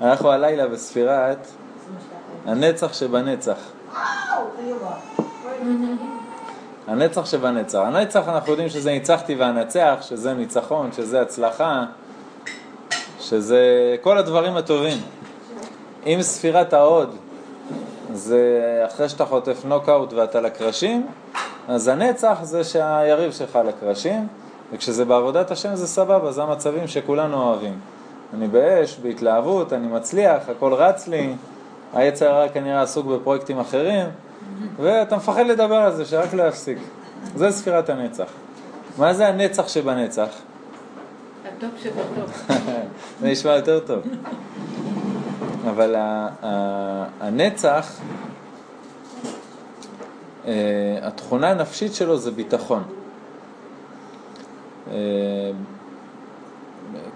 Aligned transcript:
אנחנו 0.00 0.30
הלילה 0.30 0.66
בספירת 0.66 1.46
הנצח 2.46 2.92
שבנצח. 2.92 3.56
הנצח 6.86 7.26
שבנצח. 7.26 7.78
הנצח 7.78 8.28
אנחנו 8.28 8.50
יודעים 8.50 8.68
שזה 8.68 8.90
ניצחתי 8.90 9.34
ואנצח, 9.34 9.98
שזה 10.00 10.34
ניצחון, 10.34 10.92
שזה 10.92 11.20
הצלחה, 11.20 11.84
שזה 13.20 13.96
כל 14.00 14.18
הדברים 14.18 14.56
הטובים. 14.56 14.98
אם 16.06 16.18
ספירת 16.22 16.72
ההוד 16.72 17.16
זה 18.12 18.82
אחרי 18.86 19.08
שאתה 19.08 19.24
חוטף 19.24 19.64
נוקאוט 19.64 20.12
ואתה 20.12 20.40
לקרשים, 20.40 21.06
אז 21.68 21.88
הנצח 21.88 22.38
זה 22.42 22.64
שהיריב 22.64 23.32
שלך 23.32 23.58
לקרשים, 23.68 24.26
וכשזה 24.72 25.04
בעבודת 25.04 25.50
השם 25.50 25.74
זה 25.74 25.86
סבבה, 25.86 26.32
זה 26.32 26.42
המצבים 26.42 26.86
שכולנו 26.86 27.42
אוהבים. 27.42 27.80
אני 28.34 28.48
באש, 28.48 28.98
בהתלהבות, 29.02 29.72
אני 29.72 29.86
מצליח, 29.86 30.48
הכל 30.48 30.72
רץ 30.72 31.08
לי, 31.08 31.34
היצר 31.94 32.30
הרע 32.30 32.48
כנראה 32.48 32.82
עסוק 32.82 33.06
בפרויקטים 33.06 33.58
אחרים, 33.58 34.06
ואתה 34.76 35.16
מפחד 35.16 35.46
לדבר 35.46 35.74
על 35.74 35.96
זה, 35.96 36.04
שרק 36.04 36.34
לא 36.34 36.42
יפסיק. 36.42 36.78
זה 37.34 37.50
ספירת 37.50 37.90
הנצח. 37.90 38.28
מה 38.98 39.14
זה 39.14 39.28
הנצח 39.28 39.68
שבנצח? 39.68 40.28
הטוב 41.44 41.70
שבטוב. 41.82 42.46
זה 43.20 43.28
נשמע 43.28 43.50
יותר 43.56 43.80
טוב. 43.80 44.02
אבל 45.70 45.94
הנצח, 47.20 48.00
אה, 50.46 50.52
התכונה 51.02 51.50
הנפשית 51.50 51.94
שלו 51.94 52.16
זה 52.16 52.30
ביטחון. 52.30 52.82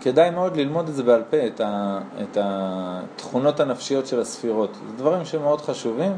כדאי 0.01 0.31
מאוד 0.31 0.57
ללמוד 0.57 0.89
את 0.89 0.95
זה 0.95 1.03
בעל 1.03 1.23
פה, 1.31 1.37
את, 1.47 1.61
ה, 1.61 1.99
את 2.23 2.39
התכונות 2.41 3.61
הנפשיות 3.61 4.07
של 4.07 4.21
הספירות. 4.21 4.71
זה 4.75 4.97
דברים 4.97 5.25
שמאוד 5.25 5.61
חשובים. 5.61 6.13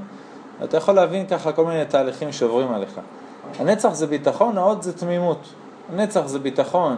אתה 0.65 0.77
יכול 0.77 0.95
להבין 0.95 1.27
ככה 1.27 1.53
כל 1.53 1.65
מיני 1.65 1.85
תהליכים 1.85 2.33
שעוברים 2.33 2.73
עליך. 2.73 3.01
הנצח 3.59 3.95
זה 3.95 4.07
ביטחון, 4.07 4.59
ההוד 4.59 4.83
זה 4.83 4.93
תמימות. 4.93 5.39
הנצח 5.93 6.27
זה 6.27 6.39
ביטחון 6.39 6.97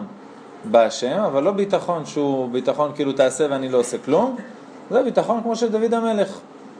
בהשם, 0.65 1.19
אבל 1.19 1.43
לא 1.43 1.51
ביטחון 1.51 2.05
שהוא 2.05 2.49
ביטחון 2.49 2.91
כאילו 2.95 3.13
תעשה 3.13 3.47
ואני 3.49 3.69
לא 3.69 3.77
עושה 3.77 3.97
כלום. 3.97 4.35
זה 4.91 5.03
ביטחון 5.03 5.43
כמו 5.43 5.55
של 5.55 5.71
דוד 5.71 5.93
המלך, 5.93 6.39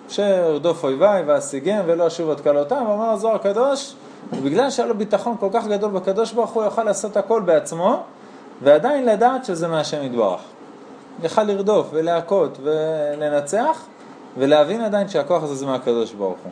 שארדוף 0.09 0.83
אויביי 0.83 1.23
ואשיגם 1.27 1.83
ולא 1.85 2.07
אשוב 2.07 2.27
עוד 2.27 2.41
כלותם, 2.41 2.83
ואמר 2.89 3.09
הזוהר 3.09 3.35
הקדוש, 3.35 3.93
ובגלל 4.33 4.69
שהיה 4.69 4.87
לו 4.87 4.97
ביטחון 4.97 5.35
כל 5.39 5.49
כך 5.53 5.67
גדול 5.67 5.91
בקדוש 5.91 6.33
ברוך 6.33 6.51
הוא 6.51 6.63
יוכל 6.63 6.83
לעשות 6.83 7.17
הכל 7.17 7.41
בעצמו, 7.41 8.03
ועדיין 8.63 9.05
לדעת 9.05 9.45
שזה 9.45 9.67
מהשם 9.67 10.03
יתברך. 10.03 10.41
יכל 11.23 11.43
לרדוף 11.43 11.87
ולהכות 11.91 12.57
ולנצח, 12.63 13.85
ולהבין 14.37 14.81
עדיין 14.81 15.09
שהכוח 15.09 15.43
הזה 15.43 15.55
זה 15.55 15.65
מהקדוש 15.65 16.13
ברוך 16.13 16.37
הוא. 16.43 16.51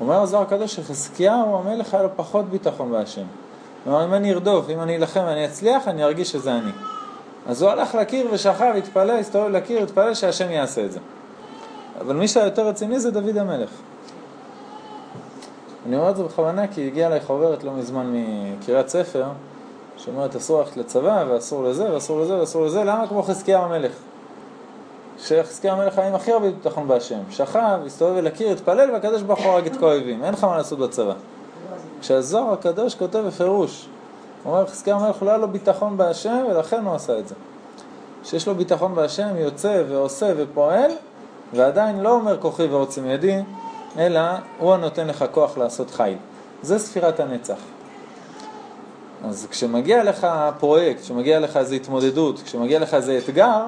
אומר 0.00 0.22
הזוהר 0.22 0.42
הקדוש 0.42 0.74
שחזקיהו 0.74 1.58
המלך 1.58 1.94
היה 1.94 2.02
לו 2.02 2.08
פחות 2.16 2.44
ביטחון 2.44 2.90
בהשם. 2.90 3.24
אמר 3.86 4.04
אם 4.04 4.14
אני 4.14 4.32
ארדוף, 4.32 4.70
אם 4.70 4.80
אני 4.80 4.96
אלחם 4.96 5.20
ואני 5.26 5.44
אצליח, 5.44 5.88
אני 5.88 6.04
ארגיש 6.04 6.32
שזה 6.32 6.54
אני. 6.54 6.70
אז 7.46 7.62
הוא 7.62 7.70
הלך 7.70 7.94
לקיר 7.94 8.28
ושכב, 8.32 8.72
התפלל, 8.78 9.18
הסתובב 9.18 9.48
לקיר, 9.48 9.82
התפלל 9.82 10.14
שהשם 10.14 10.50
יעשה 10.50 10.84
את 10.84 10.92
זה. 10.92 10.98
אבל 12.00 12.16
מי 12.16 12.28
שהיה 12.28 12.46
יותר 12.46 12.66
רציני 12.68 13.00
זה 13.00 13.10
דוד 13.10 13.36
המלך. 13.36 13.70
אני 15.86 15.96
אומר 15.96 16.10
את 16.10 16.16
זה 16.16 16.22
בכוונה 16.22 16.66
כי 16.66 16.86
הגיעה 16.86 17.08
אליי 17.08 17.20
חוברת 17.20 17.64
לא 17.64 17.72
מזמן 17.72 18.14
מקריאת 18.14 18.88
ספר, 18.88 19.24
שאומרת 20.04 20.36
אסור 20.36 20.58
ללכת 20.58 20.76
לצבא 20.76 21.24
ואסור 21.28 21.64
לזה 21.64 21.92
ואסור 21.92 22.20
לזה 22.20 22.40
ואסור 22.40 22.66
לזה, 22.66 22.84
למה 22.84 23.06
כמו 23.06 23.22
חזקיהו 23.22 23.62
המלך? 23.62 23.92
שחזקיהו 25.18 25.76
המלך 25.76 25.98
היה 25.98 26.08
עם 26.08 26.14
הכי 26.14 26.32
הרבה 26.32 26.50
ביטחון 26.50 26.88
בהשם, 26.88 27.20
שכב, 27.30 27.78
הסתובב 27.86 28.16
אל 28.16 28.26
הקיר, 28.26 28.50
התפלל 28.52 28.90
והקדוש 28.90 29.22
ברוך 29.22 29.40
הוא 29.40 29.52
הרג 29.52 29.66
את 29.66 29.76
כל 29.76 29.88
האויבים, 29.88 30.24
אין 30.24 30.34
לך 30.34 30.44
מה 30.44 30.56
לעשות 30.56 30.78
בצבא. 30.78 31.12
כשהזוהר 32.00 32.52
הקדוש 32.52 32.94
כותב 32.94 33.18
בפירוש, 33.18 33.88
הוא 34.42 34.52
אומר 34.52 34.66
חזקיהו 34.66 35.00
המלך 35.00 35.22
לא 35.22 35.28
היה 35.28 35.38
לו 35.38 35.48
ביטחון 35.48 35.96
בהשם 35.96 36.44
ולכן 36.50 36.84
הוא 36.84 36.94
עשה 36.94 37.18
את 37.18 37.28
זה. 37.28 37.34
שיש 38.24 38.48
לו 38.48 38.54
ביטחון 38.54 38.94
בהשם, 38.94 39.36
יוצא 39.36 39.82
ועושה 39.88 40.32
ופועל, 40.36 40.90
ועדיין 41.54 42.00
לא 42.00 42.10
אומר 42.10 42.40
כוחי 42.40 42.66
ועוצם 42.66 43.06
ידי, 43.06 43.40
אלא 43.98 44.20
הוא 44.58 44.74
הנותן 44.74 45.06
לך 45.06 45.24
כוח 45.30 45.58
לעשות 45.58 45.90
חיל. 45.90 46.16
זה 46.62 46.78
ספירת 46.78 47.20
הנצח. 47.20 47.58
אז 49.28 49.46
כשמגיע 49.50 50.04
לך 50.04 50.26
פרויקט, 50.58 51.00
כשמגיע 51.00 51.40
לך 51.40 51.56
איזו 51.56 51.74
התמודדות, 51.74 52.42
כשמגיע 52.42 52.78
לך 52.78 52.94
איזה 52.94 53.18
אתגר, 53.24 53.64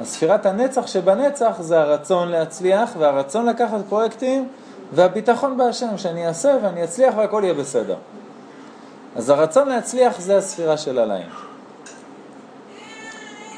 אז 0.00 0.08
ספירת 0.08 0.46
הנצח 0.46 0.86
שבנצח 0.86 1.56
זה 1.60 1.80
הרצון 1.80 2.28
להצליח 2.28 2.90
והרצון 2.98 3.46
לקחת 3.46 3.80
פרויקטים 3.88 4.48
והביטחון 4.92 5.56
בהשם 5.56 5.98
שאני 5.98 6.26
אעשה 6.26 6.56
ואני 6.62 6.84
אצליח 6.84 7.14
והכל 7.16 7.40
יהיה 7.44 7.54
בסדר. 7.54 7.96
אז 9.16 9.30
הרצון 9.30 9.68
להצליח 9.68 10.20
זה 10.20 10.36
הספירה 10.36 10.76
של 10.76 10.98
הליין. 10.98 11.28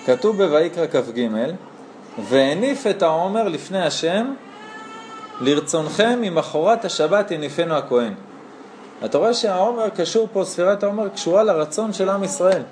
כתוב 0.06 0.44
בויקרא 0.44 0.86
כ"ג, 0.86 1.28
והניף 2.28 2.86
את 2.86 3.02
העומר 3.02 3.48
לפני 3.48 3.82
השם, 3.82 4.34
לרצונכם 5.40 6.18
ממחרת 6.20 6.84
השבת 6.84 7.30
יניפנו 7.30 7.74
הכהן. 7.74 8.14
אתה 9.04 9.18
רואה 9.18 9.34
שהעומר 9.34 9.88
קשור 9.88 10.28
פה, 10.32 10.44
ספירת 10.44 10.82
העומר 10.82 11.08
קשורה 11.08 11.42
לרצון 11.42 11.92
של 11.92 12.08
עם 12.08 12.24
ישראל. 12.24 12.62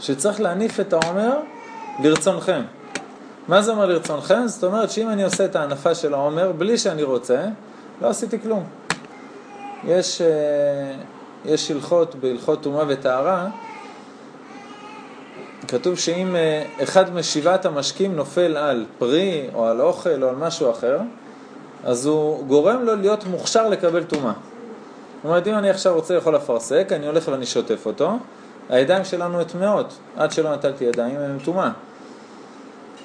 שצריך 0.00 0.40
להניף 0.40 0.80
את 0.80 0.92
העומר 0.92 1.38
לרצונכם. 2.02 2.62
מה 3.48 3.62
זה 3.62 3.72
אומר 3.72 3.86
לרצונכם? 3.86 4.46
זאת 4.46 4.64
אומרת 4.64 4.90
שאם 4.90 5.08
אני 5.08 5.24
עושה 5.24 5.44
את 5.44 5.56
ההנפה 5.56 5.94
של 5.94 6.14
העומר 6.14 6.52
בלי 6.52 6.78
שאני 6.78 7.02
רוצה, 7.02 7.44
לא 8.02 8.08
עשיתי 8.08 8.40
כלום. 8.40 8.64
יש, 9.84 10.20
אה, 10.20 10.26
יש 11.44 11.70
הלכות 11.70 12.14
בהלכות 12.14 12.62
טומאה 12.62 12.84
וטהרה, 12.88 13.48
כתוב 15.68 15.98
שאם 15.98 16.36
אה, 16.36 16.64
אחד 16.82 17.14
משבעת 17.14 17.66
המשקים 17.66 18.16
נופל 18.16 18.56
על 18.56 18.86
פרי 18.98 19.48
או 19.54 19.66
על 19.66 19.80
אוכל 19.80 20.22
או 20.22 20.28
על 20.28 20.36
משהו 20.36 20.70
אחר, 20.70 20.98
אז 21.84 22.06
הוא 22.06 22.46
גורם 22.46 22.82
לו 22.82 22.96
להיות 22.96 23.24
מוכשר 23.26 23.68
לקבל 23.68 24.04
טומאה. 24.04 24.32
זאת 25.22 25.24
אומרת, 25.24 25.46
אם 25.46 25.54
אני 25.54 25.70
עכשיו 25.70 25.94
רוצה 25.94 26.14
לאכול 26.14 26.36
אפרסק, 26.36 26.88
אני 26.92 27.06
הולך 27.06 27.28
ואני 27.28 27.46
שוטף 27.46 27.86
אותו, 27.86 28.18
הידיים 28.68 29.04
שלנו 29.04 29.44
טמאות, 29.44 29.98
עד 30.16 30.32
שלא 30.32 30.54
נטלתי 30.54 30.84
ידיים 30.84 31.16
הן 31.16 31.38
טומאה. 31.44 31.70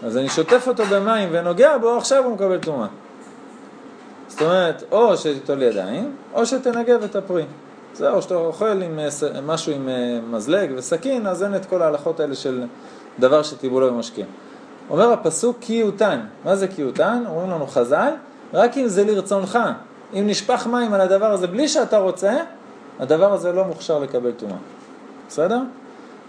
אז 0.03 0.17
אני 0.17 0.29
שוטף 0.29 0.67
אותו 0.67 0.85
במים 0.85 1.29
ונוגע 1.31 1.77
בו, 1.77 1.97
עכשיו 1.97 2.23
הוא 2.23 2.33
מקבל 2.33 2.59
טומאה. 2.59 2.87
זאת 4.27 4.41
אומרת, 4.41 4.83
או 4.91 5.17
שתיטול 5.17 5.61
ידיים, 5.61 6.15
או 6.33 6.45
שתנגב 6.45 7.03
את 7.03 7.15
הפרי. 7.15 7.45
זהו, 7.93 8.21
שאתה 8.21 8.35
אוכל 8.35 8.81
עם 8.81 8.99
אה, 8.99 9.41
משהו 9.41 9.73
עם 9.73 9.89
אה, 9.89 10.19
מזלג 10.31 10.71
וסכין, 10.75 11.27
אז 11.27 11.43
אין 11.43 11.55
את 11.55 11.65
כל 11.65 11.81
ההלכות 11.81 12.19
האלה 12.19 12.35
של 12.35 12.63
דבר 13.19 13.43
שטיבולו 13.43 13.93
במשקיע. 13.93 14.25
אומר 14.89 15.13
הפסוק 15.13 15.57
כי 15.61 15.73
יותן. 15.73 16.19
מה 16.45 16.55
זה 16.55 16.67
כי 16.67 16.81
יותן? 16.81 17.23
אומרים 17.27 17.49
לנו 17.49 17.67
חז"ל, 17.67 18.11
רק 18.53 18.77
אם 18.77 18.87
זה 18.87 19.03
לרצונך. 19.03 19.59
אם 20.15 20.23
נשפך 20.27 20.67
מים 20.67 20.93
על 20.93 21.01
הדבר 21.01 21.31
הזה 21.31 21.47
בלי 21.47 21.67
שאתה 21.67 21.97
רוצה, 21.97 22.37
הדבר 22.99 23.33
הזה 23.33 23.51
לא 23.51 23.63
מוכשר 23.63 23.99
לקבל 23.99 24.31
טומאה. 24.31 24.57
בסדר? 25.27 25.59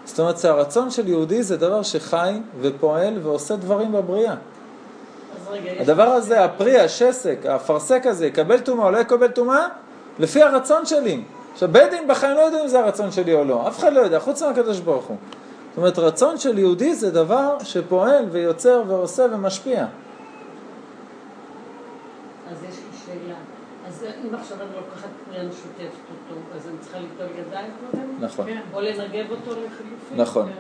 זאת 0.04 0.20
אומרת 0.20 0.38
שהרצון 0.38 0.90
של 0.90 1.08
יהודי 1.08 1.42
זה 1.42 1.56
דבר 1.56 1.82
שחי 1.82 2.40
ופועל 2.60 3.18
ועושה 3.22 3.56
דברים 3.56 3.92
בבריאה. 3.92 4.34
הדבר 5.80 6.08
הזה, 6.08 6.44
הפרי, 6.44 6.80
השסק, 6.80 7.46
האפרסק 7.46 8.06
הזה, 8.06 8.26
יקבל 8.26 8.60
טומאה 8.60 8.86
או 8.86 8.90
לא 8.90 8.98
יקבל 8.98 9.28
טומאה, 9.28 9.66
לפי 10.18 10.42
הרצון 10.42 10.86
שלי. 10.86 11.22
עכשיו, 11.52 11.68
בית 11.72 11.90
דין 11.90 12.08
בחיים 12.08 12.36
לא 12.36 12.40
יודעים 12.40 12.62
אם 12.62 12.68
זה 12.68 12.78
הרצון 12.78 13.12
שלי 13.12 13.34
או 13.34 13.44
לא, 13.44 13.68
אף 13.68 13.78
אחד 13.78 13.92
לא 13.92 14.00
יודע, 14.00 14.18
חוץ 14.18 14.42
מהקדוש 14.42 14.80
ברוך 14.80 15.04
הוא. 15.04 15.16
זאת 15.68 15.78
אומרת, 15.78 15.98
רצון 15.98 16.38
של 16.38 16.58
יהודי 16.58 16.94
זה 16.94 17.10
דבר 17.10 17.56
שפועל 17.64 18.24
ויוצר 18.30 18.82
ועושה 18.86 19.26
ומשפיע. 19.32 19.86
אז 22.50 22.56
יש 22.68 22.76
לי 22.76 22.98
שאלה. 23.06 23.34
אז 23.88 24.04
אם 24.30 24.34
עכשיו 24.34 24.56
אני 24.60 24.68
לוקחת 24.76 25.08
אני 25.30 25.52
שוטפת 25.52 26.00
אותו, 26.10 26.40
אז 26.56 26.68
אני 26.68 26.78
צריכה 26.80 26.98
ליטול 26.98 27.26
ידיים 27.38 27.70
קודם? 27.90 28.04
נכון. 28.20 28.46
או 28.72 28.80
לנגב 28.80 29.30
אותו 29.30 29.50
לחילופין? 29.50 30.16
נכון. 30.16 30.50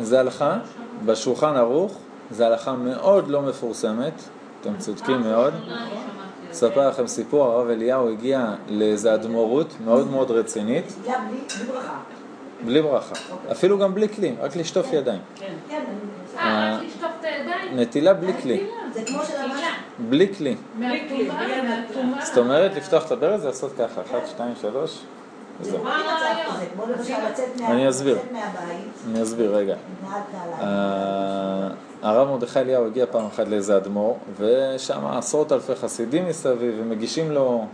זה 0.00 0.20
הלכה, 0.20 0.58
בשולחן 1.06 1.56
ערוך, 1.56 1.98
זו 2.30 2.44
הלכה 2.44 2.72
מאוד 2.72 3.28
לא 3.28 3.42
מפורסמת, 3.42 4.12
אתם 4.60 4.76
צודקים 4.78 5.20
מאוד. 5.20 5.54
אספר 6.52 6.88
לכם 6.88 7.06
סיפור, 7.06 7.44
הרב 7.44 7.68
אליהו 7.68 8.08
הגיע 8.08 8.54
לאיזה 8.68 9.14
אדמו"רות 9.14 9.74
מאוד 9.84 10.10
מאוד 10.10 10.30
רצינית. 10.30 10.84
בלי 11.04 11.66
ברכה. 11.66 11.98
בלי 12.64 12.82
ברכה. 12.82 13.14
אפילו 13.52 13.78
גם 13.78 13.94
בלי 13.94 14.08
כלי, 14.08 14.34
רק 14.40 14.56
לשטוף 14.56 14.92
ידיים. 14.92 15.20
כן. 15.34 15.54
אה, 16.38 16.74
רק 16.76 16.82
לשטוף 16.82 17.10
את 17.20 17.24
הידיים? 17.24 17.78
נטילה 17.80 18.14
בלי 18.14 18.32
כלי. 18.42 18.66
זה 18.94 19.02
כמו 19.06 19.18
של 19.24 19.36
המנה. 19.36 19.70
בלי 19.98 20.34
כלי. 20.34 20.56
זאת 22.24 22.38
אומרת, 22.38 22.76
לפתוח 22.76 23.06
את 23.06 23.12
הברז 23.12 23.44
ולעשות 23.44 23.72
ככה, 23.78 24.00
אחת, 24.00 24.26
שתיים, 24.28 24.52
שלוש, 24.60 25.00
וזהו. 25.60 25.84
מה 25.84 25.96
מצב 25.98 26.52
כזה? 26.54 26.66
כמו 26.74 26.84
למשל 26.86 27.14
לצאת 27.30 27.60
מה- 27.60 27.70
אני 27.70 27.88
אסביר. 27.88 28.18
אני 29.10 29.22
אסביר 29.22 29.56
רגע. 29.56 29.74
אה, 30.60 31.68
הרב 32.02 32.28
מרדכי 32.28 32.58
אליהו 32.58 32.86
הגיע 32.86 33.06
פעם 33.10 33.26
אחת 33.26 33.48
לאיזה 33.48 33.76
אדמו"ר, 33.76 34.18
ושם 34.38 35.06
עשרות 35.06 35.52
אלפי 35.52 35.74
חסידים 35.74 36.28
מסביב, 36.28 36.74
ומגישים 36.80 37.30
לו 37.30 37.66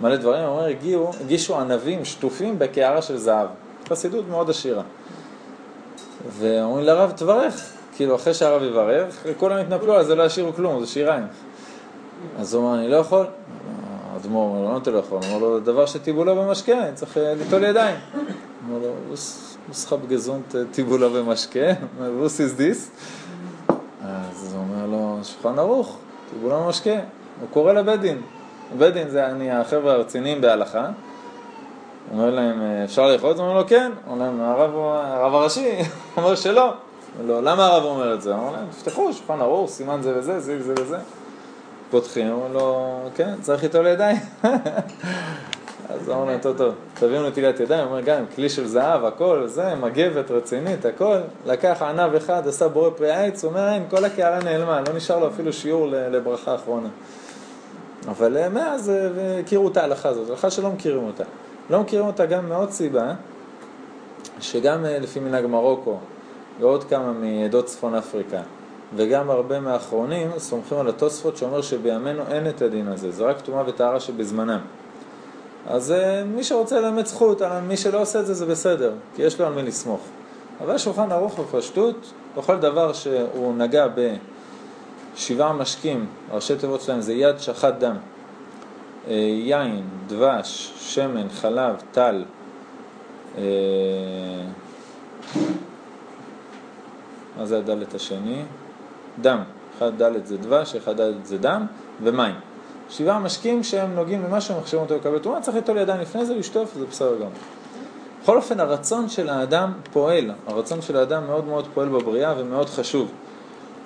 מלא 0.00 0.16
דברים, 0.16 0.42
הוא 0.44 0.50
אומר, 0.50 0.64
הגיעו, 0.64 1.10
הגישו 1.20 1.60
ענבים 1.60 2.04
שטופים 2.04 2.58
בקערה 2.58 3.02
של 3.02 3.16
זהב. 3.16 3.48
חסידות 3.88 4.24
מאוד 4.28 4.50
עשירה. 4.50 4.82
ואומרים 6.38 6.84
לרב, 6.84 7.12
תברך. 7.16 7.72
כאילו, 7.96 8.14
אחרי 8.14 8.34
שהרב 8.34 8.62
יברך, 8.62 9.26
כולם 9.36 9.58
יתנפלו 9.58 9.94
על 9.94 10.04
זה, 10.04 10.14
לא 10.14 10.22
ישאירו 10.22 10.52
כלום, 10.52 10.80
זה 10.80 10.86
שיריים. 10.86 11.24
אז 12.38 12.54
הוא 12.54 12.64
אומר, 12.64 12.78
אני 12.78 12.88
לא 12.88 12.96
יכול. 12.96 13.26
האדמו"ר 14.12 14.48
אומר 14.48 14.68
לו, 14.68 14.72
לא, 14.72 14.76
אתה 14.76 14.90
לא 14.90 14.98
יכול. 14.98 15.18
הוא 15.18 15.26
אומר 15.26 15.38
לו, 15.38 15.60
דבר 15.60 15.86
שטיבולו 15.86 16.36
במשקה, 16.36 16.72
אני 16.72 16.94
צריך 16.94 17.18
אה, 17.18 17.34
ליטול 17.34 17.64
ידיים. 17.64 17.96
הוא 18.12 18.20
אומר 18.76 18.86
לו, 18.86 18.94
אוסחב 19.68 20.06
גזונט 20.06 20.56
טיבולו 20.70 21.10
במשקה, 21.10 21.72
ווס 21.98 22.40
איז 22.40 22.54
דיס. 22.54 22.90
אז 24.02 24.54
הוא 24.54 24.62
אומר 24.62 24.86
לו, 24.86 25.18
שולחן 25.22 25.58
ערוך, 25.58 25.98
טיבולו 26.30 26.64
במשקה. 26.64 26.94
הוא 27.40 27.48
קורא 27.50 27.72
לבית 27.72 28.00
דין. 28.00 28.20
בית 28.78 28.94
דין 28.94 29.08
זה 29.08 29.26
אני 29.26 29.50
החבר'ה 29.50 29.92
הרציניים 29.92 30.40
בהלכה. 30.40 30.80
הוא 30.80 30.90
אומר 32.12 32.30
להם, 32.30 32.62
אפשר 32.84 33.12
לאכול 33.12 33.30
את 33.30 33.36
זה? 33.36 33.42
הוא 33.42 33.50
אומר 33.50 33.60
לו, 33.60 33.68
כן. 33.68 33.92
הוא 34.04 34.14
אומר 34.14 34.24
להם, 34.24 34.40
הרב, 34.40 35.34
הראשי 35.34 35.78
אומר 36.16 36.34
שלא. 36.34 36.72
לו, 37.20 37.40
למה 37.40 37.66
הרב 37.66 37.84
אומר 37.84 38.14
את 38.14 38.22
זה? 38.22 38.34
אומר 38.34 38.52
להם, 38.52 38.66
תפתחו, 38.70 39.12
שולחן 39.12 39.40
ערוך, 39.40 39.70
סימן 39.70 40.02
זה 40.02 40.18
וזה, 40.18 40.40
זה 40.40 40.58
וזה. 40.66 40.98
פותחים, 41.90 42.30
אומר 42.30 42.48
לו, 42.52 42.98
כן, 43.14 43.34
צריך 43.40 43.64
איתו 43.64 43.82
לידיים. 43.82 44.16
אז 45.90 46.08
אומר 46.08 46.24
להם, 46.24 46.40
טוב, 46.40 46.56
טוב, 46.56 46.74
תביאו 46.94 47.28
נטילת 47.28 47.60
ידיים, 47.60 47.86
אומר, 47.86 48.00
גם 48.00 48.24
כלי 48.34 48.48
של 48.48 48.66
זהב, 48.66 49.04
הכל, 49.04 49.42
זה, 49.46 49.74
מגבת 49.74 50.30
רצינית, 50.30 50.84
הכל. 50.84 51.16
לקח 51.46 51.82
ענב 51.82 52.14
אחד, 52.14 52.48
עשה 52.48 52.68
בורא 52.68 52.90
פרי 52.90 53.10
עץ, 53.10 53.44
הוא 53.44 53.50
אומר, 53.50 53.72
אין, 53.72 53.84
כל 53.90 54.04
הקערה 54.04 54.38
נעלמה, 54.38 54.80
לא 54.80 54.94
נשאר 54.94 55.18
לו 55.18 55.28
אפילו 55.28 55.52
שיעור 55.52 55.86
לברכה 55.90 56.54
אחרונה. 56.54 56.88
אבל 58.08 58.48
מאז 58.48 58.92
הכירו 59.40 59.68
את 59.68 59.76
ההלכה 59.76 60.08
הזאת, 60.08 60.30
הלכה 60.30 60.50
שלא 60.50 60.70
מכירים 60.70 61.06
אותה. 61.06 61.24
לא 61.70 61.80
מכירים 61.80 62.06
אותה 62.06 62.26
גם 62.26 62.48
מעוד 62.48 62.70
סיבה, 62.70 63.12
שגם 64.40 64.84
לפי 64.84 65.20
מנהג 65.20 65.46
מרוקו 65.46 65.98
ועוד 66.60 66.84
כמה 66.84 67.12
מעדות 67.12 67.66
צפון 67.66 67.94
אפריקה, 67.94 68.40
וגם 68.96 69.30
הרבה 69.30 69.60
מהאחרונים 69.60 70.30
סומכים 70.38 70.78
על 70.78 70.88
התוספות 70.88 71.36
שאומר 71.36 71.62
שבימינו 71.62 72.22
אין 72.28 72.48
את 72.48 72.62
הדין 72.62 72.88
הזה, 72.88 73.10
זה 73.10 73.24
רק 73.24 73.40
טומאה 73.40 73.62
וטהרה 73.66 74.00
שבזמנם. 74.00 74.60
אז 75.66 75.94
מי 76.26 76.44
שרוצה 76.44 76.80
ללמד 76.80 77.06
זכות, 77.06 77.42
מי 77.68 77.76
שלא 77.76 78.00
עושה 78.00 78.20
את 78.20 78.26
זה 78.26 78.34
זה 78.34 78.46
בסדר, 78.46 78.92
כי 79.16 79.22
יש 79.22 79.40
לו 79.40 79.46
על 79.46 79.52
מי 79.52 79.62
לסמוך. 79.62 80.00
אבל 80.60 80.78
שולחן 80.78 81.12
ערוך 81.12 81.38
בפשטות, 81.38 82.12
בכל 82.36 82.56
דבר 82.56 82.92
שהוא 82.92 83.54
נגע 83.54 83.86
בשבעה 85.14 85.52
משקים, 85.52 86.06
ראשי 86.32 86.56
תיבות 86.56 86.80
שלהם 86.80 87.00
זה 87.00 87.12
יד 87.12 87.38
שחט 87.38 87.74
דם, 87.78 87.96
יין, 89.08 89.82
דבש, 90.06 90.72
שמן, 90.78 91.28
חלב, 91.28 91.82
טל, 91.92 92.24
מה 97.38 97.46
זה 97.46 97.58
הדלת 97.58 97.94
השני? 97.94 98.42
דם, 99.20 99.42
אחד 99.78 99.98
דלת 99.98 100.26
זה 100.26 100.38
דבש, 100.38 100.74
אחד 100.74 100.96
דלת 100.96 101.26
זה 101.26 101.38
דם 101.38 101.66
ומים. 102.02 102.34
שבעה 102.90 103.18
משקים 103.18 103.62
שהם 103.62 103.94
נוגעים 103.94 104.24
במשהו, 104.24 104.58
מחשבים 104.60 104.82
אותו 104.82 104.96
לקבל 104.96 105.18
תרומה, 105.18 105.40
צריך 105.40 105.56
ליטול 105.56 105.78
ידיים 105.78 106.00
לפני 106.00 106.24
זה, 106.24 106.34
לשטוף, 106.34 106.74
זה 106.74 106.86
בסדר 106.86 107.14
גם. 107.18 107.30
בכל 108.22 108.36
אופן, 108.36 108.60
הרצון 108.60 109.08
של 109.08 109.28
האדם 109.28 109.72
פועל, 109.92 110.30
הרצון 110.46 110.82
של 110.82 110.96
האדם 110.96 111.26
מאוד 111.26 111.44
מאוד 111.44 111.68
פועל 111.74 111.88
בבריאה 111.88 112.34
ומאוד 112.38 112.68
חשוב. 112.68 113.10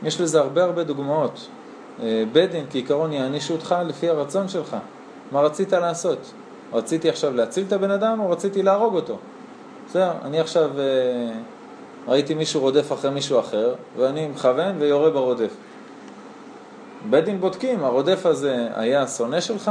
יש 0.02 0.20
לזה 0.20 0.40
הרבה 0.40 0.64
הרבה 0.64 0.84
דוגמאות. 0.84 1.48
בית 2.32 2.50
דין 2.50 2.64
כעיקרון 2.70 3.12
יענישו 3.12 3.54
אותך 3.54 3.74
לפי 3.86 4.08
הרצון 4.08 4.48
שלך. 4.48 4.76
מה 5.32 5.40
רצית 5.40 5.72
לעשות? 5.72 6.32
רציתי 6.72 7.08
עכשיו 7.08 7.34
להציל 7.34 7.64
את 7.68 7.72
הבן 7.72 7.90
אדם 7.90 8.20
או 8.20 8.30
רציתי 8.30 8.62
להרוג 8.62 8.94
אותו? 8.94 9.18
בסדר, 9.88 10.12
אני 10.24 10.40
עכשיו 10.40 10.70
ראיתי 12.08 12.34
מישהו 12.34 12.60
רודף 12.60 12.92
אחרי 12.92 13.10
מישהו 13.10 13.40
אחר 13.40 13.74
ואני 13.96 14.28
מכוון 14.28 14.76
ויורה 14.78 15.10
ברודף. 15.10 15.50
בית 17.10 17.24
דין 17.24 17.40
בודקים, 17.40 17.84
הרודף 17.84 18.26
הזה 18.26 18.68
היה 18.74 19.06
שונא 19.06 19.40
שלך? 19.40 19.70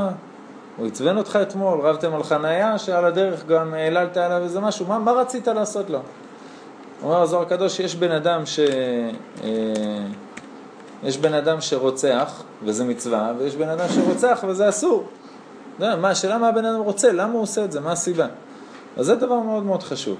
הוא 0.77 0.87
עצבן 0.87 1.17
אותך 1.17 1.39
אתמול, 1.41 1.79
רבתם 1.81 2.13
על 2.13 2.23
חניה 2.23 2.77
שעל 2.77 3.05
הדרך 3.05 3.45
גם 3.45 3.73
העללת 3.73 4.17
עליו 4.17 4.43
איזה 4.43 4.59
משהו, 4.59 4.85
מה, 4.85 4.99
מה 4.99 5.11
רצית 5.11 5.47
לעשות 5.47 5.89
לו? 5.89 5.99
אומר 7.03 7.21
הזוהר 7.21 7.41
הקדוש 7.41 7.77
שיש 7.77 7.95
בן 7.95 8.11
אדם 8.11 8.45
ש... 8.45 8.59
יש 11.03 11.17
בן 11.17 11.33
אדם 11.33 11.61
שרוצח, 11.61 12.43
וזה 12.63 12.83
מצווה, 12.83 13.33
ויש 13.37 13.55
בן 13.55 13.69
אדם 13.69 13.85
שרוצח 13.89 14.43
וזה 14.47 14.69
אסור. 14.69 15.03
לא, 15.79 15.95
מה, 15.95 16.09
השאלה 16.09 16.37
מה 16.37 16.47
הבן 16.47 16.65
אדם 16.65 16.79
רוצה, 16.79 17.11
למה 17.11 17.33
הוא 17.33 17.41
עושה 17.41 17.65
את 17.65 17.71
זה, 17.71 17.79
מה 17.79 17.91
הסיבה? 17.91 18.27
אז 18.97 19.05
זה 19.05 19.15
דבר 19.15 19.39
מאוד 19.39 19.63
מאוד 19.63 19.83
חשוב. 19.83 20.17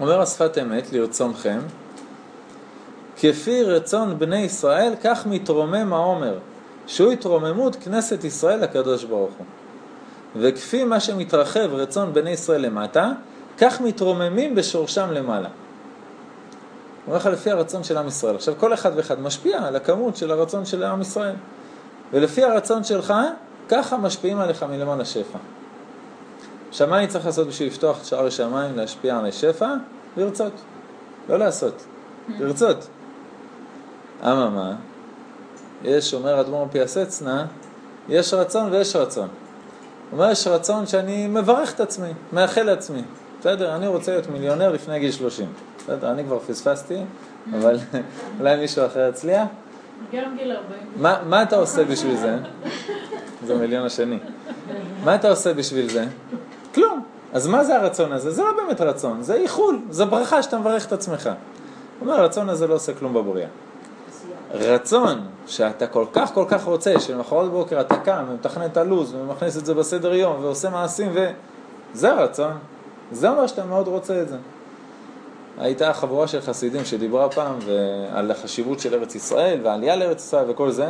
אומר 0.00 0.20
השפת 0.20 0.58
אמת, 0.58 0.92
לרצונכם, 0.92 1.58
כפי 3.16 3.62
רצון 3.62 4.18
בני 4.18 4.38
ישראל, 4.38 4.94
כך 5.04 5.26
מתרומם 5.26 5.92
העומר, 5.92 6.38
שהוא 6.86 7.12
התרוממות 7.12 7.76
כנסת 7.76 8.24
ישראל 8.24 8.60
לקדוש 8.60 9.04
ברוך 9.04 9.30
הוא. 9.38 9.46
וכפי 10.36 10.84
מה 10.84 11.00
שמתרחב 11.00 11.68
רצון 11.72 12.12
בני 12.12 12.30
ישראל 12.30 12.60
למטה, 12.60 13.12
כך 13.58 13.80
מתרוממים 13.80 14.54
בשורשם 14.54 15.12
למעלה. 15.12 15.48
הוא 15.48 15.54
אומר 17.06 17.16
לך 17.16 17.26
לפי 17.26 17.50
הרצון 17.50 17.84
של 17.84 17.98
עם 17.98 18.08
ישראל. 18.08 18.34
עכשיו 18.34 18.54
כל 18.58 18.74
אחד 18.74 18.90
ואחד 18.96 19.20
משפיע 19.20 19.66
על 19.66 19.76
הכמות 19.76 20.16
של 20.16 20.30
הרצון 20.30 20.64
של 20.64 20.82
עם 20.82 21.00
ישראל. 21.00 21.34
ולפי 22.12 22.44
הרצון 22.44 22.84
שלך, 22.84 23.14
ככה 23.68 23.96
משפיעים 23.96 24.38
עליך 24.38 24.62
מלמעלה 24.62 25.04
שפע. 25.04 25.38
עכשיו 26.76 26.88
מה 26.88 26.98
אני 26.98 27.06
צריך 27.06 27.26
לעשות 27.26 27.48
בשביל 27.48 27.68
לפתוח 27.68 28.00
את 28.00 28.04
שער 28.04 28.26
השמיים, 28.26 28.76
להשפיע 28.76 29.18
על 29.18 29.26
השפע? 29.26 29.74
לרצות. 30.16 30.52
לא 31.28 31.38
לעשות, 31.38 31.84
לרצות. 32.28 32.88
אממה, 34.22 34.72
יש, 35.84 36.14
אומר 36.14 36.40
אדמו"ר 36.40 36.68
פיאסצנה, 36.70 37.46
יש 38.08 38.34
רצון 38.34 38.72
ויש 38.72 38.96
רצון. 38.96 39.28
הוא 40.10 40.18
אומר, 40.18 40.30
יש 40.30 40.46
רצון 40.46 40.86
שאני 40.86 41.26
מברך 41.26 41.74
את 41.74 41.80
עצמי, 41.80 42.12
מאחל 42.32 42.62
לעצמי. 42.62 43.02
בסדר, 43.40 43.76
אני 43.76 43.86
רוצה 43.86 44.12
להיות 44.12 44.30
מיליונר 44.30 44.72
לפני 44.72 44.98
גיל 44.98 45.12
30. 45.12 45.52
בסדר, 45.78 46.10
אני 46.10 46.24
כבר 46.24 46.38
פספסתי, 46.38 46.98
אבל 47.54 47.78
אולי 48.40 48.56
מישהו 48.56 48.86
אחר 48.86 49.08
יצליח. 49.08 49.48
גם 50.12 50.36
גיל 50.36 50.52
40. 50.52 50.80
מה, 50.96 51.18
מה 51.26 51.42
אתה 51.42 51.56
עושה 51.56 51.84
בשביל 51.84 52.16
זה? 52.16 52.36
זה 53.46 53.54
המיליון 53.54 53.86
השני. 53.86 54.18
מה 55.04 55.14
אתה 55.14 55.30
עושה 55.30 55.54
בשביל 55.54 55.88
זה? 55.88 56.04
כלום. 56.76 57.02
אז 57.32 57.46
מה 57.46 57.64
זה 57.64 57.76
הרצון 57.76 58.12
הזה? 58.12 58.30
זה 58.30 58.42
לא 58.42 58.52
באמת 58.56 58.80
רצון, 58.80 59.22
זה 59.22 59.34
איחול, 59.34 59.78
זה 59.90 60.04
ברכה 60.04 60.42
שאתה 60.42 60.58
מברך 60.58 60.86
את 60.86 60.92
עצמך. 60.92 61.26
הוא 61.26 62.08
אומר, 62.08 62.20
הרצון 62.20 62.48
הזה 62.48 62.66
לא 62.66 62.74
עושה 62.74 62.94
כלום 62.94 63.14
בבריאה. 63.14 63.48
רצון 64.54 65.20
שאתה 65.46 65.86
כל 65.86 66.04
כך 66.12 66.34
כל 66.34 66.44
כך 66.48 66.64
רוצה, 66.64 67.00
שלמחרת 67.00 67.50
בוקר 67.50 67.80
אתה 67.80 67.96
קם 67.96 68.24
ומתכנן 68.28 68.66
את 68.66 68.76
הלו"ז 68.76 69.14
ומכניס 69.14 69.56
את 69.56 69.66
זה 69.66 69.74
בסדר 69.74 70.14
יום 70.14 70.36
ועושה 70.40 70.70
מעשים 70.70 71.12
וזה 71.14 72.12
הרצון. 72.12 72.52
זה 73.12 73.28
אומר 73.28 73.46
שאתה 73.46 73.64
מאוד 73.64 73.88
רוצה 73.88 74.22
את 74.22 74.28
זה. 74.28 74.36
הייתה 75.58 75.92
חבורה 75.92 76.28
של 76.28 76.40
חסידים 76.40 76.84
שדיברה 76.84 77.28
פעם 77.28 77.58
על 78.14 78.30
החשיבות 78.30 78.80
של 78.80 78.94
ארץ 78.94 79.14
ישראל 79.14 79.60
והעלייה 79.62 79.96
לארץ 79.96 80.24
ישראל 80.24 80.50
וכל 80.50 80.70
זה. 80.70 80.88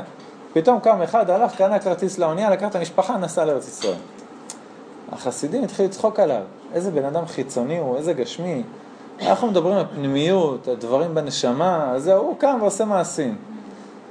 פתאום 0.52 0.80
קם 0.80 1.02
אחד, 1.02 1.30
הלך, 1.30 1.56
קנה 1.56 1.78
כרטיס 1.78 2.18
לאונייה, 2.18 2.50
לקח 2.50 2.68
את 2.68 2.74
המשפחה, 2.76 3.16
נסע 3.16 3.44
לארץ 3.44 3.68
ישראל. 3.68 3.96
החסידים 5.12 5.64
התחילו 5.64 5.88
לצחוק 5.88 6.20
עליו, 6.20 6.42
איזה 6.72 6.90
בן 6.90 7.04
אדם 7.04 7.26
חיצוני 7.26 7.78
הוא, 7.78 7.96
איזה 7.96 8.12
גשמי. 8.12 8.62
אנחנו 9.22 9.46
מדברים 9.46 9.76
על 9.76 9.84
פנימיות, 9.94 10.68
הדברים 10.68 11.14
בנשמה, 11.14 11.94
זה 11.96 12.14
הוא 12.14 12.36
קם 12.38 12.58
ועושה 12.60 12.84
מעשים. 12.84 13.36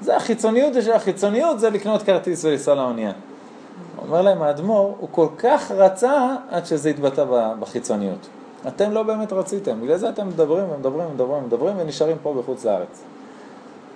זה 0.01 0.15
החיצוניות 0.17 0.73
של 0.73 0.91
החיצוניות, 0.91 1.59
זה 1.59 1.69
לקנות 1.69 2.03
כרטיס 2.03 2.45
ולנסוע 2.45 2.75
לאונייה. 2.75 3.11
אומר 3.97 4.21
להם 4.21 4.41
האדמו"ר, 4.41 4.95
הוא 4.99 5.09
כל 5.11 5.27
כך 5.37 5.71
רצה 5.71 6.35
עד 6.49 6.65
שזה 6.65 6.89
התבטא 6.89 7.25
בחיצוניות. 7.59 8.27
אתם 8.67 8.91
לא 8.91 9.03
באמת 9.03 9.33
רציתם, 9.33 9.81
בגלל 9.81 9.97
זה 9.97 10.09
אתם 10.09 10.27
מדברים 10.27 10.65
ומדברים 10.69 11.07
ומדברים 11.07 11.43
ומדברים 11.43 11.75
ונשארים 11.79 12.17
פה 12.23 12.33
בחוץ 12.39 12.65
לארץ. 12.65 13.03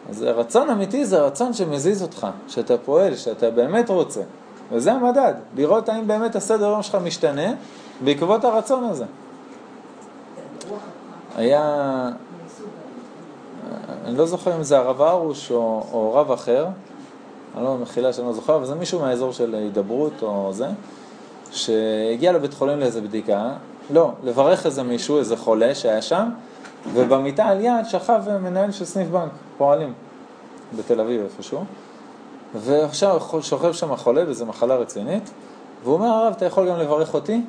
אז 0.09 0.23
רצון 0.23 0.69
אמיתי 0.69 1.05
זה 1.05 1.21
רצון 1.21 1.53
שמזיז 1.53 2.01
אותך, 2.01 2.27
שאתה 2.47 2.77
פועל, 2.77 3.15
שאתה 3.15 3.51
באמת 3.51 3.89
רוצה. 3.89 4.21
וזה 4.71 4.93
המדד, 4.93 5.33
לראות 5.55 5.89
האם 5.89 6.07
באמת 6.07 6.35
הסדר 6.35 6.69
יום 6.69 6.83
שלך 6.83 6.95
משתנה 6.95 7.51
בעקבות 8.03 8.45
הרצון 8.45 8.83
הזה. 8.83 9.05
היה, 11.35 12.09
אני 14.05 14.17
לא 14.17 14.25
זוכר 14.25 14.55
אם 14.55 14.63
זה 14.63 14.77
הרב 14.77 15.01
ארוש 15.01 15.51
או, 15.51 15.83
או 15.91 16.13
רב 16.13 16.31
אחר, 16.31 16.67
אני 17.55 17.63
לא 17.63 17.77
מחילה 17.77 18.13
שאני 18.13 18.27
לא 18.27 18.33
זוכר, 18.33 18.55
אבל 18.55 18.65
זה 18.65 18.75
מישהו 18.75 18.99
מהאזור 18.99 19.33
של 19.33 19.55
הידברות 19.55 20.13
או 20.21 20.49
זה, 20.53 20.67
שהגיע 21.51 22.31
לבית 22.31 22.53
חולים 22.53 22.79
לאיזה 22.79 23.01
בדיקה, 23.01 23.53
לא, 23.89 24.11
לברך 24.23 24.65
איזה 24.65 24.83
מישהו, 24.83 25.19
איזה 25.19 25.37
חולה 25.37 25.75
שהיה 25.75 26.01
שם, 26.01 26.29
ובמיטה 26.93 27.45
על 27.45 27.61
יד 27.61 27.85
שכב 27.89 28.21
מנהל 28.41 28.71
של 28.71 28.85
סניף 28.85 29.07
בנק, 29.07 29.31
פועלים, 29.57 29.93
בתל 30.77 31.01
אביב 31.01 31.21
איפשהו, 31.21 31.63
ועכשיו 32.55 33.19
שוכב 33.41 33.73
שם 33.73 33.95
חולה 33.95 34.23
וזו 34.27 34.45
מחלה 34.45 34.75
רצינית, 34.75 35.31
והוא 35.83 35.93
אומר, 35.93 36.07
הרב, 36.07 36.33
אתה 36.37 36.45
יכול 36.45 36.69
גם 36.69 36.79
לברך 36.79 37.13
אותי? 37.13 37.41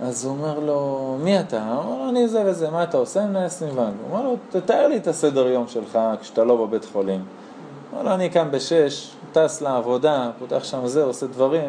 אז 0.00 0.24
הוא 0.24 0.32
אומר 0.32 0.58
לו, 0.58 1.16
מי 1.20 1.40
אתה? 1.40 1.72
הוא 1.72 1.84
אומר 1.84 2.02
לו, 2.04 2.08
אני 2.08 2.28
זה 2.28 2.42
וזה, 2.46 2.70
מה 2.70 2.82
אתה 2.82 2.96
עושה? 2.96 3.26
מנהל 3.26 3.48
בנק. 3.60 3.76
הוא 3.76 3.84
אומר 4.10 4.22
לו, 4.22 4.36
תתאר 4.50 4.86
לי 4.86 4.96
את 4.96 5.06
הסדר 5.06 5.48
יום 5.48 5.68
שלך 5.68 5.98
כשאתה 6.20 6.44
לא 6.44 6.56
בבית 6.56 6.84
חולים. 6.84 7.20
הוא 7.20 7.98
אומר 8.00 8.10
לו, 8.10 8.14
אני 8.14 8.30
קם 8.30 8.50
בשש, 8.50 9.14
טס 9.32 9.60
לעבודה, 9.60 10.30
פותח 10.38 10.64
שם 10.64 10.86
זה, 10.86 11.04
עושה 11.04 11.26
דברים, 11.26 11.62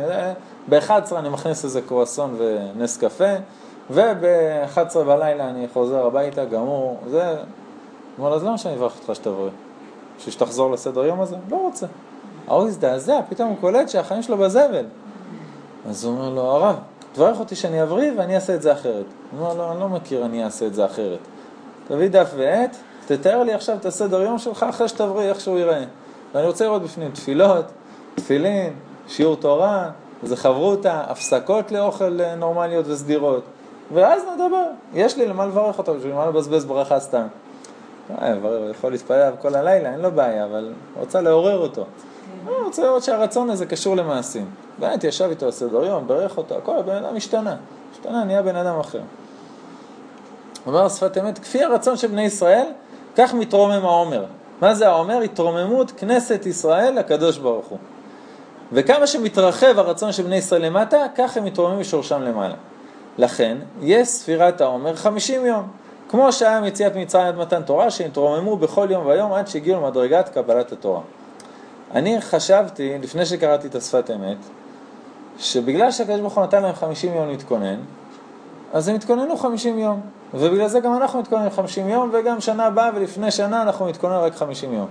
ב-11 0.70 1.16
אני 1.16 1.30
מכניס 1.30 1.64
איזה 1.64 1.82
קרואסון 1.82 2.38
ונס 2.38 2.98
קפה, 2.98 3.34
וב-11 3.90 4.98
בלילה 5.06 5.50
אני 5.50 5.68
חוזר 5.74 6.06
הביתה, 6.06 6.46
גמור, 6.46 6.98
זה... 7.10 7.30
הוא 7.30 7.38
אומר 8.18 8.30
לו, 8.30 8.36
אז 8.36 8.44
למה 8.44 8.58
שאני 8.58 8.76
אברך 8.76 8.94
אותך 9.00 9.16
שתבריא? 9.16 9.50
בשביל 10.18 10.34
שתחזור 10.34 10.72
לסדר 10.72 11.06
יום 11.06 11.22
הזה? 11.22 11.36
לא 11.50 11.58
רוצה. 11.58 11.86
ההוא 12.48 12.68
הזדעזע, 12.68 13.20
פתאום 13.30 13.50
הוא 13.50 13.58
קולט 13.62 13.90
שהחיים 13.90 14.22
שלו 14.22 14.38
בזבל. 14.38 14.86
אז 15.90 16.06
הוא 16.06 16.14
אומר 16.14 16.30
לו, 16.30 16.42
הרב, 16.42 16.76
תברך 17.14 17.40
אותי 17.40 17.56
שאני 17.56 17.84
אבריא 17.84 18.12
ואני 18.18 18.36
אעשה 18.36 18.56
את 18.56 18.62
זה 18.62 18.74
אחרת. 18.74 19.06
הוא 19.32 19.40
אומר 19.40 19.54
לו, 19.54 19.72
אני 19.72 19.80
לא 19.80 19.90
מכיר, 19.90 20.26
אני 20.26 20.44
אעשה 20.44 20.68
את 20.68 20.74
זה 20.74 20.86
אחרת. 20.86 21.20
תביא 21.88 22.08
דף 22.08 22.32
ועט, 22.36 22.78
תתאר 23.08 23.44
לי 23.44 23.54
עכשיו 23.54 23.76
את 23.76 23.86
הסדר 23.86 24.22
יום 24.22 24.38
שלך 24.38 24.66
אחרי 24.70 24.88
שתבריא, 24.88 25.30
איך 25.30 25.40
שהוא 25.40 25.58
ייראה. 25.58 25.84
ואני 26.34 26.48
רוצה 26.48 26.66
לראות 26.66 26.82
בפנים 26.82 27.12
תפילות, 27.12 27.66
תפילין, 28.16 28.74
שיעור 29.08 29.36
תורה, 29.36 29.90
איזה 30.24 30.38
חברותה, 30.38 31.04
הפסקות 31.08 31.72
לאוכל 31.72 32.20
נורמליות 32.38 32.88
וסדירות. 32.88 33.44
ואז 33.94 34.24
נדבר. 34.34 34.66
יש 34.94 35.18
לי 35.18 35.28
למה 35.28 35.46
לברך 35.46 35.78
אותו, 35.78 35.96
בשביל 35.96 36.14
מה 36.14 36.26
לבזבז 36.26 36.66
ברכה 36.66 37.00
סתם. 37.00 37.28
אה, 38.12 38.34
הוא 38.42 38.70
יכול 38.70 38.92
להתפלל 38.92 39.34
כל 39.42 39.56
הלילה, 39.56 39.92
אין 39.92 40.00
לו 40.00 40.12
בעיה, 40.12 40.46
אבל 40.46 40.74
רוצה 41.00 41.22
לעורר 41.22 41.58
אותו. 41.58 41.86
הוא 42.46 42.56
רוצה 42.66 42.84
לראות 42.84 43.04
שהרצון 43.04 43.50
הזה 43.50 43.66
קשור 43.66 43.96
למעשים. 43.96 44.46
באמת, 44.80 45.04
ישב 45.04 45.30
איתו 45.30 45.52
סדר 45.52 45.86
יום, 45.86 46.08
ברך 46.08 46.38
אותו, 46.38 46.58
הכל, 46.58 46.78
הבן 46.78 46.96
אדם 46.96 47.16
השתנה. 47.16 47.56
השתנה, 47.92 48.24
נהיה 48.24 48.42
בן 48.42 48.56
אדם 48.56 48.80
אחר. 48.80 49.02
אומר 50.66 50.90
שפת 50.90 51.18
אמת, 51.18 51.40
כפי 51.40 51.64
הרצון 51.64 51.98
של 51.98 52.08
בני 52.08 52.22
ישראל, 52.22 52.68
כך 53.16 53.34
מתרומם 53.34 53.86
העומר. 53.86 54.26
מה 54.62 54.74
זה 54.76 54.88
העומר? 54.88 55.20
התרוממות 55.20 55.92
כנסת 55.92 56.46
ישראל 56.46 57.00
לקדוש 57.00 57.38
ברוך 57.38 57.66
הוא. 57.66 57.78
וכמה 58.72 59.08
שמתרחב 59.08 59.80
הרצון 59.80 60.12
של 60.12 60.24
בני 60.24 60.36
ישראל 60.36 60.66
למטה, 60.66 61.06
כך 61.18 61.38
הם 61.38 61.46
מתרוממים 61.46 61.80
משורשם 61.80 62.22
למעלה. 62.22 62.56
לכן, 63.18 63.58
יש 63.82 64.08
ספירת 64.08 64.62
העומר 64.62 64.96
50 64.96 65.46
יום. 65.46 65.68
כמו 66.10 66.32
שהיה 66.32 66.62
מציאת 66.62 66.96
מצרים 66.96 67.28
עד 67.28 67.38
מתן 67.38 67.62
תורה, 67.62 67.92
שהתרוממו 67.92 68.58
בכל 68.58 68.88
יום 68.92 69.06
ויום 69.06 69.34
עד 69.34 69.48
שהגיעו 69.48 69.82
למדרגת 69.82 70.30
קבלת 70.30 70.72
התורה. 70.72 71.02
אני 71.92 72.22
חשבתי, 72.22 72.98
לפני 73.02 73.26
שקראתי 73.26 73.68
את 73.68 73.76
השפת 73.76 74.12
אמת, 74.12 74.38
שבגלל 75.38 75.92
שהקדוש 75.92 76.20
ברוך 76.20 76.38
הוא 76.38 76.44
נתן 76.44 76.64
להם 76.64 76.76
50 76.76 77.14
יום 77.14 77.28
להתכונן, 77.28 77.80
אז 78.74 78.88
הם 78.88 78.96
התכוננו 78.96 79.38
50 79.38 79.80
יום. 79.80 80.02
ובגלל 80.34 80.68
זה 80.68 80.80
גם 80.80 80.96
אנחנו 80.96 81.20
מתכוננים 81.20 81.50
50 81.50 81.90
יום, 81.90 82.10
וגם 82.14 82.42
שנה 82.42 82.66
הבאה 82.66 82.90
ולפני 82.96 83.32
שנה 83.32 83.62
אנחנו 83.62 83.86
מתכוננים 83.86 84.22
רק 84.22 84.36
50 84.36 84.74
יום. 84.74 84.88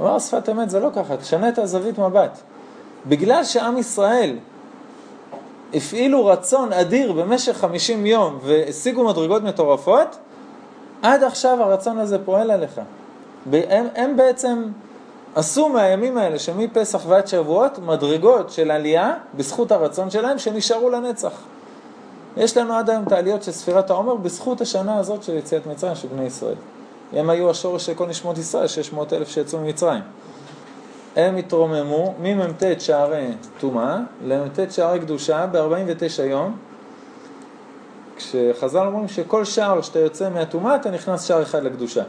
אמר 0.00 0.18
שפת 0.18 0.48
אמת 0.48 0.70
זה 0.70 0.80
לא 0.80 0.90
ככה, 0.94 1.16
תשנה 1.16 1.48
את 1.48 1.58
הזווית 1.58 1.98
מבט. 1.98 2.38
בגלל 3.06 3.44
שעם 3.44 3.78
ישראל 3.78 4.36
הפעילו 5.74 6.26
רצון 6.26 6.72
אדיר 6.72 7.12
במשך 7.12 7.56
50 7.56 8.06
יום 8.06 8.38
והשיגו 8.42 9.04
מדרגות 9.04 9.42
מטורפות, 9.42 10.16
עד 11.02 11.22
עכשיו 11.22 11.62
הרצון 11.62 11.98
הזה 11.98 12.18
פועל 12.24 12.50
עליך. 12.50 12.80
הם, 13.52 13.86
הם 13.94 14.16
בעצם 14.16 14.64
עשו 15.34 15.68
מהימים 15.68 16.18
האלה 16.18 16.38
שמפסח 16.38 17.02
ועד 17.06 17.26
שבועות 17.26 17.78
מדרגות 17.78 18.50
של 18.50 18.70
עלייה 18.70 19.14
בזכות 19.34 19.72
הרצון 19.72 20.10
שלהם 20.10 20.38
שנשארו 20.38 20.90
לנצח. 20.90 21.32
יש 22.36 22.56
לנו 22.56 22.74
עד 22.74 22.90
היום 22.90 23.02
את 23.06 23.12
העליות 23.12 23.42
של 23.42 23.52
ספירת 23.52 23.90
העומר 23.90 24.14
בזכות 24.14 24.60
השנה 24.60 24.98
הזאת 24.98 25.22
של 25.22 25.36
יציאת 25.36 25.66
מצרים 25.66 25.94
של 25.94 26.08
בני 26.08 26.24
ישראל. 26.24 26.54
הם 27.12 27.30
היו 27.30 27.50
השורש 27.50 27.86
של 27.86 27.94
כל 27.94 28.06
נשמות 28.06 28.38
ישראל, 28.38 28.66
600 28.66 29.12
אלף 29.12 29.28
שיצאו 29.28 29.58
ממצרים. 29.58 30.02
הם 31.18 31.36
התרוממו 31.36 32.14
ממ"ט 32.22 32.62
שערי 32.78 33.26
טומאה 33.60 33.98
למ"ט 34.24 34.58
שערי 34.70 35.00
קדושה 35.00 35.46
ב-49 35.46 36.22
יום, 36.22 36.56
כשחז"ל 38.16 38.86
אומרים 38.86 39.08
שכל 39.08 39.44
שער 39.44 39.82
שאתה 39.82 39.98
יוצא 39.98 40.30
מהטומאה 40.30 40.76
אתה 40.76 40.90
נכנס 40.90 41.24
שער 41.24 41.42
אחד 41.42 41.62
לקדושה. 41.62 42.02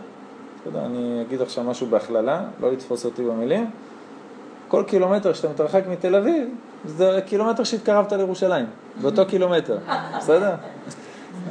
אתה 0.62 0.70
יודע, 0.70 0.86
אני 0.86 1.22
אגיד 1.22 1.42
עכשיו 1.42 1.64
משהו 1.64 1.88
בהכללה, 1.88 2.42
לא 2.62 2.72
לתפוס 2.72 3.06
אותי 3.06 3.24
במילים. 3.24 3.70
כל 4.68 4.84
קילומטר 4.88 5.34
שאתה 5.34 5.50
מתרחק 5.50 5.84
מתל 5.90 6.16
אביב, 6.16 6.50
זה 6.86 7.20
קילומטר 7.26 7.64
שהתקרבת 7.64 8.14
לירושלים, 8.14 8.66
באותו 9.02 9.26
קילומטר, 9.26 9.78
בסדר? 10.18 10.52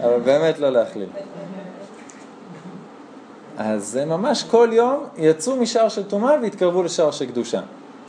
אבל 0.03 0.21
באמת 0.25 0.59
לא 0.59 0.71
להכליל. 0.71 1.09
אז 3.59 3.87
זה 3.87 4.05
ממש 4.05 4.45
כל 4.45 4.69
יום 4.73 5.05
יצאו 5.17 5.57
משער 5.57 5.89
של 5.89 6.03
טומאה 6.03 6.35
והתקרבו 6.43 6.83
לשער 6.83 7.11
של 7.11 7.27
קדושה. 7.27 7.61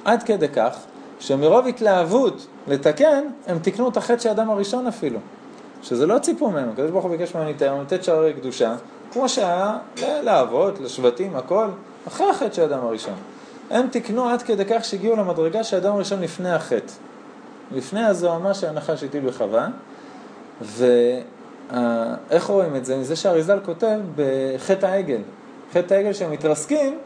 עד 0.05 0.23
כדי 0.23 0.47
כך 0.47 0.77
שמרוב 1.19 1.67
התלהבות 1.67 2.47
לתקן, 2.67 3.23
הם 3.47 3.59
תיקנו 3.59 3.89
את 3.89 3.97
החטא 3.97 4.19
של 4.19 4.29
האדם 4.29 4.49
הראשון 4.49 4.87
אפילו. 4.87 5.19
שזה 5.83 6.05
לא 6.05 6.19
ציפו 6.19 6.49
מהם, 6.49 6.69
הקדוש 6.69 6.91
ברוך 6.91 7.03
הוא 7.03 7.11
ביקש 7.11 7.35
מהם 7.35 7.47
להתאר, 7.47 7.81
לתת 7.81 8.03
שערי 8.03 8.33
קדושה, 8.33 8.75
כמו 9.11 9.29
שהיה 9.29 9.77
לאבות, 10.23 10.79
לשבטים, 10.79 11.35
הכל, 11.35 11.67
אחרי 12.07 12.29
החטא 12.29 12.55
של 12.55 12.61
האדם 12.61 12.79
הראשון. 12.79 13.15
הם 13.69 13.87
תיקנו 13.87 14.29
עד 14.29 14.41
כדי 14.41 14.65
כך 14.65 14.85
שהגיעו 14.85 15.15
למדרגה 15.15 15.63
של 15.63 15.75
האדם 15.75 15.93
הראשון 15.93 16.21
לפני 16.21 16.51
החטא. 16.51 16.93
לפני 17.71 18.05
הזוהמה 18.05 18.53
של 18.53 18.67
הנחש 18.67 19.03
הטיל 19.03 19.27
בחווה, 19.27 19.67
ואיך 20.61 22.45
רואים 22.45 22.75
את 22.75 22.85
זה? 22.85 22.97
מזה 22.97 23.15
שהאריזל 23.15 23.59
כותב 23.65 23.99
בחטא 24.15 24.85
העגל. 24.85 25.21
חטא 25.73 25.93
העגל 25.93 26.13
שהם 26.13 26.31
מתרסקים, 26.31 26.97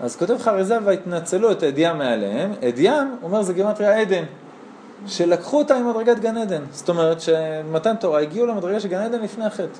אז 0.00 0.16
כותב 0.16 0.48
אריזל 0.48 0.78
והתנצלו 0.84 1.52
את 1.52 1.62
אדיאם 1.62 1.98
מעליהם. 1.98 2.52
הוא 2.60 3.08
אומר, 3.22 3.42
זה 3.42 3.52
גימטריה 3.52 4.00
עדן. 4.00 4.24
שלקחו 5.06 5.58
אותה 5.58 5.78
ממדרגת 5.78 6.18
גן 6.18 6.36
עדן. 6.36 6.62
זאת 6.72 6.88
אומרת 6.88 7.20
שמתן 7.20 7.96
תורה 7.96 8.20
הגיעו 8.20 8.46
למדרגה 8.46 8.80
של 8.80 8.88
גן 8.88 9.00
עדן 9.00 9.22
לפני 9.22 9.44
החטא. 9.44 9.78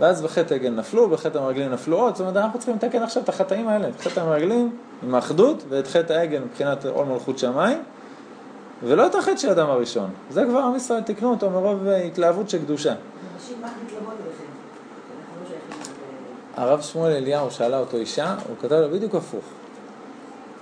ואז 0.00 0.22
בחטא 0.22 0.54
העגל 0.54 0.70
נפלו, 0.70 1.08
בחטא 1.08 1.38
המרגלים 1.38 1.72
נפלו 1.72 1.98
עוד, 1.98 2.14
זאת 2.16 2.20
אומרת 2.20 2.36
אנחנו 2.36 2.58
צריכים 2.58 2.74
לתקן 2.74 3.02
עכשיו 3.02 3.22
את 3.22 3.28
החטאים 3.28 3.68
האלה, 3.68 3.88
את 3.88 4.00
חטא 4.00 4.20
המרגלים 4.20 4.76
עם 5.02 5.14
האחדות 5.14 5.64
ואת 5.68 5.86
חטא 5.86 6.12
העגל 6.12 6.40
מבחינת 6.40 6.84
עול 6.84 7.06
מלכות 7.06 7.38
שמיים, 7.38 7.82
ולא 8.82 9.06
את 9.06 9.14
החטא 9.14 9.36
של 9.36 9.48
האדם 9.48 9.70
הראשון. 9.70 10.10
זה 10.30 10.44
כבר 10.44 10.58
עם 10.58 10.76
ישראל 10.76 11.00
תיקנו 11.00 11.30
אותו 11.30 11.50
מרוב 11.50 11.86
התלהבות 11.86 12.50
של 12.50 12.58
קדושה. 12.58 12.94
הרב 16.56 16.80
שמואל 16.80 17.12
אליהו 17.12 17.50
שאלה 17.50 17.78
אותו 17.78 17.96
אישה, 17.96 18.34
הוא 18.48 18.56
כתב 18.60 18.74
לו 18.74 18.90
בדיוק 18.90 19.14
הפוך. 19.14 19.44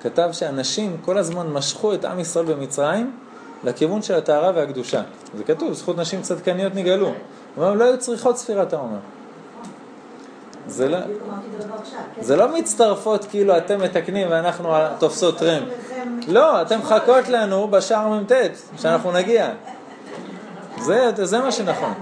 כתב 0.03 0.29
שאנשים 0.33 0.97
כל 1.05 1.19
הזמן 1.19 1.47
משכו 1.47 1.95
את 1.95 2.05
עם 2.05 2.21
ישראל 2.21 2.45
במצרים 2.45 3.17
לכיוון 3.65 4.03
של 4.03 4.15
הטהרה 4.15 4.53
והקדושה. 4.55 5.03
זה 5.37 5.45
כתוב, 5.45 5.73
זכות 5.73 5.99
נשים 5.99 6.23
צדקניות 6.23 6.75
נגאלו. 6.75 7.07
הוא 7.07 7.15
אומר, 7.57 7.75
לא 7.75 7.85
היו 7.85 7.99
צריכות 7.99 8.39
ספירת 8.39 8.73
העומר. 8.73 8.99
זה 10.67 10.89
לא, 10.89 10.99
זה 12.21 12.37
לא 12.37 12.55
מצטרפות 12.59 13.25
כאילו 13.25 13.57
אתם 13.57 13.81
מתקנים 13.81 14.29
ואנחנו 14.31 14.73
תופסות 14.99 15.39
טרמפ. 15.39 15.69
לא, 16.29 16.63
אתם 16.63 16.79
מחכות 16.79 17.29
לנו 17.29 17.69
בשער 17.69 18.09
מ"ט, 18.09 18.33
שאנחנו 18.79 19.13
נגיע. 19.13 19.51
זה, 20.81 21.11
זה 21.15 21.39
מה 21.39 21.53
שנכון. 21.53 21.95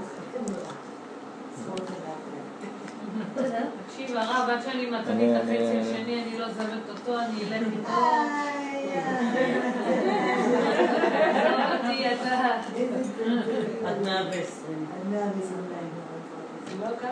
הרב, 4.48 4.58
עד 4.58 4.64
שאני 4.64 4.86
מצאתי 4.86 5.30
את 5.30 5.36
החצי 5.42 5.78
השני, 5.78 6.22
אני 6.22 6.38
לא 6.38 6.46
עוזבת 6.46 6.88
אותו, 6.88 7.18
אני 7.18 7.42
אלך 7.42 7.66
איתו. 7.72 7.92
עד. 13.84 14.06
לא 16.80 16.88
ככה, 16.96 17.08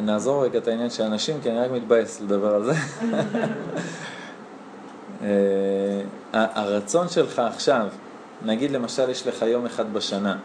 נעזור 0.00 0.44
רגע 0.44 0.58
את 0.58 0.68
העניין 0.68 0.90
של 0.90 1.02
אנשים, 1.02 1.40
כי 1.42 1.50
אני 1.50 1.58
רק 1.58 1.70
מתבאס 1.70 2.20
לדבר 2.20 2.54
על 2.54 2.64
זה. 2.64 2.72
הרצון 6.32 7.08
שלך 7.08 7.38
עכשיו, 7.38 7.88
נגיד 8.44 8.70
למשל 8.70 9.10
יש 9.10 9.26
לך 9.26 9.42
יום 9.42 9.66
אחד 9.66 9.92
בשנה, 9.92 10.36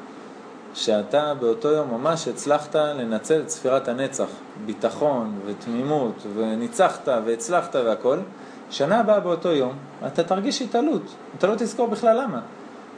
שאתה 0.74 1.34
באותו 1.34 1.68
יום 1.68 1.91
ממש 1.91 2.27
הצלחת 2.27 2.75
לנצל 2.75 3.41
את 3.41 3.50
ספירת 3.50 3.88
הנצח, 3.88 4.27
ביטחון 4.65 5.39
ותמימות, 5.46 6.13
וניצחת 6.36 7.08
והצלחת 7.25 7.75
והכל, 7.75 8.18
שנה 8.70 9.00
הבאה 9.00 9.20
באותו 9.20 9.50
יום 9.50 9.74
אתה 10.08 10.24
תרגיש 10.24 10.62
התעלות, 10.62 11.01
אתה 11.38 11.48
לא 11.48 11.56
תזכור 11.56 11.88
בכלל 11.88 12.22
למה. 12.22 12.39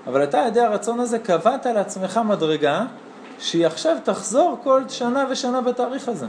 אבל 0.07 0.23
אתה 0.23 0.41
על 0.41 0.47
ידי 0.47 0.59
הרצון 0.59 0.99
הזה 0.99 1.19
קבעת 1.19 1.65
לעצמך 1.65 2.19
מדרגה 2.25 2.85
שהיא 3.39 3.67
עכשיו 3.67 3.97
תחזור 4.03 4.57
כל 4.63 4.81
שנה 4.87 5.25
ושנה 5.29 5.61
בתאריך 5.61 6.09
הזה. 6.09 6.25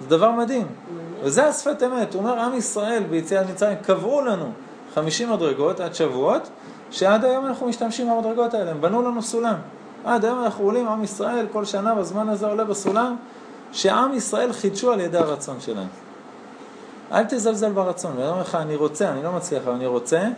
זה 0.00 0.08
דבר 0.08 0.30
מדהים. 0.30 0.66
וזה 1.22 1.46
השפת 1.46 1.82
אמת. 1.82 2.14
הוא 2.14 2.22
אומר, 2.22 2.38
עם 2.38 2.54
ישראל 2.54 3.02
ביציאת 3.10 3.50
מצרים 3.50 3.76
קבעו 3.82 4.20
לנו 4.20 4.52
50 4.94 5.32
מדרגות 5.32 5.80
עד 5.80 5.94
שבועות, 5.94 6.48
שעד 6.90 7.24
היום 7.24 7.46
אנחנו 7.46 7.66
משתמשים 7.66 8.10
במדרגות 8.10 8.54
האלה, 8.54 8.70
הם 8.70 8.80
בנו 8.80 9.02
לנו 9.02 9.22
סולם. 9.22 9.56
עד 10.04 10.24
היום 10.24 10.44
אנחנו 10.44 10.64
עולים, 10.64 10.88
עם 10.88 11.04
ישראל, 11.04 11.46
כל 11.52 11.64
שנה 11.64 11.94
בזמן 11.94 12.28
הזה 12.28 12.46
עולה 12.46 12.64
בסולם, 12.64 13.16
שעם 13.72 14.14
ישראל 14.14 14.52
חידשו 14.52 14.92
על 14.92 15.00
ידי 15.00 15.18
הרצון 15.18 15.60
שלהם. 15.60 15.88
אל 17.12 17.24
תזלזל 17.24 17.72
ברצון, 17.72 18.12
ואני 18.16 18.28
אומר 18.28 18.40
לך, 18.40 18.54
אני 18.54 18.76
רוצה, 18.76 19.08
אני 19.08 19.22
לא 19.22 19.32
מצליח, 19.32 19.62
אבל 19.62 19.72
אני 19.72 19.86
רוצה. 19.86 20.28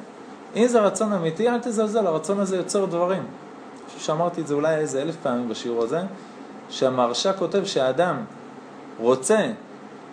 אם 0.56 0.66
זה 0.66 0.80
רצון 0.80 1.12
אמיתי, 1.12 1.48
אל 1.48 1.58
תזלזל, 1.58 2.06
הרצון 2.06 2.40
הזה 2.40 2.56
יוצר 2.56 2.84
דברים. 2.84 3.22
אני 3.22 4.00
שאמרתי 4.00 4.40
את 4.40 4.46
זה 4.46 4.54
אולי 4.54 4.74
איזה 4.74 5.02
אלף 5.02 5.16
פעמים 5.22 5.48
בשיעור 5.48 5.82
הזה, 5.82 6.00
שהמהרש"א 6.70 7.32
כותב 7.38 7.64
שהאדם 7.64 8.16
רוצה 9.00 9.46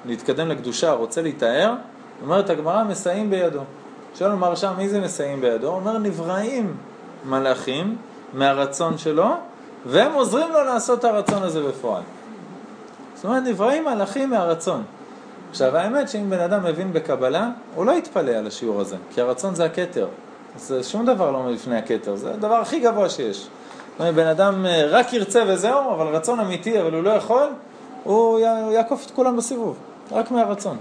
להתקדם 0.06 0.48
לקדושה, 0.48 0.92
רוצה 0.92 1.22
להיטהר, 1.22 1.74
אומרת 2.22 2.50
הגמרא, 2.50 2.84
מסייעים 2.84 3.30
בידו. 3.30 3.62
שואל 4.16 4.32
המהרש"א, 4.32 4.72
מי 4.78 4.90
זה 4.90 5.02
מסייעים 5.02 5.42
בידו? 5.42 5.68
הוא 5.68 5.76
אומר, 5.76 5.98
נבראים 5.98 6.76
מלאכים 7.26 7.96
מהרצון 8.34 8.98
שלו, 8.98 9.28
והם 9.86 10.14
עוזרים 10.14 10.52
לו 10.52 10.64
לעשות 10.64 11.00
את 11.00 11.04
הרצון 11.04 11.44
הזה 11.44 11.64
בפועל. 11.64 12.02
זאת 13.16 13.26
אומרת, 13.26 13.44
נבראים 13.44 13.86
מלאכים 13.86 14.30
מהרצון. 14.30 14.84
עכשיו, 15.50 15.78
האמת 15.78 16.10
שאם 16.10 16.30
בן 16.30 16.40
אדם 16.40 16.64
מבין 16.64 16.94
בקבלה, 16.94 17.50
הוא 17.76 17.86
לא 17.86 17.92
יתפלא 17.92 18.32
על 18.32 18.48
השיעור 18.48 18.82
הזה, 18.82 18.96
כי 19.14 19.22
הרצון 19.22 19.56
זה 19.56 19.66
הכתר. 19.66 20.08
אז 20.56 20.76
שום 20.82 21.06
דבר 21.06 21.32
לא 21.32 21.38
עומד 21.38 21.52
לפני 21.54 21.78
הכתר, 21.78 22.16
זה 22.16 22.34
הדבר 22.34 22.56
הכי 22.56 22.80
גבוה 22.80 23.10
שיש. 23.10 23.38
זאת 23.38 24.00
אומרת, 24.00 24.16
בן 24.16 24.28
אדם 24.28 24.66
אה, 24.66 24.86
רק 24.90 25.14
ירצה 25.14 25.44
וזהו, 25.48 25.94
אבל 25.94 26.08
רצון 26.08 26.40
אמיתי, 26.40 26.82
אבל 26.82 26.94
הוא 26.94 27.04
לא 27.04 27.10
יכול, 27.10 27.48
הוא 28.04 28.40
יעקוף 28.72 29.06
את 29.06 29.12
כולם 29.12 29.38
בסיבוב, 29.38 29.78
רק 30.12 30.32
מהרצון. 30.32 30.78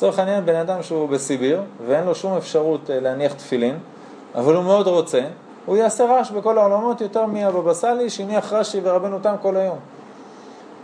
לצורך 0.00 0.18
העניין, 0.18 0.46
בן 0.46 0.56
אדם 0.56 0.82
שהוא 0.82 1.08
בסיביר, 1.08 1.62
ואין 1.86 2.04
לו 2.04 2.14
שום 2.14 2.36
אפשרות 2.36 2.90
אה, 2.90 3.00
להניח 3.00 3.32
תפילין, 3.32 3.78
אבל 4.34 4.54
הוא 4.54 4.64
מאוד 4.64 4.86
רוצה, 4.86 5.20
הוא 5.66 5.76
יעשה 5.76 6.04
רעש 6.04 6.30
בכל 6.30 6.58
העולמות 6.58 7.00
יותר 7.00 7.26
מהבבא 7.26 7.74
סאלי 7.74 8.10
שהניח 8.10 8.52
רש"י 8.52 8.80
ורבנו 8.82 9.18
תם 9.18 9.34
כל 9.42 9.56
היום. 9.56 9.78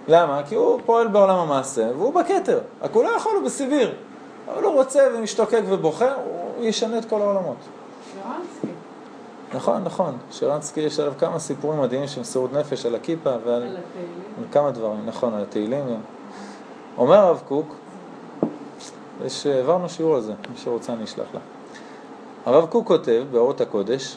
למה? 0.08 0.42
כי 0.48 0.54
הוא 0.54 0.80
פועל 0.86 1.08
בעולם 1.08 1.36
המעשה, 1.36 1.88
והוא 1.98 2.14
בכתר. 2.14 2.60
רק 2.82 2.92
הוא 2.92 3.04
לא 3.04 3.08
יכול, 3.08 3.32
הוא 3.36 3.44
בסיביר. 3.44 3.94
אבל 4.54 4.62
הוא 4.62 4.74
רוצה 4.74 5.00
ומשתוקק 5.14 5.62
ובוחר, 5.68 6.14
הוא 6.56 6.64
ישנה 6.64 6.98
את 6.98 7.04
כל 7.04 7.22
העולמות. 7.22 7.56
שרנסקי. 8.12 8.66
נכון, 9.54 9.84
נכון. 9.84 10.16
שרנסקי 10.30 10.80
יש 10.80 11.00
עליו 11.00 11.12
כמה 11.18 11.38
סיפורים 11.38 11.80
מדהימים 11.80 12.08
של 12.08 12.20
מסירות 12.20 12.52
נפש 12.52 12.86
על 12.86 12.94
הכיפה 12.94 13.30
ועל 13.44 13.62
על 14.38 14.44
כמה 14.52 14.70
דברים, 14.70 15.06
נכון, 15.06 15.34
על 15.34 15.42
התהילים. 15.42 15.86
גם. 15.86 16.00
אומר 16.98 17.16
הרב 17.16 17.42
קוק, 17.48 17.74
יש, 19.24 19.46
העברנו 19.46 19.88
שיעור 19.88 20.14
על 20.14 20.20
זה, 20.20 20.32
מי 20.50 20.56
שרוצה 20.56 20.92
אני 20.92 21.04
אשלח 21.04 21.26
לה. 21.34 21.40
הרב 22.46 22.66
קוק 22.66 22.86
כותב 22.86 23.24
באורות 23.30 23.60
הקודש, 23.60 24.16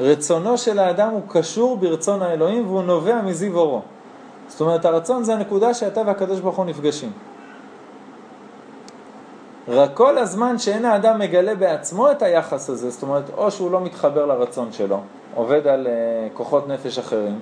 רצונו 0.00 0.58
של 0.58 0.78
האדם 0.78 1.10
הוא 1.10 1.22
קשור 1.28 1.76
ברצון 1.76 2.22
האלוהים 2.22 2.66
והוא 2.66 2.82
נובע 2.82 3.22
מזיו 3.22 3.58
אורו. 3.58 3.82
זאת 4.48 4.60
אומרת, 4.60 4.84
הרצון 4.84 5.24
זה 5.24 5.34
הנקודה 5.34 5.74
שאתה 5.74 6.02
והקדוש 6.06 6.40
ברוך 6.40 6.56
הוא 6.56 6.64
נפגשים. 6.64 7.12
רק 9.68 9.90
כל 9.94 10.18
הזמן 10.18 10.58
שאין 10.58 10.84
האדם 10.84 11.18
מגלה 11.18 11.54
בעצמו 11.54 12.10
את 12.10 12.22
היחס 12.22 12.70
הזה, 12.70 12.90
זאת 12.90 13.02
אומרת, 13.02 13.24
או 13.36 13.50
שהוא 13.50 13.70
לא 13.70 13.80
מתחבר 13.80 14.26
לרצון 14.26 14.72
שלו, 14.72 15.00
עובד 15.34 15.66
על 15.66 15.86
uh, 15.86 16.36
כוחות 16.36 16.68
נפש 16.68 16.98
אחרים, 16.98 17.40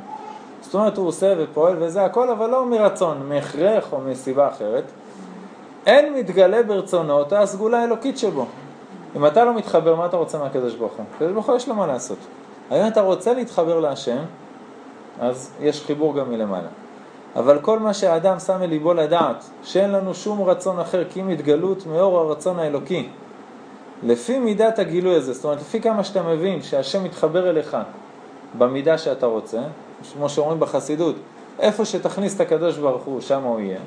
זאת 0.61 0.75
אומרת, 0.75 0.97
הוא 0.97 1.09
עושה 1.09 1.35
ופועל 1.39 1.77
וזה 1.79 2.05
הכל, 2.05 2.31
אבל 2.31 2.51
לא 2.51 2.67
מרצון, 2.67 3.29
מהכרח 3.29 3.93
או 3.93 3.99
מסיבה 4.01 4.49
אחרת, 4.49 4.85
אין 5.87 6.15
מתגלה 6.15 6.63
ברצונו 6.63 7.13
אותה 7.13 7.41
הסגולה 7.41 7.81
האלוקית 7.81 8.19
שבו. 8.19 8.47
אם 9.17 9.27
אתה 9.27 9.45
לא 9.45 9.55
מתחבר, 9.55 9.95
מה 9.95 10.07
אתה 10.07 10.17
רוצה 10.17 10.39
מהקדוש 10.39 10.75
ברוך 10.75 10.93
הוא? 10.93 11.05
הקדוש 11.17 11.33
ברוך 11.33 11.49
הוא 11.49 11.57
יש 11.57 11.69
לו 11.69 11.75
מה 11.75 11.87
לעשות. 11.87 12.19
האם 12.71 12.87
אתה 12.87 13.01
רוצה 13.01 13.35
להתחבר 13.35 13.81
להשם, 13.81 14.19
אז 15.21 15.51
יש 15.61 15.85
חיבור 15.87 16.15
גם 16.15 16.31
מלמעלה. 16.31 16.69
אבל 17.37 17.59
כל 17.59 17.79
מה 17.79 17.95
שהאדם 17.95 18.39
שם 18.39 18.63
אל 18.63 18.67
ליבו 18.69 18.95
לדעת, 18.95 19.45
שאין 19.63 19.91
לנו 19.93 20.15
שום 20.15 20.43
רצון 20.43 20.81
אחר 20.81 21.05
כי 21.11 21.21
אם 21.21 21.29
התגלות 21.29 21.87
מאור 21.87 22.19
הרצון 22.19 22.59
האלוקי, 22.59 23.09
לפי 24.03 24.39
מידת 24.39 24.79
הגילוי 24.79 25.15
הזה, 25.15 25.33
זאת 25.33 25.45
אומרת, 25.45 25.59
לפי 25.61 25.81
כמה 25.81 26.05
שאתה 26.05 26.23
מבין 26.23 26.63
שהשם 26.63 27.05
מתחבר 27.05 27.51
אליך 27.51 27.77
במידה 28.59 28.99
שאתה 28.99 29.27
רוצה, 29.27 29.59
כמו 30.13 30.29
שאומרים 30.29 30.61
בחסידות, 30.61 31.15
איפה 31.59 31.85
שתכניס 31.85 32.37
את 32.37 32.41
הקדוש 32.41 32.79
ברוך 32.79 33.03
הוא, 33.05 33.21
שם 33.21 33.43
הוא 33.43 33.61
יהיה. 33.61 33.79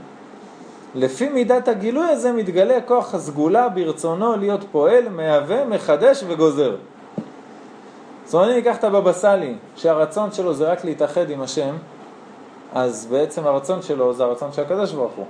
לפי 0.98 1.30
מידת 1.30 1.68
הגילוי 1.68 2.08
הזה 2.08 2.34
מתגלה 2.34 2.82
כוח 2.82 3.16
הסגולה 3.16 3.70
ברצונו 3.70 4.36
להיות 4.38 4.64
פועל, 4.72 5.10
מהווה, 5.10 5.66
מחדש 5.66 6.24
וגוזר. 6.28 6.76
זאת 8.26 8.34
אומרת, 8.34 8.50
אני 8.50 8.60
אקח 8.60 8.78
את 8.78 8.84
הבבא 8.84 9.14
סאלי, 9.14 9.56
שהרצון 9.76 10.32
שלו 10.32 10.54
זה 10.54 10.72
רק 10.72 10.86
להתאחד 10.86 11.30
עם 11.30 11.42
השם, 11.42 11.76
אז 12.74 13.08
בעצם 13.12 13.48
הרצון 13.48 13.82
שלו 13.82 14.14
זה 14.14 14.24
הרצון 14.24 14.52
של 14.52 14.62
הקדוש 14.62 14.94
ברוך 14.94 15.12
הוא, 15.16 15.26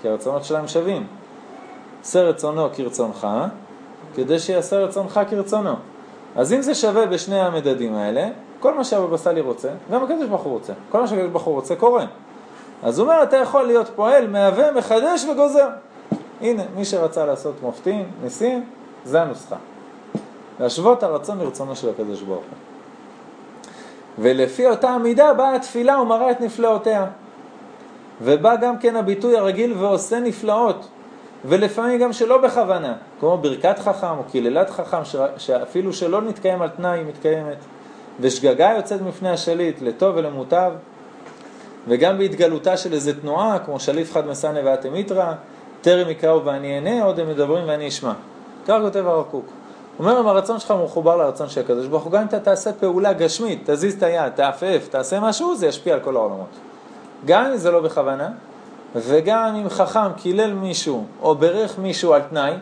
כי 0.00 0.08
הרצונות 0.08 0.44
שלהם 0.44 0.68
שווים. 0.68 1.06
עשה 2.02 2.22
רצונו 2.22 2.68
כרצונך, 2.72 3.26
כדי 4.14 4.38
שיעשה 4.38 4.78
רצונך 4.78 5.20
כרצונו. 5.30 5.74
אז 6.36 6.52
אם 6.52 6.62
זה 6.62 6.74
שווה 6.74 7.06
בשני 7.06 7.40
המדדים 7.40 7.94
האלה, 7.94 8.28
כל 8.60 8.74
מה 8.74 8.84
שהבבא 8.84 9.16
סאלי 9.16 9.40
רוצה, 9.40 9.68
גם 9.92 10.04
הקדוש 10.04 10.28
ברוך 10.28 10.42
הוא 10.42 10.52
רוצה. 10.52 10.72
כל 10.90 11.00
מה 11.00 11.06
שהקדוש 11.06 11.30
ברוך 11.30 11.42
הוא 11.42 11.54
רוצה 11.54 11.76
קורה. 11.76 12.04
אז 12.82 12.98
הוא 12.98 13.08
אומר, 13.08 13.22
אתה 13.22 13.36
יכול 13.36 13.62
להיות 13.62 13.88
פועל, 13.94 14.26
מהווה, 14.26 14.72
מחדש 14.72 15.24
וגוזר. 15.24 15.68
הנה, 16.40 16.62
מי 16.76 16.84
שרצה 16.84 17.26
לעשות 17.26 17.54
מופתים, 17.62 18.10
ניסים, 18.22 18.64
זה 19.04 19.22
הנוסחה. 19.22 19.56
להשוות 20.60 21.02
הרצון 21.02 21.38
לרצונו 21.38 21.76
של 21.76 21.88
הקדוש 21.90 22.22
ברוך 22.22 22.40
הוא. 22.40 22.58
ולפי 24.18 24.66
אותה 24.66 24.90
המידה 24.90 25.34
באה 25.34 25.54
התפילה 25.54 26.00
ומראה 26.00 26.30
את 26.30 26.40
נפלאותיה. 26.40 27.06
ובא 28.22 28.56
גם 28.56 28.78
כן 28.78 28.96
הביטוי 28.96 29.36
הרגיל 29.36 29.72
ועושה 29.78 30.20
נפלאות, 30.20 30.88
ולפעמים 31.44 31.98
גם 31.98 32.12
שלא 32.12 32.38
בכוונה, 32.38 32.94
כמו 33.20 33.38
ברכת 33.38 33.78
חכם 33.78 34.18
או 34.18 34.22
קללת 34.32 34.70
חכם, 34.70 35.04
ש... 35.04 35.16
שאפילו 35.36 35.92
שלא 35.92 36.20
נתקיים 36.20 36.62
על 36.62 36.68
תנאי 36.68 36.98
היא 36.98 37.06
מתקיימת, 37.06 37.56
ושגגה 38.20 38.72
יוצאת 38.76 39.00
מפני 39.02 39.30
השליט 39.30 39.82
לטוב 39.82 40.16
ולמוטב, 40.16 40.72
וגם 41.88 42.18
בהתגלותה 42.18 42.76
של 42.76 42.92
איזה 42.92 43.20
תנועה, 43.20 43.58
כמו 43.58 43.80
שליף 43.80 44.12
חד 44.12 44.26
מסנה 44.26 44.60
ואתם 44.64 44.94
איתרא, 44.94 45.32
טרם 45.80 46.10
יקראו 46.10 46.44
ואני 46.44 46.74
אענה, 46.76 47.04
עוד 47.04 47.20
הם 47.20 47.28
מדברים 47.28 47.64
ואני 47.68 47.88
אשמע. 47.88 48.12
כך 48.66 48.78
כותב 48.82 49.06
הרב 49.06 49.24
קוק. 49.30 49.46
אומר 49.98 50.20
אם 50.20 50.26
הרצון 50.26 50.58
שלך 50.58 50.74
מחובר 50.84 51.16
לרצון 51.16 51.48
של 51.48 51.60
הקדוש 51.60 51.86
ברוך 51.86 52.02
הוא, 52.02 52.12
גם 52.12 52.20
אם 52.20 52.26
אתה 52.26 52.40
תעשה 52.40 52.72
פעולה 52.72 53.12
גשמית, 53.12 53.70
תזיז 53.70 53.94
את 53.94 54.02
היד, 54.02 54.32
תעפף, 54.34 54.88
תעשה 54.90 55.20
משהו, 55.20 55.56
זה 55.56 55.66
ישפיע 55.66 55.94
על 55.94 56.00
כל 56.00 56.16
העולמות. 56.16 56.48
גם 57.24 57.44
אם 57.44 57.56
זה 57.56 57.70
לא 57.70 57.80
בכוונה, 57.80 58.28
וגם 58.96 59.54
אם 59.54 59.68
חכם 59.68 60.12
קילל 60.16 60.52
מישהו 60.52 61.04
או 61.22 61.34
ברך 61.34 61.78
מישהו 61.78 62.12
על 62.12 62.20
תנאי, 62.30 62.52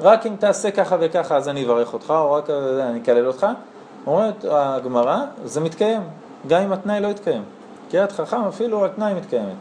רק 0.00 0.26
אם 0.26 0.36
תעשה 0.38 0.70
ככה 0.70 0.96
וככה 1.00 1.36
אז 1.36 1.48
אני 1.48 1.64
אברך 1.64 1.92
אותך, 1.92 2.14
או 2.16 2.32
רק 2.32 2.50
אני 2.50 3.00
אקלל 3.02 3.26
אותך, 3.26 3.46
אומרת 4.06 4.44
הגמרא, 4.50 5.18
זה 5.44 5.60
מתקיים, 5.60 6.00
גם 6.48 6.62
אם 6.62 6.72
התנאי 6.72 7.00
לא 7.00 7.08
יתקיים. 7.08 7.42
קריאת 7.90 8.12
חכם 8.12 8.44
אפילו 8.44 8.84
על 8.84 8.90
תנאי 8.90 9.14
מתקיימת. 9.14 9.56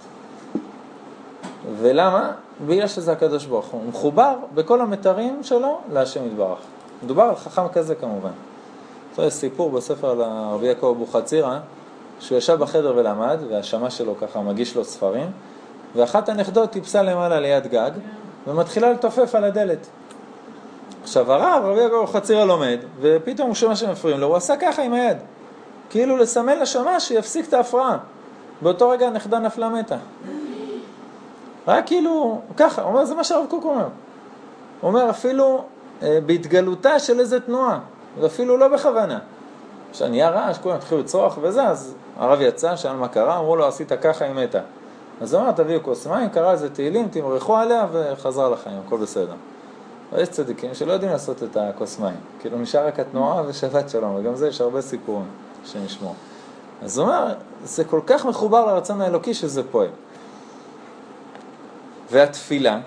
ולמה? 1.79 2.31
בגלל 2.67 2.87
שזה 2.87 3.11
הקדוש 3.11 3.45
ברוך 3.45 3.65
הוא. 3.65 3.81
הוא 3.81 3.89
מחובר 3.89 4.35
בכל 4.53 4.81
המתרים 4.81 5.43
שלו 5.43 5.79
להשם 5.91 6.25
יתברך. 6.25 6.59
מדובר 7.03 7.23
על 7.23 7.35
חכם 7.35 7.67
כזה 7.67 7.95
כמובן. 7.95 8.31
יש 9.17 9.33
סיפור 9.33 9.71
בספר 9.71 10.09
על 10.09 10.21
רבי 10.53 10.67
יעקב 10.67 10.93
אבוחצירא, 10.97 11.57
שהוא 12.19 12.37
ישב 12.37 12.59
בחדר 12.59 12.93
ולמד, 12.95 13.39
והשמש 13.49 13.97
שלו 13.97 14.15
ככה 14.21 14.41
מגיש 14.41 14.75
לו 14.75 14.83
ספרים, 14.83 15.31
ואחת 15.95 16.29
הנכדות 16.29 16.71
טיפסה 16.71 17.01
למעלה 17.01 17.39
ליד 17.39 17.67
גג, 17.67 17.91
ומתחילה 18.47 18.91
לתופף 18.91 19.35
על 19.35 19.43
הדלת. 19.43 19.87
עכשיו 21.03 21.33
הרב, 21.33 21.63
רבי 21.65 21.81
יעקב 21.81 21.95
אבוחצירא 21.95 22.45
לומד, 22.45 22.77
ופתאום 23.01 23.47
הוא 23.47 23.55
שומע 23.55 23.75
שמפריעים 23.75 24.19
לו, 24.19 24.27
הוא 24.27 24.35
עשה 24.35 24.57
ככה 24.57 24.81
עם 24.81 24.93
היד. 24.93 25.17
כאילו 25.89 26.17
לסמן 26.17 26.59
לשמש 26.59 27.07
שיפסיק 27.07 27.47
את 27.47 27.53
ההפרעה. 27.53 27.97
באותו 28.61 28.89
רגע 28.89 29.07
הנכדה 29.07 29.39
נפלה 29.39 29.69
מתה. 29.69 29.97
רק 31.67 31.87
כאילו, 31.87 32.41
ככה, 32.57 32.81
אומר, 32.81 33.05
זה 33.05 33.15
מה 33.15 33.23
שהרב 33.23 33.45
קוק 33.49 33.63
אומר. 33.63 33.87
הוא 34.81 34.87
אומר, 34.87 35.09
אפילו 35.09 35.63
אה, 36.01 36.19
בהתגלותה 36.25 36.99
של 36.99 37.19
איזה 37.19 37.39
תנועה, 37.39 37.79
ואפילו 38.19 38.57
לא 38.57 38.67
בכוונה. 38.67 39.19
כשנהיה 39.91 40.29
רעש, 40.29 40.57
כולם 40.57 40.75
התחילו 40.75 41.01
לצרוח 41.01 41.37
וזה, 41.41 41.63
אז 41.63 41.95
הרב 42.17 42.41
יצא, 42.41 42.75
שאל 42.75 42.95
מה 42.95 43.07
קרה, 43.07 43.39
אמרו 43.39 43.55
לו, 43.55 43.67
עשית 43.67 43.91
ככה, 43.93 44.25
היא 44.25 44.33
מתה. 44.33 44.59
אז 45.21 45.33
הוא 45.33 45.41
אמר, 45.41 45.51
תביאו 45.51 45.83
כוס 45.83 46.07
מים, 46.07 46.29
קרא 46.29 46.53
לזה 46.53 46.69
תהילים, 46.69 47.07
תמרחו 47.07 47.57
עליה 47.57 47.85
וחזרה 47.91 48.49
לחיים, 48.49 48.81
הכל 48.87 48.97
בסדר. 48.97 49.33
אבל 50.11 50.21
יש 50.21 50.29
צדיקים 50.29 50.73
שלא 50.73 50.93
יודעים 50.93 51.11
לעשות 51.11 51.43
את 51.43 51.57
הכוס 51.57 51.99
מים. 51.99 52.17
כאילו 52.39 52.57
נשאר 52.57 52.87
רק 52.87 52.99
התנועה 52.99 53.43
ושבת 53.47 53.89
שלום, 53.89 54.15
וגם 54.15 54.35
זה 54.35 54.47
יש 54.47 54.61
הרבה 54.61 54.81
סיפורים. 54.81 55.27
השם 55.63 55.85
ישמור. 55.85 56.15
אז 56.81 56.97
הוא 56.97 57.07
אומר, 57.07 57.33
זה 57.63 57.83
כל 57.83 58.01
כך 58.05 58.25
מחובר 58.25 58.65
לרצון 58.65 59.01
האלוקי 59.01 59.33
שזה 59.33 59.63
פועל. 59.71 59.89
והתפילה, 62.11 62.79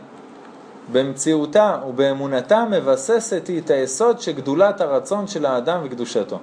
במציאותה 0.93 1.79
ובאמונתה 1.89 2.65
מבססת 2.71 3.47
היא 3.49 3.61
את 3.61 3.71
היסוד 3.71 4.21
שגדולת 4.21 4.81
הרצון 4.81 5.27
של 5.27 5.47
האדם 5.47 5.81
וקדושתו. 5.85 6.39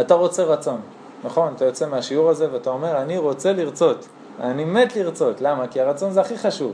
אתה 0.00 0.14
רוצה 0.14 0.42
רצון, 0.42 0.80
נכון? 1.24 1.52
אתה 1.56 1.64
יוצא 1.64 1.88
מהשיעור 1.88 2.30
הזה 2.30 2.52
ואתה 2.52 2.70
אומר, 2.70 3.02
אני 3.02 3.18
רוצה 3.18 3.52
לרצות, 3.52 4.06
אני 4.40 4.64
מת 4.64 4.96
לרצות. 4.96 5.40
למה? 5.40 5.66
כי 5.66 5.80
הרצון 5.80 6.12
זה 6.12 6.20
הכי 6.20 6.38
חשוב. 6.38 6.72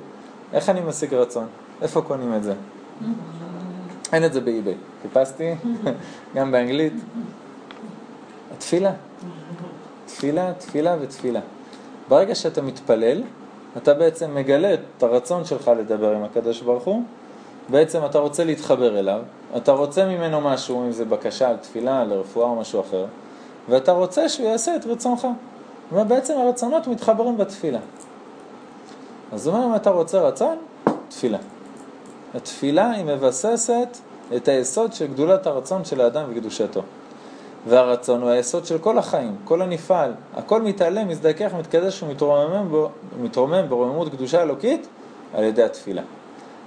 איך 0.53 0.69
אני 0.69 0.81
משיג 0.81 1.15
רצון? 1.15 1.47
איפה 1.83 2.03
קונים 2.03 2.35
את 2.35 2.43
זה? 2.43 2.55
אין 4.13 4.25
את 4.25 4.33
זה 4.33 4.41
באיביי. 4.41 4.75
חיפשתי, 5.03 5.55
גם 6.35 6.53
באנגלית. 6.53 6.93
התפילה. 8.57 8.93
תפילה, 10.09 10.53
תפילה 10.59 10.97
ותפילה. 11.01 11.41
ברגע 12.09 12.35
שאתה 12.35 12.63
מתפלל, 12.63 13.23
אתה 13.77 13.95
בעצם 13.95 14.35
מגלה 14.35 14.75
את 14.75 15.03
הרצון 15.03 15.45
שלך 15.45 15.71
לדבר 15.79 16.13
עם 16.13 16.25
הקדוש 16.25 16.61
ברוך 16.61 16.85
הוא, 16.85 17.03
בעצם 17.69 18.05
אתה 18.05 18.19
רוצה 18.19 18.45
להתחבר 18.45 18.99
אליו, 18.99 19.21
אתה 19.57 19.73
רוצה 19.73 20.07
ממנו 20.07 20.41
משהו, 20.41 20.87
אם 20.87 20.93
זה 20.93 21.05
בקשה 21.05 21.49
על 21.49 21.57
תפילה, 21.57 22.01
על 22.01 22.13
רפואה 22.13 22.47
או 22.47 22.57
משהו 22.57 22.81
אחר, 22.81 23.07
ואתה 23.69 23.93
רוצה 23.93 24.29
שהוא 24.29 24.49
יעשה 24.49 24.77
את 24.77 24.87
רצונך. 24.87 25.27
ובעצם 25.93 26.35
הרצונות 26.39 26.87
מתחברים 26.87 27.37
בתפילה. 27.37 27.79
אז 29.33 29.47
הוא 29.47 29.57
אומר, 29.57 29.67
אם 29.67 29.75
אתה 29.75 29.91
רוצה 29.91 30.21
רצון, 30.21 30.57
תפילה. 31.09 31.39
התפילה 32.35 32.91
היא 32.91 33.05
מבססת 33.05 33.89
את 34.37 34.49
היסוד 34.49 34.93
של 34.93 35.07
גדולת 35.07 35.47
הרצון 35.47 35.85
של 35.85 36.01
האדם 36.01 36.25
וקדושתו. 36.31 36.83
והרצון 37.67 38.23
הוא 38.23 38.31
היסוד 38.31 38.67
של 38.67 38.79
כל 38.79 38.99
החיים, 38.99 39.37
כל 39.45 39.63
הנפעל. 39.63 40.13
הכל 40.37 40.63
מתעלה, 40.63 41.05
מזדכך, 41.05 41.55
מתקדש 41.59 42.03
ומתרומם 42.03 42.69
בו, 42.71 43.69
ברוממות 43.69 44.09
קדושה 44.09 44.43
אלוקית 44.43 44.89
על 45.35 45.45
ידי 45.45 45.63
התפילה. 45.63 46.03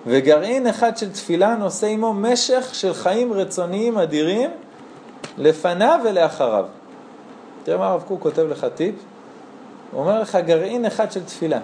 וגרעין 0.08 0.68
אחד 0.68 0.98
של 0.98 1.12
תפילה 1.12 1.56
נושא 1.56 1.88
עמו 1.88 2.14
משך 2.14 2.70
של 2.74 2.94
חיים 2.94 3.34
רצוניים 3.34 3.98
אדירים 3.98 4.50
לפניו 5.38 6.00
ולאחריו. 6.06 6.66
תראה 7.64 7.78
מה 7.78 7.88
הרב 7.88 8.04
קוק 8.08 8.22
כותב 8.22 8.42
לך 8.50 8.66
טיפ, 8.76 8.96
הוא 9.92 10.02
אומר 10.02 10.22
לך 10.22 10.36
גרעין 10.36 10.86
אחד 10.86 11.12
של 11.12 11.24
תפילה. 11.26 11.60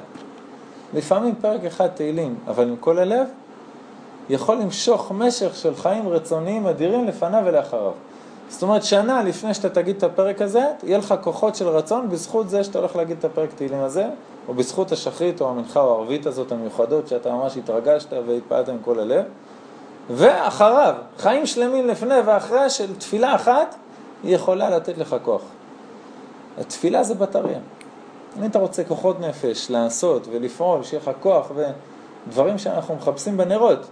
לפעמים 0.93 1.35
פרק 1.41 1.63
אחד 1.63 1.87
תהילים, 1.87 2.35
אבל 2.47 2.67
עם 2.67 2.75
כל 2.79 2.99
הלב, 2.99 3.27
יכול 4.29 4.55
למשוך 4.55 5.11
משך 5.11 5.55
של 5.55 5.75
חיים 5.75 6.09
רצוניים 6.09 6.67
אדירים 6.67 7.07
לפניו 7.07 7.41
ולאחריו. 7.45 7.91
זאת 8.49 8.63
אומרת, 8.63 8.83
שנה 8.83 9.23
לפני 9.23 9.53
שאתה 9.53 9.69
תגיד 9.69 9.95
את 9.97 10.03
הפרק 10.03 10.41
הזה, 10.41 10.63
יהיה 10.83 10.97
לך 10.97 11.13
כוחות 11.21 11.55
של 11.55 11.67
רצון 11.67 12.09
בזכות 12.09 12.49
זה 12.49 12.63
שאתה 12.63 12.79
הולך 12.79 12.95
להגיד 12.95 13.17
את 13.17 13.25
הפרק 13.25 13.49
תהילים 13.55 13.79
הזה, 13.79 14.05
או 14.47 14.53
בזכות 14.53 14.91
השחרית 14.91 15.41
או 15.41 15.49
המנחה 15.49 15.79
או 15.79 15.93
הערבית 15.93 16.25
הזאת 16.25 16.51
המיוחדות, 16.51 17.07
שאתה 17.07 17.31
ממש 17.31 17.57
התרגשת 17.57 18.13
והתפעלת 18.27 18.69
עם 18.69 18.77
כל 18.81 18.99
הלב. 18.99 19.25
ואחריו, 20.09 20.93
חיים 21.17 21.45
שלמים 21.45 21.87
לפני 21.87 22.15
ואחרי 22.25 22.69
של 22.69 22.95
תפילה 22.95 23.35
אחת, 23.35 23.75
היא 24.23 24.35
יכולה 24.35 24.69
לתת 24.69 24.97
לך 24.97 25.15
כוח. 25.23 25.41
התפילה 26.57 27.03
זה 27.03 27.13
בטריה. 27.13 27.59
אם 28.39 28.45
אתה 28.45 28.59
רוצה 28.59 28.83
כוחות 28.83 29.19
נפש, 29.19 29.71
לעשות 29.71 30.27
ולפעול, 30.31 30.83
שיהיה 30.83 31.01
לך 31.03 31.11
כוח 31.19 31.51
ודברים 32.27 32.57
שאנחנו 32.57 32.95
מחפשים 32.95 33.37
בנרות. 33.37 33.87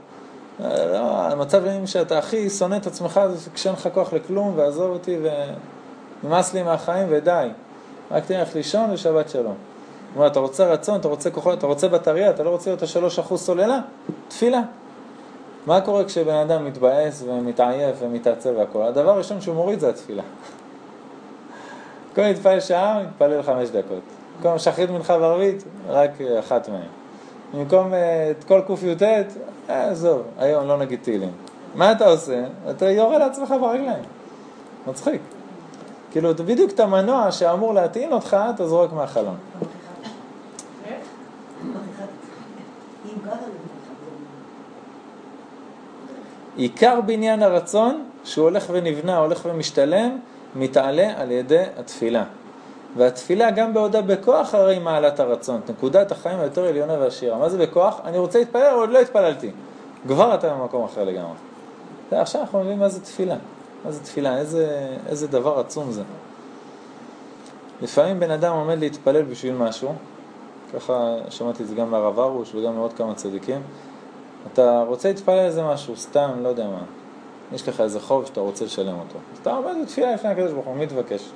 לא, 0.59 1.21
המצב 1.21 1.63
שאתה 1.85 2.17
הכי 2.17 2.49
שונא 2.49 2.75
את 2.75 2.87
עצמך 2.87 3.21
זה 3.33 3.49
כשאין 3.53 3.73
לך 3.73 3.89
כוח 3.93 4.13
לכלום 4.13 4.53
ועזוב 4.55 4.91
אותי 4.91 5.17
ונמאס 6.23 6.53
לי 6.53 6.63
מהחיים 6.63 7.07
ודי. 7.09 7.47
רק 8.11 8.25
תלך 8.25 8.55
לישון 8.55 8.89
ושבת 8.91 9.29
שלום. 9.29 9.55
כלומר, 10.13 10.27
אתה 10.27 10.39
רוצה 10.39 10.65
רצון, 10.65 10.99
אתה 10.99 11.07
רוצה 11.07 11.31
כוחות, 11.31 11.57
אתה 11.57 11.67
רוצה 11.67 11.87
בטריה, 11.87 12.29
אתה 12.29 12.43
לא 12.43 12.49
רוצה 12.49 12.69
להיות 12.69 12.83
השלוש 12.83 13.19
אחוז 13.19 13.41
סוללה? 13.41 13.79
תפילה. 14.27 14.61
מה 15.65 15.81
קורה 15.81 16.03
כשבן 16.03 16.35
אדם 16.35 16.65
מתבאס 16.65 17.23
ומתעייף 17.27 17.95
ומתעצב 17.99 18.49
והכל? 18.57 18.81
הדבר 18.81 19.09
הראשון 19.09 19.41
שהוא 19.41 19.55
מוריד 19.55 19.79
זה 19.79 19.89
התפילה. 19.89 20.23
במקום 22.09 22.23
להתפלל 22.23 22.59
שעה, 22.59 23.03
מתפלל 23.03 23.41
חמש 23.41 23.69
דקות. 23.69 23.99
במקום 24.37 24.59
שחרית 24.59 24.89
מנחה 24.89 25.13
וערבית, 25.13 25.63
רק 25.87 26.11
אחת 26.39 26.69
מהן. 26.69 27.04
במקום 27.55 27.93
אה, 27.93 28.31
את 28.31 28.43
כל 28.43 28.61
קי"ט, 28.67 29.03
אה, 29.69 29.89
עזוב, 29.89 30.21
היום 30.37 30.67
לא 30.67 30.77
נגיד 30.77 30.99
תהילים. 31.01 31.31
מה 31.75 31.91
אתה 31.91 32.05
עושה? 32.05 32.43
אתה 32.69 32.89
יורה 32.89 33.17
לעצמך 33.17 33.53
ברגליים. 33.61 34.03
מצחיק. 34.87 35.21
כאילו, 36.11 36.35
בדיוק 36.35 36.71
את 36.71 36.79
המנוע 36.79 37.31
שאמור 37.31 37.73
להטעין 37.73 38.13
אותך, 38.13 38.37
אתה 38.55 38.67
זורק 38.67 38.93
מהחלון. 38.93 39.35
עיקר 46.57 47.01
בניין 47.01 47.43
הרצון, 47.43 48.03
שהוא 48.23 48.43
הולך 48.43 48.65
ונבנה, 48.71 49.17
הולך 49.17 49.41
ומשתלם, 49.45 50.17
מתעלה 50.55 51.13
על 51.17 51.31
ידי 51.31 51.63
התפילה. 51.77 52.23
והתפילה 52.97 53.51
גם 53.51 53.73
בעודה 53.73 54.01
בכוח 54.01 54.55
הרי 54.55 54.79
מעלת 54.79 55.19
הרצון, 55.19 55.61
נקודת 55.69 56.11
החיים 56.11 56.39
היותר 56.39 56.65
עליונה 56.65 56.99
ועשירה. 56.99 57.37
מה 57.37 57.49
זה 57.49 57.57
בכוח? 57.57 58.01
אני 58.03 58.17
רוצה 58.17 58.39
להתפלל, 58.39 58.73
עוד 58.73 58.89
לא 58.89 58.99
התפללתי. 58.99 59.51
כבר 60.07 60.35
אתה 60.35 60.53
במקום 60.53 60.83
אחר 60.83 61.03
לגמרי. 61.03 61.33
עכשיו 62.11 62.41
אנחנו 62.41 62.59
מבינים 62.59 62.79
מה 62.79 62.89
זה 62.89 63.01
תפילה. 63.01 63.35
מה 63.85 63.91
זה 63.91 64.03
תפילה, 64.03 64.37
איזה, 64.37 64.87
איזה 65.07 65.27
דבר 65.27 65.59
עצום 65.59 65.91
זה. 65.91 66.03
לפעמים 67.81 68.19
בן 68.19 68.31
אדם 68.31 68.55
עומד 68.55 68.79
להתפלל 68.79 69.21
בשביל 69.21 69.53
משהו, 69.53 69.93
ככה 70.73 71.15
שמעתי 71.29 71.63
את 71.63 71.67
זה 71.67 71.75
גם 71.75 71.91
מהרב 71.91 72.19
ארוש 72.19 72.55
וגם 72.55 72.75
מעוד 72.75 72.93
כמה 72.93 73.15
צדיקים. 73.15 73.61
אתה 74.53 74.83
רוצה 74.87 75.07
להתפלל 75.07 75.39
איזה 75.39 75.63
משהו, 75.63 75.97
סתם, 75.97 76.29
לא 76.41 76.49
יודע 76.49 76.67
מה. 76.67 76.83
יש 77.53 77.67
לך 77.67 77.81
איזה 77.81 77.99
חוב 77.99 78.25
שאתה 78.25 78.41
רוצה 78.41 78.65
לשלם 78.65 78.99
אותו. 78.99 79.19
אז 79.33 79.37
אתה 79.41 79.55
עומד 79.55 79.73
בתפילה 79.83 80.13
לפני 80.13 80.29
הקדוש 80.29 80.51
ברוך 80.51 80.65
הוא, 80.65 80.75
מתבקש. 80.75 81.29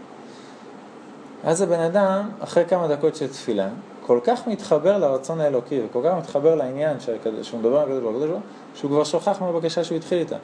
אז 1.44 1.62
הבן 1.62 1.80
אדם, 1.80 2.30
אחרי 2.40 2.66
כמה 2.66 2.88
דקות 2.88 3.16
של 3.16 3.28
תפילה, 3.28 3.68
כל 4.06 4.20
כך 4.24 4.48
מתחבר 4.48 4.98
לרצון 4.98 5.42
האלוקי 5.42 5.82
וכל 5.86 6.02
כך 6.04 6.14
מתחבר 6.18 6.56
לעניין 6.56 6.98
שהוא 7.42 7.60
מדבר 7.60 7.80
על 7.80 7.84
הקדוש 7.84 8.04
ברוך 8.04 8.32
הוא, 8.32 8.40
שהוא 8.76 8.92
כבר 8.92 9.04
שוכח 9.04 9.42
מהבקשה 9.42 9.84
שהוא 9.84 9.98
התחיל 9.98 10.20
איתה. 10.20 10.36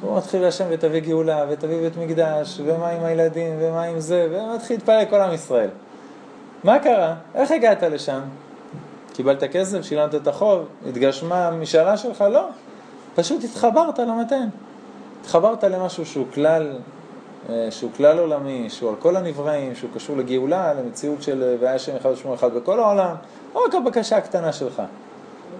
הוא 0.00 0.16
מתחיל 0.16 0.42
להשם 0.42 0.64
ותביא 0.70 1.00
גאולה 1.00 1.44
ותביא 1.50 1.80
בית 1.80 1.96
מקדש 1.96 2.60
ומה 2.64 2.88
עם 2.88 3.04
הילדים 3.04 3.56
ומה 3.60 3.82
עם 3.82 4.00
זה 4.00 4.28
ומתחיל 4.30 4.76
להתפלל 4.76 5.04
כל 5.10 5.20
עם 5.20 5.34
ישראל. 5.34 5.68
מה 6.64 6.78
קרה? 6.78 7.14
איך 7.34 7.50
הגעת 7.50 7.82
לשם? 7.82 8.20
קיבלת 9.12 9.44
כסף? 9.44 9.82
שילמת 9.82 10.14
את 10.14 10.26
החוב? 10.26 10.66
התגשמה 10.88 11.48
המשאלה 11.48 11.96
שלך? 11.96 12.20
לא. 12.20 12.48
פשוט 13.14 13.44
התחברת 13.44 13.98
למתן. 13.98 14.48
התחברת 15.20 15.64
למשהו 15.64 16.06
שהוא 16.06 16.26
כלל, 16.34 16.76
שהוא 17.70 17.90
כלל 17.96 18.18
עולמי, 18.18 18.70
שהוא 18.70 18.90
על 18.90 18.96
כל 18.96 19.16
הנבראים, 19.16 19.74
שהוא 19.74 19.90
קשור 19.94 20.16
לגאולה, 20.16 20.74
למציאות 20.74 21.22
של 21.22 21.42
אה, 21.42 21.56
והיה 21.60 21.78
שם 21.78 21.96
אחד 21.96 22.10
ושמו 22.10 22.34
אחד 22.34 22.54
בכל 22.54 22.80
העולם, 22.80 23.14
לא 23.54 23.64
רק 23.66 23.74
הבקשה 23.74 24.16
הקטנה 24.16 24.52
שלך. 24.52 24.82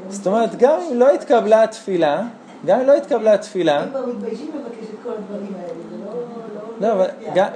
זאת 0.08 0.26
אומרת, 0.26 0.56
גם 0.56 0.78
אם 0.80 0.98
לא 0.98 1.14
התקבלה 1.14 1.62
התפילה, 1.62 2.22
גם 2.66 2.80
אם 2.80 2.86
לא 2.86 2.96
התקבלה 2.96 3.34
התפילה... 3.34 3.82
הם 3.82 3.90
כבר 3.90 4.06
מתביישים 4.06 4.50
לבקש 4.54 4.88
את 4.90 4.98
כל 5.02 5.10
הדברים 5.10 5.52
האלה, 5.60 5.72
זה 5.90 6.04
לא... 6.80 6.88
לא, 6.88 6.92
אבל 6.92 7.06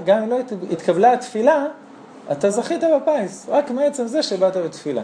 גם 0.04 0.22
אם 0.22 0.30
לא 0.30 0.38
התקבלה 0.70 1.12
התפילה, 1.12 1.66
אתה 2.32 2.50
זכית 2.50 2.80
בפיס, 2.96 3.46
רק 3.48 3.70
מעצם 3.70 4.06
זה 4.06 4.22
שבאת 4.22 4.56
בתפילה. 4.56 5.02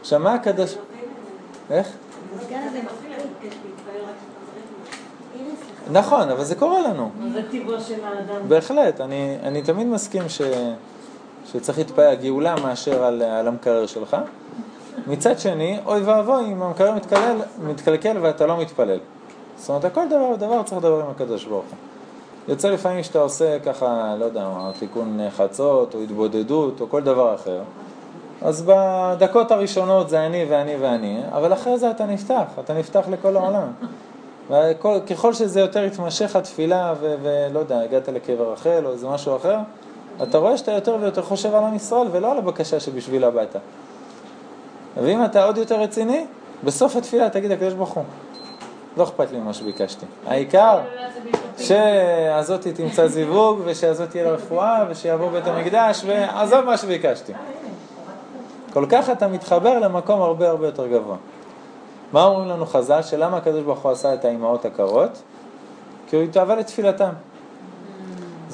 עכשיו, 0.00 0.20
מה 0.20 0.34
הקדוש... 0.34 0.74
איך? 1.70 1.88
נכון, 5.92 6.30
אבל 6.30 6.44
זה 6.44 6.54
קורה 6.54 6.80
לנו. 6.80 7.10
זה 7.32 7.42
טבעו 7.50 7.80
של 7.80 8.04
האדם. 8.04 8.48
בהחלט, 8.48 9.00
אני, 9.00 9.36
אני 9.42 9.62
תמיד 9.62 9.86
מסכים 9.86 10.28
ש, 10.28 10.42
שצריך 11.52 11.78
להתפעל 11.78 12.14
גאולה 12.14 12.54
מאשר 12.62 13.04
על, 13.04 13.22
על 13.22 13.48
המקרר 13.48 13.86
שלך. 13.86 14.16
מצד 15.06 15.38
שני, 15.38 15.78
אוי 15.86 16.02
ואבוי 16.02 16.44
אם 16.44 16.62
המקרר 16.62 16.94
מתקלל, 16.94 17.36
מתקלקל 17.62 18.16
ואתה 18.20 18.46
לא 18.46 18.60
מתפלל. 18.60 18.98
זאת 19.56 19.68
אומרת, 19.68 19.94
כל 19.94 20.08
דבר 20.08 20.30
ודבר 20.34 20.62
צריך 20.62 20.78
לדבר 20.78 21.00
עם 21.00 21.10
הקדוש 21.10 21.44
ברוך 21.44 21.64
הוא. 21.64 21.78
יוצא 22.48 22.70
לפעמים 22.70 23.02
שאתה 23.02 23.18
עושה 23.18 23.58
ככה, 23.58 24.14
לא 24.18 24.24
יודע 24.24 24.48
מה, 24.48 24.70
תיקון 24.78 25.20
חצות 25.36 25.94
או 25.94 26.02
התבודדות 26.02 26.80
או 26.80 26.88
כל 26.88 27.02
דבר 27.02 27.34
אחר. 27.34 27.60
אז 28.42 28.64
בדקות 28.66 29.50
הראשונות 29.50 30.08
זה 30.08 30.26
אני 30.26 30.46
ואני 30.48 30.76
ואני, 30.76 31.20
אבל 31.32 31.52
אחרי 31.52 31.78
זה 31.78 31.90
אתה 31.90 32.06
נפתח, 32.06 32.44
אתה 32.60 32.74
נפתח 32.74 33.04
לכל 33.10 33.36
העולם. 33.36 33.68
וככל 34.50 35.32
שזה 35.32 35.60
יותר 35.60 35.84
יתמשך 35.84 36.36
התפילה 36.36 36.94
ולא 37.00 37.58
יודע, 37.58 37.80
הגעת 37.80 38.08
לקבר 38.08 38.52
רחל 38.52 38.82
או 38.84 38.92
איזה 38.92 39.08
משהו 39.08 39.36
אחר, 39.36 39.56
אתה 40.22 40.38
רואה 40.38 40.56
שאתה 40.56 40.72
יותר 40.72 40.96
ויותר 41.00 41.22
חושב 41.22 41.54
על 41.54 41.64
עם 41.64 41.76
ישראל 41.76 42.08
ולא 42.12 42.32
על 42.32 42.38
הבקשה 42.38 42.80
שבשבילה 42.80 43.30
באת. 43.30 43.56
ואם 45.02 45.24
אתה 45.24 45.44
עוד 45.44 45.58
יותר 45.58 45.80
רציני, 45.80 46.26
בסוף 46.64 46.96
התפילה 46.96 47.30
תגיד 47.30 47.50
הקדוש 47.50 47.74
ברוך 47.74 47.90
הוא, 47.90 48.04
לא 48.96 49.02
אכפת 49.02 49.32
לי 49.32 49.38
ממה 49.38 49.52
שביקשתי. 49.52 50.06
העיקר... 50.26 50.76
לא, 50.76 51.02
שהזאתי 51.58 52.72
תמצא 52.72 53.06
זיווג, 53.06 53.60
ושהזאת 53.64 54.10
תהיה 54.10 54.30
רפואה, 54.30 54.84
ושיבוא 54.88 55.30
בית 55.30 55.46
המקדש, 55.46 56.02
ועזוב 56.06 56.60
מה 56.60 56.76
שביקשתי. 56.76 57.32
כל 58.72 58.86
כך 58.88 59.10
אתה 59.10 59.28
מתחבר 59.28 59.78
למקום 59.78 60.20
הרבה 60.22 60.48
הרבה 60.48 60.66
יותר 60.66 60.86
גבוה. 60.86 61.16
מה 62.12 62.24
אומרים 62.24 62.48
לנו 62.48 62.66
חז"ל? 62.66 63.02
שלמה 63.02 63.36
הקדוש 63.36 63.62
ברוך 63.62 63.80
הוא 63.80 63.92
עשה 63.92 64.14
את 64.14 64.24
האימהות 64.24 64.64
הקרות? 64.64 65.22
כי 66.08 66.16
הוא 66.16 66.24
התאהבה 66.24 66.54
לתפילתם. 66.54 67.12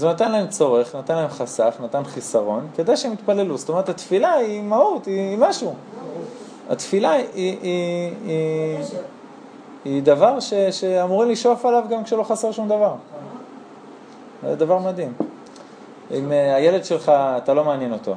הוא 0.01 0.11
נתן 0.11 0.33
להם 0.33 0.49
צורך, 0.49 0.95
נתן 0.95 1.15
להם 1.15 1.29
חסך, 1.29 1.75
נתן 1.85 2.05
חיסרון, 2.05 2.67
כדי 2.77 2.97
שהם 2.97 3.13
יתפללו. 3.13 3.57
זאת 3.57 3.69
אומרת, 3.69 3.89
התפילה 3.89 4.33
היא 4.33 4.63
מהות, 4.63 5.07
היא 5.07 5.39
משהו. 5.39 5.75
התפילה 6.71 7.13
היא, 9.85 10.03
דבר 10.03 10.39
שאמורים 10.71 11.31
לשאוף 11.31 11.67
עליו 11.67 11.85
גם 11.91 12.05
כשלא 12.05 12.23
חסר 12.23 12.53
שום 12.53 12.69
דבר. 12.69 12.95
זה 14.43 14.55
דבר 14.57 14.79
מדהים. 14.79 15.13
אם 16.11 16.33
אה, 16.33 16.55
הילד 16.55 16.85
שלך, 16.85 17.13
אתה 17.37 17.55
לא 17.55 17.65
מעניין 17.65 17.93
אותו, 17.93 18.15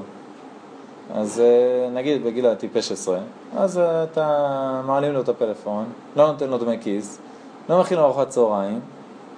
אז 1.15 1.39
אה, 1.39 1.89
נגיד 1.89 2.24
בגיל 2.24 2.45
הטיפש 2.45 2.91
עשרה, 2.91 3.19
אז 3.58 3.78
אה, 3.78 4.04
אתה 4.04 4.82
מעלים 4.86 5.13
לו 5.13 5.21
את 5.21 5.30
הפלאפון, 5.30 5.86
לא 6.15 6.28
נותן 6.28 6.50
לו 6.50 6.58
דמי 6.58 6.78
כיס, 6.82 7.19
לא 7.69 7.80
מכין 7.80 7.97
לו 7.97 8.04
ארוחת 8.04 8.30
צהריים, 8.30 8.80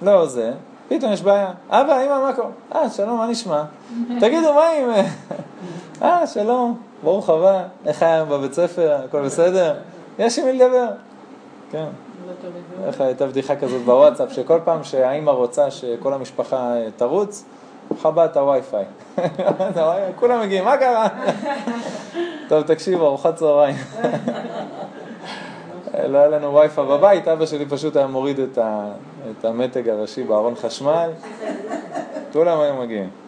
לא 0.02 0.26
זה, 0.26 0.52
פתאום 0.88 1.12
יש 1.12 1.22
בעיה. 1.22 1.50
אבא, 1.70 2.00
אמא, 2.06 2.22
מה 2.22 2.32
קורה? 2.32 2.48
אה, 2.74 2.90
שלום, 2.90 3.18
מה 3.18 3.26
נשמע? 3.26 3.64
תגידו, 4.20 4.54
מה 4.54 4.68
עם... 4.68 5.04
אה, 6.02 6.26
שלום, 6.26 6.78
ברוך 7.02 7.30
הבא, 7.30 7.62
איך 7.86 8.02
היה 8.02 8.14
היום 8.14 8.28
בבית 8.28 8.52
ספר, 8.52 8.96
הכל 9.04 9.22
בסדר? 9.22 9.74
יש 10.18 10.38
עם 10.38 10.44
מי 10.44 10.52
לדבר. 10.52 10.88
כן. 11.70 11.86
איך 12.86 13.00
הייתה 13.00 13.26
בדיחה 13.26 13.56
כזאת 13.56 13.82
בוואטסאפ, 13.82 14.32
שכל 14.32 14.58
פעם 14.64 14.84
שהאימא 14.84 15.30
רוצה 15.30 15.70
שכל 15.70 16.12
המשפחה 16.12 16.76
אה, 16.76 16.88
תרוץ, 16.96 17.44
חבא 18.02 18.24
את 18.24 18.36
הווי-פיי. 18.36 18.84
כולם 20.16 20.40
מגיעים, 20.40 20.64
מה 20.64 20.76
קרה? 20.76 21.08
טוב, 22.48 22.62
תקשיבו, 22.62 23.06
ארוחת 23.06 23.36
צהריים. 23.36 23.76
לא 26.08 26.18
היה 26.18 26.28
לנו 26.28 26.54
וי-פיי 26.54 26.84
בבית, 26.84 27.28
אבא 27.28 27.46
שלי 27.46 27.66
פשוט 27.66 27.96
היה 27.96 28.06
מוריד 28.06 28.40
את 28.40 29.44
המתג 29.44 29.88
הראשי 29.88 30.22
בארון 30.22 30.54
חשמל, 30.54 31.10
כולם 32.32 32.60
היו 32.60 32.74
מגיעים. 32.74 33.23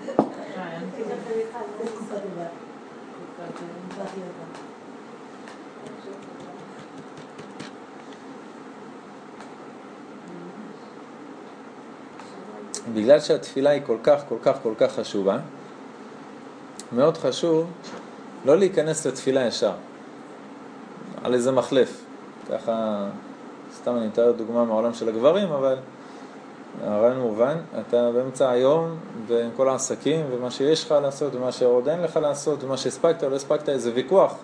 בגלל 12.95 13.21
שהתפילה 13.21 13.71
היא 13.71 13.83
כל 13.87 13.97
כך, 14.03 14.21
כל 14.29 14.37
כך, 14.43 14.57
כל 14.63 14.73
כך 14.79 14.93
חשובה, 14.93 15.39
מאוד 16.93 17.17
חשוב 17.17 17.67
לא 18.45 18.59
להיכנס 18.59 19.07
לתפילה 19.07 19.47
ישר, 19.47 19.73
על 21.25 21.35
איזה 21.35 21.53
מחלף. 21.53 22.05
ככה, 22.53 23.07
סתם 23.77 23.97
אני 23.97 24.07
אתאר 24.07 24.33
דוגמה 24.33 24.65
מהעולם 24.65 24.95
של 24.95 25.09
הגברים, 25.09 25.53
אבל 25.53 25.77
הרעיון 26.85 27.19
מובן, 27.19 27.57
אתה 27.81 28.13
באמצע 28.13 28.51
היום 28.51 28.97
ועם 29.27 29.51
כל 29.57 29.69
העסקים 29.69 30.27
ומה 30.31 30.51
שיש 30.51 30.85
לך 30.85 30.95
לעשות 31.03 31.35
ומה 31.35 31.53
שעוד 31.53 31.89
אין 31.89 32.03
לך 32.03 32.17
לעשות 32.17 32.65
ומה 32.65 32.77
שהספקת 32.77 33.25
או 33.25 33.31
לא 33.31 33.37
הספקת, 33.37 33.69
איזה 33.69 33.91
ויכוח 33.95 34.35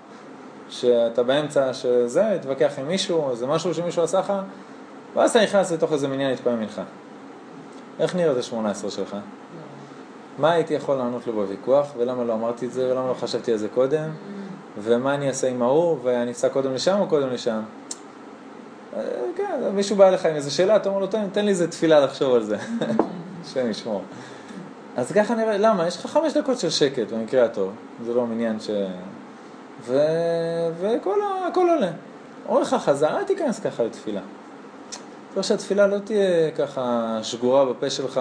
שאתה 0.69 1.23
באמצע 1.23 1.75
שזה, 1.75 2.31
התווכח 2.31 2.79
עם 2.79 2.89
מישהו, 2.89 3.31
איזה 3.31 3.47
משהו 3.47 3.75
שמישהו 3.75 4.03
עשה 4.03 4.19
לך, 4.19 4.33
ואז 5.15 5.31
אתה 5.31 5.43
נכנס 5.43 5.73
לתוך 5.73 5.93
איזה 5.93 6.09
מניין 6.09 6.31
להתפעם 6.31 6.61
מנחה. 6.61 6.83
איך 8.03 8.17
נראית 8.17 8.37
ה-18 8.37 8.91
שלך? 8.91 9.17
מה 10.39 10.53
הייתי 10.53 10.75
יכול 10.75 10.97
לענות 10.97 11.27
לו 11.27 11.33
בוויכוח, 11.33 11.87
ולמה 11.97 12.25
לא 12.25 12.35
אמרתי 12.35 12.67
את 12.67 12.73
זה, 12.73 12.93
ולמה 12.93 13.09
לא 13.09 13.15
חשבתי 13.15 13.53
על 13.53 13.59
זה 13.59 13.69
קודם, 13.69 14.11
ומה 14.83 15.15
אני 15.15 15.29
אעשה 15.29 15.49
עם 15.49 15.63
ההוא, 15.63 15.99
ואני 16.03 16.33
אסע 16.33 16.49
קודם 16.49 16.75
לשם 16.75 16.99
או 17.01 17.07
קודם 17.07 17.29
לשם? 17.31 17.61
אה, 18.97 19.03
כן, 19.37 19.61
מישהו 19.75 19.97
בא 19.97 20.09
אליך 20.09 20.27
עם 20.27 20.35
איזו 20.35 20.55
שאלה, 20.55 20.77
אתה 20.77 20.89
אומר 20.89 21.01
לו, 21.01 21.07
תן, 21.07 21.45
לי 21.45 21.51
איזה 21.51 21.71
תפילה 21.71 22.01
לחשוב 22.01 22.35
על 22.35 22.43
זה, 22.43 22.57
השם 23.45 23.71
ישמור. 23.71 24.03
אז 24.97 25.13
ככה 25.13 25.35
נראה, 25.35 25.59
למה? 25.59 25.87
יש 25.87 25.97
לך 25.97 26.07
חמש 26.07 26.33
דקות 26.33 26.59
של 26.59 26.71
שקט 26.71 27.13
במקרה 27.13 27.45
הטוב, 27.45 27.73
זה 28.05 28.15
לא 28.15 28.27
מניין 28.27 28.61
ש... 28.61 28.71
ו... 29.87 29.99
והכל 30.81 31.69
עולה. 31.71 31.91
אומר 32.49 32.61
לך 32.61 32.75
חזר, 32.75 33.19
אל 33.19 33.25
תיכנס 33.25 33.61
ככה 33.61 33.83
לתפילה. 33.83 34.21
צריך 35.35 35.47
שהתפילה 35.47 35.87
לא 35.87 35.99
תהיה 35.99 36.51
ככה 36.51 37.19
שגורה 37.23 37.65
בפה 37.65 37.91
שלך 37.91 38.21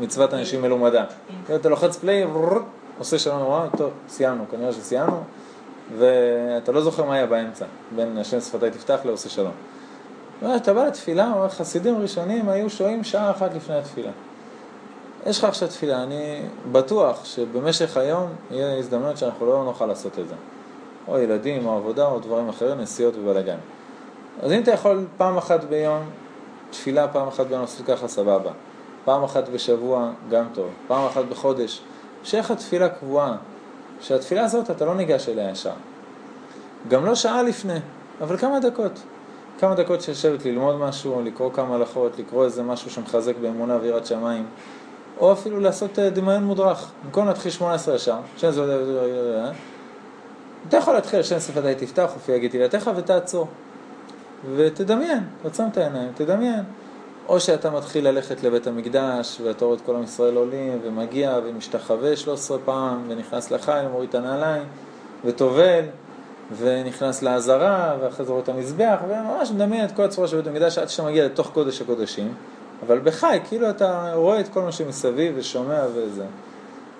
מצוות 0.00 0.34
אנשים 0.34 0.62
מלומדה. 0.62 1.04
אתה 1.54 1.68
לוחץ 1.68 1.96
פליי, 1.96 2.26
עושה 2.98 3.18
שלום 3.18 3.42
וואו, 3.42 3.68
טוב, 3.76 3.90
סיימנו, 4.08 4.44
כנראה 4.50 4.72
שסיימנו, 4.72 5.22
ואתה 5.98 6.72
לא 6.72 6.80
זוכר 6.80 7.04
מה 7.04 7.14
היה 7.14 7.26
באמצע, 7.26 7.64
בין 7.96 8.18
השם 8.18 8.40
שפתיי 8.40 8.70
תפתח 8.70 8.98
לעושה 9.04 9.28
שלום. 9.28 9.52
אתה 10.56 10.74
בא 10.74 10.86
לתפילה, 10.86 11.34
חסידים 11.48 12.02
ראשונים 12.02 12.48
היו 12.48 12.70
שוהים 12.70 13.04
שעה 13.04 13.30
אחת 13.30 13.54
לפני 13.54 13.74
התפילה. 13.74 14.10
יש 15.26 15.38
לך 15.38 15.44
עכשיו 15.44 15.68
תפילה, 15.68 16.02
אני 16.02 16.42
בטוח 16.72 17.24
שבמשך 17.24 17.96
היום 17.96 18.28
יהיה 18.50 18.78
הזדמנות 18.78 19.18
שאנחנו 19.18 19.46
לא 19.46 19.64
נוכל 19.64 19.86
לעשות 19.86 20.18
את 20.18 20.28
זה. 20.28 20.34
או 21.08 21.18
ילדים, 21.18 21.66
או 21.66 21.76
עבודה, 21.76 22.06
או 22.06 22.20
דברים 22.20 22.48
אחרים, 22.48 22.80
נסיעות 22.80 23.14
ובלאגן. 23.16 23.58
אז 24.42 24.52
אם 24.52 24.62
אתה 24.62 24.70
יכול 24.70 25.06
פעם 25.16 25.36
אחת 25.36 25.64
ביום 25.64 26.02
תפילה 26.72 27.08
פעם 27.08 27.28
אחת 27.28 27.46
ביום 27.46 27.60
לעשות 27.60 27.86
ככה 27.86 28.08
סבבה, 28.08 28.50
פעם 29.04 29.24
אחת 29.24 29.48
בשבוע 29.48 30.10
גם 30.30 30.44
טוב, 30.54 30.68
פעם 30.86 31.06
אחת 31.06 31.24
בחודש, 31.24 31.80
שיהיה 32.24 32.42
לך 32.42 32.52
תפילה 32.52 32.88
קבועה, 32.88 33.36
שהתפילה 34.00 34.44
הזאת 34.44 34.70
אתה 34.70 34.84
לא 34.84 34.94
ניגש 34.94 35.28
אליה 35.28 35.50
ישר. 35.50 35.72
גם 36.88 37.06
לא 37.06 37.14
שעה 37.14 37.42
לפני, 37.42 37.78
אבל 38.20 38.36
כמה 38.36 38.60
דקות. 38.60 39.02
כמה 39.58 39.74
דקות 39.74 40.00
שיושבת 40.00 40.44
ללמוד 40.44 40.76
משהו, 40.76 41.22
לקרוא 41.24 41.50
כמה 41.52 41.74
הלכות, 41.74 42.18
לקרוא 42.18 42.44
איזה 42.44 42.62
משהו 42.62 42.90
שמחזק 42.90 43.36
באמונה 43.36 43.78
ויראת 43.80 44.06
שמיים, 44.06 44.46
או 45.20 45.32
אפילו 45.32 45.60
לעשות 45.60 45.98
אה, 45.98 46.10
דמיון 46.10 46.44
מודרך. 46.44 46.90
במקום 47.04 47.26
להתחיל 47.26 47.50
18 47.50 47.94
ישר, 47.94 48.16
זה... 48.38 49.50
אתה 50.68 50.76
יכול 50.76 50.94
להתחיל 50.94 51.22
שם 51.22 51.40
שפתי 51.40 51.74
תפתח, 51.74 52.10
הופיע 52.14 52.38
גיטי 52.38 52.58
לתיך 52.58 52.90
ותעצור. 52.96 53.46
ותדמיין, 54.56 55.20
תעצום 55.42 55.68
את 55.72 55.76
העיניים, 55.76 56.12
תדמיין. 56.14 56.62
או 57.28 57.40
שאתה 57.40 57.70
מתחיל 57.70 58.08
ללכת 58.08 58.42
לבית 58.42 58.66
המקדש, 58.66 59.40
ואתה 59.44 59.64
רואה 59.64 59.76
את 59.76 59.80
כל 59.80 59.96
עם 59.96 60.02
ישראל 60.02 60.36
עולים, 60.36 60.78
ומגיע, 60.84 61.38
ומשתחווה 61.44 62.16
13 62.16 62.58
פעם, 62.64 63.04
ונכנס 63.08 63.50
לחיים, 63.50 63.90
מוריד 63.90 64.08
את 64.08 64.14
הנעליים, 64.14 64.62
וטובל, 65.24 65.84
ונכנס 66.56 67.22
לעזרה, 67.22 67.96
ואחרי 68.00 68.26
זה 68.26 68.32
רואה 68.32 68.42
את 68.42 68.48
המזבח, 68.48 68.98
וממש 69.08 69.50
מדמיין 69.50 69.84
את 69.84 69.92
כל 69.92 70.02
הצורה 70.02 70.28
של 70.28 70.36
בית 70.36 70.46
המקדש 70.46 70.78
עד 70.78 70.88
שאתה 70.88 71.02
מגיע 71.02 71.24
לתוך 71.24 71.50
קודש 71.52 71.80
הקודשים, 71.80 72.34
אבל 72.86 72.98
בחי, 72.98 73.38
כאילו 73.48 73.70
אתה 73.70 74.12
רואה 74.14 74.40
את 74.40 74.48
כל 74.48 74.62
מה 74.62 74.72
שמסביב, 74.72 75.34
ושומע 75.36 75.80
וזה. 75.94 76.24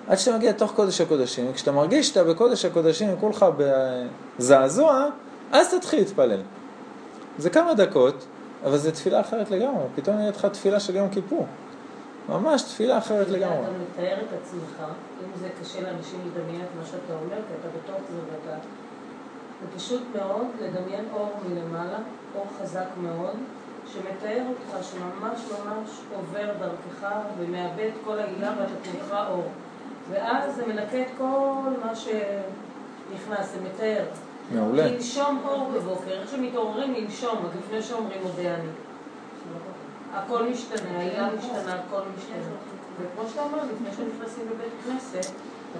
עד 0.07 0.17
שאתה 0.17 0.37
מגיע 0.37 0.49
לתוך 0.49 0.73
קודש 0.75 1.01
הקודשים, 1.01 1.53
כשאתה 1.53 1.71
מרגיש 1.71 2.09
שאתה 2.09 2.23
בקודש 2.23 2.65
הקודשים, 2.65 3.09
כולך 3.19 3.45
בזעזוע, 4.37 5.05
אז 5.51 5.73
תתחיל 5.73 5.99
להתפלל. 5.99 6.39
זה 7.37 7.49
כמה 7.49 7.73
דקות, 7.73 8.25
אבל 8.65 8.77
זו 8.77 8.91
תפילה 8.91 9.21
אחרת 9.21 9.51
לגמרי, 9.51 9.83
פתאום 9.95 10.17
נראית 10.17 10.35
לך 10.35 10.45
תפילה 10.45 10.79
של 10.79 10.95
יום 10.95 11.09
כיפור. 11.09 11.47
ממש 12.29 12.61
תפילה 12.61 12.97
אחרת 12.97 13.29
לגמרי. 13.29 13.57
אתה 13.57 13.71
מתאר 13.71 14.17
את 14.21 14.33
עצמך, 14.41 14.83
אם 15.23 15.39
זה 15.39 15.49
קשה 15.61 15.81
לאנשים 15.81 16.19
לדמיין 16.25 16.61
את 16.61 16.79
מה 16.79 16.85
שאתה 16.85 17.13
אומר, 17.13 17.35
כי 17.35 17.53
אתה 17.59 17.67
בתוך 17.77 18.01
זה 18.09 18.17
ואתה... 18.17 18.57
זה 19.61 19.77
פשוט 19.77 20.01
מאוד 20.15 20.47
לדמיין 20.61 21.05
אור 21.13 21.31
מלמעלה, 21.49 21.97
אור 22.35 22.47
חזק 22.61 22.85
מאוד, 23.01 23.35
שמתאר 23.93 24.41
אותך, 24.49 24.85
שממש 24.85 25.39
ממש 25.51 25.89
עובר 26.15 26.49
דרכך 26.59 27.15
ומאבד 27.39 27.89
כל 28.05 28.19
העילה 28.19 28.53
ואתה 28.59 28.91
כולך 28.91 29.19
אור. 29.29 29.47
ואז 30.09 30.55
זה 30.55 30.65
מנקה 30.67 31.01
את 31.01 31.07
כל 31.17 31.69
מה 31.85 31.95
שנכנס, 31.95 33.51
זה 33.51 33.57
מתאר. 33.61 34.03
מעולה. 34.55 34.87
לנשום 34.87 35.41
אור 35.45 35.71
בבוקר, 35.75 36.11
איך 36.11 36.31
שמתעוררים 36.31 36.93
לנשום, 36.93 37.35
עוד 37.43 37.51
לפני 37.65 37.81
שאומרים 37.81 38.21
מודה 38.23 38.55
אני. 38.55 38.69
הכל 40.13 40.43
משתנה, 40.43 40.97
העילה 40.97 41.29
משתנה, 41.37 41.73
הכל 41.73 42.01
משתנה. 42.17 42.55
וכמו 42.99 43.29
שאתה 43.29 43.43
אומר, 43.43 43.57
לפני 43.57 43.89
שנכנסים 43.91 44.43
לבית 44.51 44.73
כנסת, 44.85 45.31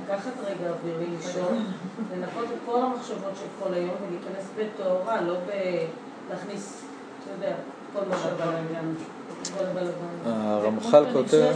לקחת 0.03 0.31
רגע 0.45 0.69
אוויר 0.69 0.97
לנשום, 0.99 1.65
לנקות 2.13 2.45
את 2.45 2.59
כל 2.65 2.81
המחשבות 2.81 3.31
של 3.35 3.45
כל 3.63 3.73
היום 3.73 3.95
ולהיכנס 4.07 4.49
בטהרה, 4.57 5.21
לא 5.21 5.35
להכניס, 6.29 6.81
אתה 7.23 7.31
יודע, 7.31 7.55
כל 7.93 7.99
מה 8.09 8.15
שבלגן. 8.17 8.93
הרמח"ל 10.25 11.05
כותב... 11.13 11.51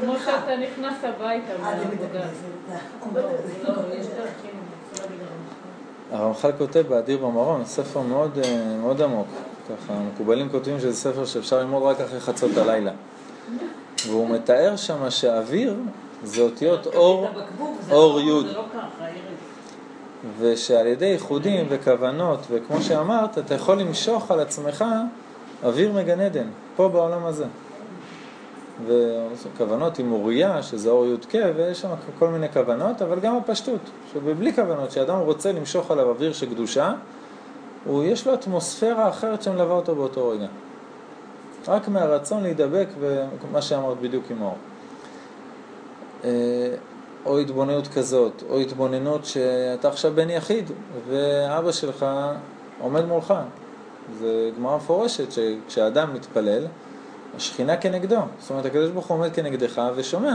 כמו 0.00 0.18
שאתה 0.18 0.56
נכנס 0.56 1.04
הביתה 1.04 1.52
מהעבודה. 1.62 2.26
הרמח"ל 6.12 6.50
כותב 6.58 6.84
באדיר 6.88 7.18
במרום, 7.18 7.64
ספר 7.64 8.00
מאוד, 8.00 8.38
מאוד 8.80 9.02
עמוק. 9.02 9.26
ככה, 9.68 9.92
המקובלים 9.92 10.48
כותבים 10.48 10.80
שזה 10.80 10.96
ספר 10.96 11.24
שאפשר 11.24 11.58
ללמוד 11.58 11.82
רק 11.82 12.00
אחרי 12.00 12.20
חצות 12.20 12.56
הלילה. 12.56 12.92
והוא 14.06 14.28
מתאר 14.28 14.76
שם 14.76 15.10
שהאוויר 15.10 15.74
זה 16.24 16.42
אותיות 16.42 16.86
אור, 16.86 17.26
אור 17.90 18.14
לא- 18.14 18.20
יוד. 18.20 18.46
לא. 18.46 18.62
ושעל 20.38 20.86
ידי 20.86 21.12
איחודים 21.12 21.66
וכוונות, 21.68 22.40
וכמו 22.50 22.82
שאמרת, 22.82 23.38
אתה 23.38 23.54
יכול 23.54 23.80
למשוך 23.80 24.30
על 24.30 24.40
עצמך 24.40 24.84
אוויר 25.64 25.92
מגן 25.92 26.20
עדן, 26.20 26.46
פה 26.76 26.88
בעולם 26.88 27.24
הזה. 27.24 27.44
וכוונות 28.84 29.98
עם 29.98 30.12
אוריה, 30.12 30.62
שזה 30.62 30.90
אור 30.90 31.06
י"ק, 31.06 31.34
ויש 31.56 31.80
שם 31.80 31.88
כל 32.18 32.28
מיני 32.28 32.48
כוונות, 32.52 33.02
אבל 33.02 33.20
גם 33.20 33.36
הפשטות, 33.36 33.80
שבלי 34.12 34.54
כוונות, 34.54 34.90
שאדם 34.90 35.18
רוצה 35.18 35.52
למשוך 35.52 35.90
עליו 35.90 36.08
אוויר 36.08 36.32
של 36.32 36.46
קדושה, 36.46 36.94
הוא, 37.84 38.04
יש 38.04 38.26
לו 38.26 38.34
אטמוספירה 38.34 39.08
אחרת 39.08 39.42
שמלווה 39.42 39.74
אותו 39.74 39.94
באותו 39.94 40.28
רגע. 40.28 40.46
רק 41.68 41.88
מהרצון 41.88 42.42
להידבק, 42.42 42.86
ומה 43.00 43.62
שאמרת 43.62 44.00
בדיוק 44.00 44.24
עם 44.30 44.42
האור. 44.42 44.56
אה, 46.24 46.30
או 47.26 47.38
התבוננות 47.38 47.88
כזאת, 47.88 48.42
או 48.48 48.58
התבוננות 48.58 49.24
שאתה 49.24 49.88
עכשיו 49.88 50.12
בן 50.14 50.30
יחיד, 50.30 50.70
ואבא 51.08 51.72
שלך 51.72 52.06
עומד 52.80 53.04
מולך. 53.04 53.34
זה 54.18 54.50
גמרא 54.56 54.76
מפורשת, 54.76 55.32
שכשאדם 55.32 56.14
מתפלל, 56.14 56.66
השכינה 57.36 57.76
כנגדו. 57.76 58.20
זאת 58.38 58.50
אומרת, 58.50 58.66
הקדוש 58.66 58.90
ברוך 58.90 59.06
הוא 59.06 59.16
עומד 59.18 59.32
כנגדך 59.32 59.82
ושומע. 59.94 60.34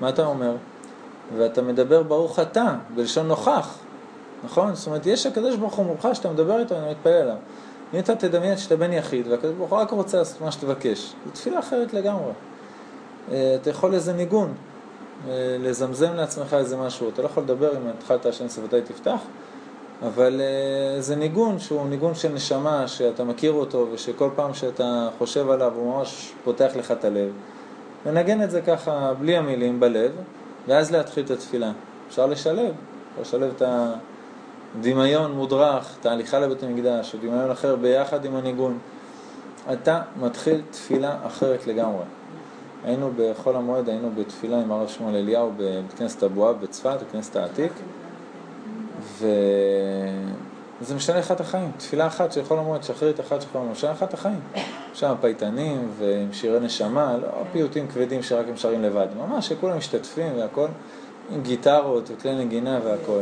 מה 0.00 0.08
אתה 0.08 0.26
אומר? 0.26 0.56
ואתה 1.36 1.62
מדבר 1.62 2.02
ברוך 2.02 2.38
אתה, 2.38 2.74
בלשון 2.94 3.28
נוכח, 3.28 3.78
נכון? 4.44 4.74
זאת 4.74 4.86
אומרת, 4.86 5.06
יש 5.06 5.26
הקדוש 5.26 5.56
ברוך 5.56 5.74
הוא 5.74 5.86
מולך, 5.86 6.08
שאתה 6.12 6.30
מדבר 6.30 6.58
איתו, 6.58 6.76
אני 6.76 6.90
מתפלל 6.90 7.12
עליו. 7.12 7.36
אם 7.94 7.98
אתה 7.98 8.14
תדמיין 8.14 8.56
שאתה 8.56 8.76
בן 8.76 8.92
יחיד, 8.92 9.26
והקדוש 9.26 9.54
ברוך 9.54 9.70
הוא 9.70 9.78
רק 9.78 9.90
רוצה 9.90 10.18
לעשות 10.18 10.40
מה 10.40 10.52
שתבקש, 10.52 11.14
זו 11.26 11.30
תפילה 11.32 11.58
אחרת 11.58 11.94
לגמרי. 11.94 12.32
אה, 13.32 13.56
אתה 13.62 13.70
יכול 13.70 13.94
איזה 13.94 14.12
ניגון, 14.12 14.54
אה, 15.28 15.56
לזמזם 15.60 16.14
לעצמך 16.14 16.54
איזה 16.54 16.76
משהו, 16.76 17.08
אתה 17.08 17.22
לא 17.22 17.26
יכול 17.26 17.42
לדבר 17.42 17.76
אם 17.76 17.88
התחלת 17.98 18.26
השם 18.26 18.48
שפתי 18.48 18.80
תפתח, 18.82 19.20
אבל 20.06 20.40
אה, 20.40 21.00
זה 21.00 21.16
ניגון 21.16 21.58
שהוא 21.58 21.88
ניגון 21.88 22.14
של 22.14 22.32
נשמה, 22.32 22.88
שאתה 22.88 23.24
מכיר 23.24 23.52
אותו, 23.52 23.86
ושכל 23.92 24.30
פעם 24.34 24.54
שאתה 24.54 25.08
חושב 25.18 25.50
עליו 25.50 25.72
הוא 25.74 25.94
ממש 25.94 26.32
פותח 26.44 26.70
לך 26.76 26.90
את 26.90 27.04
הלב. 27.04 27.32
לנגן 28.06 28.42
את 28.42 28.50
זה 28.50 28.60
ככה, 28.60 29.12
בלי 29.18 29.36
המילים, 29.36 29.80
בלב, 29.80 30.12
ואז 30.68 30.92
להתחיל 30.92 31.24
את 31.24 31.30
התפילה. 31.30 31.72
אפשר 32.08 32.26
לשלב, 32.26 32.74
אפשר 33.22 33.38
לשלב 33.38 33.52
את 33.56 33.62
הדמיון 34.76 35.32
מודרך, 35.32 35.96
את 36.00 36.06
ההליכה 36.06 36.38
לבית 36.38 36.62
המקדש, 36.62 37.14
או 37.14 37.18
דמיון 37.18 37.50
אחר 37.50 37.76
ביחד 37.76 38.24
עם 38.24 38.36
הניגון. 38.36 38.78
אתה 39.72 40.00
מתחיל 40.20 40.62
תפילה 40.70 41.16
אחרת 41.26 41.66
לגמרי. 41.66 42.04
היינו 42.84 43.10
בחול 43.16 43.56
המועד, 43.56 43.88
היינו 43.88 44.10
בתפילה 44.14 44.60
עם 44.60 44.72
הרב 44.72 44.88
שמואל 44.88 45.16
אליהו 45.16 45.52
בבית 45.56 45.92
כנסת 45.98 46.22
אבואב 46.22 46.56
בצפת, 46.60 46.96
בכנסת 47.08 47.36
העתיק, 47.36 47.72
וזה 49.00 50.94
משנה 50.94 51.18
לך 51.18 51.32
את 51.32 51.40
החיים. 51.40 51.70
תפילה 51.76 52.06
אחת 52.06 52.32
של 52.32 52.44
חול 52.44 52.58
המועד, 52.58 52.82
שחרית 52.82 53.20
אחת 53.20 53.42
של 53.42 53.48
חול 53.52 53.60
המועד, 53.60 53.76
משנה 53.76 53.90
לך 53.90 54.02
את 54.02 54.14
החיים. 54.14 54.40
שם 54.94 55.14
פייטנים 55.20 55.90
ועם 55.98 56.32
שירי 56.32 56.60
נשמה, 56.60 57.16
לא 57.16 57.28
פיוטים 57.52 57.88
כבדים 57.88 58.22
שרק 58.22 58.46
הם 58.48 58.56
שרים 58.56 58.82
לבד, 58.82 59.06
ממש 59.18 59.48
שכולם 59.48 59.76
משתתפים 59.76 60.38
והכל, 60.38 60.66
עם 61.34 61.42
גיטרות 61.42 62.10
וכלי 62.10 62.34
נגינה 62.34 62.80
והכל, 62.84 63.20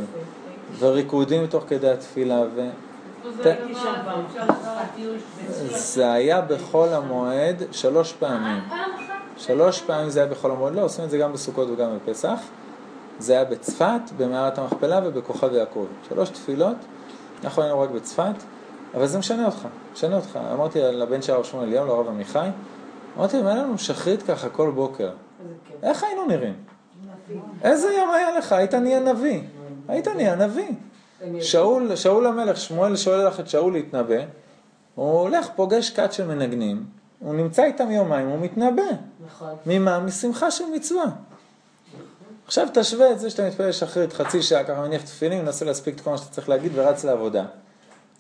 וריקודים 0.79 1.47
תוך 1.47 1.65
כדי 1.69 1.91
התפילה, 1.91 2.43
ו... 2.55 2.69
זה 5.69 6.12
היה 6.12 6.41
בחול 6.41 6.89
המועד 6.89 7.62
שלוש 7.73 8.12
פעמים. 8.12 8.62
אחת? 8.69 8.77
שלוש 9.37 9.83
פעמים 9.83 10.11
זה 10.11 10.21
היה 10.21 10.29
בחול 10.29 10.51
המועד, 10.51 10.75
לא, 10.75 10.81
עושים 10.81 11.05
את 11.05 11.11
זה 11.11 11.19
גם 11.19 11.33
בסוכות 11.33 11.69
וגם 11.71 11.91
בפסח. 11.97 12.39
זה 13.19 13.33
היה 13.33 13.45
בצפת, 13.45 14.01
במערת 14.17 14.59
המכפלה 14.59 15.01
ובכוכב 15.05 15.53
יעקב. 15.53 15.87
שלוש 16.09 16.31
תפילות, 16.31 16.77
אנחנו 17.45 17.63
היינו 17.63 17.81
רק 17.81 17.91
בצפת, 17.91 18.35
אבל 18.95 19.07
זה 19.07 19.19
משנה 19.19 19.47
אותך, 19.47 19.69
משנה 19.93 20.17
אותך. 20.17 20.39
אמרתי 20.53 20.79
לבן 20.83 21.23
של 21.23 21.33
הרב 21.33 21.45
שמואל 21.45 21.69
אליהו, 21.69 21.87
לרב 21.87 22.09
עמיחי, 22.09 22.49
אמרתי 23.19 23.37
להם, 23.37 23.47
היה 23.47 23.57
לנו 23.57 23.79
שחרית 23.79 24.23
ככה 24.23 24.49
כל 24.49 24.71
בוקר. 24.71 25.11
איך 25.83 26.03
היינו 26.03 26.27
נראים? 26.27 26.55
איזה 27.63 27.93
יום 27.93 28.11
היה 28.11 28.39
לך? 28.39 28.53
היית 28.53 28.75
נהיה 28.75 29.01
נביא. 29.01 29.43
היית 29.89 30.09
נהיה 30.09 30.35
נביא. 30.35 30.71
שאול, 31.41 31.97
שאול 31.97 32.27
המלך, 32.27 32.57
שמואל 32.57 32.97
שואל 32.97 33.27
לך 33.27 33.41
את 33.41 33.49
שאול 33.49 33.73
להתנבא, 33.73 34.19
הוא 34.95 35.21
הולך, 35.21 35.49
פוגש 35.57 35.91
כת 35.91 36.13
של 36.13 36.27
מנגנים, 36.27 36.85
הוא 37.19 37.35
נמצא 37.35 37.65
איתם 37.65 37.91
יומיים, 37.91 38.29
הוא 38.29 38.39
מתנבא. 38.39 38.83
נכון. 39.27 39.55
ממה? 39.67 40.01
משמחה 40.01 40.51
של 40.51 40.65
מצווה. 40.75 41.05
עכשיו 42.47 42.69
תשווה 42.75 43.13
את 43.13 43.21
זה 43.21 43.31
שאתה 43.31 43.49
מתפלל 43.49 43.73
שחרית 43.73 44.13
חצי 44.13 44.43
שעה, 44.43 44.65
ככה 44.65 44.81
מניח 44.81 45.03
תפילין, 45.03 45.45
מנסה 45.45 45.65
להספיק 45.65 45.95
את 45.95 46.01
כל 46.01 46.11
מה 46.11 46.19
שאתה 46.19 46.31
צריך 46.31 46.49
להגיד 46.49 46.73
ורץ 46.75 47.05
לעבודה. 47.05 47.45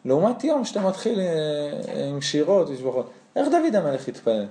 לעומת 0.04 0.44
יום 0.44 0.64
שאתה 0.64 0.80
מתחיל 0.80 1.20
אה, 1.20 2.06
עם 2.08 2.20
שירות 2.20 2.68
ושבחות. 2.70 3.10
איך 3.36 3.48
דוד 3.48 3.74
המלך 3.74 4.08
התפלל? 4.08 4.46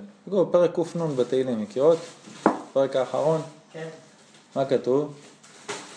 פרק 0.50 0.74
קנ 0.74 1.16
בתהילים, 1.16 1.60
מכירות? 1.60 1.98
פרק 2.72 2.96
האחרון, 2.96 3.40
כן. 3.72 3.86
מה 4.56 4.64
כתוב? 4.64 5.14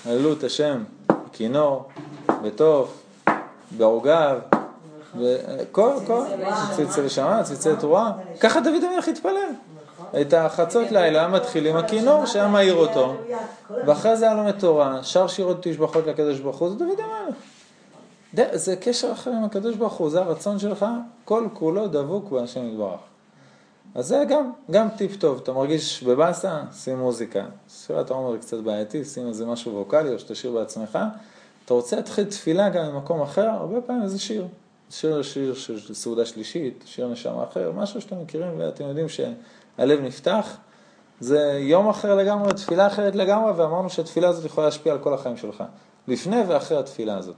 הללו 0.06 0.34
את 0.34 0.44
השם 0.44 0.84
בכינור, 1.30 1.90
בתוף, 2.44 3.04
בעוגב, 3.78 4.40
וכל, 5.20 5.94
כל, 6.08 6.24
צלצל 6.76 7.10
שמע, 7.10 7.44
צלצל 7.44 7.76
תרועה. 7.76 8.12
ככה 8.40 8.60
דוד 8.60 8.84
המלך 8.84 9.08
התפלל. 9.08 9.50
את 10.22 10.34
החצות 10.34 10.92
לילה 10.92 11.28
מתחיל 11.28 11.68
עם 11.68 11.78
הכינור 11.78 12.26
שהיה 12.26 12.48
מאיר 12.48 12.76
אותו, 12.76 13.16
ואחרי 13.86 14.18
זה 14.18 14.26
היה 14.26 14.34
לומד 14.34 14.60
תורה, 14.60 15.04
שר 15.04 15.28
שירות 15.28 15.58
תשבחות 15.62 16.08
לקדוש 16.08 16.40
ברוך 16.40 16.58
הוא, 16.58 16.70
זה 16.70 16.76
דוד 16.76 17.00
המלך. 17.00 17.36
זה 18.54 18.76
קשר 18.76 19.12
אחר 19.12 19.32
עם 19.32 19.44
הקדוש 19.44 19.76
ברוך 19.76 19.94
הוא, 19.94 20.10
זה 20.10 20.20
הרצון 20.20 20.60
שלך, 20.60 20.86
כל 21.26 21.48
כולו 21.54 21.88
דבוק 21.88 22.32
בהשם 22.32 22.68
יתברך. 22.68 23.00
אז 23.96 24.08
זה 24.08 24.24
גם, 24.30 24.52
גם 24.72 24.88
טיפ 24.98 25.16
טוב, 25.16 25.40
אתה 25.44 25.54
מרגיש 25.54 26.04
בבאסה, 26.04 26.62
שים 26.74 27.00
מוזיקה. 27.00 27.46
ספירת 27.70 28.12
העומר 28.12 28.32
היא 28.32 28.42
קצת 28.42 28.58
בעייתי, 28.58 29.06
שים 29.06 29.28
איזה 29.28 29.46
משהו 29.46 29.74
ווקאלי 29.76 30.14
או 30.14 30.20
שתשאיר 30.20 30.54
בעצמך. 30.54 31.00
אתה 31.66 31.74
רוצה 31.74 31.96
להתחיל 31.96 32.24
תפילה 32.24 32.70
גם 32.70 32.86
ממקום 32.86 33.22
אחר, 33.22 33.42
הרבה 33.42 33.82
פעמים 33.82 34.04
איזה 34.04 34.20
שיר. 34.20 34.48
שיר, 34.90 35.22
שיר 35.22 35.54
של 35.54 35.94
סעודה 35.94 36.26
שלישית, 36.26 36.84
שיר 36.86 37.08
נשמה 37.08 37.44
אחר, 37.44 37.72
משהו 37.72 38.02
שאתם 38.02 38.22
מכירים 38.22 38.52
ואתם 38.58 38.84
יודעים 38.84 39.10
שהלב 39.80 40.00
נפתח. 40.02 40.58
זה 41.20 41.58
יום 41.62 41.90
אחר 41.90 42.16
לגמרי, 42.16 42.54
תפילה 42.54 42.88
אחרת 42.88 43.16
לגמרי, 43.16 43.52
ואמרנו 43.52 43.90
שהתפילה 43.90 44.30
הזאת 44.30 44.46
יכולה 44.46 44.68
להשפיע 44.68 44.94
על 44.94 45.00
כל 45.00 45.14
החיים 45.14 45.38
שלך. 45.38 45.64
לפני 46.08 46.42
ואחרי 46.48 46.78
התפילה 46.78 47.18
הזאת. 47.18 47.36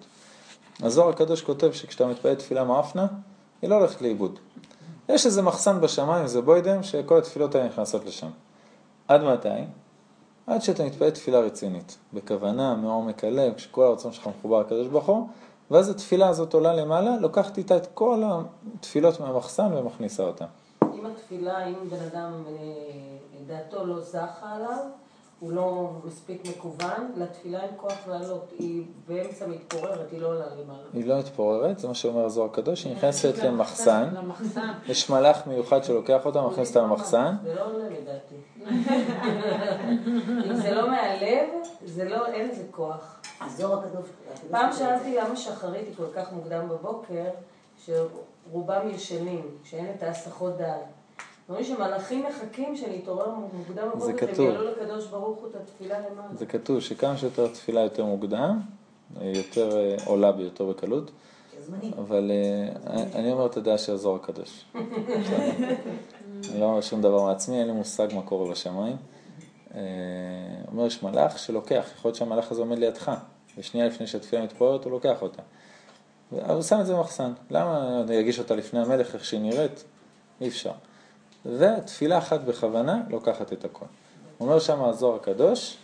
הזוהר 0.84 1.10
הקדוש 1.10 1.42
כותב 1.42 1.72
שכשאתה 1.72 2.08
מתפלל 2.08 2.36
תפילה 2.36 2.64
מאפנה, 2.64 3.08
היא 3.62 3.70
לא 3.70 3.76
הולכת 3.76 4.02
לאיבוד. 4.02 4.40
יש 5.10 5.26
איזה 5.26 5.42
מחסן 5.42 5.82
בשמיים, 5.82 6.28
זה 6.28 6.42
בוידם, 6.42 6.84
שכל 6.84 7.18
התפילות 7.18 7.56
האלה 7.56 7.68
נכנסות 7.68 8.06
לשם. 8.06 8.30
עד 9.08 9.24
מתי? 9.24 9.50
עד 10.48 10.62
שאתה 10.62 10.84
מתפלל 10.84 11.10
תפילה 11.10 11.40
רצינית, 11.40 11.98
בכוונה, 12.14 12.76
מעומק 12.76 13.24
הלב, 13.24 13.54
כשכל 13.54 13.84
הרצון 13.84 14.12
שלך 14.12 14.28
מחובר 14.28 14.60
לקדוש 14.60 14.88
ברוך 14.88 15.06
הוא, 15.06 15.28
ואז 15.72 15.90
התפילה 15.90 16.28
הזאת 16.28 16.54
עולה 16.54 16.74
למעלה, 16.74 17.18
לוקחת 17.20 17.58
איתה 17.58 17.78
את 17.78 17.88
כל 17.94 18.24
התפילות 18.76 19.20
מהמחסן 19.20 19.74
ומכניסה 19.74 20.24
אותה. 20.24 20.46
אם 21.32 21.36
התפילה, 21.36 21.68
אם 21.68 21.90
בן 21.90 22.06
אדם 22.12 22.44
אה, 22.48 22.54
דעתו 23.48 23.86
לא 23.86 24.02
זכה 24.02 24.56
עליו, 24.56 24.86
הוא 25.40 25.52
לא 25.52 25.92
מספיק 26.06 26.42
מקוון, 26.48 27.12
לתפילה 27.16 27.64
אין 27.64 27.72
כוח 27.78 28.08
לעלות, 28.08 28.52
היא 28.60 28.84
באמצע 29.08 29.48
מתפוררת, 29.48 30.12
היא 30.12 30.22
לא 30.22 30.28
עולה 30.28 30.46
למעלה. 30.46 30.84
היא 30.94 31.06
לא 31.06 31.20
מתפוררת, 31.20 31.80
זה 31.80 31.88
מה 31.88 31.94
שאומר 31.94 32.26
הזוהר 32.26 32.50
הקדוש, 32.50 32.84
היא 32.84 32.96
נכנסת 32.96 33.38
למחסן, 33.38 34.10
למחסן. 34.14 34.72
יש 34.88 35.10
מלאך 35.10 35.48
מיוחד 35.48 35.84
שלוקח 35.84 36.26
אותה, 36.26 36.42
מכניס 36.42 36.70
אותה 36.70 36.82
למחסן, 36.82 37.36
זה 37.44 37.56
לא 37.56 37.66
עולה 37.66 37.90
לדעתי. 37.90 38.36
אם 40.46 40.56
זה 40.56 40.72
לא 40.72 40.90
מהלב, 40.90 41.50
זה 41.86 42.10
לא, 42.10 42.28
אין 42.28 42.50
לזה 42.50 42.64
כוח. 42.72 43.22
הזוהר 43.42 43.80
הקדוש. 43.80 44.10
פעם 44.52 44.74
שאלתי 44.74 45.16
למה 45.16 45.36
שחרית 45.36 45.88
היא 45.88 45.96
כל 45.98 46.14
כך 46.16 46.32
מוקדם 46.32 46.70
בבוקר, 46.70 47.30
שרובם 47.86 48.90
ישנים, 48.90 49.46
שאין 49.64 49.88
את 49.98 50.04
ההסחות 50.04 50.58
דעת. 50.58 51.01
אומרים 51.52 51.66
שמלאכים 51.66 52.26
מחכים 52.30 52.76
שנתעורר 52.76 53.30
מוקדם 53.54 53.88
זה 54.00 54.12
בבוקר, 54.14 54.42
יעלו 54.42 54.72
לקדוש 54.72 55.08
ברוך 55.08 55.40
הוא 55.40 55.50
את 55.50 55.56
התפילה 55.56 56.00
למעלה. 56.00 56.28
זה 56.36 56.46
כתוב 56.46 56.80
שכמה 56.80 57.18
שיותר 57.18 57.48
תפילה 57.48 57.82
יותר 57.82 58.06
מוקדם, 58.06 58.60
יותר 59.22 59.78
אה, 59.78 59.96
עולה 60.06 60.32
ביותר 60.32 60.66
בקלות. 60.66 61.12
אבל 61.98 62.32
אה, 62.32 63.04
אני 63.16 63.32
אומר 63.32 63.46
את 63.46 63.58
הדעה 63.58 63.78
של 63.78 63.94
הזוהר 63.94 64.16
הקדוש. 64.16 64.66
אני 66.52 66.60
לא 66.60 66.66
אומר 66.66 66.82
שום 66.82 67.02
דבר 67.02 67.24
מעצמי, 67.26 67.60
אין 67.60 67.68
לי 67.68 67.74
מושג 67.74 68.08
מה 68.16 68.22
קורה 68.22 68.52
בשמיים. 68.52 68.98
אה, 69.76 69.82
אומר, 70.72 70.86
יש 70.86 71.04
מלאך 71.04 71.40
שלוקח, 71.40 71.86
יכול 71.96 72.10
להיות 72.10 72.16
שהמלאך 72.16 72.52
הזה 72.52 72.62
עומד 72.62 72.80
לידך, 72.80 73.12
ושנייה 73.58 73.88
לפני 73.88 74.08
שהתפילה 74.08 74.44
מתפוררת 74.44 74.84
הוא 74.84 74.92
לוקח 74.92 75.22
אותה. 75.22 75.42
אבל 76.32 76.54
הוא 76.54 76.62
שם 76.62 76.80
את 76.82 76.86
זה 76.86 76.94
במחסן. 76.94 77.34
למה 77.50 78.02
אני 78.08 78.20
אגיש 78.20 78.40
אותה 78.40 78.56
לפני 78.56 78.80
המלך 78.80 79.16
איך 79.16 79.26
שהיא 79.26 79.42
נראית? 79.42 79.84
אי 80.42 80.48
אפשר. 80.48 80.72
ותפילה 81.46 82.18
אחת 82.18 82.42
בכוונה 82.42 83.02
לוקחת 83.10 83.54
את 83.54 83.66
הכל. 83.66 83.86
אומר 84.40 84.60
שם 84.60 84.84
הזוהר 84.84 85.16
הקדוש, 85.16 85.78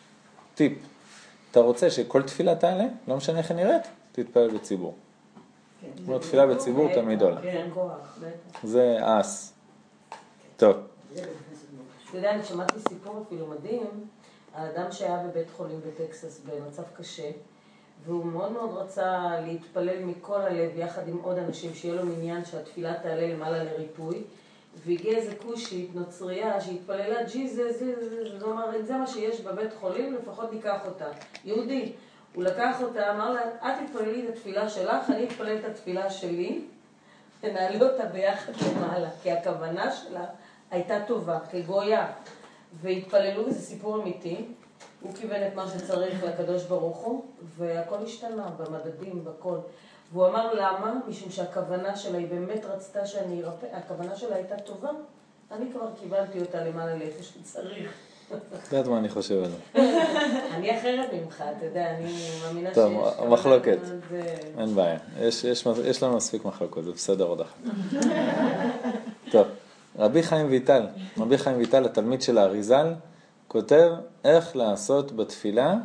טיפ, 0.55 0.77
אתה 1.51 1.59
רוצה 1.59 1.89
שכל 1.89 2.23
תפילה 2.23 2.55
תעלה, 2.55 2.85
לא 3.07 3.17
משנה 3.17 3.37
איך 3.37 3.51
היא 3.51 3.57
נראית, 3.57 3.83
תתפלל 4.11 4.57
בציבור. 4.57 4.95
כן. 5.81 5.87
זאת 5.97 6.07
אומרת, 6.07 6.21
תפילה 6.21 6.47
בציבור 6.47 6.93
תמיד 6.93 7.21
עולה. 7.21 7.41
כן. 7.41 7.69
זה 8.63 8.97
אס. 9.01 9.53
טוב. 10.57 10.77
אתה 12.09 12.17
יודע, 12.17 12.31
אני 12.31 12.43
שמעתי 12.43 12.79
סיפור 12.89 13.23
אפילו 13.27 13.47
מדהים 13.47 14.07
על 14.53 14.67
אדם 14.75 14.91
שהיה 14.91 15.23
בבית 15.27 15.47
חולים 15.57 15.79
בטקסס 15.87 16.41
במצב 16.45 16.83
קשה, 16.97 17.31
והוא 18.05 18.25
מאוד 18.25 18.51
מאוד 18.51 18.69
רצה 18.73 19.39
להתפלל 19.45 20.03
מכל 20.05 20.41
הלב 20.41 20.71
יחד 20.75 21.07
עם 21.07 21.17
עוד 21.23 21.37
אנשים, 21.37 21.73
שיהיה 21.73 21.95
לו 21.95 22.05
מניין 22.05 22.45
שהתפילה 22.45 22.93
תעלה 23.03 23.27
למעלה 23.27 23.63
לריפוי. 23.63 24.23
והגיע 24.86 25.17
איזה 25.17 25.36
כושית, 25.36 25.95
נוצרייה, 25.95 26.61
שהתפללה 26.61 27.23
ג'יזוס, 27.23 27.75
זאת 28.32 28.43
אומרת, 28.43 28.75
אם 28.75 28.86
זה 28.86 28.97
מה 28.97 29.07
שיש 29.07 29.41
בבית 29.41 29.73
חולים, 29.80 30.15
לפחות 30.15 30.53
ניקח 30.53 30.86
אותה. 30.86 31.05
יהודי. 31.45 31.91
הוא 32.34 32.43
לקח 32.43 32.82
אותה, 32.82 33.11
אמר 33.11 33.32
לה, 33.32 33.41
את 33.41 33.86
תתפללי 33.86 34.23
את 34.23 34.30
התפילה 34.30 34.69
שלך, 34.69 35.09
אני 35.09 35.23
אתפלל 35.23 35.57
את 35.59 35.65
התפילה 35.65 36.09
שלי, 36.09 36.61
ונעלה 37.43 37.86
אותה 37.86 38.05
ביחד 38.05 38.53
למעלה, 38.67 39.09
כי 39.23 39.32
הכוונה 39.32 39.91
שלה 39.91 40.25
הייתה 40.71 40.99
טובה, 41.07 41.39
כגויה. 41.51 42.07
והתפללו, 42.82 43.45
וזה 43.45 43.61
סיפור 43.61 44.01
אמיתי. 44.03 44.45
הוא 45.01 45.13
כיוון 45.13 45.47
את 45.47 45.55
מה 45.55 45.67
שצריך 45.67 46.23
לקדוש 46.23 46.63
ברוך 46.63 46.97
הוא, 46.97 47.25
והכל 47.57 48.03
השתנה 48.03 48.49
במדדים, 48.57 49.25
בכל. 49.25 49.57
והוא 50.13 50.27
אמר 50.27 50.53
למה? 50.53 50.93
משום 51.07 51.29
שהכוונה 51.31 51.95
שלה, 51.95 52.17
היא 52.17 52.27
באמת 52.27 52.65
רצתה 52.65 53.05
שאני 53.05 53.43
ארפא, 53.43 53.65
הכוונה 53.73 54.15
שלה 54.15 54.35
הייתה 54.35 54.55
טובה. 54.57 54.89
אני 55.51 55.71
כבר 55.71 55.87
קיבלתי 55.99 56.39
אותה 56.39 56.63
למעלה 56.63 56.95
לאיפה 56.95 57.23
שצריך. 57.23 57.93
את 58.35 58.71
יודעת 58.71 58.87
מה 58.87 58.97
אני 58.97 59.09
חושב 59.09 59.43
על 59.43 59.49
זה. 59.49 59.57
אני 60.55 60.79
אחרת 60.79 61.09
ממך, 61.13 61.43
אתה 61.57 61.65
יודע, 61.65 61.91
אני 61.91 62.13
מאמינה 62.43 62.73
טוב, 62.73 62.91
שיש... 62.91 63.13
כוונה 63.15 63.31
מחלוקת. 63.31 63.77
אין 64.57 64.75
בעיה, 64.75 64.99
יש, 65.85 66.03
לנו 66.03 66.15
מספיק 66.15 66.45
מחלוקות, 66.45 66.83
זה 66.83 66.91
בסדר 66.91 67.23
עוד 67.23 67.41
אחת. 67.41 67.59
טוב, 69.31 69.47
רבי 69.99 70.23
חיים 70.23 70.47
ויטל, 70.49 70.87
רבי 71.17 71.37
חיים 71.37 71.57
ויטל, 71.57 71.85
התלמיד 71.85 72.21
של 72.21 72.37
האריזל, 72.37 72.93
כותב 73.47 73.91
איך 74.25 74.55
לעשות 74.55 75.11
בתפילה 75.11 75.75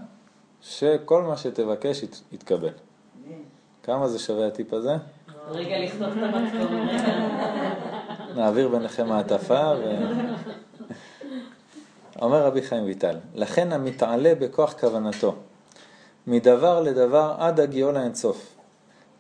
שכל 0.61 1.23
מה 1.23 1.37
שתבקש 1.37 2.03
ית, 2.03 2.23
יתקבל. 2.33 2.73
כמה 3.83 4.09
זה 4.09 4.19
שווה 4.19 4.47
הטיפ 4.47 4.73
הזה? 4.73 4.97
רגע, 5.51 5.79
לכתוב 5.79 6.03
את 6.03 6.35
המתכון. 6.35 6.89
נעביר 8.37 8.69
ביניכם 8.69 9.09
מעטפה 9.09 9.73
ו... 9.79 9.97
אומר 12.23 12.47
רבי 12.47 12.63
חיים 12.63 12.85
ויטל, 12.85 13.17
לכן 13.35 13.73
המתעלה 13.73 14.33
בכוח 14.35 14.75
כוונתו, 14.81 15.35
מדבר 16.27 16.81
לדבר 16.81 17.35
עד 17.39 17.61
הגיעו 17.61 17.93
לאינסוף. 17.93 18.55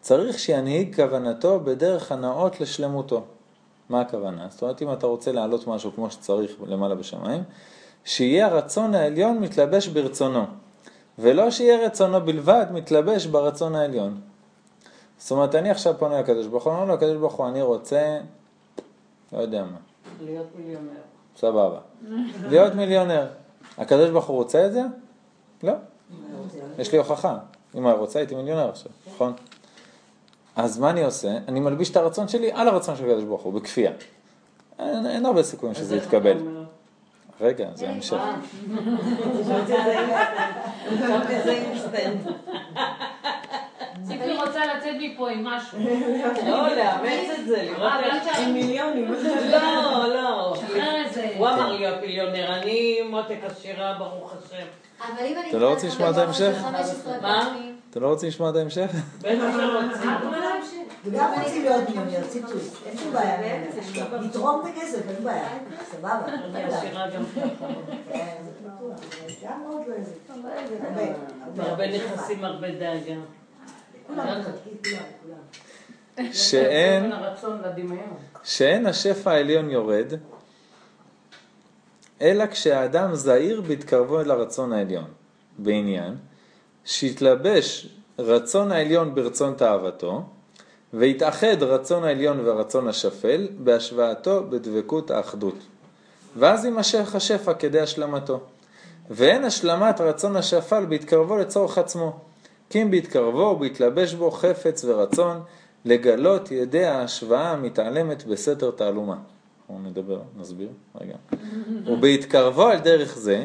צריך 0.00 0.38
שינהיג 0.38 0.96
כוונתו 0.96 1.60
בדרך 1.60 2.12
הנאות 2.12 2.60
לשלמותו. 2.60 3.22
מה 3.88 4.00
הכוונה? 4.00 4.46
זאת 4.50 4.62
אומרת, 4.62 4.82
אם 4.82 4.92
אתה 4.92 5.06
רוצה 5.06 5.32
להעלות 5.32 5.66
משהו 5.66 5.92
כמו 5.94 6.10
שצריך 6.10 6.52
למעלה 6.66 6.94
בשמיים, 6.94 7.42
שיהיה 8.04 8.46
הרצון 8.46 8.94
העליון 8.94 9.38
מתלבש 9.38 9.86
ברצונו, 9.86 10.44
ולא 11.18 11.50
שיהיה 11.50 11.86
רצונו 11.86 12.20
בלבד 12.20 12.66
מתלבש 12.72 13.26
ברצון 13.26 13.74
העליון. 13.74 14.31
זאת 15.22 15.30
אומרת, 15.30 15.54
אני 15.54 15.70
עכשיו 15.70 15.94
פונה 15.98 16.20
לקדוש 16.20 16.46
ברוך 16.46 16.64
הוא, 16.64 16.72
אומר 16.72 16.84
לו, 16.84 16.94
הקדוש 16.94 17.16
ברוך 17.16 17.34
הוא, 17.34 17.48
אני 17.48 17.62
רוצה, 17.62 18.18
לא 19.32 19.38
יודע 19.38 19.64
מה, 19.64 19.76
להיות 20.24 20.46
מיליונר. 20.56 21.00
סבבה. 21.36 21.78
להיות 22.48 22.74
מיליונר. 22.74 23.26
הקדוש 23.78 24.10
ברוך 24.10 24.26
הוא 24.26 24.36
רוצה 24.36 24.66
את 24.66 24.72
זה? 24.72 24.82
לא. 25.62 25.72
יש 26.78 26.92
לי 26.92 26.98
הוכחה. 26.98 27.38
אם 27.74 27.86
הוא 27.86 27.92
רוצה, 27.92 28.18
הייתי 28.18 28.34
מיליונר 28.34 28.68
עכשיו, 28.68 28.92
נכון? 29.14 29.32
אז 30.56 30.78
מה 30.78 30.90
אני 30.90 31.04
עושה? 31.04 31.38
אני 31.48 31.60
מלביש 31.60 31.90
את 31.90 31.96
הרצון 31.96 32.28
שלי 32.28 32.52
על 32.52 32.68
הרצון 32.68 32.96
של 32.96 33.04
הקדוש 33.04 33.24
ברוך 33.24 33.42
הוא, 33.42 33.52
בכפייה. 33.52 33.92
אין, 34.78 35.06
אין 35.06 35.26
הרבה 35.26 35.42
סיכויים 35.42 35.74
שזה 35.74 35.96
יתקבל. 35.96 36.36
רגע, 37.40 37.68
זה 37.74 37.90
המשך. 37.90 38.16
ציפי 44.02 44.36
רוצה 44.36 44.60
לצאת 44.66 44.94
מפה 45.00 45.30
עם 45.30 45.44
משהו. 45.44 45.78
לא, 46.50 46.74
לאמץ 46.76 47.38
את 47.38 47.46
זה, 47.46 47.62
לראות 47.62 47.92
אה, 47.92 48.16
איך... 48.16 48.38
עם 48.38 48.52
מיליונים. 48.52 49.14
לא, 49.50 50.14
לא. 50.14 50.54
שחרר 50.56 51.06
את 51.06 51.12
זה. 51.12 51.32
הוא 51.36 51.48
אמר 51.48 51.72
להיות 51.72 52.00
מיליונר, 52.00 52.54
אני 52.54 53.02
מותק 53.10 53.38
עשירה, 53.42 53.94
ברוך 53.98 54.32
השם. 54.32 54.66
אבל 55.08 55.26
אם 55.26 55.38
אני 55.38 55.50
אתה 55.50 55.58
לא 55.58 55.70
רוצה 55.70 55.86
לשמוע 55.86 56.10
את 56.10 56.16
ההמשך? 56.16 56.52
15 56.62 57.20
מה? 57.22 57.56
אתם 57.90 58.02
לא 58.02 58.06
רוצים 58.06 58.28
לשמוע 58.28 58.50
את 58.50 58.56
ההמשך? 58.56 58.90
בטח 59.18 59.32
שרוצים. 59.52 60.10
וגם 61.04 61.32
רוצים 61.42 61.64
להיות 61.64 61.88
מיליונר, 61.88 62.26
ציטוט. 62.28 62.62
אין 62.86 62.96
שום 62.98 63.12
בעיה. 63.12 63.64
לתרום 64.20 64.60
את 64.60 64.76
הכסף, 64.76 65.08
אין 65.08 65.24
בעיה. 65.24 65.48
סבבה. 65.90 66.20
כן, 68.12 68.34
זה 68.44 68.50
בטוח. 68.68 69.00
גם 69.44 69.62
עוד 69.68 69.82
לא. 71.56 71.62
הרבה 71.62 71.86
נכסים, 71.86 72.44
הרבה 72.44 72.70
דאגה. 72.70 72.80
כולם, 72.80 73.00
חלקית, 73.02 73.10
כולם, 73.10 73.10
כולם. 73.10 73.20
שאין. 76.32 77.12
שאין 78.44 78.86
השפע 78.86 79.30
העליון 79.30 79.70
יורד, 79.70 80.12
אלא 82.20 82.46
כשהאדם 82.46 83.14
זהיר 83.14 83.60
בהתקרבו 83.60 84.20
אל 84.20 84.30
הרצון 84.30 84.72
העליון, 84.72 85.04
בעניין 85.58 86.16
שהתלבש 86.84 87.88
רצון 88.18 88.72
העליון 88.72 89.14
ברצון 89.14 89.54
תאוותו, 89.54 90.22
והתאחד 90.92 91.62
רצון 91.62 92.04
העליון 92.04 92.40
והרצון 92.40 92.88
השפל 92.88 93.48
בהשוואתו 93.58 94.44
בדבקות 94.50 95.10
האחדות. 95.10 95.58
ואז 96.36 96.64
יימשך 96.64 97.14
השפע 97.14 97.54
כדי 97.54 97.80
השלמתו. 97.80 98.40
ואין 99.10 99.44
השלמת 99.44 100.00
רצון 100.00 100.36
השפל 100.36 100.84
בהתקרבו 100.84 101.36
לצורך 101.36 101.78
עצמו, 101.78 102.20
כי 102.72 102.82
אם 102.82 102.90
בהתקרבו 102.90 103.38
ובהתלבש 103.38 104.14
בו 104.14 104.30
חפץ 104.30 104.84
ורצון 104.84 105.40
לגלות 105.84 106.50
ידי 106.50 106.84
ההשוואה 106.84 107.50
המתעלמת 107.50 108.24
בסתר 108.24 108.70
תעלומה. 108.70 109.16
אנחנו 109.70 109.88
נדבר, 109.88 110.20
נסביר, 110.36 110.68
רגע. 111.00 111.14
ובהתקרבו 111.86 112.66
על 112.66 112.78
דרך 112.78 113.18
זה, 113.18 113.44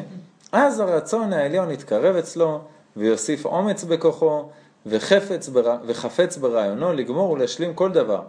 אז 0.52 0.80
הרצון 0.80 1.32
העליון 1.32 1.70
יתקרב 1.70 2.16
אצלו 2.16 2.60
ויוסיף 2.96 3.46
אומץ 3.46 3.84
בכוחו 3.84 4.48
וחפץ, 4.86 5.48
בר... 5.48 5.76
וחפץ 5.86 6.36
ברעיונו 6.36 6.92
לגמור 6.92 7.30
ולהשלים 7.30 7.74
כל 7.74 7.92
דבר, 7.92 8.22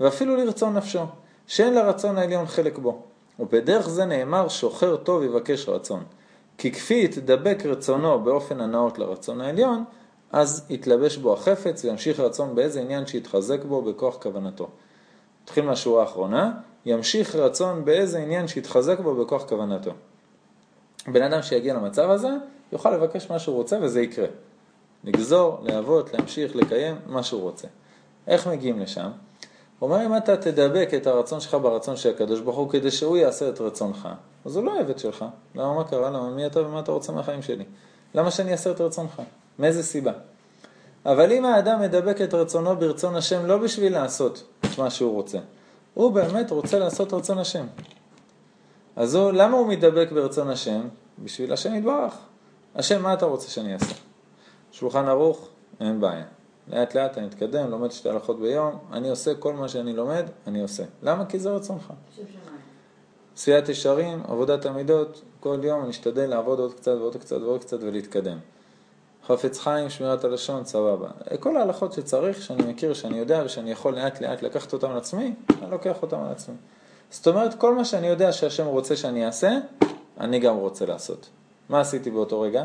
ואפילו 0.00 0.36
לרצון 0.36 0.76
נפשו, 0.76 1.02
שאין 1.46 1.74
לרצון 1.74 2.18
העליון 2.18 2.46
חלק 2.46 2.78
בו. 2.78 3.02
ובדרך 3.40 3.88
זה 3.88 4.04
נאמר 4.04 4.48
שוחר 4.48 4.96
טוב 4.96 5.22
יבקש 5.22 5.68
רצון. 5.68 6.04
כי 6.58 6.72
כפי 6.72 7.04
יתדבק 7.04 7.62
רצונו 7.66 8.20
באופן 8.20 8.60
הנאות 8.60 8.98
לרצון 8.98 9.40
העליון, 9.40 9.84
אז 10.34 10.66
יתלבש 10.70 11.16
בו 11.16 11.32
החפץ 11.32 11.84
וימשיך 11.84 12.20
רצון 12.20 12.54
באיזה 12.54 12.80
עניין 12.80 13.06
שיתחזק 13.06 13.64
בו 13.64 13.82
בכוח 13.82 14.16
כוונתו. 14.22 14.68
נתחיל 15.42 15.64
מהשורה 15.64 16.02
האחרונה, 16.02 16.52
ימשיך 16.86 17.34
רצון 17.34 17.84
באיזה 17.84 18.18
עניין 18.18 18.48
שיתחזק 18.48 18.98
בו 18.98 19.14
בכוח 19.14 19.44
כוונתו. 19.48 19.90
בן 21.06 21.22
אדם 21.22 21.42
שיגיע 21.42 21.74
למצב 21.74 22.10
הזה, 22.10 22.28
יוכל 22.72 22.90
לבקש 22.90 23.30
מה 23.30 23.38
שהוא 23.38 23.56
רוצה 23.56 23.78
וזה 23.82 24.00
יקרה. 24.00 24.26
לגזור, 25.04 25.58
להוות, 25.62 26.14
להמשיך, 26.14 26.56
לקיים, 26.56 26.96
מה 27.06 27.22
שהוא 27.22 27.42
רוצה. 27.42 27.68
איך 28.26 28.48
מגיעים 28.48 28.80
לשם? 28.80 29.10
הוא 29.78 29.90
אומר, 29.90 30.06
אם 30.06 30.16
אתה 30.16 30.36
תדבק 30.36 30.88
את 30.96 31.06
הרצון 31.06 31.40
שלך 31.40 31.54
ברצון 31.54 31.96
של 31.96 32.10
הקדוש 32.10 32.40
ברוך 32.40 32.56
הוא 32.56 32.70
כדי 32.70 32.90
שהוא 32.90 33.16
יעשה 33.16 33.48
את 33.48 33.60
רצונך, 33.60 34.08
אז 34.44 34.56
הוא 34.56 34.64
לא 34.64 34.80
עבד 34.80 34.98
שלך. 34.98 35.24
למה 35.54 35.74
מה 35.74 35.84
קרה? 35.84 36.10
למה 36.10 36.30
מי 36.30 36.46
אתה 36.46 36.60
ומה 36.60 36.80
אתה 36.80 36.92
רוצה 36.92 37.12
מהחיים 37.12 37.42
שלי? 37.42 37.64
למה 38.14 38.30
שאני 38.30 38.52
אעשה 38.52 38.70
את 38.70 38.80
רצונך? 38.80 39.22
מאיזה 39.58 39.82
סיבה? 39.82 40.12
אבל 41.06 41.32
אם 41.32 41.44
האדם 41.44 41.80
מדבק 41.80 42.20
את 42.20 42.34
רצונו 42.34 42.76
ברצון 42.76 43.16
השם 43.16 43.46
לא 43.46 43.58
בשביל 43.58 43.92
לעשות 43.92 44.42
את 44.60 44.78
מה 44.78 44.90
שהוא 44.90 45.12
רוצה, 45.12 45.38
הוא 45.94 46.12
באמת 46.12 46.50
רוצה 46.50 46.78
לעשות 46.78 47.12
רצון 47.12 47.38
השם. 47.38 47.66
אז 48.96 49.14
הוא, 49.14 49.32
למה 49.32 49.56
הוא 49.56 49.66
מדבק 49.66 50.12
ברצון 50.12 50.50
השם? 50.50 50.80
בשביל 51.18 51.52
השם 51.52 51.74
יתברך. 51.74 52.14
השם, 52.74 53.02
מה 53.02 53.14
אתה 53.14 53.26
רוצה 53.26 53.48
שאני 53.48 53.74
אעשה? 53.74 53.94
שולחן 54.72 55.08
ערוך, 55.08 55.48
אין 55.80 56.00
בעיה. 56.00 56.24
לאט 56.68 56.94
לאט 56.94 57.18
אני 57.18 57.26
אתקדם, 57.26 57.70
לומד 57.70 57.92
שתי 57.92 58.08
הלכות 58.08 58.40
ביום, 58.40 58.78
אני 58.92 59.10
עושה 59.10 59.34
כל 59.34 59.54
מה 59.54 59.68
שאני 59.68 59.92
לומד, 59.92 60.24
אני 60.46 60.62
עושה. 60.62 60.84
למה? 61.02 61.26
כי 61.26 61.38
זה 61.38 61.50
רצונך. 61.50 61.92
עשיית 63.36 63.68
ישרים, 63.68 64.22
עבודת 64.28 64.66
המידות, 64.66 65.22
כל 65.40 65.58
יום 65.62 65.82
אני 65.82 65.90
אשתדל 65.90 66.26
לעבוד 66.26 66.58
עוד 66.58 66.74
קצת 66.74 66.92
ועוד 66.98 67.16
קצת 67.16 67.40
ועוד 67.40 67.60
קצת 67.60 67.78
ולהתקדם. 67.80 68.38
חפץ 69.26 69.58
חיים, 69.58 69.90
שמירת 69.90 70.24
הלשון, 70.24 70.64
סבבה. 70.64 71.08
כל 71.40 71.56
ההלכות 71.56 71.92
שצריך, 71.92 72.42
שאני 72.42 72.62
מכיר, 72.62 72.94
שאני 72.94 73.18
יודע 73.18 73.42
ושאני 73.44 73.70
יכול 73.70 73.94
לאט 73.94 74.20
לאט 74.20 74.42
לקחת 74.42 74.72
אותם 74.72 74.90
על 74.90 74.96
עצמי, 74.96 75.34
אני 75.62 75.70
לוקח 75.70 76.02
אותם 76.02 76.20
על 76.20 76.30
עצמי. 76.30 76.54
זאת 77.10 77.28
אומרת, 77.28 77.54
כל 77.54 77.74
מה 77.74 77.84
שאני 77.84 78.06
יודע 78.06 78.32
שהשם 78.32 78.66
רוצה 78.66 78.96
שאני 78.96 79.26
אעשה, 79.26 79.58
אני 80.20 80.38
גם 80.38 80.56
רוצה 80.56 80.86
לעשות. 80.86 81.28
מה 81.68 81.80
עשיתי 81.80 82.10
באותו 82.10 82.40
רגע? 82.40 82.64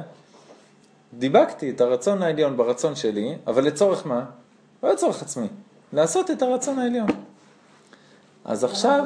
דיבקתי 1.14 1.70
את 1.70 1.82
הרצון 1.82 2.24
העליון 2.24 2.58
ברצון 2.58 2.96
שלי, 2.96 3.36
אבל 3.48 3.64
לצורך 3.64 4.08
מה? 4.08 4.26
לא 4.84 4.94
לצורך 4.94 5.22
עצמי, 5.22 5.48
לעשות 5.94 6.32
את 6.32 6.42
הרצון 6.42 6.80
העליון. 6.80 7.10
אז 8.46 8.64
עכשיו, 8.64 9.06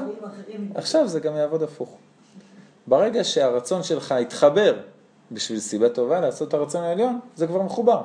עכשיו 0.75 1.07
זה 1.07 1.19
גם 1.19 1.35
יעבוד 1.35 1.63
הפוך. 1.63 1.97
ברגע 2.87 3.23
שהרצון 3.23 3.83
שלך 3.83 4.13
יתחבר 4.21 4.75
בשביל 5.33 5.59
סיבה 5.59 5.89
טובה 5.89 6.19
לעשות 6.19 6.47
את 6.47 6.53
הרצון 6.53 6.83
העליון, 6.83 7.19
זה 7.35 7.47
כבר 7.47 7.61
מחובר. 7.61 8.01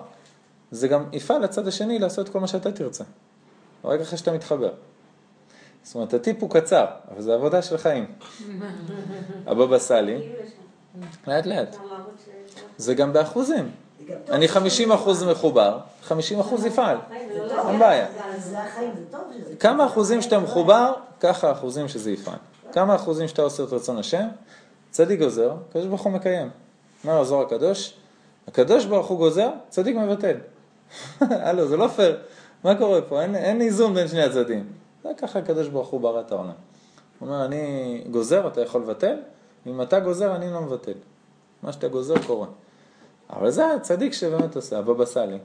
זה 0.70 0.88
גם 0.88 1.04
יפעל 1.12 1.42
לצד 1.42 1.68
השני 1.68 1.98
לעשות 1.98 2.28
כל 2.28 2.40
מה 2.40 2.46
שאתה 2.46 2.72
תרצה. 2.72 3.04
רק 3.84 4.00
אחרי 4.00 4.18
שאתה 4.18 4.32
מתחבר. 4.32 4.72
זאת 5.82 5.94
אומרת, 5.94 6.14
הטיפ 6.14 6.42
הוא 6.42 6.50
קצר, 6.50 6.86
אבל 7.10 7.22
זה 7.22 7.34
עבודה 7.34 7.62
של 7.62 7.78
חיים. 7.78 8.06
הבבא 9.46 9.78
סאלי, 9.78 10.32
לאט 11.26 11.46
לאט. 11.46 11.76
זה 12.76 12.94
גם 12.94 13.12
באחוזים. 13.12 13.70
אני 14.30 14.48
50 14.48 14.92
אחוז 14.92 15.24
מחובר, 15.24 15.78
50 16.02 16.40
אחוז 16.40 16.66
יפעל, 16.66 16.98
אין 17.68 17.78
בעיה. 17.78 18.06
כמה 19.60 19.86
אחוזים 19.86 20.22
שאתה 20.22 20.38
מחובר, 20.38 20.92
ככה 21.20 21.52
אחוזים 21.52 21.88
שזה 21.88 22.10
יפעל. 22.10 22.38
כמה 22.72 22.94
אחוזים 22.94 23.28
שאתה 23.28 23.42
עושה 23.42 23.62
את 23.62 23.72
רצון 23.72 23.98
השם, 23.98 24.28
צדיק 24.90 25.20
גוזר, 25.20 25.56
הקדוש 25.68 25.86
ברוך 25.86 26.02
הוא 26.02 26.12
מקיים. 26.12 26.50
אומר 27.04 27.20
הזוהר 27.20 27.46
הקדוש, 27.46 27.94
הקדוש 28.48 28.84
ברוך 28.84 29.06
הוא 29.06 29.18
גוזר, 29.18 29.50
צדיק 29.68 29.96
מבטל. 29.96 30.36
הלו, 31.20 31.68
זה 31.68 31.76
לא 31.76 31.88
פייר. 31.88 32.18
מה 32.64 32.74
קורה 32.74 33.02
פה? 33.02 33.22
אין, 33.22 33.34
אין 33.34 33.60
איזון 33.60 33.94
בין 33.94 34.08
שני 34.08 34.22
הצדדים. 34.22 34.66
זה 35.02 35.08
ככה 35.16 35.38
הקדוש 35.38 35.68
ברוך 35.68 35.88
הוא 35.88 36.00
ברא 36.00 36.20
את 36.20 36.32
העולם. 36.32 36.52
הוא 37.18 37.28
אומר, 37.28 37.44
אני 37.44 38.04
גוזר, 38.10 38.48
אתה 38.48 38.60
יכול 38.60 38.80
לבטל, 38.80 39.16
אם 39.66 39.82
אתה 39.82 40.00
גוזר, 40.00 40.36
אני 40.36 40.52
לא 40.52 40.60
מבטל. 40.60 40.92
מה 41.62 41.72
שאתה 41.72 41.88
גוזר 41.88 42.14
קורה. 42.26 42.46
אבל 43.30 43.50
זה 43.50 43.74
הצדיק 43.74 44.12
שבאמת 44.12 44.56
עושה, 44.56 44.78
הבבא 44.78 45.04
סאלי. 45.04 45.38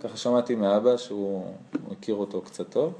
ככה 0.00 0.16
שמעתי 0.16 0.54
מאבא 0.54 0.96
שהוא 0.96 1.44
הכיר 1.92 2.14
אותו 2.14 2.40
קצת 2.40 2.70
טוב. 2.70 2.92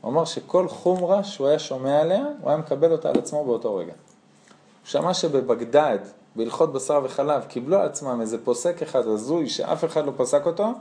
הוא 0.00 0.10
אמר 0.12 0.24
שכל 0.24 0.68
חומרה 0.68 1.24
שהוא 1.24 1.46
היה 1.46 1.58
שומע 1.58 2.00
עליה, 2.00 2.24
הוא 2.40 2.50
היה 2.50 2.58
מקבל 2.58 2.92
אותה 2.92 3.08
על 3.08 3.18
עצמו 3.18 3.44
באותו 3.44 3.76
רגע. 3.76 3.92
הוא 3.92 4.84
שמע 4.84 5.14
שבבגדד, 5.14 5.98
בהלכות 6.36 6.72
בשר 6.72 7.00
וחלב, 7.04 7.44
קיבלו 7.44 7.76
על 7.76 7.86
עצמם 7.86 8.20
איזה 8.20 8.44
פוסק 8.44 8.82
אחד 8.82 9.06
הזוי 9.06 9.48
שאף 9.48 9.84
אחד 9.84 10.06
לא 10.06 10.12
פסק 10.16 10.46
אותו, 10.46 10.72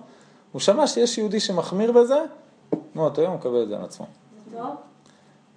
הוא 0.52 0.60
שמע 0.60 0.88
שיש 0.88 1.18
יהודי 1.18 1.40
שמחמיר 1.40 1.92
בזה, 1.92 2.20
מאותו 2.96 3.22
יום 3.22 3.32
הוא 3.32 3.40
מקבל 3.40 3.64
את 3.64 3.68
זה 3.68 3.78
על 3.78 3.84
עצמו. 3.84 4.06
טוב? 4.52 4.76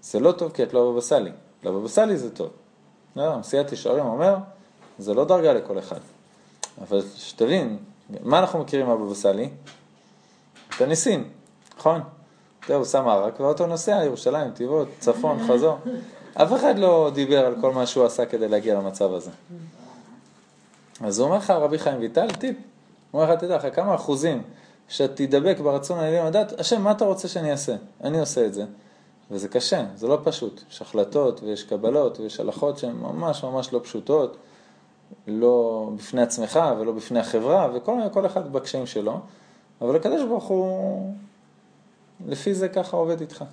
זה 0.02 0.20
לא 0.20 0.32
טוב 0.32 0.52
כי 0.52 0.62
את 0.62 0.74
לא 0.74 0.90
בבא 0.90 1.00
סאלי. 1.00 1.30
לבבא 1.62 1.88
סאלי 1.88 2.16
זה 2.16 2.30
טוב. 2.30 2.48
לא, 3.16 3.38
מסיעת 3.38 3.72
ישרים 3.72 4.06
אומר, 4.06 4.36
זה 4.98 5.14
לא 5.14 5.24
דרגה 5.24 5.52
לכל 5.52 5.78
אחד. 5.78 5.98
אבל 6.82 7.02
שתבין, 7.16 7.78
מה 8.22 8.38
אנחנו 8.38 8.58
מכירים 8.58 8.86
מהבבא 8.86 9.14
סאלי? 9.14 9.50
את 10.76 10.80
הניסים, 10.80 11.30
נכון? 11.78 12.00
אתה 12.60 12.66
יודע, 12.66 12.76
הוא 12.76 12.84
שם 12.84 13.08
ערק 13.08 13.40
והאוטו 13.40 13.66
נוסע, 13.66 14.04
ירושלים, 14.04 14.50
טבעות, 14.50 14.88
צפון, 14.98 15.38
חזור. 15.48 15.78
אף 16.34 16.52
אחד 16.52 16.78
לא 16.78 17.10
דיבר 17.14 17.46
על 17.46 17.54
כל 17.60 17.72
מה 17.72 17.86
שהוא 17.86 18.04
עשה 18.04 18.26
כדי 18.26 18.48
להגיע 18.48 18.74
למצב 18.74 19.12
הזה. 19.12 19.30
אז 21.04 21.18
הוא 21.18 21.26
אומר 21.26 21.38
לך, 21.38 21.50
רבי 21.50 21.78
חיים 21.78 22.00
ויטל, 22.00 22.30
טיפ. 22.30 22.56
הוא 23.10 23.22
אומר 23.22 23.34
לך, 23.34 23.40
תדע 23.40 23.56
לך, 23.56 23.66
כמה 23.74 23.94
אחוזים 23.94 24.42
שתדבק 24.88 25.58
ברצון 25.62 25.98
העליון 25.98 26.26
לדעת, 26.26 26.60
השם, 26.60 26.82
מה 26.82 26.90
אתה 26.90 27.04
רוצה 27.04 27.28
שאני 27.28 27.52
אעשה? 27.52 27.76
אני 28.04 28.20
עושה 28.20 28.46
את 28.46 28.54
זה. 28.54 28.64
וזה 29.30 29.48
קשה, 29.48 29.84
זה 29.94 30.08
לא 30.08 30.18
פשוט. 30.24 30.62
יש 30.70 30.82
החלטות 30.82 31.42
ויש 31.42 31.64
קבלות 31.64 32.20
ויש 32.20 32.40
הלכות 32.40 32.78
שהן 32.78 32.96
ממש 32.96 33.44
ממש 33.44 33.72
לא 33.72 33.80
פשוטות, 33.82 34.36
לא 35.26 35.90
בפני 35.96 36.22
עצמך 36.22 36.60
ולא 36.80 36.92
בפני 36.92 37.20
החברה, 37.20 37.70
וכל 37.74 38.26
אחד 38.26 38.52
בקשיים 38.52 38.86
שלו, 38.86 39.20
אבל 39.80 39.96
הקדוש 39.96 40.22
ברוך 40.22 40.44
הוא, 40.44 41.12
לפי 42.26 42.54
זה 42.54 42.68
ככה 42.68 42.96
עובד 42.96 43.20
איתך. 43.20 43.44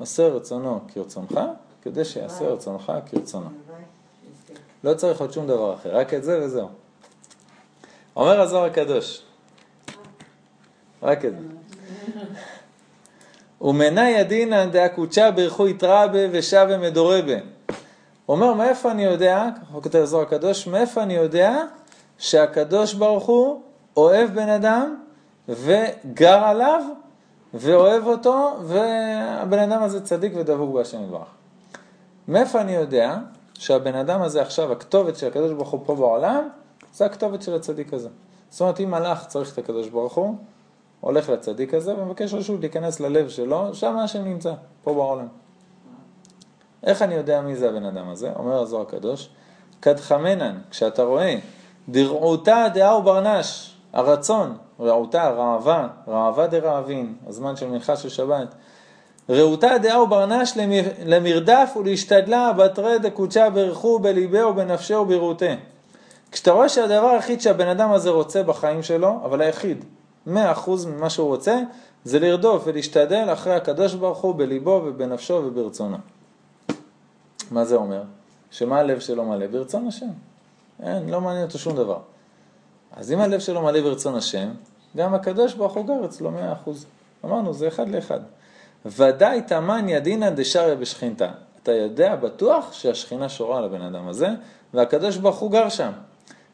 עשה 0.00 0.28
רצונו 0.28 0.80
כרצונך, 0.88 1.40
כדי 1.82 2.04
שיעשה 2.04 2.44
רצונך 2.44 2.92
כרצונו. 3.06 3.48
לא 4.84 4.94
צריך 4.94 5.20
עוד 5.20 5.32
שום 5.32 5.46
דבר 5.46 5.74
אחר, 5.74 5.96
רק 5.96 6.14
את 6.14 6.24
זה 6.24 6.40
וזהו. 6.42 6.68
אומר 8.16 8.40
הזוהר 8.40 8.64
הקדוש, 8.64 9.22
רק 11.02 11.24
את 11.24 11.32
זה. 11.32 11.46
ומנה 13.60 14.10
ידינן 14.10 14.70
דאקוצ'ה 14.70 15.30
ברכו 15.30 15.68
יתרבה 15.68 16.18
ושבה 16.30 16.78
מדורבה. 16.78 17.36
אומר, 18.28 18.54
מאיפה 18.54 18.90
אני 18.90 19.04
יודע, 19.04 19.48
ככה 19.56 19.80
כותב 19.80 19.98
הזוהר 19.98 20.22
הקדוש, 20.22 20.66
מאיפה 20.66 21.02
אני 21.02 21.14
יודע 21.14 21.62
שהקדוש 22.18 22.94
ברוך 22.94 23.26
הוא 23.26 23.60
אוהב 23.96 24.34
בן 24.34 24.48
אדם 24.48 24.96
וגר 25.48 26.44
עליו 26.44 26.82
ואוהב 27.54 28.06
אותו 28.06 28.56
והבן 28.62 29.58
אדם 29.58 29.82
הזה 29.82 30.00
צדיק 30.00 30.32
ודבוק 30.36 30.74
בהשם 30.74 31.02
יתברך. 31.02 31.28
מאיפה 32.28 32.60
אני 32.60 32.72
יודע 32.72 33.16
שהבן 33.58 33.94
אדם 33.94 34.22
הזה 34.22 34.42
עכשיו, 34.42 34.72
הכתובת 34.72 35.16
של 35.16 35.26
הקדוש 35.26 35.52
ברוך 35.52 35.70
הוא 35.70 35.80
פה 35.84 35.94
בעולם, 35.94 36.48
זה 36.94 37.06
הכתובת 37.06 37.42
של 37.42 37.54
הצדיק 37.54 37.92
הזה. 37.94 38.08
זאת 38.50 38.60
אומרת, 38.60 38.80
אם 38.80 38.90
מלאך 38.90 39.26
צריך 39.26 39.52
את 39.52 39.58
הקדוש 39.58 39.88
ברוך 39.88 40.14
הוא, 40.14 40.36
הולך 41.00 41.28
לצדיק 41.28 41.74
הזה 41.74 41.94
ומבקש 41.94 42.34
רשות 42.34 42.60
להיכנס 42.60 43.00
ללב 43.00 43.28
שלו, 43.28 43.74
שם 43.74 43.96
השם 43.96 44.24
נמצא, 44.24 44.52
פה 44.84 44.94
בעולם. 44.94 45.28
איך 46.84 47.02
אני 47.02 47.14
יודע 47.14 47.40
מי 47.40 47.56
זה 47.56 47.68
הבן 47.68 47.84
אדם 47.84 48.08
הזה? 48.08 48.32
אומר 48.36 48.62
הזוהר 48.62 48.82
הקדוש, 48.82 49.28
קדחמנן, 49.80 50.58
כשאתה 50.70 51.02
רואה, 51.02 51.38
דרעותה 51.88 52.66
דעה 52.74 52.96
וברנש, 52.96 53.76
הרצון, 53.92 54.56
רעותה, 54.80 55.28
רעבה, 55.28 55.88
רעבה 56.08 56.46
דרעבין, 56.46 57.14
הזמן 57.26 57.56
של 57.56 57.68
מנחה 57.68 57.96
של 57.96 58.08
שבת, 58.08 58.54
רעותה 59.30 59.78
דעה 59.78 60.02
וברנש 60.02 60.52
למרדף 61.04 61.72
ולהשתדלה 61.76 62.52
בתרי 62.52 62.98
דקודשה 62.98 63.50
ברכו 63.50 63.98
בליבהו 63.98 64.54
בנפשהו 64.54 65.04
בראותה. 65.04 65.54
כשאתה 66.32 66.50
רואה 66.52 66.68
שהדבר 66.68 67.06
היחיד 67.06 67.40
שהבן 67.40 67.68
אדם 67.68 67.92
הזה 67.92 68.10
רוצה 68.10 68.42
בחיים 68.42 68.82
שלו, 68.82 69.20
אבל 69.24 69.40
היחיד, 69.40 69.84
מאה 70.26 70.52
אחוז 70.52 70.86
ממה 70.86 71.10
שהוא 71.10 71.26
רוצה, 71.28 71.58
זה 72.04 72.18
לרדוף 72.18 72.62
ולהשתדל 72.66 73.28
אחרי 73.32 73.54
הקדוש 73.54 73.94
ברוך 73.94 74.18
הוא 74.18 74.34
בליבו 74.34 74.82
ובנפשו 74.84 75.34
וברצונו. 75.34 75.96
מה 77.50 77.64
זה 77.64 77.76
אומר? 77.76 78.02
שמה 78.50 78.78
הלב 78.78 79.00
שלו 79.00 79.24
מלא? 79.24 79.46
ברצון 79.46 79.86
השם. 79.88 80.06
אין, 80.82 81.08
לא 81.08 81.20
מעניין 81.20 81.46
אותו 81.46 81.58
שום 81.58 81.76
דבר. 81.76 81.98
אז 82.96 83.12
אם 83.12 83.20
הלב 83.20 83.40
שלו 83.40 83.62
מלא 83.62 83.80
ברצון 83.80 84.14
השם, 84.14 84.48
גם 84.96 85.14
הקדוש 85.14 85.54
ברוך 85.54 85.72
הוא 85.72 85.86
גר 85.86 86.04
אצלו 86.04 86.30
מאה 86.30 86.52
אחוז. 86.52 86.86
אמרנו, 87.24 87.52
זה 87.52 87.68
אחד 87.68 87.88
לאחד. 87.88 88.20
ודאי 88.86 89.42
תמן 89.42 89.88
ידינא 89.88 90.30
דשריה 90.30 90.74
בשכינתה. 90.74 91.28
אתה 91.62 91.72
יודע 91.72 92.16
בטוח 92.16 92.72
שהשכינה 92.72 93.28
שורה 93.28 93.58
על 93.58 93.64
הבן 93.64 93.82
אדם 93.82 94.08
הזה, 94.08 94.28
והקדוש 94.74 95.16
ברוך 95.16 95.38
הוא 95.38 95.50
גר 95.50 95.68
שם. 95.68 95.92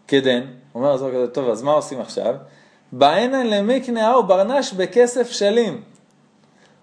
כדן, 0.09 0.41
אומר 0.75 0.93
הזוהר 0.93 1.13
כזה, 1.13 1.29
טוב, 1.29 1.49
אז 1.49 1.63
מה 1.63 1.73
עושים 1.73 2.01
עכשיו? 2.01 2.35
בעינן 2.93 3.47
למקנאה 3.47 4.19
וברנש 4.19 4.73
בכסף 4.73 5.31
שלים. 5.31 5.83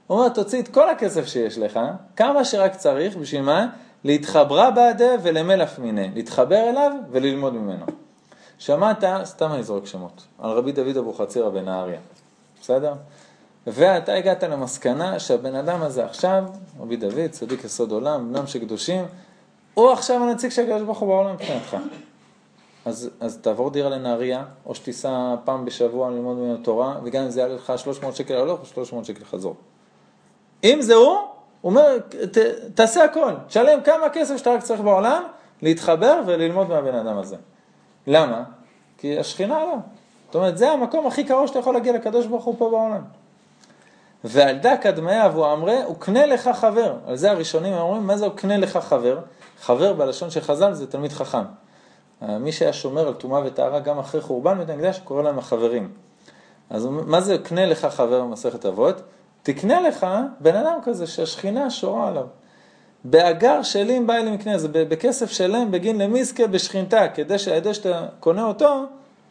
הוא 0.08 0.18
אומר, 0.18 0.30
תוציא 0.30 0.62
את 0.62 0.68
כל 0.68 0.89
הכסף 0.89 1.28
שיש 1.28 1.58
לך, 1.58 1.80
כמה 2.16 2.46
שרק 2.46 2.76
צריך, 2.76 3.18
בשביל 3.18 3.41
מה? 3.41 3.68
להתחברה 4.04 4.72
בעדה 4.72 5.16
ולמלף 5.24 5.80
מיניה, 5.80 6.10
להתחבר 6.16 6.70
אליו 6.70 6.91
וללמוד 7.12 7.54
ממנו. 7.54 7.86
שמעת, 8.58 9.04
סתם 9.24 9.52
אני 9.52 9.64
זורק 9.64 9.86
שמות, 9.86 10.24
על 10.39 10.52
רבי 10.52 10.72
דוד 10.72 10.98
אבוחצירא 10.98 11.50
בנהריה, 11.50 12.00
בסדר? 12.62 12.93
ואתה 13.68 14.13
הגעת 14.13 14.43
למסקנה 14.43 15.20
שהבן 15.20 15.55
אדם 15.55 15.82
הזה 15.82 16.05
עכשיו, 16.05 16.43
רבי 16.80 16.95
דוד, 16.95 17.32
צדיק 17.32 17.63
יסוד 17.63 17.91
עולם, 17.91 18.34
בנם 18.34 18.47
של 18.47 18.59
קדושים, 18.59 19.05
הוא 19.74 19.91
עכשיו 19.91 20.24
הנציג 20.24 20.51
של 20.51 20.61
הקדוש 20.61 20.82
ברוך 20.82 20.99
הוא 20.99 21.07
בעולם 21.07 21.34
מבחינתך. 21.34 21.78
אז, 22.86 23.09
אז 23.20 23.38
תעבור 23.38 23.70
דירה 23.70 23.89
לנהריה, 23.89 24.43
או 24.66 24.76
שתיסע 24.76 25.36
פעם 25.43 25.66
בשבוע 25.66 26.09
ללמוד 26.09 26.38
ממנו 26.38 26.57
תורה, 26.57 26.95
וגם 27.03 27.24
אם 27.24 27.30
זה 27.30 27.39
יעלה 27.39 27.55
לך 27.55 27.74
300 27.78 28.16
שקל 28.16 28.34
הלוך 28.34 28.59
או 28.59 28.66
300 28.66 29.05
שקל 29.05 29.26
חזור. 29.26 29.55
אם 30.63 30.78
זה 30.82 30.93
הוא, 30.93 31.18
הוא 31.61 31.70
אומר, 31.70 31.97
ת, 32.32 32.38
תעשה 32.76 33.03
הכל, 33.03 33.34
תשלם 33.47 33.82
כמה 33.82 34.09
כסף 34.13 34.38
שאתה 34.38 34.53
רק 34.53 34.63
צריך 34.63 34.82
בעולם, 34.82 35.24
להתחבר 35.61 36.22
וללמוד 36.26 36.70
מהבן 36.70 36.95
אדם 36.95 37.18
הזה. 37.18 37.36
למה? 38.07 38.43
כי 38.97 39.20
השכינה 39.20 39.57
עליו. 39.57 39.78
זאת 40.26 40.36
אומרת, 40.36 40.57
זה 40.57 40.72
המקום 40.72 41.07
הכי 41.07 41.24
קרוב 41.24 41.47
שאתה 41.47 41.59
יכול 41.59 41.74
להגיע 41.74 41.93
לקדוש 41.93 42.26
ברוך 42.26 42.43
הוא 42.43 42.55
פה 42.57 42.70
בעולם. 42.70 43.01
ועל 44.28 44.58
דא 44.58 44.76
קדמי 44.76 45.26
אבו 45.26 45.54
אמרי, 45.54 45.78
וקנה 45.92 46.26
לך 46.26 46.50
חבר. 46.54 46.94
על 47.08 47.16
זה 47.16 47.32
הראשונים 47.32 47.74
אומרים, 47.74 48.08
מה 48.08 48.18
זה 48.18 48.28
וקנה 48.28 48.58
לך 48.58 48.78
חבר? 48.78 49.20
חבר 49.62 49.94
בלשון 49.94 50.30
של 50.30 50.42
חז"ל 50.42 50.74
זה 50.74 50.88
תלמיד 50.88 51.12
חכם. 51.12 51.44
מי 52.22 52.52
שהיה 52.52 52.74
שומר 52.74 53.08
על 53.08 53.14
טומאה 53.14 53.42
וטהרה 53.46 53.80
גם 53.80 54.00
אחרי 54.00 54.22
חורבן 54.22 54.58
בית 54.58 54.70
המקדש, 54.70 55.00
קורא 55.00 55.24
להם 55.24 55.40
החברים. 55.40 55.92
אז 56.70 56.86
מה 56.86 57.22
זה 57.22 57.38
קנה 57.38 57.66
לך 57.66 57.86
חבר 57.86 58.22
במסכת 58.22 58.66
אבות? 58.66 59.02
תקנה 59.44 59.82
לך 59.82 60.08
בן 60.40 60.56
אדם 60.56 60.80
כזה 60.84 61.08
שהשכינה 61.08 61.70
שורה 61.70 62.08
עליו. 62.08 62.26
באגר 63.04 63.64
שלים 63.64 64.08
בא 64.08 64.14
אלי 64.14 64.32
מקנה, 64.32 64.58
זה 64.58 64.68
בכסף 64.72 65.32
שלם 65.32 65.72
בגין 65.72 65.98
למזכה 65.98 66.48
בשכינתה, 66.48 67.08
כדי 67.08 67.40
שעל 67.40 67.74
שאתה 67.74 68.06
קונה 68.20 68.44
אותו, 68.44 68.84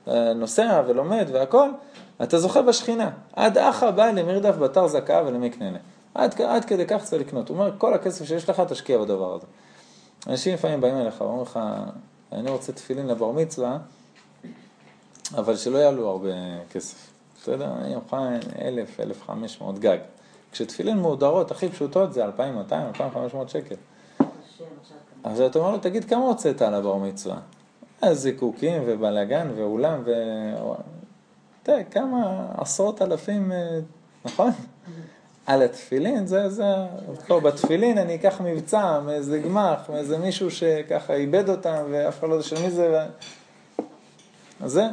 אה, 0.08 0.32
נוסע 0.34 0.82
ולומד 0.86 1.28
והכל, 1.32 1.68
אתה 2.22 2.38
זוכה 2.38 2.62
בשכינה. 2.62 3.10
עד 3.32 3.58
אחא 3.58 3.90
בא 3.90 4.08
אלי 4.08 4.22
מרדף 4.22 4.54
בתר 4.56 4.86
זכאה 4.86 5.26
ולמקננה. 5.26 5.78
עד, 6.14 6.40
עד 6.42 6.64
כדי 6.64 6.86
כך 6.86 7.04
צריך 7.04 7.22
לקנות. 7.22 7.48
הוא 7.48 7.58
אומר, 7.58 7.72
כל 7.78 7.94
הכסף 7.94 8.24
שיש 8.24 8.48
לך, 8.48 8.62
תשקיע 8.68 8.98
בדבר 8.98 9.34
הזה. 9.34 9.46
אנשים 10.26 10.54
לפעמים 10.54 10.80
באים 10.80 10.96
אליך, 10.96 11.20
אומרים 11.20 11.42
לך, 11.42 11.60
אני 12.32 12.50
רוצה 12.50 12.72
תפילין 12.72 13.06
לבר 13.06 13.30
מצווה, 13.30 13.78
אבל 15.34 15.56
שלא 15.56 15.78
יעלו 15.78 16.08
הרבה 16.08 16.28
כסף. 16.70 17.10
בסדר? 17.42 17.72
אני 17.80 17.94
מוכן 17.94 18.38
אלף, 18.58 19.00
אלף 19.00 19.22
חמש 19.22 19.60
מאות 19.60 19.78
גג. 19.78 19.98
כשתפילין 20.52 20.98
מהודרות 20.98 21.50
הכי 21.50 21.68
פשוטות 21.68 22.12
זה 22.12 22.24
2,200, 22.24 22.86
2,500 22.86 23.48
שקל. 23.48 23.74
אז 25.24 25.40
אתה 25.40 25.58
אומר 25.58 25.70
לו, 25.70 25.78
תגיד, 25.78 26.04
כמה 26.04 26.24
הוצאת 26.24 26.62
על 26.62 26.74
הבר 26.74 26.96
מצווה? 26.96 27.36
זיקוקים 28.12 28.82
ובלאגן 28.86 29.48
ואולם 29.56 30.02
ו... 30.04 30.12
תראה, 31.64 31.84
כמה 31.84 32.46
עשרות 32.56 33.02
אלפים, 33.02 33.52
אה, 33.52 33.78
נכון? 34.24 34.50
על 35.46 35.62
התפילין, 35.62 36.26
זה, 36.26 36.48
זה, 36.48 36.64
פה 37.26 37.40
בתפילין 37.40 37.98
אני 37.98 38.14
אקח 38.14 38.40
מבצע 38.40 39.00
מאיזה 39.00 39.38
גמח, 39.38 39.90
מאיזה 39.90 40.18
מישהו 40.18 40.50
שככה 40.50 41.14
איבד 41.14 41.48
אותם 41.48 41.82
ואף 41.90 42.18
אחד 42.18 42.28
לא 42.28 42.32
יודע 42.32 42.44
של 42.44 42.62
מי 42.62 42.70
זה. 42.70 42.90
ו... 42.92 42.96
אז 44.64 44.72
זה, 44.72 44.86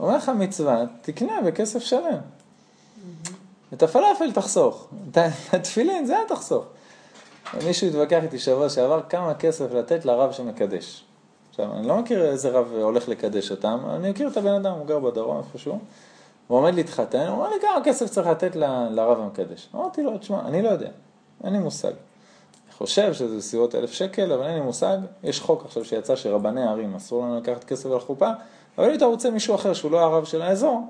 אומר 0.00 0.16
לך 0.16 0.28
מצווה, 0.28 0.84
תקנה 1.02 1.40
בכסף 1.46 1.82
שלם. 1.82 2.18
את 3.72 3.82
הפלאפל 3.82 4.32
תחסוך, 4.32 4.88
את 5.10 5.18
התפילין 5.52 6.06
זה 6.06 6.18
אל 6.18 6.24
תחסוך. 6.28 6.64
מישהו 7.66 7.88
התווכח 7.88 8.22
איתי 8.22 8.38
שבוע 8.38 8.68
שעבר 8.68 9.00
כמה 9.08 9.34
כסף 9.34 9.72
לתת 9.72 10.04
לרב 10.04 10.32
שמקדש. 10.32 11.04
עכשיו, 11.50 11.74
אני 11.74 11.86
לא 11.88 11.98
מכיר 11.98 12.24
איזה 12.24 12.48
רב 12.48 12.72
הולך 12.72 13.08
לקדש 13.08 13.50
אותם, 13.50 13.78
אני 13.90 14.10
מכיר 14.10 14.28
את 14.28 14.36
הבן 14.36 14.54
אדם, 14.54 14.72
הוא 14.72 14.86
גר 14.86 14.98
בדרום 14.98 15.38
איפשהו, 15.38 15.78
הוא 16.48 16.58
עומד 16.58 16.74
להתחתן, 16.74 17.26
הוא 17.26 17.36
אומר 17.36 17.48
לי 17.48 17.56
כמה 17.60 17.84
כסף 17.84 18.06
צריך 18.06 18.26
לתת 18.26 18.56
לרב 18.90 19.20
המקדש. 19.20 19.68
אמרתי 19.74 20.02
לו, 20.02 20.18
תשמע, 20.18 20.40
אני 20.40 20.62
לא 20.62 20.68
יודע, 20.68 20.88
אין 21.44 21.52
לי 21.52 21.58
מושג. 21.58 21.88
אני 21.88 22.86
חושב 22.86 23.12
שזה 23.14 23.36
בסביבות 23.36 23.74
אלף 23.74 23.92
שקל, 23.92 24.32
אבל 24.32 24.46
אין 24.46 24.54
לי 24.54 24.60
מושג. 24.60 24.98
יש 25.22 25.40
חוק 25.40 25.64
עכשיו 25.64 25.84
שיצא 25.84 26.16
שרבני 26.16 26.62
הערים 26.62 26.94
אסור 26.94 27.24
לנו 27.24 27.36
לקחת 27.36 27.64
כסף 27.64 27.86
על 27.86 27.96
החופה, 27.96 28.30
אבל 28.78 28.90
אם 28.90 28.94
אתה 28.94 29.04
רוצה 29.04 29.30
מישהו 29.30 29.54
אחר 29.54 29.72
שהוא 29.72 29.90
לא 29.90 30.00
הרב 30.00 30.24
של 30.24 30.42
האזור, 30.42 30.86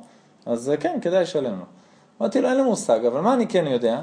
אז 0.47 0.73
כן, 0.81 0.99
כדאי 1.03 1.23
לשלם 1.23 1.59
לו. 1.59 1.65
אמרתי 2.21 2.41
לו, 2.41 2.49
אין 2.49 2.57
לי 2.57 2.63
מושג, 2.63 3.05
אבל 3.05 3.21
מה 3.21 3.35
אני 3.35 3.47
כן 3.47 3.67
יודע? 3.67 4.03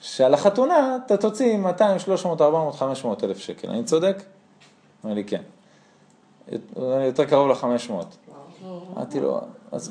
שעל 0.00 0.34
החתונה 0.34 0.98
אתה 1.06 1.16
תוציא 1.16 1.56
200, 1.56 1.98
300, 1.98 2.40
400, 2.40 2.74
500 2.74 3.24
אלף 3.24 3.38
שקל. 3.38 3.68
אני 3.68 3.84
צודק? 3.84 4.22
אמר 5.04 5.14
לי, 5.14 5.24
כן. 5.24 5.42
יותר 7.06 7.24
קרוב 7.24 7.48
ל-500. 7.48 7.92
אמרתי 8.96 9.20
לו, 9.20 9.40
אז, 9.72 9.90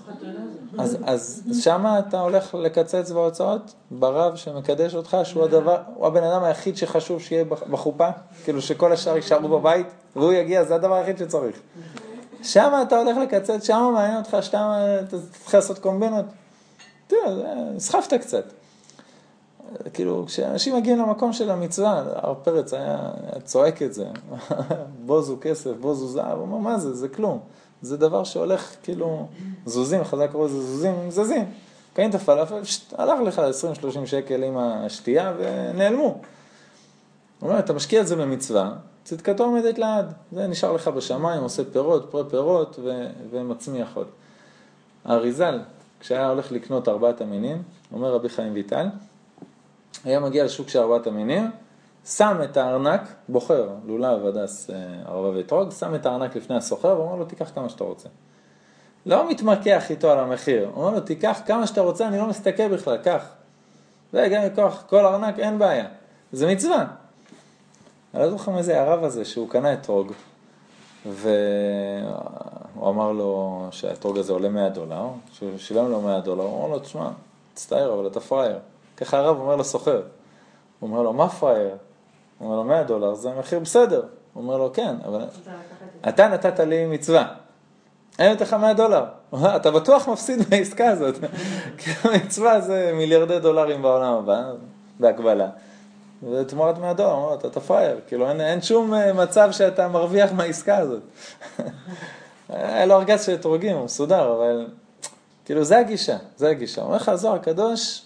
אז, 0.78 0.98
אז, 1.06 1.44
אז 1.50 1.60
שמה 1.64 2.00
אתה 2.00 2.20
הולך 2.20 2.56
לקצץ 2.56 3.12
בהוצאות? 3.12 3.74
ברב 3.92 4.36
שמקדש 4.36 4.96
אותך, 4.96 5.18
שהוא 5.24 5.44
הדבר, 5.44 5.78
הוא 5.96 6.08
הבן 6.08 6.24
אדם 6.24 6.44
היחיד 6.44 6.78
שחשוב 6.78 7.22
שיהיה 7.22 7.46
בחופה? 7.46 8.10
כאילו 8.44 8.62
שכל 8.62 8.92
השאר 8.92 9.16
יישארו 9.16 9.60
בבית, 9.60 9.88
והוא 10.16 10.34
יגיע, 10.34 10.64
זה 10.64 10.76
הדבר 10.76 10.94
היחיד 10.94 11.18
שצריך. 11.18 11.60
שמה 12.44 12.82
אתה 12.82 12.98
הולך 12.98 13.18
לקצץ, 13.18 13.68
שמה 13.68 13.92
מעניין 13.92 14.18
אותך, 14.18 14.38
שמה 14.42 15.00
אתה 15.00 15.18
צריך 15.42 15.56
לעשות 15.56 15.80
קומבינות? 15.80 16.26
תראה, 17.08 17.54
נסחפת 17.76 18.14
קצת. 18.14 18.44
כאילו, 19.94 20.24
כשאנשים 20.28 20.76
מגיעים 20.76 21.00
למקום 21.00 21.34
של 21.34 21.50
המצווה, 21.50 22.04
הרב 22.16 22.38
פרץ 22.44 22.74
היה, 22.74 23.10
היה 23.24 23.42
צועק 23.44 23.82
את 23.82 23.94
זה, 23.94 24.06
בוזו 25.06 25.38
כסף, 25.42 25.72
בוזו 25.82 26.08
זהב, 26.08 26.38
הוא 26.38 26.42
אומר, 26.42 26.58
מה 26.58 26.80
זה, 26.80 26.94
זה 26.94 27.08
כלום. 27.08 27.40
זה 27.82 27.98
דבר 27.98 28.24
שהולך, 28.24 28.76
כאילו, 28.84 29.28
זוזים, 29.66 30.04
חזק 30.04 30.32
קראו 30.32 30.46
לזה 30.46 30.62
זוזים, 30.62 31.12
זזים. 31.12 31.46
הפלאפל, 31.98 32.64
שט, 32.64 32.94
הלך 32.98 33.20
לך 33.20 33.42
20-30 34.04 34.06
שקל 34.06 34.44
עם 34.44 34.58
השתייה 34.58 35.34
ונעלמו. 35.38 36.04
הוא 36.04 36.20
אומר, 37.42 37.60
אתה 37.60 37.74
משקיע 37.74 38.02
את 38.02 38.08
זה 38.08 38.16
במצווה, 38.16 38.74
צדקתו 39.04 39.44
עומדת 39.44 39.80
לעד. 39.80 40.14
זה 40.32 40.48
נשאר 40.48 40.74
לך 40.74 40.88
בשמיים, 40.88 41.44
עושה 41.44 41.64
פירות, 41.72 42.08
פרי 42.12 42.24
פירות 42.30 42.80
ו- 42.84 43.08
ומצמיח 43.32 43.90
עוד. 43.94 44.08
האריזל, 45.06 45.60
כשהיה 46.00 46.30
הולך 46.30 46.52
לקנות 46.52 46.88
ארבעת 46.88 47.22
המינים, 47.22 47.64
אומר 47.94 48.14
רבי 48.14 48.30
חיים 48.30 48.54
ויטל, 48.54 48.88
היה 50.04 50.20
מגיע 50.20 50.44
לשוק 50.44 50.70
של 50.70 50.80
ארבעת 50.80 51.08
המינים, 51.08 51.52
שם 52.06 52.40
את 52.44 52.58
הארנק, 52.58 53.02
בוחר, 53.30 53.70
לולב, 53.86 54.26
הדס, 54.26 54.70
אה, 54.70 54.76
ערבה 55.06 55.38
ואתרוג, 55.38 55.72
שם 55.72 55.96
את 55.96 56.06
הארנק 56.06 56.36
לפני 56.36 56.56
הסוחר 56.56 57.00
ואומר 57.00 57.16
לו, 57.16 57.26
תיקח 57.26 57.52
כמה 57.56 57.70
שאתה 57.70 57.84
רוצה. 57.84 58.10
לא 59.06 59.30
מתמקח 59.30 59.92
איתו 59.92 60.12
על 60.12 60.20
המחיר, 60.20 60.70
הוא 60.74 60.84
אומר 60.84 60.96
לו, 60.96 61.00
תיקח 61.00 61.42
כמה 61.46 61.68
שאתה 61.68 61.82
רוצה, 61.82 62.08
אני 62.08 62.18
לא 62.18 62.28
מסתכל 62.28 62.68
בכלל, 62.68 62.98
קח. 62.98 63.26
וגם 64.14 64.42
מכוח 64.46 64.84
כל 64.90 65.06
ארנק, 65.06 65.40
אין 65.40 65.60
בעיה. 65.60 65.86
זה 66.32 66.52
מצווה. 66.52 66.86
אני 68.14 68.24
לא 68.24 68.30
זוכר 68.30 68.52
מי 68.52 68.64
זה 68.64 68.82
הרב 68.82 69.04
הזה, 69.04 69.26
שהוא 69.26 69.50
קנה 69.50 69.74
אתרוג, 69.74 70.12
והוא 71.06 71.30
אמר 72.90 73.12
לו 73.12 73.68
שהאתרוג 73.72 74.18
הזה 74.18 74.34
עולה 74.34 74.50
100 74.50 74.70
דולר, 74.70 75.08
שהוא 75.34 75.58
שילם 75.58 75.92
לו 75.92 76.02
100 76.02 76.20
דולר, 76.20 76.44
הוא 76.44 76.60
אמר 76.60 76.74
לו, 76.74 76.80
תשמע, 76.80 77.10
תצטער, 77.54 77.94
אבל 77.94 78.08
אתה 78.08 78.20
פראייר. 78.20 78.60
ככה 78.98 79.18
הרב 79.18 79.40
אומר 79.40 79.56
לסוחר. 79.56 80.02
הוא 80.80 80.90
אומר 80.90 81.02
לו, 81.02 81.14
מה 81.14 81.30
פראייר? 81.30 81.76
הוא 82.42 82.48
אומר 82.48 82.58
לו, 82.58 82.64
100 82.64 82.84
דולר, 82.84 83.14
זה 83.14 83.30
מחיר 83.40 83.60
בסדר. 83.60 84.04
הוא 84.34 84.44
אומר 84.44 84.58
לו, 84.58 84.74
כן, 84.74 84.96
אבל 85.06 85.26
אתה 86.08 86.28
נתת 86.28 86.60
לי 86.60 86.86
מצווה. 86.86 87.28
אני 88.20 88.30
נותן 88.30 88.46
לך 88.46 88.54
100 88.54 88.74
דולר. 88.74 89.06
אתה 89.56 89.72
בטוח 89.72 90.08
מפסיד 90.08 90.40
מהעסקה 90.50 90.88
הזאת. 90.88 91.16
כי 91.78 91.92
המצווה 92.04 92.62
זה 92.62 92.92
מיליארדי 92.94 93.40
דולרים 93.40 93.82
בעולם 93.82 94.14
הבא, 94.14 94.44
בהקבלה. 95.00 95.50
ותמורת 96.32 96.78
100 96.78 96.94
דולר, 96.94 97.12
הוא 97.12 97.24
אומר, 97.24 97.36
אתה 97.36 97.60
פראייר. 97.60 98.00
כאילו, 98.08 98.30
אין, 98.30 98.42
אין 98.42 98.62
שום 98.62 98.94
אה, 98.94 99.14
מצב 99.14 99.52
שאתה 99.52 99.88
מרוויח 99.88 100.32
מהעסקה 100.32 100.78
הזאת. 100.78 101.02
היה 102.50 102.86
לו 102.86 102.96
ארגז 102.96 103.26
של 103.26 103.34
אתרוגים, 103.34 103.78
הוא 103.78 103.86
מסודר, 103.86 104.34
אבל... 104.34 104.68
כאילו, 105.46 105.64
זה 105.64 105.78
הגישה, 105.78 106.18
זה 106.38 106.50
הגישה. 106.50 106.82
אומר 106.82 106.96
לך 106.96 107.10
הזוהר 107.10 107.36
הקדוש, 107.36 108.02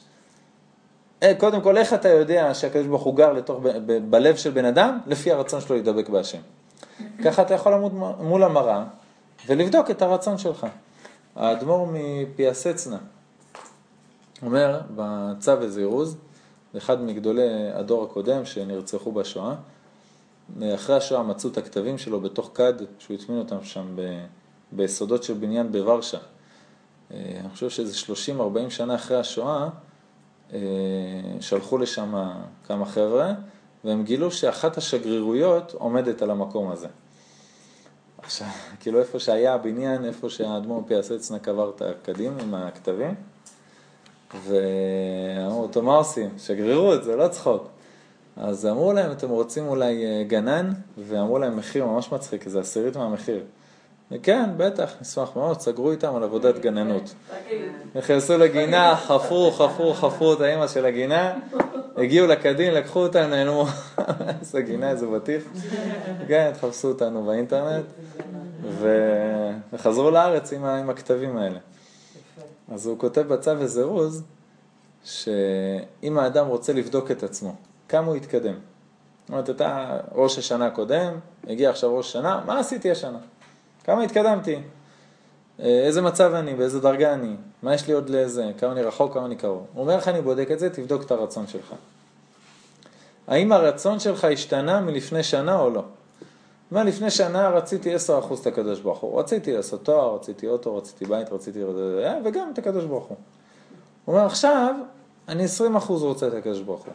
קודם 1.38 1.61
כל, 1.61 1.78
איך 1.78 1.93
אתה 1.93 2.09
יודע 2.09 2.53
שהקדוש 2.53 2.88
ברוך 2.88 3.03
הוא 3.03 3.15
גר 3.15 3.34
לתוך, 3.34 3.59
ב- 3.63 3.91
ב- 3.91 4.11
בלב 4.11 4.36
של 4.36 4.51
בן 4.51 4.65
אדם? 4.65 4.99
לפי 5.07 5.32
הרצון 5.32 5.61
שלו 5.61 5.76
להידבק 5.76 6.09
בהשם. 6.09 6.39
ככה 7.23 7.41
אתה 7.41 7.53
יכול 7.53 7.71
לעמוד 7.71 7.93
מול 8.19 8.43
המראה 8.43 8.84
ולבדוק 9.47 9.91
את 9.91 10.01
הרצון 10.01 10.38
שלך. 10.38 10.67
האדמו"ר 11.36 11.88
מפיאסצנה 11.93 12.97
אומר 14.41 14.82
בצו 14.95 15.51
וזירוז, 15.59 16.17
אחד 16.78 17.01
מגדולי 17.01 17.71
הדור 17.73 18.03
הקודם 18.03 18.45
שנרצחו 18.45 19.11
בשואה, 19.11 19.55
אחרי 20.76 20.95
השואה 20.95 21.23
מצאו 21.23 21.49
את 21.49 21.57
הכתבים 21.57 21.97
שלו 21.97 22.21
בתוך 22.21 22.51
כד 22.53 22.73
שהוא 22.99 23.17
הטמין 23.17 23.39
אותם 23.39 23.63
שם 23.63 23.95
ב- 23.95 24.26
ביסודות 24.71 25.23
של 25.23 25.34
בניין 25.34 25.71
בוורשה. 25.71 26.17
אה, 27.11 27.17
אני 27.39 27.49
חושב 27.49 27.69
שזה 27.69 28.13
30-40 28.67 28.69
שנה 28.69 28.95
אחרי 28.95 29.17
השואה, 29.17 29.63
אה, 29.63 29.69
שלחו 31.39 31.78
לשם 31.78 32.14
כמה 32.68 32.86
חבר'ה, 32.86 33.34
והם 33.84 34.04
גילו 34.04 34.32
שאחת 34.32 34.78
השגרירויות 34.78 35.74
עומדת 35.74 36.22
על 36.22 36.32
המקום 36.32 36.72
הזה. 36.72 36.88
עכשיו, 38.18 38.48
כאילו 38.80 39.00
איפה 39.00 39.20
שהיה 39.20 39.54
הבניין, 39.54 40.06
איפה 40.06 40.30
שהאדמו"ר 40.30 40.84
פיאסצנה 40.88 41.39
קבר 41.39 41.72
את 41.76 41.82
הקדים 41.82 42.38
עם 42.39 42.54
הכתבים, 42.54 43.16
ואמרו 44.43 45.62
אותו, 45.62 45.82
מה 45.82 45.96
עושים? 45.96 46.30
שגרירות, 46.38 47.04
זה 47.04 47.16
לא 47.16 47.28
צחוק. 47.28 47.68
אז 48.38 48.66
אמרו 48.66 48.93
להם, 48.93 49.12
אתם 49.12 49.30
רוצים 49.30 49.68
אולי 49.68 50.06
אה, 50.06 50.24
גנן? 50.28 50.70
ואמרו 50.98 51.39
להם 51.39 51.58
מחיר 51.58 51.86
ממש 51.86 52.12
מצחיק, 52.12 52.48
זה 52.48 52.60
עשירית 52.60 52.98
מהמחיר. 52.98 53.43
וכן, 54.12 54.49
בטח, 54.58 54.93
נשמח 55.01 55.36
מאוד, 55.36 55.60
סגרו 55.60 55.91
איתם 55.91 56.16
על 56.16 56.24
עבודת 56.24 56.60
גננות. 56.60 57.14
נכנסו 57.95 58.38
לגינה, 58.38 58.95
חפרו, 58.95 59.51
חפרו, 59.51 59.93
חפרו 59.93 60.34
את 60.34 60.41
האימא 60.41 60.68
של 60.68 60.86
הגינה, 60.86 61.34
הגיעו 61.97 62.28
לקדין, 62.28 62.74
לקחו 62.74 62.99
אותנו, 62.99 63.28
נעלמו. 63.28 63.66
איזה 64.39 64.62
גינה, 64.62 64.89
איזה 64.89 65.08
בטיח. 65.08 65.43
כן, 66.28 66.51
תחפשו 66.53 66.88
אותנו 66.88 67.24
באינטרנט, 67.24 67.86
וחזרו 69.74 70.12
לארץ 70.12 70.53
עם, 70.53 70.89
הכתבים 70.89 71.38
האלה. 71.38 71.60
אז 72.72 72.86
הוא 72.86 72.99
כותב 72.99 73.22
בצו 73.22 73.51
וזירוז, 73.60 74.24
שאם 75.03 76.18
האדם 76.18 76.47
רוצה 76.47 76.74
לבדוק 76.74 77.12
את 77.12 77.24
עצמו, 77.24 77.56
כמה 77.89 78.08
הוא 78.08 78.16
יתקדם. 78.16 78.53
זאת 78.53 79.30
אומרת, 79.30 79.49
אתה 79.49 79.99
ראש 80.16 80.38
השנה 80.38 80.66
הקודם, 80.66 81.14
הגיע 81.47 81.70
עכשיו 81.70 81.97
ראש 81.97 82.10
השנה, 82.10 82.41
מה 82.45 82.60
עשיתי 82.60 82.91
השנה? 82.91 83.20
כמה 83.86 84.04
התקדמתי? 84.04 84.56
אה, 85.60 85.66
איזה 85.66 86.02
מצב 86.02 86.34
אני, 86.34 86.54
באיזה 86.54 86.80
דרגה 86.80 87.14
אני, 87.14 87.36
מה 87.64 87.74
יש 87.74 87.88
לי 87.88 87.94
עוד 87.94 88.10
לזה, 88.10 88.52
כמה 88.58 88.72
אני 88.72 88.82
רחוק, 88.82 89.14
כמה 89.14 89.26
אני 89.26 89.36
קרוב. 89.36 89.66
הוא 89.74 89.82
אומר 89.82 89.98
לך, 89.98 90.08
אני 90.08 90.22
בודק 90.22 90.48
את 90.52 90.60
זה, 90.60 90.70
תבדוק 90.70 91.04
את 91.04 91.12
הרצון 91.12 91.48
שלך. 91.48 91.74
האם 93.28 93.52
הרצון 93.52 94.00
שלך 94.00 94.24
השתנה 94.24 94.82
מלפני 94.82 95.24
שנה 95.24 95.60
או 95.60 95.70
לא? 95.70 95.84
מה, 96.72 96.84
לפני 96.84 97.12
שנה 97.12 97.50
רציתי 97.50 97.96
10% 97.96 98.00
את 98.42 98.48
הקדוש 98.48 98.80
ברוך 98.80 99.00
הוא. 99.00 99.20
רציתי 99.20 99.54
לעשות 99.54 99.86
תואר, 99.86 100.16
רציתי 100.16 100.48
אוטו, 100.48 100.78
רציתי 100.78 101.06
בית, 101.06 101.32
רציתי... 101.32 101.60
וגם 102.24 102.50
את 102.54 102.58
הקדוש 102.58 102.86
ברוך 102.86 103.06
הוא. 103.06 103.18
הוא 104.06 104.16
אומר, 104.16 104.26
עכשיו, 104.26 104.76
אני 105.28 105.46
20% 105.78 105.78
רוצה 105.90 106.28
את 106.28 106.34
הקדוש 106.34 106.62
ברוך 106.62 106.86
הוא. 106.86 106.94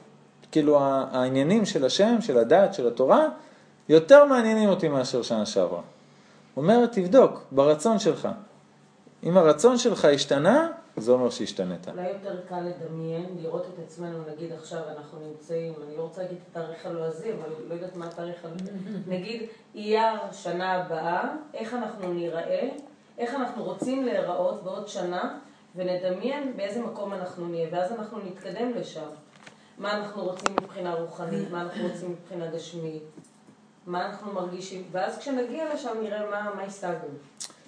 כאילו, 0.53 0.79
העניינים 0.81 1.65
של 1.65 1.85
השם, 1.85 2.17
של 2.21 2.39
הדת, 2.39 2.75
של 2.75 2.89
התורה, 2.89 3.29
יותר 3.89 4.25
מעניינים 4.25 4.69
אותי 4.69 4.89
מאשר 4.89 5.23
שנה 5.23 5.47
שעברה. 5.47 5.81
אומר, 6.57 6.87
תבדוק, 6.87 7.47
ברצון 7.53 7.99
שלך. 7.99 8.29
אם 9.23 9.37
הרצון 9.37 9.79
שלך 9.79 10.05
השתנה, 10.05 10.69
זה 10.97 11.13
אומר 11.13 11.31
שהשתנית. 11.31 11.89
אולי 11.89 12.09
יותר 12.09 12.41
קל 12.49 12.61
לדמיין, 12.61 13.27
לראות 13.43 13.67
את 13.75 13.85
עצמנו, 13.85 14.19
נגיד 14.35 14.53
עכשיו 14.53 14.81
אנחנו 14.97 15.19
נמצאים, 15.29 15.73
אני 15.87 15.97
לא 15.97 16.03
רוצה 16.03 16.23
להגיד 16.23 16.39
את 16.43 16.57
התאריך 16.57 16.87
הלועזי, 16.87 17.33
אבל 17.33 17.49
לא 17.69 17.75
יודעת 17.75 17.97
מה 17.97 18.07
התאריך 18.07 18.45
הלועזי, 18.45 18.71
נגיד 19.07 19.43
אייר 19.75 20.33
שנה 20.33 20.73
הבאה, 20.73 21.35
איך 21.55 21.75
אנחנו 21.75 22.13
ניראה, 22.13 22.69
איך 23.19 23.35
אנחנו 23.35 23.65
רוצים 23.65 24.05
להיראות 24.05 24.63
בעוד 24.63 24.89
שנה, 24.89 25.39
ונדמיין 25.77 26.57
באיזה 26.57 26.83
מקום 26.83 27.13
אנחנו 27.13 27.49
נהיה, 27.49 27.69
ואז 27.73 27.93
אנחנו 27.93 28.19
נתקדם 28.19 28.71
לשם. 28.75 29.09
מה 29.79 29.97
אנחנו 29.97 30.25
רוצים 30.25 30.57
מבחינה 30.63 30.95
רוחנית, 30.95 31.51
מה 31.51 31.63
אנחנו 31.63 31.89
רוצים 31.89 32.13
מבחינה 32.13 32.47
גשמית, 32.47 33.03
מה 33.87 34.07
אנחנו 34.07 34.33
מרגישים, 34.33 34.85
ואז 34.93 35.19
כשנגיע 35.19 35.75
לשם 35.75 35.97
נראה 36.03 36.31
מה, 36.31 36.63
השגנו. 36.63 37.15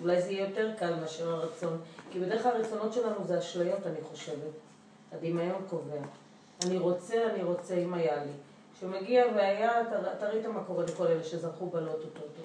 אולי 0.02 0.22
זה 0.22 0.30
יהיה 0.30 0.48
יותר 0.48 0.70
קל 0.78 0.94
מאשר 0.94 1.34
הרצון. 1.34 1.80
כי 2.10 2.20
בדרך 2.20 2.42
כלל 2.42 2.52
הרצונות 2.56 2.92
שלנו 2.92 3.24
זה 3.24 3.38
אשליות, 3.38 3.86
אני 3.86 4.00
חושבת. 4.10 4.52
הדמיון 5.12 5.62
קובע. 5.70 6.00
אני 6.66 6.78
רוצה, 6.78 7.30
אני 7.34 7.42
רוצה, 7.42 7.74
אם 7.74 7.94
היה 7.94 8.24
לי. 8.24 8.32
כשמגיע 8.78 9.24
והיה, 9.36 9.80
אתה 10.18 10.28
ראית 10.28 10.46
מה 10.46 10.64
קורה 10.64 10.84
לכל 10.84 11.06
אלה 11.06 11.24
שזכו 11.24 11.66
בלוטו 11.66 12.06
טוטו. 12.12 12.42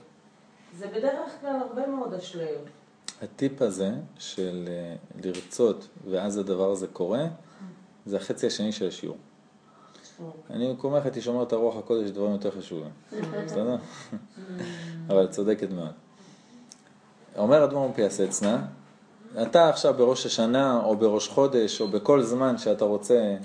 זה 0.77 0.87
בדרך 0.87 1.31
כלל 1.41 1.55
הרבה 1.55 1.87
מאוד 1.87 2.13
אשליות. 2.13 2.65
הטיפ 3.21 3.61
הזה 3.61 3.91
של 4.19 4.65
אה, 4.67 4.95
לרצות 5.23 5.87
ואז 6.09 6.37
הדבר 6.37 6.71
הזה 6.71 6.87
קורה, 6.87 7.25
זה 8.05 8.17
החצי 8.17 8.47
השני 8.47 8.71
של 8.71 8.87
השיעור. 8.87 9.17
אני 10.49 10.69
במקומך 10.69 11.03
הייתי 11.03 11.21
שומר 11.21 11.43
את 11.43 11.53
הרוח 11.53 11.75
הקודש, 11.77 12.09
דברים 12.09 12.31
יותר 12.31 12.51
חשובים. 12.51 12.89
בסדר? 13.45 13.75
אבל 15.09 15.27
צודקת 15.27 15.71
מאוד. 15.71 15.91
אומר 17.37 17.63
אדמו"ר 17.63 17.89
מפיאסצנה, 17.89 18.61
אתה 19.41 19.69
עכשיו 19.69 19.93
בראש 19.93 20.25
השנה 20.25 20.81
או 20.83 20.95
בראש 20.95 21.27
חודש 21.27 21.81
או 21.81 21.87
בכל 21.87 22.23
זמן 22.23 22.57
שאתה 22.57 22.85
רוצה 22.85 23.35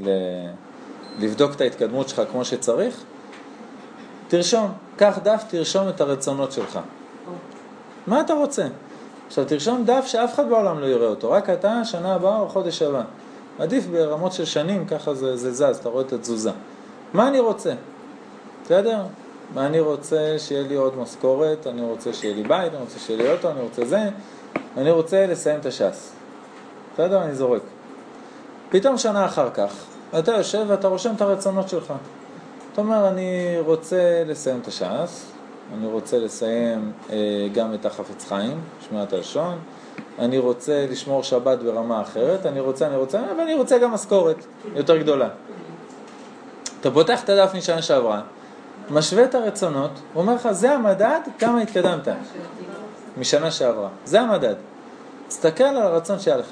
ל... 0.00 0.08
לבדוק 1.18 1.54
את 1.54 1.60
ההתקדמות 1.60 2.08
שלך 2.08 2.22
כמו 2.32 2.44
שצריך, 2.44 3.04
תרשום, 4.28 4.72
קח 4.96 5.18
דף, 5.22 5.44
תרשום 5.48 5.88
את 5.88 6.00
הרצונות 6.00 6.52
שלך. 6.52 6.78
מה 8.06 8.20
אתה 8.20 8.34
רוצה? 8.34 8.66
עכשיו 9.26 9.44
תרשום 9.44 9.84
דף 9.84 10.04
שאף 10.06 10.34
אחד 10.34 10.48
בעולם 10.48 10.80
לא 10.80 10.86
יראה 10.86 11.08
אותו, 11.08 11.30
רק 11.30 11.50
אתה, 11.50 11.84
שנה 11.84 12.14
הבאה 12.14 12.38
או 12.38 12.48
חודש 12.48 12.82
הבא. 12.82 13.02
עדיף 13.58 13.86
ברמות 13.86 14.32
של 14.32 14.44
שנים, 14.44 14.86
ככה 14.86 15.14
זה, 15.14 15.36
זה 15.36 15.52
זז, 15.52 15.78
אתה 15.80 15.88
רואה 15.88 16.04
את 16.04 16.12
התזוזה. 16.12 16.50
מה 17.14 17.28
אני 17.28 17.40
רוצה? 17.40 17.74
בסדר? 18.64 19.02
מה 19.54 19.66
אני 19.66 19.80
רוצה 19.80 20.34
שיהיה 20.38 20.62
לי 20.62 20.74
עוד 20.74 20.98
משכורת, 20.98 21.66
אני 21.66 21.82
רוצה 21.82 22.12
שיהיה 22.12 22.34
לי 22.34 22.42
בית, 22.42 22.72
אני 22.72 22.80
רוצה 22.80 22.98
שיהיה 22.98 23.22
לי 23.22 23.32
אוטו, 23.32 23.50
אני 23.50 23.60
רוצה 23.60 23.84
זה, 23.84 24.08
אני 24.76 24.90
רוצה 24.90 25.26
לסיים 25.26 25.60
את 25.60 25.66
הש"ס. 25.66 26.12
בסדר? 26.94 27.22
אני 27.22 27.34
זורק. 27.34 27.62
פתאום 28.70 28.98
שנה 28.98 29.24
אחר 29.24 29.50
כך, 29.50 29.74
אתה 30.18 30.32
יושב 30.32 30.64
ואתה 30.68 30.88
רושם 30.88 31.14
את 31.16 31.20
הרצונות 31.20 31.68
שלך. 31.68 31.92
אתה 32.72 32.80
אומר, 32.80 33.08
אני 33.08 33.56
רוצה 33.66 34.22
לסיים 34.26 34.58
את 34.62 34.68
הש"ס, 34.68 35.32
אני 35.78 35.86
רוצה 35.86 36.18
לסיים 36.18 36.92
אה, 37.10 37.16
גם 37.52 37.74
את 37.74 37.86
החפץ 37.86 38.24
חיים, 38.28 38.60
שמיעת 38.88 39.12
הלשון, 39.12 39.58
אני 40.18 40.38
רוצה 40.38 40.86
לשמור 40.90 41.22
שבת 41.22 41.58
ברמה 41.58 42.00
אחרת, 42.02 42.46
אני 42.46 42.60
רוצה, 42.60 42.86
אני 42.86 42.96
רוצה, 42.96 43.20
ואני 43.38 43.54
רוצה 43.54 43.78
גם 43.78 43.90
משכורת 43.90 44.36
יותר 44.74 44.96
גדולה. 44.96 45.28
אתה 46.80 46.90
פותח 46.90 47.24
את 47.24 47.28
הדף 47.28 47.54
משנה 47.54 47.82
שעברה, 47.82 48.20
משווה 48.90 49.24
את 49.24 49.34
הרצונות, 49.34 49.90
הוא 50.12 50.22
אומר 50.22 50.34
לך, 50.34 50.52
זה 50.52 50.72
המדד, 50.72 51.20
כמה 51.38 51.60
התקדמת 51.60 52.08
משנה 53.16 53.50
שעברה. 53.50 53.88
זה 54.04 54.20
המדד. 54.20 54.54
תסתכל 55.28 55.64
על 55.64 55.76
הרצון 55.76 56.18
שהיה 56.18 56.36
לך. 56.36 56.46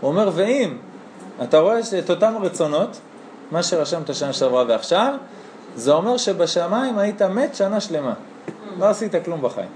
הוא 0.00 0.10
אומר, 0.10 0.30
ואם 0.34 0.76
אתה 1.42 1.58
רואה 1.58 1.78
את 1.98 2.10
אותם 2.10 2.34
רצונות, 2.40 3.00
מה 3.50 3.62
שרשמת 3.62 4.14
שנה 4.14 4.32
שעברה 4.32 4.64
ועכשיו, 4.68 5.14
זה 5.76 5.92
אומר 5.92 6.16
שבשמיים 6.16 6.98
היית 6.98 7.22
מת 7.22 7.54
שנה 7.54 7.80
שלמה. 7.80 8.14
לא 8.78 8.84
עשית 8.84 9.12
כלום 9.24 9.42
בחיים. 9.42 9.68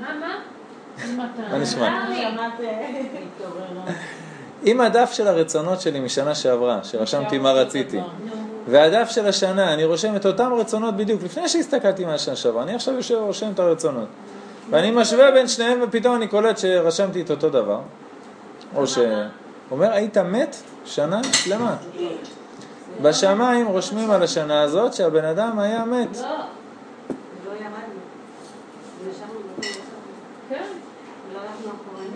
מה, 0.00 0.08
מה? 0.20 0.31
מה 1.50 1.58
נשמע? 1.58 2.04
אם 4.66 4.80
הדף 4.80 5.12
של 5.12 5.28
הרצונות 5.28 5.80
שלי 5.80 6.00
משנה 6.00 6.34
שעברה, 6.34 6.78
שרשמתי 6.82 7.38
מה 7.38 7.52
רציתי, 7.52 8.00
והדף 8.68 9.10
של 9.10 9.26
השנה, 9.26 9.74
אני 9.74 9.84
רושם 9.84 10.16
את 10.16 10.26
אותם 10.26 10.52
רצונות 10.52 10.96
בדיוק, 10.96 11.22
לפני 11.22 11.48
שהסתכלתי 11.48 12.04
מהשנה 12.04 12.36
שעברה, 12.36 12.62
אני 12.62 12.74
עכשיו 12.74 12.94
יושב 12.94 13.14
ורושם 13.14 13.50
את 13.54 13.58
הרצונות. 13.58 14.08
ואני 14.70 14.90
משווה 14.90 15.30
בין 15.30 15.48
שניהם 15.48 15.80
ופתאום 15.82 16.16
אני 16.16 16.28
קולט 16.28 16.58
שרשמתי 16.58 17.20
את 17.20 17.30
אותו 17.30 17.50
דבר. 17.50 17.80
או 18.74 18.86
ש... 18.86 18.98
אומר, 19.70 19.92
היית 19.92 20.18
מת 20.18 20.56
שנה 20.84 21.20
שלמה. 21.32 21.76
בשמיים 23.02 23.66
רושמים 23.66 24.10
על 24.10 24.22
השנה 24.22 24.62
הזאת 24.62 24.94
שהבן 24.94 25.24
אדם 25.24 25.58
היה 25.58 25.84
מת. 25.84 26.16
לא. 26.16 26.28
כן. 30.48 30.64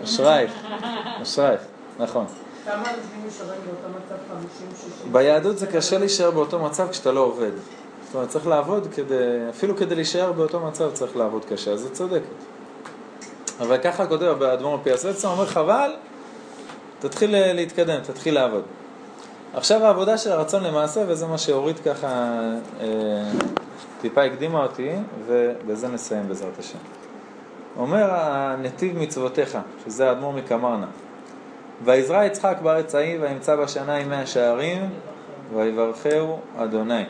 אשרייך, 0.07 0.51
אשרייך, 1.21 1.61
נכון. 1.99 2.25
כמה 2.65 2.75
אנשים 2.75 3.27
נשארים 3.27 3.59
באותו 3.65 3.97
מצב 3.97 4.15
50-60? 5.05 5.07
ביהדות 5.11 5.57
זה 5.57 5.67
קשה 5.67 5.97
להישאר 5.97 6.31
באותו 6.31 6.59
מצב 6.59 6.87
כשאתה 6.91 7.11
לא 7.11 7.19
עובד. 7.19 7.51
זאת 8.05 8.15
אומרת, 8.15 8.29
צריך 8.29 8.47
לעבוד 8.47 8.87
כדי, 8.95 9.15
אפילו 9.49 9.77
כדי 9.77 9.95
להישאר 9.95 10.31
באותו 10.31 10.59
מצב 10.59 10.91
צריך 10.93 11.15
לעבוד 11.15 11.45
קשה, 11.45 11.71
אז 11.71 11.79
זה 11.79 11.89
צודקת. 11.89 12.23
אבל 13.59 13.77
ככה 13.77 14.07
כותב 14.07 14.25
באדמו"ר 14.39 14.77
מפיאסצה, 14.77 15.27
הוא 15.27 15.35
אומר 15.35 15.45
חבל, 15.45 15.91
תתחיל 16.99 17.53
להתקדם, 17.53 17.99
תתחיל 18.01 18.33
לעבוד. 18.33 18.63
עכשיו 19.53 19.85
העבודה 19.85 20.17
של 20.17 20.31
הרצון 20.31 20.63
למעשה, 20.63 21.03
וזה 21.07 21.25
מה 21.25 21.37
שאורית 21.37 21.79
ככה 21.79 22.07
אה, 22.79 22.87
טיפה 24.01 24.23
הקדימה 24.23 24.63
אותי, 24.63 24.89
ובזה 25.25 25.87
נסיים 25.87 26.27
בעזרת 26.27 26.59
השם. 26.59 26.77
אומר 27.77 28.07
הנתיב 28.11 28.97
מצוותיך, 28.99 29.57
שזה 29.85 30.09
האדמו"ר 30.09 30.33
מקמרנה. 30.33 30.87
ויזרע 31.85 32.25
יצחק 32.25 32.57
בארץ 32.63 32.95
ההיא, 32.95 33.17
וימצא 33.21 33.55
בשנה 33.55 33.99
ימי 33.99 34.15
השערים, 34.15 34.89
ויברכהו 35.55 36.39
אדוני. 36.57 37.03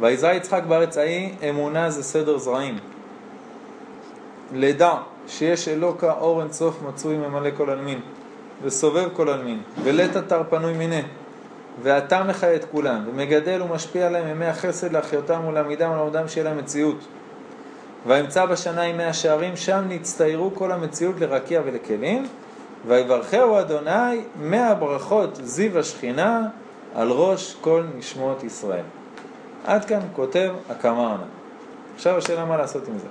ויזרע 0.00 0.34
יצחק 0.34 0.62
בארץ 0.68 0.98
ההיא, 0.98 1.34
אמונה 1.48 1.90
זה 1.90 2.02
סדר 2.02 2.38
זרעים. 2.38 2.78
לדע 4.52 4.94
שיש 5.28 5.68
אלוקה 5.68 6.12
אור 6.12 6.42
אין 6.42 6.52
סוף 6.52 6.82
מצוי 6.88 7.16
ממלא 7.16 7.50
כל 7.56 7.70
עלמין, 7.70 8.00
וסובב 8.62 9.08
כל 9.12 9.28
עלמין, 9.28 9.60
ולית 9.82 10.16
אתר 10.16 10.42
פנוי 10.50 10.72
מיניה. 10.72 11.02
ואתה 11.82 12.24
מחיה 12.24 12.54
את 12.54 12.64
כולם, 12.64 13.04
ומגדל 13.10 13.62
ומשפיע 13.62 14.06
עליהם 14.06 14.28
ימי 14.28 14.46
החסד 14.46 14.92
להחיותם 14.92 15.40
ולעמידם 15.48 15.90
ולעמודם 15.90 16.28
שיהיה 16.28 16.44
להם 16.44 16.58
מציאות. 16.58 16.96
וימצא 18.06 18.46
בשנה 18.46 18.86
ימי 18.86 19.04
השערים, 19.04 19.56
שם 19.56 19.84
נצטיירו 19.88 20.50
כל 20.54 20.72
המציאות 20.72 21.20
לרקיע 21.20 21.60
ולכלים, 21.64 22.26
ויברכהו 22.86 23.58
אדוני 23.58 24.20
מאה 24.40 24.74
ברכות 24.74 25.40
זיו 25.42 25.78
השכינה 25.78 26.48
על 26.94 27.10
ראש 27.10 27.56
כל 27.60 27.84
נשמות 27.98 28.44
ישראל. 28.44 28.84
עד 29.64 29.84
כאן 29.84 30.00
כותב 30.16 30.50
הקמרנה. 30.70 31.24
עכשיו 31.94 32.16
השאלה 32.16 32.44
מה 32.44 32.56
לעשות 32.56 32.88
עם 32.88 32.98
זה. 32.98 33.06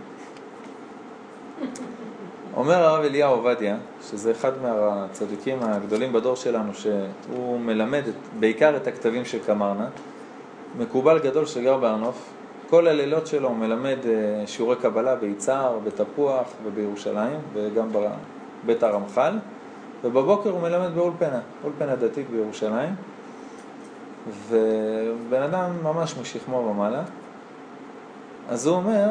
אומר 2.55 2.83
הרב 2.83 3.03
אליהו 3.03 3.35
עובדיה, 3.35 3.77
שזה 4.09 4.31
אחד 4.31 4.51
מהצדיקים 4.61 5.63
הגדולים 5.63 6.13
בדור 6.13 6.35
שלנו, 6.35 6.73
שהוא 6.73 7.59
מלמד 7.59 8.03
בעיקר 8.39 8.75
את 8.75 8.87
הכתבים 8.87 9.25
של 9.25 9.39
קמרנה, 9.45 9.87
מקובל 10.77 11.19
גדול 11.19 11.45
שגר 11.45 11.77
בהר 11.77 11.95
נוף, 11.95 12.29
כל 12.69 12.87
הלילות 12.87 13.27
שלו 13.27 13.47
הוא 13.49 13.57
מלמד 13.57 13.97
אה, 14.05 14.43
שיעורי 14.47 14.75
קבלה 14.75 15.15
ביצהר, 15.15 15.79
בתפוח 15.83 16.47
ובירושלים, 16.63 17.39
וגם 17.53 17.89
בבית 18.63 18.83
הרמח"ל, 18.83 19.33
ובבוקר 20.03 20.49
הוא 20.49 20.61
מלמד 20.61 20.95
באולפנה, 20.95 21.39
אולפנה 21.63 21.95
דתית 21.95 22.29
בירושלים, 22.29 22.95
ובן 24.49 25.41
אדם 25.41 25.83
ממש 25.83 26.15
משכמו 26.21 26.57
ומעלה. 26.57 27.01
אז 28.49 28.67
הוא 28.67 28.75
אומר, 28.75 29.09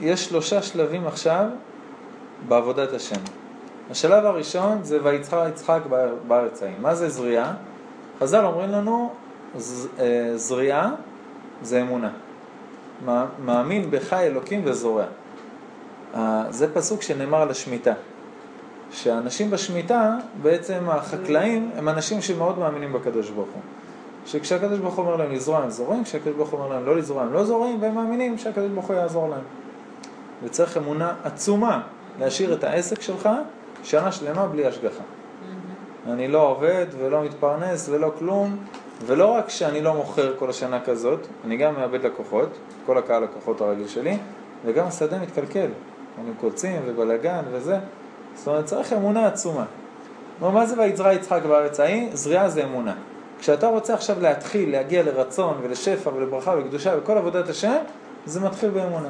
יש 0.00 0.24
שלושה 0.24 0.62
שלבים 0.62 1.06
עכשיו 1.06 1.44
בעבודת 2.48 2.92
השם. 2.92 3.20
השלב 3.90 4.24
הראשון 4.24 4.78
זה 4.82 4.98
ויצחק 5.02 5.38
יצחק 5.48 5.80
בארץ 6.28 6.62
ההיא. 6.62 6.74
מה 6.80 6.94
זה 6.94 7.08
זריעה? 7.08 7.54
חז"ל 8.20 8.44
אומרים 8.44 8.70
לנו, 8.70 9.10
ז- 9.56 9.88
אה, 9.98 10.32
זריעה 10.36 10.90
זה 11.62 11.80
אמונה. 11.82 12.10
מא- 13.04 13.24
מאמין 13.44 13.90
בך 13.90 14.12
אלוקים 14.12 14.60
וזורע. 14.64 15.04
זה 16.50 16.74
פסוק 16.74 17.02
שנאמר 17.02 17.42
על 17.42 17.50
השמיטה. 17.50 17.92
שאנשים 18.90 19.50
בשמיטה, 19.50 20.16
בעצם 20.42 20.84
החקלאים, 20.88 21.70
הם 21.76 21.88
אנשים 21.88 22.20
שמאוד 22.22 22.58
מאמינים 22.58 22.92
בקדוש 22.92 23.30
ברוך 23.30 23.48
הוא. 23.54 23.62
שכשהקדוש 24.26 24.78
ברוך 24.78 24.94
הוא 24.94 25.04
אומר 25.04 25.16
להם 25.16 25.32
לזרוע 25.32 25.58
הם 25.58 25.70
זורעים, 25.70 26.04
כשהקדוש 26.04 26.34
ברוך 26.36 26.50
הוא 26.50 26.60
אומר 26.60 26.74
להם 26.74 26.86
לא 26.86 26.96
לזרוע 26.96 27.22
הם 27.22 27.32
לא 27.32 27.44
זורעים, 27.44 27.82
והם 27.82 27.94
מאמינים 27.94 28.38
שהקדוש 28.38 28.70
ברוך 28.70 28.86
הוא 28.86 28.96
יעזור 28.96 29.28
להם. 29.28 29.40
וצריך 30.44 30.76
אמונה 30.76 31.14
עצומה 31.24 31.80
להשאיר 32.20 32.54
את 32.54 32.64
העסק 32.64 33.02
שלך 33.02 33.28
שנה 33.82 34.12
שלמה 34.12 34.46
בלי 34.46 34.66
השגחה. 34.66 35.02
אני 36.10 36.28
לא 36.28 36.48
עובד 36.48 36.86
ולא 36.98 37.22
מתפרנס 37.24 37.88
ולא 37.92 38.12
כלום, 38.18 38.56
ולא 39.06 39.26
רק 39.26 39.48
שאני 39.48 39.82
לא 39.82 39.94
מוכר 39.94 40.34
כל 40.38 40.50
השנה 40.50 40.80
כזאת, 40.80 41.26
אני 41.44 41.56
גם 41.56 41.74
מאבד 41.74 42.04
לקוחות, 42.04 42.48
כל 42.86 42.98
הקהל 42.98 43.22
לקוחות 43.22 43.60
הרגיל 43.60 43.88
שלי, 43.88 44.18
וגם 44.64 44.86
השדה 44.86 45.18
מתקלקל. 45.18 45.68
אני 46.20 46.30
קוצים 46.40 46.82
ובלאגן 46.86 47.42
וזה. 47.52 47.78
זאת 48.34 48.48
אומרת, 48.48 48.64
צריך 48.64 48.92
אמונה 48.92 49.26
עצומה. 49.26 49.64
מה 50.40 50.66
זה 50.66 50.80
ויזרע 50.80 51.12
יצחק 51.12 51.40
בארץ 51.48 51.80
ההיא? 51.80 52.08
זריעה 52.12 52.48
זה 52.48 52.64
אמונה. 52.64 52.94
כשאתה 53.38 53.68
רוצה 53.68 53.94
עכשיו 53.94 54.20
להתחיל 54.20 54.70
להגיע 54.70 55.02
לרצון 55.02 55.58
ולשפע 55.62 56.10
ולברכה 56.10 56.50
ולקדושה 56.50 56.94
וכל 56.98 57.18
עבודת 57.18 57.48
השם, 57.48 57.76
זה 58.26 58.40
מתחיל 58.40 58.70
באמונה. 58.70 59.08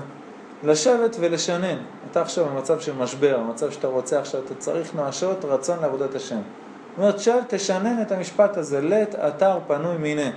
לשבת 0.65 1.17
ולשנן. 1.21 1.77
אתה 2.11 2.21
עכשיו 2.21 2.45
במצב 2.45 2.81
של 2.81 2.93
משבר, 2.95 3.39
במצב 3.39 3.71
שאתה 3.71 3.89
רוצה 3.89 4.21
עכשיו, 4.21 4.41
אתה 4.47 4.55
צריך 4.55 4.95
נואשות 4.95 5.45
רצון 5.45 5.79
לעבודת 5.81 6.15
השם. 6.15 6.41
אומרת, 6.99 7.21
שב, 7.21 7.39
תשנן 7.49 8.03
את 8.03 8.13
המשפט 8.13 8.57
הזה, 8.57 8.81
לית 8.81 9.15
אתר 9.15 9.59
פנוי 9.67 9.97
מיניה. 9.97 10.31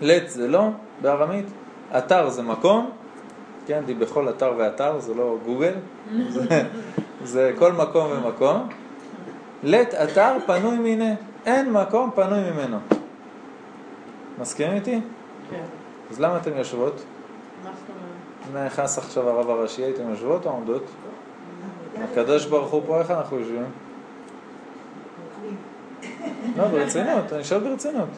לית 0.00 0.30
זה 0.30 0.48
לא 0.48 0.68
בארמית, 1.02 1.46
אתר 1.98 2.28
זה 2.28 2.42
מקום, 2.42 2.90
כן, 3.66 3.82
די 3.86 3.94
בכל 3.94 4.28
אתר 4.28 4.52
ואתר, 4.56 4.98
זה 4.98 5.14
לא 5.14 5.36
גוגל, 5.44 5.74
זה, 6.28 6.62
זה 7.24 7.52
כל 7.58 7.72
מקום 7.72 8.10
ומקום. 8.10 8.68
לית 9.62 9.94
אתר 9.94 10.36
פנוי 10.46 10.78
מיניה, 10.78 11.14
אין 11.46 11.72
מקום 11.72 12.10
פנוי 12.14 12.50
ממנו. 12.50 12.78
מסכימים 14.38 14.74
איתי? 14.74 15.00
כן. 15.50 15.62
אז 16.10 16.20
למה 16.20 16.36
אתם 16.36 16.56
יושבות? 16.56 17.04
אומרת? 18.50 18.66
נכנס 18.66 18.98
עכשיו 18.98 19.28
הרב 19.28 19.50
הראשי, 19.50 19.82
הייתם 19.82 20.10
יושבות 20.10 20.46
או 20.46 20.50
עומדות? 20.50 20.82
הקדוש 22.02 22.46
ברוך 22.46 22.70
הוא 22.70 22.82
פה, 22.86 22.98
איך 22.98 23.10
אנחנו 23.10 23.38
יושבים? 23.38 23.64
לא, 26.56 26.68
ברצינות, 26.68 27.32
אני 27.32 27.44
שואל 27.44 27.60
ברצינות. 27.60 28.08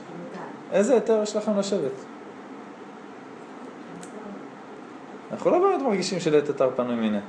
איזה 0.72 0.94
היתר 0.94 1.20
יש 1.22 1.36
לכם 1.36 1.58
לשבת? 1.58 1.92
אנחנו 5.32 5.50
לא 5.50 5.58
באמת 5.58 5.82
מרגישים 5.82 6.20
שלעת 6.20 6.50
אתר 6.50 6.70
פנוי 6.76 6.94
מיניה, 6.94 7.20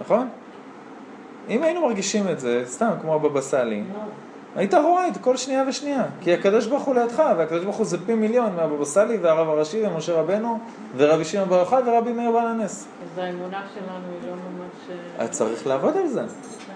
נכון? 0.00 0.28
אם 1.48 1.62
היינו 1.62 1.86
מרגישים 1.86 2.28
את 2.28 2.40
זה, 2.40 2.62
סתם 2.66 2.90
כמו 3.00 3.14
הבבא 3.14 3.40
סאלי, 3.40 3.82
היית 4.58 4.74
רואה 4.74 5.08
את 5.08 5.16
כל 5.20 5.36
שנייה 5.36 5.64
ושנייה. 5.68 6.04
כי 6.20 6.34
הקדוש 6.34 6.66
ברוך 6.66 6.82
הוא 6.82 6.94
לידך, 6.94 7.22
והקדוש 7.36 7.64
ברוך 7.64 7.76
הוא 7.76 7.86
זה 7.86 8.06
פי 8.06 8.14
מיליון 8.14 8.56
מהבבא 8.56 8.84
סאלי 8.84 9.16
והרב 9.16 9.48
הראשי 9.48 9.86
ומשה 9.86 10.20
רבנו 10.20 10.58
ורבי 10.96 11.24
שמעון 11.24 11.48
בר 11.48 11.58
יוחאי 11.58 11.82
ורבי 11.86 12.12
מאיר 12.12 12.30
בעל 12.30 12.46
הנס. 12.46 12.86
אז 13.02 13.18
האמונה 13.18 13.62
שלנו 13.74 14.04
היא 14.22 14.30
לא 14.30 14.36
ממש... 14.36 14.98
אה, 15.18 15.24
אז 15.24 15.30
צריך 15.30 15.66
לעבוד 15.66 15.96
על 15.96 16.06
זה. 16.06 16.22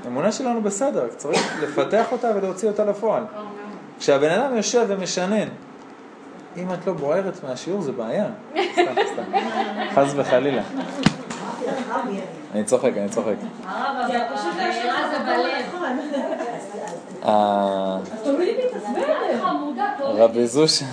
האמונה 0.05 0.33
שלנו 0.33 0.63
בסדר, 0.63 1.09
צריך 1.17 1.63
לפתח 1.63 2.13
אותה 2.13 2.31
ולהוציא 2.37 2.69
אותה 2.69 2.85
לפועל. 2.85 3.23
לא, 3.23 3.43
מאוד. 3.43 3.47
כשהבן 3.99 4.31
אדם 4.31 4.57
יושב 4.57 4.85
ומשנן, 4.89 5.49
אם 6.57 6.73
את 6.73 6.87
לא 6.87 6.93
בוערת 6.93 7.45
מהשיעור 7.45 7.83
זה 7.83 7.93
בעיה. 7.93 8.27
סתם, 8.73 8.83
סתם. 9.13 9.23
חס 9.95 10.13
וחלילה. 10.17 10.63
אני? 12.55 12.65
צוחק, 12.65 12.91
אני 12.97 13.09
צוחק. 13.09 13.35
הרב, 13.67 14.07
זה 14.07 14.27
אבל 14.27 14.37
פשוט 14.37 14.53
הבעירה 14.53 15.09
זה 15.11 15.19
בלב. 15.19 15.63
רבי 20.01 20.47
זושה, 20.47 20.85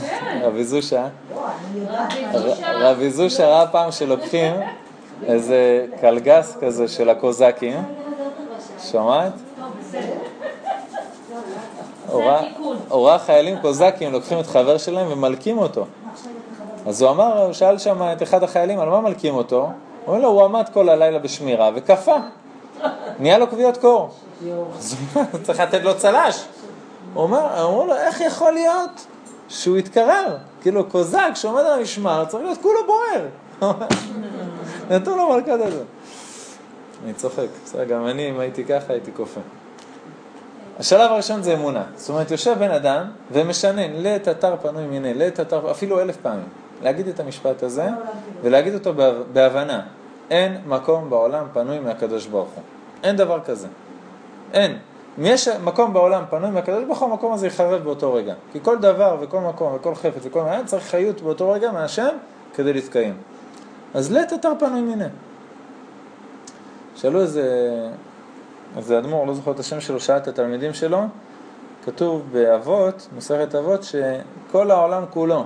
רבי 0.44 0.64
זושה, 0.64 1.08
לא, 1.36 1.42
אני 1.72 1.80
יודעת. 1.80 2.14
ר- 2.34 2.90
רבי 2.92 3.10
זושה 3.12 3.48
ראה 3.48 3.68
פעם 3.68 3.92
שלוקחים 3.92 4.54
איזה 5.24 5.86
קלגס 6.02 6.58
כזה 6.62 6.88
של 6.88 7.10
הקוזקים, 7.10 7.84
שומעת? 8.92 9.32
ראה 12.92 13.20
חיילים 13.20 13.58
קוזקים 13.62 14.12
לוקחים 14.12 14.40
את 14.40 14.48
חבר 14.48 14.78
שלהם 14.78 15.08
ומלקים 15.12 15.58
אותו. 15.58 15.86
אז 16.88 17.02
הוא 17.02 17.12
אמר, 17.12 17.44
הוא 17.46 17.54
שאל 17.54 17.78
שם 17.78 18.02
את 18.14 18.24
אחד 18.24 18.44
החיילים, 18.44 18.80
על 18.80 18.90
מה 18.90 19.02
מלקים 19.02 19.36
אותו? 19.36 19.60
הוא 19.62 19.72
אומר 20.08 20.20
לו, 20.20 20.28
הוא 20.30 20.44
עמד 20.44 20.66
כל 20.74 20.90
הלילה 20.90 21.20
בשמירה 21.20 21.70
וקפא. 21.76 22.18
נהיה 23.20 23.38
לו 23.38 23.50
כוויות 23.50 23.78
קור. 23.78 24.10
צריך 25.44 25.60
לתת 25.60 25.82
לו 25.84 25.98
צל"ש. 25.98 26.46
אמרו 27.16 27.86
לו, 27.88 27.96
איך 27.96 28.22
יכול 28.22 28.52
להיות 28.54 29.06
שהוא 29.50 29.78
יתקרר? 29.78 30.38
כאילו, 30.62 30.86
קוזק 30.90 31.30
שעומד 31.36 31.62
על 31.62 31.80
המשמר, 31.80 32.26
צריך 32.26 32.44
להיות 32.44 32.58
כולו 32.62 32.80
בוער. 32.86 33.26
נתנו 34.92 35.18
לו 35.18 35.30
מלכת 35.30 35.48
הזה. 35.68 35.84
אני 37.06 37.14
צוחק, 37.14 37.46
בסדר, 37.66 37.84
גם 37.84 38.08
אני, 38.08 38.30
אם 38.30 38.40
הייתי 38.40 38.66
ככה, 38.66 38.94
הייתי 38.94 39.12
כופה. 39.16 39.40
השלב 40.80 41.12
הראשון 41.12 41.44
זה 41.44 41.54
אמונה. 41.54 41.84
זאת 41.96 42.10
אומרת, 42.10 42.32
יושב 42.32 42.56
בן 42.60 42.72
אדם 42.72 43.06
ומשנן 43.32 43.94
לית 43.94 44.28
אתר 44.28 44.56
פנוי 44.62 44.86
מיניה, 44.88 45.14
לית 45.14 45.40
אתר, 45.40 45.72
אפילו 45.72 46.02
אלף 46.02 46.18
פעמים. 46.18 46.48
להגיד 46.84 47.08
את 47.08 47.20
המשפט 47.20 47.64
הזה 47.64 47.88
ולהגיד 48.42 48.74
אותו 48.74 48.94
בהב- 48.94 49.24
בהבנה. 49.34 49.82
אין 50.32 50.58
מקום 50.68 51.10
בעולם 51.10 51.46
פנוי 51.54 51.80
מהקדוש 51.80 52.26
ברוך 52.28 52.50
הוא. 52.56 52.64
אין 53.04 53.16
דבר 53.16 53.40
כזה. 53.46 53.68
אין. 54.54 54.78
אם 55.20 55.26
יש 55.26 55.48
מקום 55.48 55.94
בעולם 55.94 56.24
פנוי 56.30 56.50
מהקדוש 56.50 56.84
ברוך 56.84 57.00
הוא, 57.00 57.12
המקום 57.12 57.34
הזה 57.34 57.48
יחרב 57.48 57.84
באותו 57.84 58.14
רגע. 58.14 58.34
כי 58.52 58.60
כל 58.64 58.78
דבר 58.78 59.18
וכל 59.22 59.40
מקום 59.40 59.76
וכל 59.76 59.96
חפץ 59.96 60.22
וכל 60.24 60.42
מעט 60.42 60.66
צריך 60.66 60.84
חיות 60.84 61.22
באותו 61.22 61.52
רגע 61.52 61.72
מהשם 61.72 62.16
כדי 62.56 62.74
להתקיים. 62.74 63.18
אז 63.94 64.12
לית 64.12 64.34
אתר 64.34 64.52
פנוי 64.60 64.82
מיניה. 64.82 65.08
שאלו 66.96 67.22
איזה, 67.22 67.70
איזה 68.78 69.00
אדמו"ר, 69.00 69.26
לא 69.26 69.34
זוכר 69.34 69.52
את 69.52 69.60
השם 69.60 69.82
שלו, 69.82 70.00
שאל 70.00 70.18
את 70.18 70.28
התלמידים 70.28 70.74
שלו, 70.74 71.02
כתוב 71.86 72.24
באבות, 72.32 73.08
מסכת 73.18 73.56
אבות, 73.56 73.84
שכל 73.84 74.72
העולם 74.72 75.04
כולו, 75.10 75.46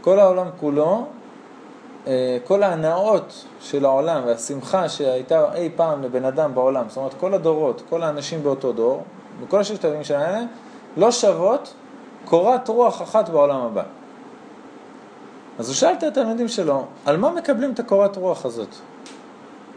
כל 0.00 0.18
העולם 0.18 0.46
כולו, 0.60 1.06
כל 2.44 2.62
ההנאות 2.62 3.44
של 3.60 3.84
העולם 3.84 4.22
והשמחה 4.26 4.88
שהייתה 4.88 5.54
אי 5.54 5.70
פעם 5.76 6.02
לבן 6.02 6.24
אדם 6.24 6.54
בעולם, 6.54 6.84
זאת 6.88 6.96
אומרת 6.96 7.14
כל 7.20 7.34
הדורות, 7.34 7.82
כל 7.88 8.02
האנשים 8.02 8.42
באותו 8.42 8.72
דור, 8.72 9.02
וכל 9.40 9.60
הששת 9.60 9.84
שנה 10.02 10.26
האלה, 10.26 10.42
לא 10.96 11.10
שוות 11.10 11.74
קורת 12.24 12.68
רוח 12.68 13.02
אחת 13.02 13.28
בעולם 13.28 13.60
הבא. 13.60 13.82
אז 15.58 15.68
הוא 15.68 15.74
שאל 15.74 15.92
את 15.92 16.02
התלמידים 16.02 16.48
שלו, 16.48 16.84
על 17.06 17.16
מה 17.16 17.30
מקבלים 17.30 17.72
את 17.72 17.80
הקורת 17.80 18.16
רוח 18.16 18.44
הזאת? 18.46 18.68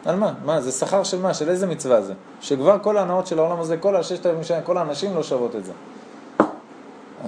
על 0.06 0.16
מה? 0.16 0.34
מה? 0.46 0.62
זה 0.62 0.72
שכר 0.72 1.04
של 1.04 1.22
מה? 1.22 1.34
של 1.34 1.50
איזה 1.50 1.68
מצווה 1.68 2.02
זה? 2.02 2.14
שכבר 2.42 2.80
כל 2.82 2.98
ההנאות 2.98 3.28
של 3.28 3.40
העולם 3.40 3.60
הזה, 3.60 3.78
כל 3.78 3.96
הששת 3.96 4.26
אלפים 4.26 4.44
שנה, 4.44 4.62
כל 4.62 4.78
האנשים 4.78 5.16
לא 5.16 5.24
שוות 5.24 5.56
את 5.56 5.66
זה. 5.66 5.72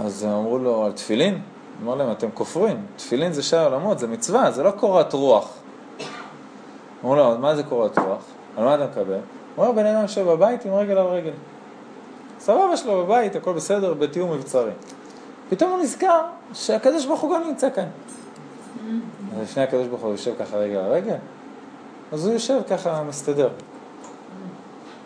אז 0.05 0.25
אמרו 0.25 0.57
לו, 0.57 0.85
על 0.85 0.91
תפילין? 0.91 1.41
אמר 1.83 1.95
להם, 1.95 2.11
אתם 2.11 2.27
כופרים, 2.33 2.85
תפילין 2.95 3.33
זה 3.33 3.43
שי 3.43 3.57
עולמות, 3.57 3.99
זה 3.99 4.07
מצווה, 4.07 4.51
זה 4.51 4.63
לא 4.63 4.71
קורת 4.71 5.13
רוח. 5.13 5.53
אמרו 7.03 7.15
לו, 7.15 7.37
מה 7.37 7.55
זה 7.55 7.63
קורת 7.63 7.99
רוח? 7.99 8.21
על 8.57 8.63
מה 8.63 8.75
אתה 8.75 8.85
מקבל? 8.85 9.19
הוא 9.55 9.65
אומר, 9.65 9.71
בן 9.71 9.85
אדם 9.85 10.01
יושב 10.01 10.27
בבית 10.27 10.65
עם 10.65 10.73
רגל 10.73 10.97
על 10.97 11.07
רגל. 11.07 11.31
סבבה 12.39 12.77
שלו 12.77 13.05
בבית, 13.05 13.35
הכל 13.35 13.53
בסדר, 13.53 13.93
בתיאום 13.93 14.31
מבצרי. 14.31 14.71
פתאום 15.49 15.71
הוא 15.71 15.79
נזכר 15.79 16.21
שהקדוש 16.53 17.05
ברוך 17.05 17.21
הוא 17.21 17.35
גם 17.35 17.43
נמצא 17.47 17.69
כאן. 17.69 17.87
אז 19.35 19.41
לפני 19.41 19.63
הקדוש 19.63 19.87
ברוך 19.87 20.01
הוא 20.01 20.11
יושב 20.11 20.33
ככה 20.39 20.57
רגל 20.57 20.77
על 20.77 20.91
רגל, 20.91 21.15
אז 22.11 22.25
הוא 22.25 22.33
יושב 22.33 22.61
ככה 22.69 23.03
מסתדר. 23.03 23.49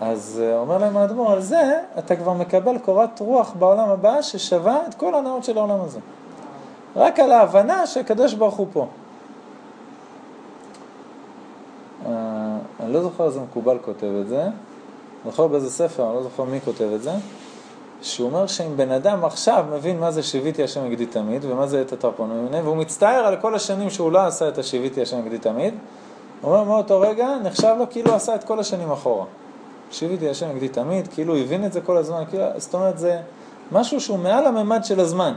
אז 0.01 0.41
אה, 0.43 0.57
אומר 0.57 0.77
להם 0.77 0.97
האדמו"ר, 0.97 1.31
על 1.31 1.41
זה 1.41 1.79
אתה 1.99 2.15
כבר 2.15 2.33
מקבל 2.33 2.77
קורת 2.77 3.19
רוח 3.19 3.53
בעולם 3.59 3.89
הבא 3.89 4.21
ששווה 4.21 4.79
את 4.89 4.93
כל 4.93 5.15
הנאות 5.15 5.43
של 5.43 5.57
העולם 5.57 5.81
הזה. 5.81 5.99
רק 6.95 7.19
על 7.19 7.31
ההבנה 7.31 7.87
שהקדוש 7.87 8.33
ברוך 8.33 8.55
הוא 8.55 8.67
פה. 8.73 8.87
אה, 12.05 12.11
אני 12.79 12.93
לא 12.93 13.01
זוכר 13.01 13.25
איזה 13.25 13.39
מקובל 13.39 13.77
כותב 13.85 14.11
את 14.21 14.27
זה, 14.27 14.43
זוכר 15.25 15.47
באיזה 15.47 15.69
ספר, 15.69 16.07
אני 16.07 16.15
לא 16.15 16.23
זוכר 16.23 16.43
מי 16.43 16.61
כותב 16.61 16.89
את 16.95 17.03
זה, 17.03 17.11
שהוא 18.01 18.29
אומר 18.29 18.47
שאם 18.47 18.77
בן 18.77 18.91
אדם 18.91 19.25
עכשיו 19.25 19.65
מבין 19.71 19.99
מה 19.99 20.11
זה 20.11 20.23
שיוויתי 20.23 20.63
השם 20.63 20.83
נגדי 20.85 21.05
תמיד, 21.05 21.45
ומה 21.45 21.67
זה 21.67 21.81
התרפונו 21.81 22.33
ממני, 22.33 22.61
והוא 22.61 22.77
מצטער 22.77 23.25
על 23.25 23.35
כל 23.35 23.55
השנים 23.55 23.89
שהוא 23.89 24.11
לא 24.11 24.19
עשה 24.19 24.47
את 24.47 24.57
השיוויתי 24.57 25.01
השם 25.01 25.17
נגדי 25.17 25.37
תמיד, 25.37 25.73
הוא 26.41 26.51
אומר 26.51 26.63
מאותו 26.63 26.99
רגע, 26.99 27.29
נחשב 27.43 27.75
לו 27.79 27.85
כאילו 27.89 28.15
עשה 28.15 28.35
את 28.35 28.43
כל 28.43 28.59
השנים 28.59 28.91
אחורה. 28.91 29.25
שיוויתי 29.91 30.29
השם 30.29 30.49
נגדי 30.49 30.69
תמיד, 30.69 31.07
כאילו 31.07 31.35
הבין 31.35 31.65
את 31.65 31.73
זה 31.73 31.81
כל 31.81 31.97
הזמן, 31.97 32.23
כאילו, 32.29 32.45
זאת 32.57 32.73
אומרת 32.73 32.97
זה, 32.97 33.19
משהו 33.71 34.01
שהוא 34.01 34.19
מעל 34.19 34.45
הממד 34.45 34.83
של 34.83 34.99
הזמן. 34.99 35.33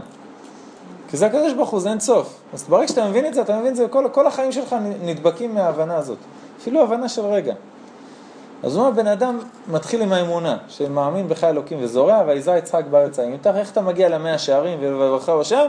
כי 1.15 1.19
זה 1.19 1.27
הקדוש 1.27 1.53
ברוך 1.53 1.71
הוא, 1.71 1.81
זה 1.81 1.91
אין 1.91 2.01
סוף. 2.01 2.41
אז 2.53 2.65
ברגע 2.69 2.89
שאתה 2.89 3.09
מבין 3.09 3.27
את 3.27 3.35
זה, 3.35 3.43
אתה 3.43 3.59
מבין 3.59 3.71
את 3.71 3.77
זה, 3.77 3.89
כל, 3.89 4.07
כל 4.13 4.27
החיים 4.27 4.53
שלך 4.53 4.77
נדבקים 5.03 5.55
מההבנה 5.55 5.97
הזאת. 5.97 6.19
אפילו 6.61 6.83
הבנה 6.83 7.09
של 7.09 7.23
רגע. 7.23 7.55
אז 8.63 8.77
הוא 8.77 8.85
אומר, 8.85 9.03
בן 9.03 9.07
אדם 9.07 9.39
מתחיל 9.69 10.03
עם 10.03 10.13
האמונה, 10.13 10.57
שמאמין 10.69 11.29
בך 11.29 11.45
אלוקים 11.45 11.79
וזורע, 11.83 12.23
ויזרע 12.27 12.59
יצחק 12.59 12.85
בארץ 12.91 13.19
העמים. 13.19 13.39
איך 13.47 13.73
אתה 13.73 13.81
מגיע 13.81 14.09
למאה 14.09 14.39
שערים 14.39 14.79
ולברכהו 14.83 15.41
השם? 15.41 15.67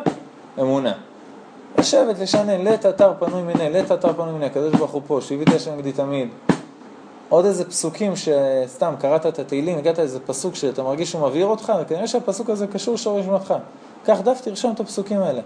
אמונה. 0.60 0.94
לשבת, 1.78 2.20
לשנן, 2.20 2.62
לית 2.62 2.86
אתר 2.86 3.14
פנוי 3.20 3.42
מיניה, 3.42 3.70
לית 3.70 3.92
אתר 3.92 4.14
פנוי 4.14 4.32
מיניה, 4.32 4.48
הקדוש 4.48 4.74
ברוך 4.74 4.92
הוא 4.92 5.02
פה, 5.08 5.20
שהביא 5.22 5.46
השם 5.56 5.76
נגדי 5.76 5.92
תמיד. 5.92 6.30
עוד 7.30 7.46
איזה 7.46 7.66
פסוקים 7.66 8.14
שסתם 8.16 8.94
קראת 9.00 9.26
את 9.26 9.40
התהילים, 9.40 9.78
הגעת 9.78 9.98
לאיזה 9.98 10.20
פסוק 10.20 10.56
שאתה 10.56 10.84
מרגיש 10.84 11.12
שהוא 11.12 11.28
מבהיר 11.28 11.46
אותך, 11.46 11.74
וכנראה 11.82 12.08
שהפסוק 12.08 12.50
הזה 12.50 12.68
קשור 12.68 12.98
שורש 12.98 13.26
מותך. 13.26 13.54
קח 14.06 14.22
דף, 14.22 14.42
תרשום 14.44 14.74
את 14.74 14.80
הפסוקים 14.80 15.22
האלה. 15.22 15.42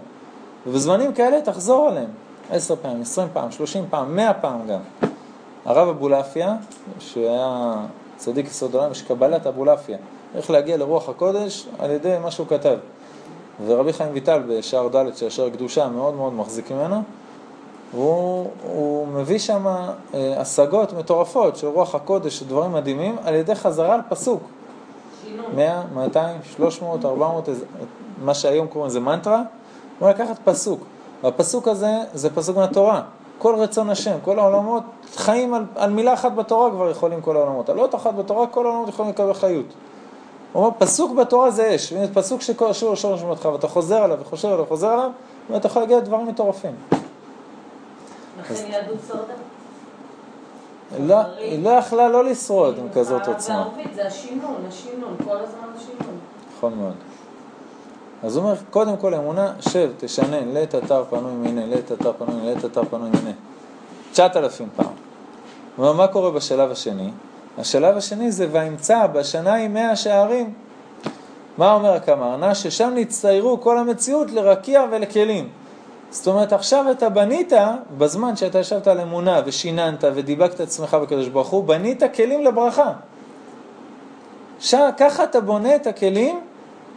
ובזמנים 0.66 1.12
כאלה 1.12 1.40
תחזור 1.40 1.88
עליהם. 1.88 2.10
עשר 2.50 2.76
פעמים, 2.82 3.02
עשרים 3.02 3.28
פעם, 3.32 3.50
שלושים 3.50 3.84
פעם, 3.90 4.16
מאה 4.16 4.34
פעם 4.34 4.66
גם. 4.66 4.80
הרב 5.64 5.88
אבולעפיה, 5.88 6.56
שהיה 6.98 7.74
צדיק 8.16 8.46
יסוד 8.46 8.74
עולם, 8.74 8.90
יש 8.90 9.02
קבלת 9.02 9.46
אבולעפיה. 9.46 9.98
איך 10.34 10.50
להגיע 10.50 10.76
לרוח 10.76 11.08
הקודש 11.08 11.66
על 11.78 11.90
ידי 11.90 12.16
מה 12.22 12.30
שהוא 12.30 12.46
כתב. 12.46 12.76
ורבי 13.66 13.92
חיים 13.92 14.10
ויטל 14.12 14.42
בשער 14.48 14.88
ד' 14.88 15.16
של 15.16 15.26
אשר 15.26 15.50
קדושה 15.50 15.88
מאוד 15.88 16.14
מאוד 16.14 16.32
מחזיק 16.32 16.72
ממנו, 16.72 17.02
והוא 17.94 19.06
מביא 19.08 19.38
שם 19.38 19.66
אה, 19.66 20.40
השגות 20.40 20.92
מטורפות 20.92 21.56
של 21.56 21.66
רוח 21.66 21.94
הקודש, 21.94 22.42
דברים 22.42 22.72
מדהימים, 22.72 23.16
על 23.24 23.34
ידי 23.34 23.54
חזרה 23.54 23.94
על 23.94 24.00
פסוק. 24.08 24.42
100, 25.54 25.82
200, 25.94 26.36
300, 26.56 27.04
400, 27.04 27.48
מה 28.20 28.34
שהיום 28.34 28.66
קוראים 28.66 28.90
לזה 28.90 29.00
מנטרה, 29.00 29.42
הוא 29.98 30.08
לקחת 30.08 30.38
פסוק. 30.44 30.80
והפסוק 31.22 31.68
הזה 31.68 31.90
זה 32.14 32.30
פסוק 32.30 32.56
מהתורה. 32.56 33.02
כל 33.38 33.54
רצון 33.54 33.90
השם, 33.90 34.16
כל 34.24 34.38
העולמות 34.38 34.82
חיים 35.16 35.54
על, 35.54 35.64
על 35.76 35.90
מילה 35.90 36.14
אחת 36.14 36.32
בתורה 36.32 36.70
כבר 36.70 36.90
יכולים 36.90 37.20
כל 37.20 37.36
העולמות. 37.36 37.68
על 37.68 37.78
אות 37.78 37.94
אחת 37.94 38.14
בתורה 38.14 38.46
כל 38.46 38.66
העולמות 38.66 38.88
יכולים 38.88 39.10
לקבל 39.10 39.34
חיות. 39.34 39.66
הוא 40.52 40.64
אומר, 40.64 40.76
פסוק 40.78 41.16
בתורה 41.16 41.50
זה 41.50 41.74
אש, 41.74 41.92
והנה 41.92 42.06
פסוק 42.14 42.40
שקשור 42.42 42.92
לשורש 42.92 43.22
ממותך, 43.22 43.44
ואתה 43.52 43.68
חוזר 43.68 44.02
עליו 44.02 44.20
וחושב 44.20 44.48
עליו 44.48 44.64
וחוזר 44.64 44.88
עליו, 44.88 45.10
ואתה 45.50 45.66
יכול 45.66 45.82
להגיע 45.82 45.98
לדברים 45.98 46.26
מטורפים. 46.26 46.74
לכן 48.40 48.54
יהדות 48.70 48.98
שרדה. 49.08 49.34
לא, 50.98 51.16
היא 51.38 51.64
לא 51.64 51.70
יכלה 51.70 52.08
לא 52.08 52.24
לשרוד 52.24 52.78
עם 52.78 52.88
כזאת 52.94 53.28
עוצמה. 53.28 53.56
בערבית 53.56 53.94
זה 53.94 54.06
השינון, 54.06 54.56
השינון, 54.68 55.16
כל 55.24 55.36
הזמן 55.36 55.68
השינון. 55.76 56.18
נכון 56.56 56.74
מאוד. 56.74 56.94
אז 58.22 58.36
הוא 58.36 58.44
אומר, 58.44 58.54
קודם 58.70 58.96
כל 58.96 59.14
אמונה, 59.14 59.52
שב, 59.60 59.90
תשנן, 59.98 60.54
לית 60.54 60.74
אתר 60.74 61.04
פנוי 61.10 61.32
מיני, 61.32 61.66
לית 61.66 61.92
אתר 61.92 62.12
פנוי 62.18 62.34
מיני, 62.34 62.54
לית 62.54 62.64
אתר 62.64 62.82
פנוי 62.90 63.10
מיני. 63.10 63.32
תשעת 64.12 64.36
אלפים 64.36 64.68
פעם. 64.76 64.92
אומר, 65.78 65.92
מה 65.92 66.06
קורה 66.06 66.30
בשלב 66.30 66.70
השני? 66.70 67.10
השלב 67.58 67.96
השני 67.96 68.32
זה 68.32 68.46
וימצא 68.52 69.06
בשנה 69.06 69.54
עם 69.54 69.74
מאה 69.74 69.96
שערים. 69.96 70.52
מה 71.58 71.74
אומר 71.74 71.92
הקמרנה? 71.92 72.54
ששם 72.54 72.92
נצטיירו 72.94 73.60
כל 73.60 73.78
המציאות 73.78 74.30
לרקיע 74.30 74.84
ולכלים. 74.90 75.48
זאת 76.10 76.26
אומרת, 76.26 76.52
עכשיו 76.52 76.90
אתה 76.90 77.08
בנית, 77.08 77.52
בזמן 77.98 78.36
שאתה 78.36 78.58
ישבת 78.58 78.86
על 78.86 79.00
אמונה 79.00 79.40
ושיננת 79.46 80.04
ודיבקת 80.14 80.54
את 80.54 80.60
עצמך 80.60 80.94
בקדוש 80.94 81.28
ברוך 81.28 81.48
הוא, 81.48 81.64
בנית 81.64 82.02
כלים 82.14 82.44
לברכה. 82.44 82.92
ש... 84.60 84.74
ככה 84.96 85.24
אתה 85.24 85.40
בונה 85.40 85.76
את 85.76 85.86
הכלים 85.86 86.40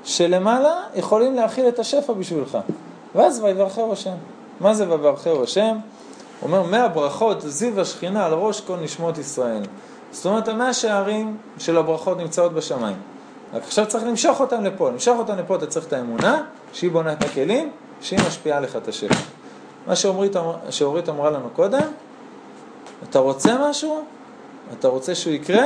שלמעלה 0.04 0.76
יכולים 0.96 1.36
להכיל 1.36 1.68
את 1.68 1.80
השפע 1.80 2.14
בשבילך. 2.14 2.58
ואז 3.16 3.40
ויברכהו 3.44 3.94
השם. 3.94 4.16
מה 4.60 4.74
זה 4.74 4.90
ויברכהו 4.90 5.44
השם? 5.44 5.78
אומר, 6.42 6.64
מאה 6.64 6.88
ברכות 6.88 7.42
זיו 7.42 7.82
השכינה 7.82 8.26
על 8.26 8.34
ראש 8.34 8.62
כל 8.62 8.76
נשמות 8.76 9.18
ישראל. 9.18 9.62
זאת 10.12 10.26
אומרת, 10.26 10.48
המאה 10.48 10.74
שערים 10.74 11.38
של 11.58 11.78
הברכות 11.78 12.18
נמצאות 12.18 12.54
בשמיים. 12.54 12.98
רק 13.54 13.64
עכשיו 13.64 13.86
צריך 13.88 14.04
למשוך 14.04 14.40
אותם 14.40 14.64
לפה. 14.64 14.90
למשוך 14.90 15.20
אותם 15.20 15.38
לפה 15.38 15.56
אתה 15.56 15.66
צריך 15.66 15.88
את 15.88 15.94
האמונה, 15.94 16.44
שהיא 16.74 16.92
בונה 16.92 17.14
את 17.14 17.24
הכלים, 17.24 17.72
שהיא 18.02 18.20
משפיעה 18.28 18.60
לך 18.60 18.76
את 18.76 18.88
השפע. 18.88 19.16
מה 19.88 19.96
שאורית, 19.96 20.36
שאורית 20.70 21.10
אמרה 21.10 21.30
לנו 21.30 21.50
קודם, 21.56 21.88
אתה 23.10 23.20
רוצה 23.20 23.70
משהו? 23.70 24.04
אתה 24.80 24.88
רוצה 24.88 25.16
שהוא 25.16 25.34
יקרה? 25.34 25.66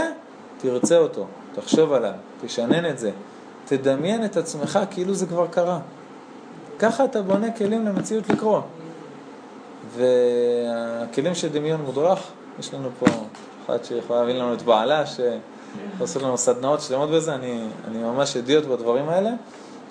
תרצה 0.58 0.98
אותו, 0.98 1.26
תחשוב 1.56 1.94
עליו, 1.94 2.12
תשנן 2.42 2.90
את 2.90 3.00
זה, 3.00 3.12
תדמיין 3.68 4.26
את 4.26 4.38
עצמך 4.38 4.80
כאילו 4.92 5.14
זה 5.14 5.26
כבר 5.26 5.48
קרה. 5.48 5.80
ככה 6.80 7.06
אתה 7.06 7.22
בונה 7.22 7.52
כלים 7.52 7.86
למציאות 7.86 8.30
לקרוא. 8.30 8.62
והכלים 9.96 11.36
של 11.36 11.50
דמיון 11.50 11.82
מודרך, 11.82 12.20
יש 12.60 12.74
לנו 12.74 12.90
פה 13.00 13.06
אחת 13.66 13.86
שיכולה 13.86 14.20
להבין 14.20 14.36
לנו 14.36 14.54
את 14.54 14.62
בעלה, 14.62 15.04
שעושה 15.06 16.20
לנו 16.20 16.38
סדנאות 16.38 16.82
שלמות 16.82 17.10
בזה, 17.10 17.36
אני, 17.36 17.68
אני 17.88 17.98
ממש 17.98 18.38
אדיוט 18.38 18.66
בדברים 18.66 19.10
האלה. 19.10 19.32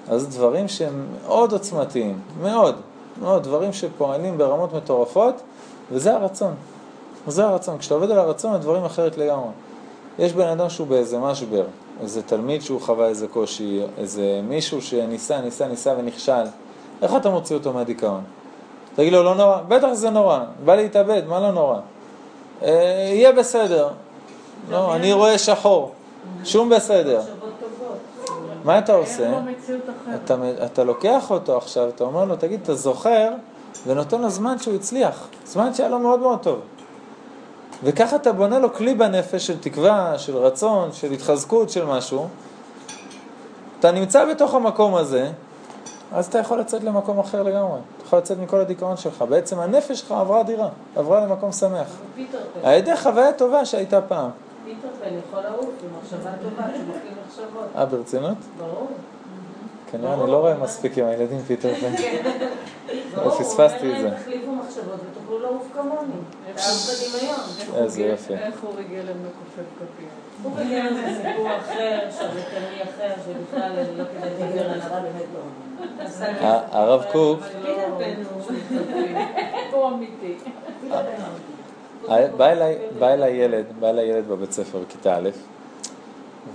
אז 0.09 0.29
דברים 0.29 0.69
שהם 0.69 1.07
מאוד 1.23 1.53
עוצמתיים, 1.53 2.21
מאוד, 2.43 2.77
מאוד, 3.21 3.43
דברים 3.43 3.73
שפועלים 3.73 4.39
ברמות 4.39 4.75
מטורפות, 4.75 5.43
וזה 5.93 6.15
הרצון. 6.15 6.55
זה 7.27 7.45
הרצון. 7.45 7.79
כשאתה 7.79 7.95
עובד 7.95 8.11
על 8.11 8.19
הרצון, 8.19 8.55
הדברים 8.55 8.85
אחרת 8.85 9.19
לגמרי. 9.19 9.51
יש 10.19 10.33
בן 10.33 10.47
אדם 10.49 10.69
שהוא 10.69 10.87
באיזה 10.87 11.19
משבר, 11.19 11.65
איזה 12.01 12.23
תלמיד 12.23 12.63
שהוא 12.63 12.81
חווה 12.81 13.09
איזה 13.09 13.27
קושי, 13.29 13.83
איזה 13.99 14.41
מישהו 14.49 14.83
שניסה, 14.83 15.41
ניסה, 15.41 15.69
ניסה 15.69 15.95
ונכשל. 15.99 16.45
איך 17.03 17.17
אתה 17.17 17.31
מוציא 17.31 17.57
אותו 17.57 17.73
מהדיכאון? 17.73 18.21
תגיד 18.95 19.13
לו, 19.13 19.23
לא 19.23 19.35
נורא? 19.35 19.59
בטח 19.69 19.93
זה 19.93 20.11
נורא, 20.11 20.41
בא 20.65 20.75
להתאבד, 20.75 21.23
מה 21.29 21.41
לא 21.41 21.51
נורא? 21.51 21.79
אה, 22.63 22.71
יהיה 23.13 23.33
בסדר. 23.33 23.89
לא, 24.71 24.95
אני 24.95 25.13
רואה 25.13 25.39
שחור, 25.39 25.93
שום 26.45 26.69
בסדר. 26.69 27.21
מה 28.65 28.79
אתה 28.79 28.95
עושה? 28.95 29.33
אתה, 30.25 30.37
אתה 30.65 30.85
לוקח 30.85 31.31
אותו 31.31 31.57
עכשיו, 31.57 31.89
אתה 31.89 32.05
אומר 32.05 32.25
לו, 32.25 32.37
תגיד, 32.37 32.61
אתה 32.63 32.75
זוכר, 32.75 33.31
ונותן 33.87 34.21
לו 34.21 34.31
זמן 34.31 34.59
שהוא 34.59 34.75
הצליח, 34.75 35.29
זמן 35.47 35.75
שהיה 35.75 35.89
לו 35.89 35.99
מאוד 35.99 36.21
מאוד 36.21 36.39
טוב. 36.39 36.61
וככה 37.85 38.17
אתה 38.17 38.33
בונה 38.33 38.59
לו 38.59 38.75
כלי 38.75 38.95
בנפש 38.95 39.47
של 39.47 39.59
תקווה, 39.59 40.19
של 40.19 40.37
רצון, 40.37 40.93
של 40.93 41.13
התחזקות, 41.13 41.71
של 41.71 41.85
משהו. 41.85 42.29
אתה 43.81 43.93
נמצא 43.93 44.25
בתוך 44.25 44.55
המקום 44.55 44.95
הזה, 44.95 45.31
אז 46.13 46.27
אתה 46.27 46.39
יכול 46.39 46.61
לצאת 46.61 46.85
למקום 46.85 47.19
אחר 47.19 47.43
לגמרי. 47.43 47.79
אתה 47.97 48.05
יכול 48.07 48.19
לצאת 48.19 48.39
מכל 48.39 48.61
הדיכאון 48.61 48.97
שלך. 48.97 49.25
בעצם 49.29 49.61
הנפש 49.61 50.01
שלך 50.01 50.13
עברה 50.13 50.43
דירה, 50.43 50.69
עברה 50.97 51.25
למקום 51.25 51.53
שמח. 51.53 51.89
על 52.63 52.75
ידי 52.75 52.97
חוויה 52.97 53.33
טובה 53.33 53.65
שהייתה 53.65 54.01
פעם. 54.01 54.31
פיטר 54.65 54.89
פן 55.03 55.15
יכול 55.29 55.41
לעוף 55.41 55.67
במחשבה 55.67 56.31
טובה, 56.43 56.63
שמכין 56.63 57.15
מחשבות. 57.27 57.65
אה, 57.77 57.87
ברצינות? 57.87 58.37
ברור. 58.59 58.89
כנראה 59.97 60.15
אני 60.15 60.31
לא 60.31 60.37
רואה 60.37 60.55
מספיק 60.55 60.99
עם 60.99 61.07
הילדים 61.07 61.39
פן. 61.61 61.69
ברור, 63.15 63.31
פספסתי 63.31 63.93
את 63.93 64.01
זה. 64.01 64.11
תחליפו 64.11 64.53
מחשבות 64.53 65.01
ותוכלו 65.11 65.39
לעוף 65.39 65.69
כמוני. 65.75 66.13
איזה 67.75 68.03
יופי. 68.03 68.35
איך 68.35 68.63
הוא 68.63 68.75
ריגל 68.77 69.01
למכופף 69.01 69.69
כפיים? 69.77 70.09
הוא 70.43 70.53
בגלל 70.53 70.95
זה 70.95 71.23
סיפור 71.23 71.49
אחר, 71.57 71.99
שרלטני 72.19 72.83
אחר, 72.83 73.15
שבכלל 73.27 73.73
לא 73.97 74.05
כדאי 74.05 74.31
לדבר 74.31 74.71
עליו. 74.71 75.03
הרב 76.71 77.05
קוק. 77.13 77.41
בא 82.37 82.47
אליי, 82.47 82.79
בא 82.99 83.09
אליי 83.09 83.33
ילד, 83.33 83.65
בא 83.81 83.91
אליי 83.91 84.07
ילד 84.07 84.29
בבית 84.29 84.53
ספר, 84.53 84.79
כיתה 84.89 85.17
א', 85.17 85.31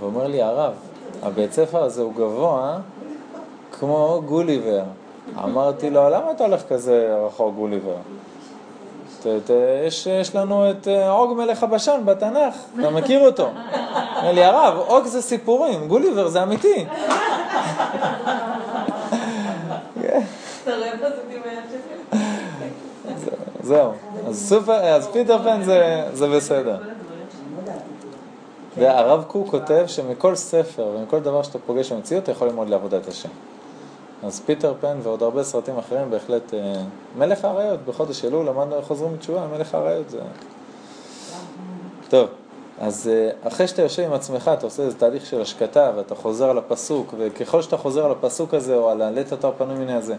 ואומר 0.00 0.26
לי, 0.26 0.42
הרב, 0.42 0.74
הבית 1.22 1.52
ספר 1.52 1.84
הזה 1.84 2.02
הוא 2.02 2.12
גבוה 2.12 2.78
כמו 3.82 4.22
גוליבר. 4.26 4.82
אמרתי 5.44 5.90
לו, 5.90 6.10
למה 6.10 6.30
אתה 6.30 6.44
הולך 6.44 6.62
כזה 6.68 7.16
רחוק 7.26 7.54
גוליבר? 7.54 7.94
ת, 9.22 9.26
ת, 9.26 9.50
יש, 9.86 10.06
יש 10.06 10.34
לנו 10.34 10.70
את 10.70 10.88
אה, 10.88 11.10
עוג 11.10 11.36
מלך 11.36 11.62
הבשן 11.62 12.00
בתנ"ך, 12.04 12.54
אתה 12.80 12.90
מכיר 12.90 13.20
אותו. 13.20 13.48
אומר 14.16 14.32
לי, 14.32 14.44
הרב, 14.44 14.78
עוג 14.78 15.04
זה 15.04 15.22
סיפורים, 15.22 15.88
גוליבר 15.88 16.28
זה 16.28 16.42
אמיתי. 16.42 16.84
זהו, 23.62 23.92
אז, 24.28 24.48
סופר, 24.48 24.94
אז 24.94 25.08
פיטר 25.08 25.38
פן 25.42 25.62
זה, 25.62 26.02
זה 26.12 26.28
בסדר. 26.28 26.76
והרב 28.78 29.24
קוק 29.26 29.48
כותב 29.48 29.84
שמכל 29.86 30.34
ספר 30.34 30.86
ומכל 30.96 31.20
דבר 31.20 31.42
שאתה 31.42 31.58
פוגש 31.58 31.92
במציאות 31.92 32.22
אתה 32.22 32.32
יכול 32.32 32.48
ללמוד 32.48 32.68
לעבודת 32.68 33.08
השם. 33.08 33.28
אז 34.22 34.40
פיטר 34.40 34.74
פן 34.80 34.98
ועוד 35.02 35.22
הרבה 35.22 35.42
סרטים 35.42 35.78
אחרים 35.78 36.10
בהחלט, 36.10 36.54
אה, 36.54 36.82
מלך 37.18 37.44
האריות, 37.44 37.80
בחודש 37.84 38.24
אלול 38.24 38.46
למדנו 38.46 38.76
איך 38.76 38.86
חוזרים 38.86 39.12
בתשובה, 39.14 39.46
מלך 39.46 39.74
האריות 39.74 40.10
זה... 40.10 40.20
טוב, 42.08 42.28
אז 42.80 43.10
אה, 43.12 43.48
אחרי 43.48 43.68
שאתה 43.68 43.82
יושב 43.82 44.02
עם 44.02 44.12
עצמך, 44.12 44.50
אתה 44.54 44.66
עושה 44.66 44.82
איזה 44.82 44.98
תהליך 44.98 45.26
של 45.26 45.40
השקטה, 45.40 45.92
ואתה 45.96 46.14
חוזר 46.14 46.50
על 46.50 46.58
הפסוק, 46.58 47.14
וככל 47.18 47.62
שאתה 47.62 47.76
חוזר 47.76 48.04
על 48.04 48.10
הפסוק 48.10 48.54
הזה, 48.54 48.76
או 48.76 48.90
על 48.90 49.02
הלית 49.02 49.32
אתר 49.32 49.50
פנוי 49.58 49.74
מיניה 49.74 49.92
הזה, 49.92 50.16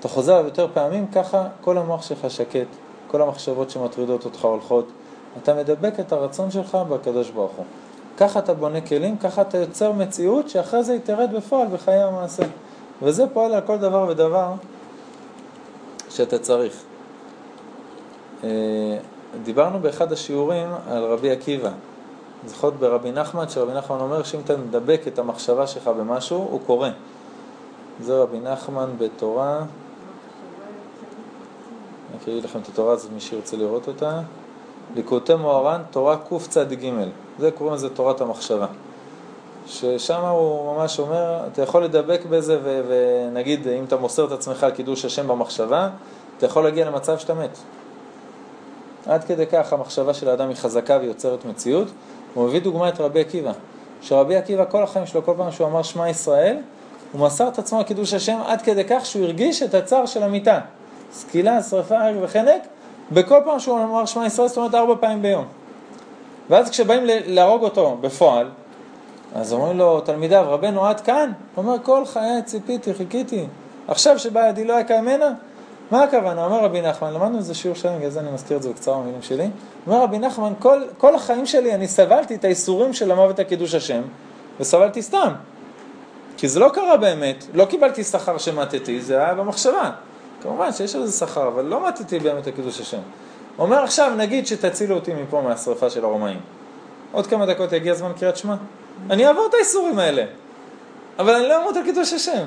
אתה 0.00 0.08
חוזר 0.08 0.32
עליו 0.32 0.44
יותר 0.44 0.66
פעמים, 0.74 1.06
ככה 1.06 1.48
כל 1.60 1.78
המוח 1.78 2.02
שלך 2.02 2.30
שקט, 2.30 2.66
כל 3.06 3.22
המחשבות 3.22 3.70
שמטרידות 3.70 4.24
אותך 4.24 4.44
הולכות. 4.44 4.86
אתה 5.42 5.54
מדבק 5.54 6.00
את 6.00 6.12
הרצון 6.12 6.50
שלך 6.50 6.78
בקדוש 6.88 7.30
ברוך 7.30 7.52
הוא. 7.56 7.64
ככה 8.16 8.38
אתה 8.38 8.54
בונה 8.54 8.80
כלים, 8.80 9.16
ככה 9.16 9.42
אתה 9.42 9.58
יוצר 9.58 9.92
מציאות 9.92 10.48
שאחרי 10.48 10.84
זה 10.84 10.92
היא 10.92 11.00
תרד 11.04 11.30
בפועל 11.36 11.68
בחיי 11.68 12.02
המעשה. 12.02 12.42
וזה 13.02 13.26
פועל 13.32 13.54
על 13.54 13.60
כל 13.60 13.78
דבר 13.78 14.06
ודבר 14.08 14.52
שאתה 16.10 16.38
צריך. 16.38 16.82
אה, 18.44 18.98
דיברנו 19.42 19.80
באחד 19.80 20.12
השיעורים 20.12 20.68
על 20.88 21.04
רבי 21.04 21.30
עקיבא. 21.30 21.70
זוכרות 22.46 22.74
ברבי 22.74 23.12
נחמן, 23.12 23.48
שרבי 23.48 23.72
נחמן 23.72 24.00
אומר 24.00 24.22
שאם 24.22 24.40
אתה 24.44 24.56
מדבק 24.56 25.00
את 25.06 25.18
המחשבה 25.18 25.66
שלך 25.66 25.88
במשהו, 25.88 26.48
הוא 26.50 26.60
קורא. 26.66 26.88
זה 28.00 28.22
רבי 28.22 28.40
נחמן 28.40 28.90
בתורה, 28.98 29.58
אני 32.10 32.18
אקריא 32.22 32.42
לכם 32.42 32.58
את 32.58 32.68
התורה 32.68 32.92
הזאת, 32.92 33.12
מי 33.12 33.20
שירצה 33.20 33.56
לראות 33.56 33.88
אותה. 33.88 34.20
ליקוטי 34.94 35.34
מוהר"ן, 35.34 35.82
תורה 35.90 36.16
קצ"ג. 36.16 36.92
זה 37.38 37.50
קוראים 37.50 37.74
לזה 37.74 37.88
תורת 37.90 38.20
המחשבה. 38.20 38.66
ששם 39.66 40.20
הוא 40.20 40.74
ממש 40.74 40.98
אומר, 40.98 41.40
אתה 41.52 41.62
יכול 41.62 41.84
לדבק 41.84 42.20
בזה 42.30 42.58
ו- 42.62 42.82
ונגיד 42.88 43.68
אם 43.68 43.84
אתה 43.84 43.96
מוסר 43.96 44.24
את 44.24 44.32
עצמך 44.32 44.64
על 44.64 44.70
קידוש 44.70 45.04
השם 45.04 45.28
במחשבה, 45.28 45.88
אתה 46.38 46.46
יכול 46.46 46.64
להגיע 46.64 46.86
למצב 46.86 47.18
שאתה 47.18 47.34
מת. 47.34 47.58
עד 49.06 49.24
כדי 49.24 49.46
כך 49.46 49.72
המחשבה 49.72 50.14
של 50.14 50.28
האדם 50.28 50.48
היא 50.48 50.56
חזקה 50.56 50.98
ויוצרת 51.02 51.44
מציאות. 51.44 51.88
הוא 52.34 52.46
מביא 52.48 52.60
דוגמה 52.60 52.88
את 52.88 53.00
רבי 53.00 53.20
עקיבא, 53.20 53.52
שרבי 54.02 54.36
עקיבא 54.36 54.64
כל 54.70 54.82
החיים 54.82 55.06
שלו, 55.06 55.24
כל 55.24 55.34
פעם 55.36 55.52
שהוא 55.52 55.66
אמר 55.66 55.82
שמע 55.82 56.08
ישראל, 56.08 56.56
הוא 57.12 57.20
מסר 57.20 57.48
את 57.48 57.58
עצמו 57.58 57.78
על 57.78 57.84
קידוש 57.84 58.14
השם 58.14 58.38
עד 58.46 58.62
כדי 58.62 58.84
כך 58.84 59.06
שהוא 59.06 59.24
הרגיש 59.24 59.62
את 59.62 59.74
הצער 59.74 60.06
של 60.06 60.22
המיטה. 60.22 60.60
סקילה, 61.12 61.62
שרפה, 61.62 61.98
הרג 61.98 62.16
וחנק, 62.20 62.62
בכל 63.12 63.40
פעם 63.44 63.58
שהוא 63.58 63.78
אמר 63.78 64.06
שמע 64.06 64.26
ישראל, 64.26 64.48
זאת 64.48 64.56
אומרת 64.56 64.74
ארבע 64.74 64.94
פעמים 65.00 65.22
ביום. 65.22 65.44
ואז 66.50 66.70
כשבאים 66.70 67.02
להרוג 67.06 67.62
אותו 67.62 67.96
בפועל, 68.00 68.48
אז 69.34 69.52
אומרים 69.52 69.78
לו 69.78 70.00
תלמידיו, 70.00 70.44
רבנו 70.48 70.86
עד 70.86 71.00
כאן? 71.00 71.32
הוא 71.54 71.64
אומר, 71.64 71.76
כל 71.82 72.06
חיי 72.06 72.42
ציפיתי, 72.44 72.94
חיכיתי. 72.94 73.46
עכשיו 73.88 74.18
שבא 74.18 74.48
ידי 74.48 74.64
לא 74.64 74.80
יקה 74.80 75.00
ממנה? 75.00 75.32
מה 75.90 76.02
הכוונה? 76.02 76.44
אומר 76.44 76.64
רבי 76.64 76.80
נחמן, 76.80 77.12
למדנו 77.12 77.38
איזה 77.38 77.54
שיעור 77.54 77.76
שלם, 77.76 77.98
בגלל 77.98 78.10
זה 78.10 78.20
אני 78.20 78.30
מזכיר 78.30 78.56
את 78.56 78.62
זה 78.62 78.70
בקצרה 78.70 78.98
במילים 78.98 79.22
שלי. 79.22 79.50
אומר 79.86 80.02
רבי 80.02 80.18
נחמן, 80.18 80.52
כל, 80.58 80.82
כל 80.98 81.14
החיים 81.14 81.46
שלי 81.46 81.74
אני 81.74 81.88
סבלתי 81.88 82.34
את 82.34 82.44
האיסורים 82.44 82.92
של 82.92 83.10
המוות 83.10 83.38
הקידוש 83.38 83.74
השם, 83.74 84.02
וסבלתי 84.60 85.02
סתם. 85.02 85.32
כי 86.36 86.48
זה 86.48 86.60
לא 86.60 86.68
קרה 86.68 86.96
באמת, 86.96 87.44
לא 87.54 87.64
קיבלתי 87.64 88.04
שכר 88.04 88.38
שמטתי, 88.38 89.00
זה 89.00 89.16
היה 89.16 89.34
במחשבה. 89.34 89.90
כמובן 90.42 90.72
שיש 90.72 90.94
על 90.94 91.06
זה 91.06 91.18
שכר, 91.18 91.48
אבל 91.48 91.64
לא 91.64 91.88
מטתי 91.88 92.18
באמת 92.18 92.46
הקידוש 92.46 92.80
השם. 92.80 93.00
אומר 93.58 93.84
עכשיו, 93.84 94.12
נגיד 94.16 94.46
שתצילו 94.46 94.94
אותי 94.94 95.12
מפה 95.14 95.40
מהשרפה 95.40 95.90
של 95.90 96.04
הרומאים. 96.04 96.40
עוד 97.12 97.26
כמה 97.26 97.46
דקות 97.46 97.72
יגיע 97.72 97.94
זמן 97.94 98.12
קריאת 98.18 98.36
שמע. 98.36 98.54
אני 99.10 99.26
אעבור 99.26 99.46
את 99.48 99.54
האיסורים 99.54 99.98
האלה, 99.98 100.24
אבל 101.18 101.34
אני 101.34 101.48
לא 101.48 101.62
אמות 101.62 101.76
על 101.76 101.84
קידוש 101.84 102.12
השם. 102.12 102.46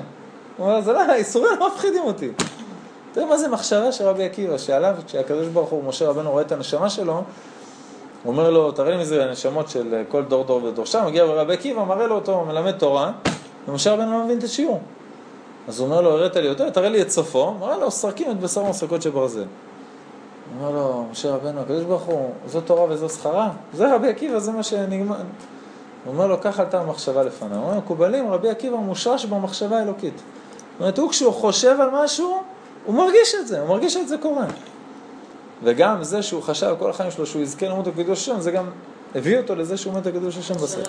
הוא 0.57 0.67
אומר, 0.67 0.81
זה 0.81 0.93
לא, 0.93 0.99
האיסורים 0.99 1.59
לא 1.59 1.67
מפחידים 1.67 2.03
אותי. 2.03 2.29
תראה 3.13 3.25
מה 3.25 3.37
זה 3.37 3.47
מחשבה 3.47 3.91
של 3.91 4.05
רבי 4.05 4.23
עקיבא, 4.25 4.57
שעליו, 4.57 4.95
כשהקדוש 5.07 5.47
ברוך 5.47 5.69
הוא, 5.69 5.83
משה 5.83 6.09
רבנו 6.09 6.31
רואה 6.31 6.41
את 6.41 6.51
הנשמה 6.51 6.89
שלו, 6.89 7.13
הוא 7.13 7.23
אומר 8.31 8.49
לו, 8.49 8.71
תראה 8.71 8.91
לי 8.91 8.97
מי 8.97 9.05
זה 9.05 9.25
הנשמות 9.25 9.69
של 9.69 10.03
כל 10.09 10.23
דור 10.23 10.43
דור 10.43 10.63
ודור 10.63 10.85
שם, 10.85 11.05
מגיע 11.05 11.23
רבי 11.23 11.53
עקיבא, 11.53 11.83
מראה 11.83 12.07
לו 12.07 12.15
אותו, 12.15 12.45
מלמד 12.45 12.71
תורה, 12.71 13.11
ומשה 13.67 13.93
רבנו 13.93 14.11
לא 14.11 14.25
מבין 14.25 14.37
את 14.37 14.43
השיעור. 14.43 14.81
אז 15.67 15.79
הוא 15.79 15.85
אומר 15.85 16.01
לו, 16.01 16.09
הראת 16.11 16.35
לי 16.35 16.49
אותו, 16.49 16.71
תראה 16.71 16.89
לי 16.89 17.01
את 17.01 17.11
סופו, 17.11 17.53
מראה 17.53 17.77
לו, 17.77 17.91
סרקים 17.91 18.31
את 18.31 18.39
בשר 18.39 18.63
מסרקות 18.63 19.01
שברזל. 19.01 19.39
הוא 19.39 19.47
אומר 20.59 20.79
לו, 20.79 21.05
משה 21.11 21.35
רבנו, 21.35 21.61
הקדוש 21.61 21.83
ברוך 21.83 22.03
הוא, 22.03 22.31
זו 22.47 22.61
תורה 22.61 22.85
וזו 22.89 23.09
שכרה? 23.09 23.49
זה 23.73 23.95
רבי 23.95 24.09
עקיבא, 24.09 24.39
זה 24.39 24.51
מה 24.51 24.63
שנגמר. 24.63 25.15
הוא 26.05 26.13
אומר 26.13 26.27
לו, 26.27 26.37
קח 26.37 26.59
עלתה 26.59 26.79
המחשבה 26.79 27.23
לפניו. 27.23 27.57
הוא 27.57 27.65
אומר, 27.65 27.77
מקובלים, 27.77 28.31
רבי 28.31 28.49
עקיבא 28.49 28.77
מושרש 28.77 29.25
במחשבה 29.25 29.79
האלוקית. 29.79 30.13
זאת 30.15 30.79
אומרת, 30.79 30.97
הוא 30.97 31.09
כשהוא 31.09 31.33
חושב 31.33 31.77
על 31.81 31.89
משהו, 31.93 32.41
הוא 32.85 32.95
מרגיש 32.95 33.35
את 33.35 33.47
זה, 33.47 33.59
הוא 33.59 33.69
מרגיש 33.69 33.97
את 33.97 34.07
זה 34.07 34.17
קורה. 34.17 34.45
וגם 35.63 36.03
זה 36.03 36.21
שהוא 36.21 36.43
חשב 36.43 36.75
כל 36.79 36.89
החיים 36.89 37.11
שלו 37.11 37.25
שהוא 37.25 37.41
יזכה 37.41 37.67
למות 37.67 37.87
בקדוש 37.87 38.21
השם, 38.21 38.39
זה 38.39 38.51
גם 38.51 38.65
הביא 39.15 39.37
אותו 39.37 39.55
לזה 39.55 39.77
שהוא 39.77 39.93
מת 39.93 40.03
בקדוש 40.03 40.37
השם 40.37 40.53
בסוף. 40.53 40.87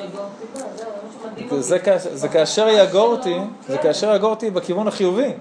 זה 2.14 2.28
כאשר 2.28 2.68
יגור 2.68 3.06
אותי, 3.06 3.38
זה 3.68 3.78
כאשר 3.78 4.14
יגור 4.14 4.30
אותי 4.30 4.50
בכיוון 4.50 4.88
החיובי. 4.88 5.32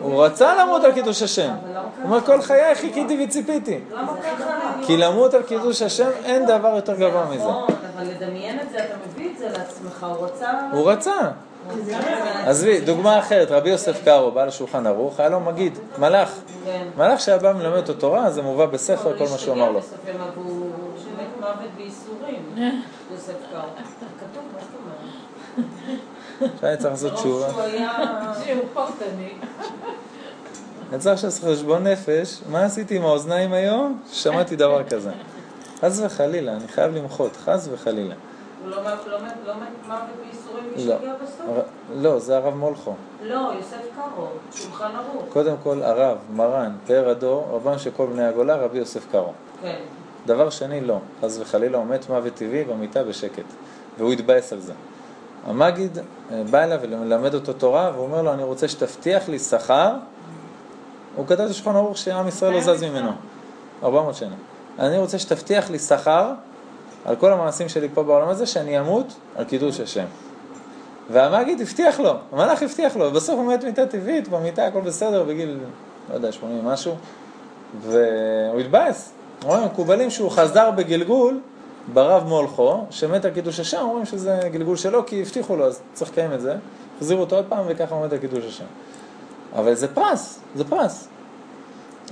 הוא 0.00 0.24
רצה 0.24 0.62
למות 0.62 0.84
על 0.84 0.92
קידוש 0.92 1.22
השם. 1.22 1.50
הוא 1.50 2.04
אומר, 2.04 2.20
כל 2.20 2.42
חיי 2.42 2.74
חיכיתי 2.74 3.24
וציפיתי. 3.24 3.78
ככה? 3.92 4.86
כי 4.86 4.96
למות 4.96 5.34
על 5.34 5.42
קידוש 5.42 5.82
השם 5.82 6.08
אין 6.24 6.46
דבר 6.46 6.72
יותר 6.76 6.94
גבוה 6.94 7.26
מזה. 7.30 7.44
אבל 8.04 8.12
לדמיין 8.14 8.60
את 8.60 8.70
זה, 8.70 8.78
אתה 8.78 8.94
מביא 9.06 9.30
את 9.32 9.38
זה 9.38 9.48
לעצמך, 9.48 10.06
הוא 10.18 10.26
רצה... 10.26 10.50
הוא 10.72 10.90
רצה. 10.90 11.30
עזבי, 12.46 12.80
דוגמה 12.80 13.18
אחרת, 13.18 13.50
רבי 13.50 13.70
יוסף 13.70 14.04
קארו, 14.04 14.30
בעל 14.30 14.48
השולחן 14.48 14.86
ערוך, 14.86 15.20
היה 15.20 15.28
לו 15.28 15.40
מגיד, 15.40 15.78
מלאך. 15.98 16.40
כן. 16.64 16.86
מלאך 16.96 17.20
שהיה 17.20 17.38
בא 17.38 17.52
מלמד 17.52 17.76
אותו 17.76 17.94
תורה, 17.94 18.30
זה 18.30 18.42
מובא 18.42 18.66
בספר, 18.66 19.18
כל 19.18 19.24
מה 19.30 19.38
שהוא 19.38 19.54
אמר 19.54 19.70
לו. 19.70 19.80
שהיה 26.60 26.76
צריך 26.76 26.90
לעשות 26.90 27.12
תשובה. 27.12 27.48
צריך 30.98 31.24
לעשות 31.24 31.50
חשבון 31.50 31.86
נפש, 31.86 32.40
מה 32.50 32.64
עשיתי 32.64 32.96
עם 32.96 33.02
האוזניים 33.02 33.52
היום? 33.52 34.00
שמעתי 34.12 34.56
דבר 34.56 34.84
כזה. 34.84 35.10
חס 35.84 36.00
וחלילה, 36.04 36.52
אני 36.52 36.68
חייב 36.68 36.94
למחות, 36.94 37.36
חס 37.36 37.68
וחלילה. 37.72 38.14
הוא 38.62 38.70
לא 38.70 38.76
מת 38.80 39.06
לא 39.06 39.18
לא 39.46 39.54
מוות 39.88 40.00
בייסורים 40.22 40.64
מי 40.76 40.84
לא. 40.84 40.94
שהגיע 40.94 41.12
בסוף? 41.22 41.64
לא, 41.96 42.18
זה 42.18 42.36
הרב 42.36 42.54
מולכו. 42.54 42.94
לא, 43.22 43.52
יוסף 43.58 43.76
קארו, 43.96 44.26
שולחן 44.54 44.90
ערוך. 44.96 45.24
קודם 45.32 45.54
כל, 45.62 45.82
הרב, 45.82 46.18
מרן, 46.32 46.72
פאר 46.86 47.08
הדור, 47.08 47.48
רבם 47.50 47.78
של 47.78 47.90
כל 47.96 48.06
בני 48.06 48.24
הגולה, 48.24 48.56
רבי 48.56 48.78
יוסף 48.78 49.06
קארו. 49.12 49.32
כן. 49.62 49.76
דבר 50.26 50.50
שני, 50.50 50.80
לא. 50.80 50.98
חס 51.22 51.38
וחלילה, 51.40 51.78
הוא 51.78 51.86
מת 51.86 52.08
מוות 52.08 52.34
טבעי 52.34 52.64
במיטה 52.64 53.04
בשקט. 53.04 53.44
והוא 53.98 54.12
התבאס 54.12 54.52
על 54.52 54.60
זה. 54.60 54.72
המגיד 55.46 55.98
אה, 55.98 56.42
בא 56.50 56.64
אליו 56.64 56.78
ולמד 56.82 57.34
אותו 57.34 57.52
תורה, 57.52 57.90
והוא 57.94 58.04
אומר 58.04 58.22
לו, 58.22 58.32
אני 58.32 58.42
רוצה 58.42 58.68
שתבטיח 58.68 59.28
לי 59.28 59.38
שכר. 59.38 59.94
הוא 61.16 61.26
כתב 61.26 61.40
את 61.40 61.50
השולחן 61.50 61.76
ערוך 61.76 61.98
שעם 61.98 62.28
ישראל 62.28 62.52
לא 62.52 62.60
זז 62.60 62.82
ממנו. 62.82 63.10
400 63.82 64.14
שנה. 64.14 64.34
אני 64.78 64.98
רוצה 64.98 65.18
שתבטיח 65.18 65.70
לי 65.70 65.78
שכר 65.78 66.32
על 67.04 67.16
כל 67.16 67.32
המעשים 67.32 67.68
שלי 67.68 67.88
פה 67.94 68.02
בעולם 68.02 68.28
הזה, 68.28 68.46
שאני 68.46 68.80
אמות 68.80 69.14
על 69.36 69.44
קידוש 69.44 69.80
השם. 69.80 70.04
והמגיד 71.10 71.60
הבטיח 71.60 72.00
לו, 72.00 72.12
המלאך 72.32 72.62
הבטיח 72.62 72.96
לו, 72.96 73.04
ובסוף 73.04 73.38
הוא 73.38 73.52
מת 73.52 73.64
מיטה 73.64 73.86
טבעית, 73.86 74.28
במיטה 74.28 74.66
הכל 74.66 74.80
בסדר, 74.80 75.24
בגיל, 75.24 75.58
לא 76.10 76.14
יודע, 76.14 76.32
80 76.32 76.66
ומשהו, 76.66 76.94
והוא 77.80 78.60
התבאס. 78.60 79.12
אומרים, 79.44 79.64
מקובלים 79.64 80.10
שהוא 80.10 80.30
חזר 80.30 80.70
בגלגול 80.70 81.40
ברב 81.92 82.24
מולכו, 82.28 82.84
שמת 82.90 83.24
על 83.24 83.30
קידוש 83.30 83.60
השם, 83.60 83.80
אומרים 83.80 84.04
שזה 84.04 84.40
גלגול 84.52 84.76
שלו, 84.76 85.06
כי 85.06 85.22
הבטיחו 85.22 85.56
לו, 85.56 85.66
אז 85.66 85.80
צריך 85.92 86.10
לקיים 86.10 86.32
את 86.32 86.40
זה. 86.40 86.56
החזירו 86.96 87.20
אותו 87.20 87.36
עוד 87.36 87.44
פעם, 87.48 87.64
וככה 87.68 87.94
הוא 87.94 88.06
מת 88.06 88.12
על 88.12 88.18
קידוש 88.18 88.44
השם. 88.44 88.64
אבל 89.56 89.74
זה 89.74 89.88
פרס, 89.94 90.40
זה 90.54 90.64
פרס. 90.64 91.08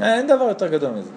אין 0.00 0.26
דבר 0.26 0.44
יותר 0.44 0.66
גדול 0.66 0.90
מזה. 0.90 1.10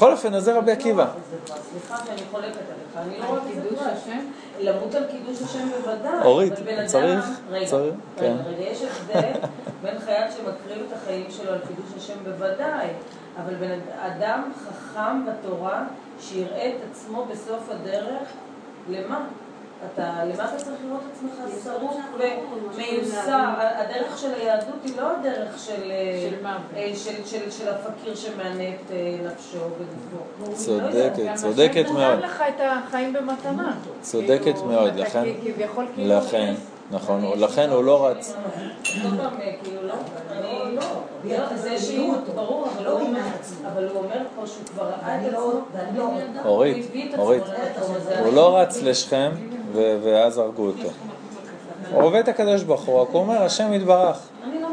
בכל 0.00 0.12
אופן, 0.12 0.34
אז 0.34 0.44
זה 0.44 0.58
רבי 0.58 0.72
עקיבא. 0.72 1.06
סליחה 1.46 1.96
שאני 2.06 2.20
חולקת 2.30 2.56
עליך, 2.56 2.96
אני 2.96 3.18
לא 3.18 3.24
רואה 3.24 3.40
בזה 3.40 3.62
קידוש. 3.62 3.78
השם? 3.82 4.18
למות 4.60 4.94
על 4.94 5.04
קידוש 5.04 5.42
השם 5.42 5.68
בוודאי. 5.68 6.24
אורית, 6.24 6.52
צריך, 6.86 7.26
צריך, 7.66 7.94
כן. 8.16 8.36
רגע, 8.46 8.62
יש 8.62 8.82
הבדל 8.82 9.32
בין 9.82 9.98
חייל 9.98 10.30
שמקריב 10.30 10.86
את 10.88 10.92
החיים 10.96 11.26
שלו 11.30 11.52
על 11.52 11.58
קידוש 11.58 11.84
השם 11.96 12.14
בוודאי, 12.24 12.88
אבל 13.44 13.54
בן 13.54 13.78
אדם 13.98 14.52
חכם 14.66 15.26
בתורה 15.26 15.84
שיראה 16.20 16.68
את 16.68 16.90
עצמו 16.90 17.24
בסוף 17.24 17.70
הדרך, 17.70 18.28
למה? 18.90 19.26
אתה, 19.86 20.24
למה 20.24 20.44
אתה 20.44 20.56
צריך 20.56 20.76
לראות 20.86 21.00
את 21.06 21.16
עצמך 21.16 21.64
שרוף 21.64 21.96
ומיוסר? 22.74 23.44
הדרך 23.58 24.18
של 24.18 24.34
היהדות 24.34 24.74
היא 24.84 24.92
לא 24.96 25.06
הדרך 25.16 25.58
של, 25.58 25.90
אה, 25.90 26.28
של. 26.30 26.46
אה, 26.76 26.90
של, 26.94 27.24
של, 27.26 27.50
של 27.50 27.68
הפקיר 27.68 28.14
שמענה 28.14 28.68
את 28.68 28.90
אה, 28.90 29.16
נפשו 29.26 29.58
וגופו. 29.58 30.56
צודקת, 30.64 31.18
גם 31.26 31.34
צודקת 31.34 31.84
השם 31.84 31.94
מאוד. 31.94 32.18
נתן 32.18 32.26
לך 32.26 32.42
את 32.48 32.60
החיים 32.60 33.12
במתנה. 33.12 33.72
צודקת 34.02 34.42
כאילו, 34.44 34.64
מאוד, 34.64 34.94
לכן- 34.96 35.22
כאילו... 35.42 36.16
לכן, 36.18 36.54
נכון, 36.90 37.32
לכן 37.36 37.70
הוא 37.70 37.84
לא 37.84 38.06
רץ. 38.06 38.34
כאילו, 38.82 39.10
לא, 39.82 39.94
לא. 40.74 40.82
לא, 41.24 41.56
זה. 41.56 41.76
ברור, 42.34 42.68
אבל 42.76 42.84
לא 42.84 42.90
הוא 42.90 43.00
אומר, 43.00 43.20
את 44.20 44.26
פה 44.36 44.46
שהוא 44.46 44.64
כבר 44.66 44.84
ראה 45.02 45.26
את 45.26 45.32
לא- 45.32 45.60
עצמו. 45.74 46.18
לא- 46.34 46.40
אורית, 46.44 46.76
הוא 46.76 46.84
הביא 46.88 47.08
את 47.08 47.12
עצמו 47.14 47.22
אורית. 47.24 47.42
הוא 48.24 48.32
לא 48.34 48.58
רץ 48.58 48.82
לשכם 48.82 49.30
ו- 49.72 49.98
ואז 50.02 50.38
הרגו 50.38 50.66
אותו. 50.66 50.88
עובד 51.94 52.28
הקדוש 52.28 52.62
ברוך 52.62 52.82
הוא, 52.84 53.00
רק 53.00 53.08
הוא 53.12 53.20
אומר, 53.20 53.42
השם 53.42 53.72
יתברך. 53.72 54.16
אני 54.44 54.60
לא 54.62 54.68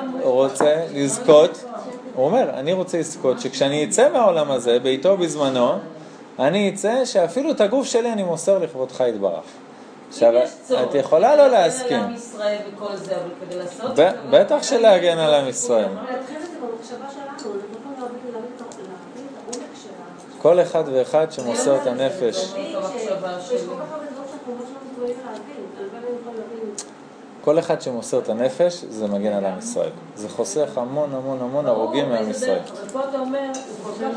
למות. 0.00 0.20
רוצה 0.24 0.76
לזכות, 0.94 1.64
הוא 2.14 2.26
אומר, 2.26 2.50
אני 2.54 2.72
רוצה 2.72 2.98
לזכות 2.98 3.40
שכשאני 3.40 3.84
אצא 3.84 4.08
מהעולם 4.12 4.50
הזה, 4.50 4.78
בעיתו 4.78 5.08
ובזמנו, 5.08 5.72
אני 6.38 6.70
אצא 6.74 7.04
שאפילו 7.04 7.50
את 7.50 7.60
הגוף 7.60 7.86
שלי 7.86 8.12
אני 8.12 8.22
מוסר 8.22 8.58
לכבודך 8.58 9.04
יתברך. 9.08 9.44
עכשיו, 10.08 10.32
את 10.82 10.94
יכולה 10.94 11.36
לא 11.36 11.42
להגן 11.46 11.62
להסכים. 11.64 12.00
על 12.00 12.04
עם 12.06 12.14
ישראל 12.14 12.56
וכל 12.74 12.96
זה, 12.96 13.16
אבל 13.16 13.30
כדי 13.40 13.58
לעשות... 13.58 13.90
בטח 14.30 14.62
שלהגן 14.62 15.18
על 15.18 15.34
עם 15.34 15.48
ישראל. 15.48 15.84
להתחיל 15.84 16.36
את 16.36 16.42
זה 16.42 16.48
במחשבה 16.60 17.10
שלנו, 17.10 17.26
אנחנו 17.30 17.50
יכולים 17.50 18.00
להבין 18.00 18.34
להבין 18.34 18.50
את 18.56 18.60
להבין 18.60 19.26
את 19.32 19.54
העומק 19.54 19.70
שלה. 19.82 19.92
כל 20.42 20.60
אחד 20.60 20.84
ואחד 20.92 21.32
שמוסר 21.32 21.76
את 21.76 21.86
הנפש. 21.86 22.54
כל 27.44 27.58
אחד 27.58 27.80
שמוסר 27.80 28.18
את 28.18 28.28
הנפש, 28.28 28.84
זה 28.88 29.06
מגן 29.06 29.32
על 29.32 29.44
עם 29.44 29.58
ישראל. 29.58 29.90
זה 30.14 30.28
חוסך 30.28 30.78
המון 30.78 31.14
המון 31.14 31.38
המון 31.40 31.66
הרוגים 31.66 32.08
מעם 32.08 32.30
ישראל. 32.30 32.58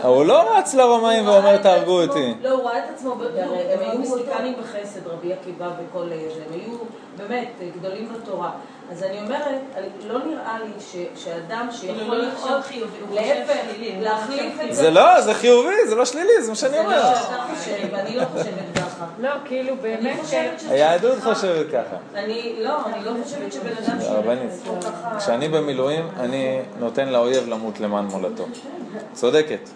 הוא 0.04 0.26
לא 0.26 0.58
רץ 0.58 0.74
לרומאים 0.74 1.28
ואומר 1.28 1.58
תהרגו 1.58 2.02
אותי. 2.02 2.34
לא, 2.42 2.50
הוא 2.50 2.64
ראה 2.64 2.78
את 2.78 2.84
עצמו, 2.96 3.14
הם 3.14 3.80
היו 3.80 4.00
מיסטיקנים 4.00 4.54
בחסד, 4.62 5.08
רבי 5.08 5.34
עקיבא 5.34 5.70
וכל 5.80 6.10
זה, 6.10 6.42
הם 6.48 6.54
היו 6.54 6.78
באמת 7.18 7.50
גדולים 7.80 8.14
בתורה. 8.14 8.52
אז 8.94 9.04
אני 9.04 9.20
אומרת, 9.22 9.60
לא 10.08 10.20
נראה 10.26 10.58
לי 10.64 10.72
ש- 10.80 11.24
שאדם 11.24 11.68
כאילו, 11.80 11.96
שיכול 12.00 12.16
לא 12.18 12.26
לחשוב 12.28 12.62
חיובי, 12.62 12.98
הוא 13.00 13.08
חושב 13.10 13.22
להפך, 13.22 13.60
להחליף 14.02 14.54
את 14.70 14.76
זה 14.76 14.90
לא, 14.92 15.22
זה 15.22 15.34
חיובי, 15.34 15.88
זה 15.88 15.96
לא 15.96 16.06
שלילי, 16.06 16.42
זה 16.42 16.50
מה 16.50 16.56
שאני 16.56 16.72
זה 16.74 16.80
אומר. 16.80 17.10
מה 17.10 17.16
שאתה 17.16 17.44
חושב, 17.56 17.88
ואני 17.92 18.16
לא 18.16 18.26
חושבת 18.26 18.76
ככה. 18.76 19.06
לא, 19.20 19.30
כאילו 19.46 19.76
באמת, 19.82 20.18
שזה... 20.24 20.52
היהדות 20.70 21.20
חושבת 21.24 21.66
ככה. 21.72 21.96
אני, 22.16 22.56
לא, 22.60 22.86
אני 22.86 23.06
לא 23.06 23.12
חושבת 23.24 23.54
שבן 23.54 23.72
אדם 23.86 23.98
הרבנית, 24.02 24.52
כל 24.68 24.88
ככה... 24.88 25.20
כשאני 25.20 25.50
במילואים, 25.50 26.08
אני 26.20 26.60
נותן 26.80 27.10
לאויב 27.10 27.48
למות 27.50 27.80
למען 27.80 28.06
מולדתו. 28.06 28.46
צודקת. 29.14 29.70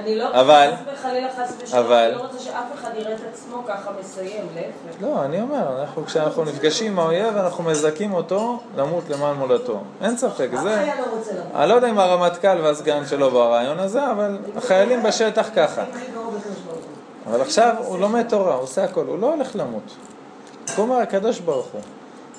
אני 0.00 0.18
לא, 0.18 0.40
אבל- 0.40 0.70
חס 0.74 0.98
וחלילה, 1.00 1.28
חס 1.36 1.54
ושלום, 1.62 1.84
אבל- 1.84 1.94
אני 1.94 2.14
לא 2.14 2.22
רוצה 2.22 2.38
שאף 2.38 2.64
אחד 2.74 2.90
יראה 2.96 3.14
את 3.14 3.20
עצמו 3.32 3.62
ככה 3.68 3.90
מסיים, 4.00 4.46
להפך. 4.54 5.02
לא, 5.02 5.24
אני 5.24 5.40
אומר, 5.40 5.80
אנחנו, 5.80 6.06
כשאנחנו 6.06 6.44
נפגשים 6.44 6.92
עם 6.92 6.98
האויב, 6.98 7.36
אנחנו 7.36 7.64
מזכים 7.64 8.14
אותו 8.14 8.60
למות 8.76 9.04
למען 9.10 9.36
מולדתו. 9.36 9.80
אין 10.02 10.16
ספק, 10.16 10.48
אף 10.54 10.60
זה... 10.62 10.76
חייל 10.76 11.00
לא 11.00 11.16
רוצה 11.16 11.32
למות. 11.32 11.54
אני 11.54 11.68
לא 11.68 11.74
יודע 11.74 11.90
אם 11.90 11.98
הרמטכ"ל 11.98 12.60
והסגן 12.62 13.06
שלו 13.06 13.30
ברעיון 13.30 13.78
הזה, 13.78 14.10
אבל 14.10 14.38
החיילים 14.56 15.02
בשטח 15.02 15.48
ככה. 15.56 15.84
אבל 17.26 17.40
עכשיו 17.40 17.74
הוא 17.78 17.98
לומד 17.98 18.28
תורה, 18.28 18.54
הוא 18.54 18.62
עושה 18.62 18.84
הכל, 18.84 19.04
הוא 19.06 19.18
לא 19.18 19.34
הולך 19.34 19.56
למות. 19.56 19.96
הוא 20.76 20.82
אומר, 20.84 20.96
הקדוש 20.96 21.40
ברוך 21.40 21.66
הוא, 21.72 21.80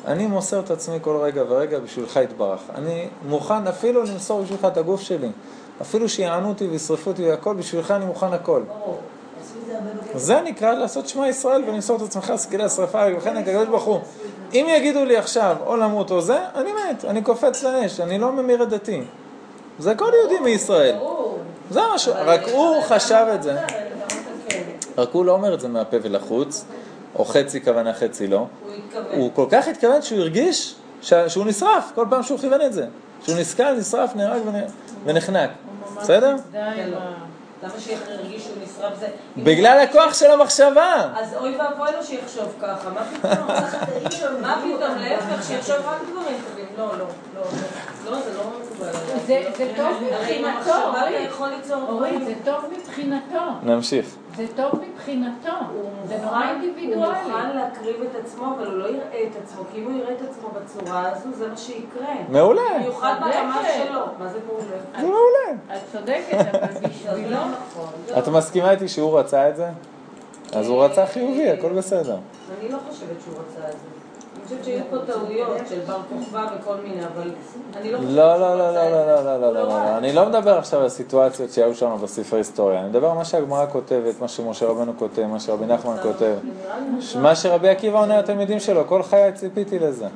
אני 0.08 0.28
מוסר 0.28 0.60
את 0.60 0.72
עצמי 0.72 0.98
כל 1.02 1.18
רגע 1.18 1.44
ורגע 1.50 1.80
בשבילך 1.80 2.16
יתברך. 2.24 2.60
אני 2.76 3.08
מוכן 3.28 3.68
אפילו 3.68 4.04
למסור 4.04 4.42
בשבילך 4.42 4.66
את 4.66 4.78
הגוף 4.78 5.02
שלי. 5.02 5.30
אפילו 5.82 6.10
שיענו 6.10 6.50
אותי 6.50 6.68
וישרפו 6.68 7.10
אותי 7.10 7.30
והכל, 7.30 7.54
בשבילך 7.56 7.92
אני 7.92 8.06
מוכן 8.06 8.34
הכל. 8.34 8.62
זה 10.16 10.42
נקרא 10.42 10.74
לעשות 10.74 11.08
שמע 11.08 11.28
ישראל 11.28 11.64
ולמסור 11.68 11.98
את 11.98 12.02
עצמך 12.02 12.34
סקילה 12.36 12.70
שרפה, 12.70 13.04
וכן 13.18 13.38
הקדוש 13.38 13.68
ברוך 13.68 13.84
הוא. 13.84 14.00
אם 14.54 14.66
יגידו 14.70 15.06
לי 15.06 15.18
עכשיו 15.18 15.56
או 15.66 15.78
למות 15.78 16.12
או 16.12 16.22
זה, 16.22 16.38
אני 16.56 16.70
מת, 16.74 17.06
אני 17.06 17.22
קופץ 17.22 17.64
לאש, 17.64 18.00
אני 18.00 18.20
לא 18.20 18.32
ממיר 18.32 18.64
את 18.64 18.70
דתי. 18.70 19.04
זה 19.80 19.96
כל 19.96 20.12
יהודי 20.22 20.40
מישראל. 20.40 20.96
זה 21.70 21.80
משהו, 21.96 22.14
אבל- 22.14 22.30
רק 22.30 22.42
הוא 22.54 22.82
חשב 22.82 23.26
את 23.36 23.44
זה. 23.44 23.52
אבל- 23.54 23.68
רק 24.98 25.10
הוא 25.12 25.26
לא 25.26 25.32
אומר 25.32 25.54
את 25.54 25.60
זה 25.60 25.68
מהפה 25.68 25.98
ולחוץ, 26.04 26.66
או 27.16 27.26
חצי 27.26 27.62
כוונה 27.64 27.94
חצי 27.94 28.28
לא. 28.28 28.46
הוא 29.16 29.32
כל 29.36 29.46
כך 29.52 29.68
התכוון 29.68 30.02
שהוא 30.02 30.20
הרגיש 30.20 30.76
ש- 31.02 31.14
שהוא 31.14 31.46
נשרף 31.46 31.92
כל 31.96 32.06
פעם 32.10 32.24
שהוא 32.24 32.40
כיוון 32.40 32.62
את 32.62 32.74
זה. 32.74 32.86
שהוא 33.24 33.36
נסכל, 33.38 33.74
נשרף, 33.74 34.16
נהרג 34.16 34.42
ונ- 34.48 34.72
ונחנק. 35.06 35.50
בסדר? 36.02 36.36
למה 37.64 37.74
נשרף 38.64 39.00
זה? 39.00 39.08
בגלל 39.38 39.80
הכוח 39.80 40.14
של 40.14 40.32
המחשבה. 40.32 41.08
אז 41.16 41.34
אוי 41.34 41.58
ואבוי 41.58 41.88
לו 41.98 42.04
שיחשוב 42.04 42.54
ככה, 42.62 42.90
מה 42.90 43.02
פתאום? 43.06 43.48
מה 44.42 44.62
פתאום, 44.62 44.96
להפך, 44.98 45.44
שיחשוב 45.48 45.76
רק 45.76 45.98
דברים 46.12 46.38
טובים. 46.50 46.66
לא, 46.78 46.86
לא, 46.88 46.98
לא, 46.98 47.06
לא. 47.36 48.12
לא, 48.12 48.18
זה 48.22 48.38
לא 48.38 48.44
מקובל. 48.62 48.92
זה- 49.28 49.44
זה 49.58 49.72
טוב 49.78 50.04
מבחינתו, 50.04 50.72
אורית. 51.90 52.26
זה 52.26 52.34
טוב 52.46 52.66
מבחינתו. 52.78 53.40
נמשיך. 53.64 54.06
זה 54.36 54.46
טוב 54.56 54.72
מבחינתו. 54.90 55.50
זה 56.08 56.18
נורא 56.18 56.36
הוא 56.36 56.38
מוכן 56.38 56.64
אינדיבידואלי. 56.64 57.56
להקריב 57.56 57.96
את 58.02 58.26
עצמו, 58.26 58.46
אבל 58.56 58.66
הוא 58.66 58.78
לא 58.78 58.86
יראה 58.86 59.24
את 59.24 59.36
עצמו, 59.44 59.64
כי 59.72 59.80
אם 59.80 59.84
הוא 59.84 59.94
יראה 59.94 60.14
את 60.14 60.22
עצמו 60.30 60.50
בצורה 60.50 61.12
הזו, 61.12 61.32
זה 61.32 61.48
מה 61.48 61.58
שיקרה. 61.58 62.16
מעולה. 62.30 62.62
במיוחד 62.80 63.14
ברמה. 63.20 63.62
שלו. 63.78 64.00
מה 64.20 64.28
זה 64.28 64.40
מעולה? 64.48 64.64
זה 65.00 65.08
מעולה. 65.08 65.76
את 65.76 65.82
צודקת, 65.92 66.56
אבל 66.56 66.88
בשבילו... 66.90 67.30
לא 67.30 67.38
נכון. 67.38 67.90
את 68.18 68.28
מסכימה 68.28 68.72
איתי 68.72 68.88
שהוא 68.88 69.20
רצה 69.20 69.50
את 69.50 69.56
זה? 69.56 69.70
אז 70.54 70.68
הוא 70.68 70.84
רצה 70.84 71.06
חיובי, 71.06 71.50
הכל 71.50 71.74
בסדר. 71.74 72.18
אני 72.60 72.70
לא 72.70 72.78
חושבת 72.90 73.22
שהוא 73.24 73.36
רצה 73.36 73.68
את 73.68 73.72
זה. 73.72 74.01
חושבת 74.52 74.66
שהיו 74.66 74.84
פה 74.90 75.14
טעויות 75.14 75.58
של 75.70 75.80
בר 75.80 75.98
כוכבא 76.10 76.46
וכל 76.60 76.76
מיני, 76.84 77.06
אבל 77.06 77.32
אני 77.76 77.92
לא 77.92 77.98
חושבת 77.98 78.12
לא, 78.14 78.40
לא, 78.40 78.58
לא, 78.58 78.72
לא, 78.74 78.90
לא. 78.90 79.24
לא, 79.24 79.24
לא, 79.24 79.54
לא, 79.54 79.60
הוא 79.60 79.68
לא, 79.68 79.74
רץ. 79.74 79.90
לא. 79.90 79.98
אני 79.98 80.14
לא 80.14 80.26
מדבר 80.26 80.58
עכשיו 80.58 80.82
על 80.82 80.90
סיטואציות 80.90 81.52
שהיו 81.52 81.76
שם 81.76 81.96
בספרי 82.04 82.40
היסטוריה. 82.40 82.80
אני 82.80 82.90
מדבר 82.90 83.10
על 83.10 83.16
מה 83.16 83.26
שהגמרא 83.26 83.66
כותבת, 83.72 84.22
מה 84.22 84.28
שמשה 84.28 84.66
רבנו 84.66 84.94
כותב, 84.98 85.26
מה 85.26 85.40
שרבי 85.40 85.66
נחמן 85.66 85.96
כותב. 86.04 86.36
מוזר. 86.90 87.20
מה 87.20 87.36
שרבי 87.36 87.70
עקיבא 87.70 88.00
עונה 88.00 88.20
לתלמידים 88.20 88.60
שלו, 88.60 88.88
כל 88.88 89.04
חיי 89.04 89.34
ציפיתי 89.34 89.80
לזה. 89.80 90.08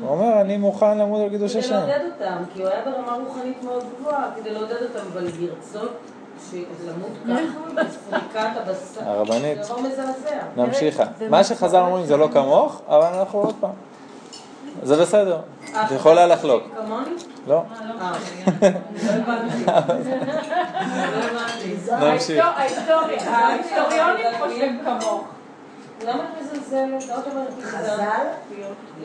הוא 0.00 0.10
אומר, 0.10 0.40
אני 0.40 0.56
מוכן 0.56 0.98
למות 0.98 1.20
על 1.20 1.28
קידוש 1.28 1.50
כדי 1.50 1.60
השם. 1.60 1.74
לעודד 1.74 2.00
אותם, 2.12 2.36
כי 2.54 2.62
הוא 2.62 2.68
היה 2.68 2.84
ברמה 2.84 3.16
רוחנית 3.26 3.62
מאוד 3.64 3.84
גבוהה, 4.00 4.30
כדי 4.36 4.50
לעודד 4.50 4.82
אותם, 4.82 5.06
אבל 5.12 5.24
לרצות 5.24 5.92
ככה, 8.34 8.52
הבשר, 8.56 9.00
הרבנית. 9.10 9.64
זה 9.64 9.72
מזעזע. 9.82 10.36
נמשיכה. 10.56 11.04
מה 11.30 11.44
שחז"ל 11.44 11.80
אומרים 11.80 12.06
זה 12.06 12.16
לא 12.16 12.28
כמוך, 12.32 12.82
אבל 12.88 13.18
אנחנו 13.18 13.38
עוד 13.38 13.54
פעם. 13.60 13.70
זה 14.82 14.96
בסדר. 14.96 15.38
את 15.70 15.90
יכולה 15.90 16.26
לחלוק. 16.26 16.62
כמוני? 16.76 17.10
לא. 17.48 17.56
אה, 17.56 17.62
לא. 17.88 17.94
לא. 22.00 22.12
נמשיך. 22.12 22.44
ההיסטורי- 22.56 23.20
ההיסטוריונים 23.28 24.26
חושבים 24.38 24.80
כמוך. 24.84 25.24
למה 26.04 26.22
את 26.24 26.42
מזלזלת? 26.42 27.08
לא 27.08 27.18
את 27.18 27.26
אומרת 27.26 27.48
לי 27.58 27.64
חז"ל? 27.64 28.24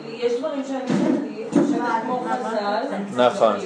יש 0.04 0.32
דברים 0.38 0.62
שאני 0.64 0.86
חושבת 1.50 1.68
כמו 2.02 2.24
חז"ל. 2.30 2.82
נכון. 3.16 3.56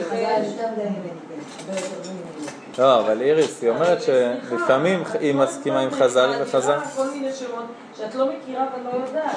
לא, 2.79 3.01
אבל 3.01 3.23
איריס, 3.23 3.63
היא 3.63 3.71
אומרת 3.71 3.99
שלפעמים 4.03 5.03
היא 5.21 5.35
מסכימה 5.35 5.81
עם 5.81 5.91
חז"ל 5.91 6.31
וחז"ל. 6.43 6.79
שאת 7.99 8.15
לא 8.15 8.27
מכירה 8.33 8.65
ולא 8.81 8.91
יודעת. 9.07 9.37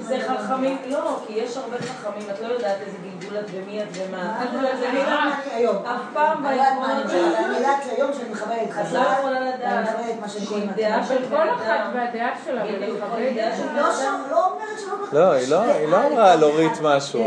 זה 0.00 0.18
חכמים, 0.28 0.78
לא, 0.86 1.18
כי 1.26 1.32
יש 1.32 1.56
הרבה 1.56 1.76
חכמים, 1.78 2.30
את 2.34 2.40
לא 2.40 2.46
יודעת 2.46 2.76
איזה 2.86 2.96
גלגול 3.20 3.38
את 3.38 3.44
ומי 3.52 3.82
את 3.82 3.86
ומה. 3.92 4.42
את 4.44 4.48
לא 4.62 4.68
יודעת 4.68 5.28
היום. 5.52 5.76
אף 5.86 6.00
פעם 6.12 6.42
בעקרונות 6.42 6.96
יודעת. 6.98 7.10
שלך. 7.10 7.40
אני 7.46 7.56
יודעת 7.56 7.82
שהיום 7.84 8.12
שאני 8.12 8.28
מכבדת 8.30 8.58
את 8.68 8.72
חז"ל, 8.72 8.98
לא 8.98 9.08
יכולה 9.18 9.40
לדעת 9.40 9.86
שהיא 10.28 10.68
דעה 10.76 10.96
התנ"ך. 10.98 11.08
של 11.08 11.28
כל 11.30 11.50
אחת. 11.50 11.80
והדעה 11.94 12.30
שלה, 12.44 12.62
את. 12.64 13.74
לא 13.76 13.92
שם, 13.94 14.14
לא 14.30 14.46
אומרת 14.46 14.78
שלא 14.80 14.94
מכבדת. 15.02 15.12
לא, 15.12 15.30
היא 15.32 15.48
לא- 15.48 15.90
לא 15.90 16.06
אמרה 16.06 16.36
להוריד 16.36 16.72
משהו. 16.82 17.20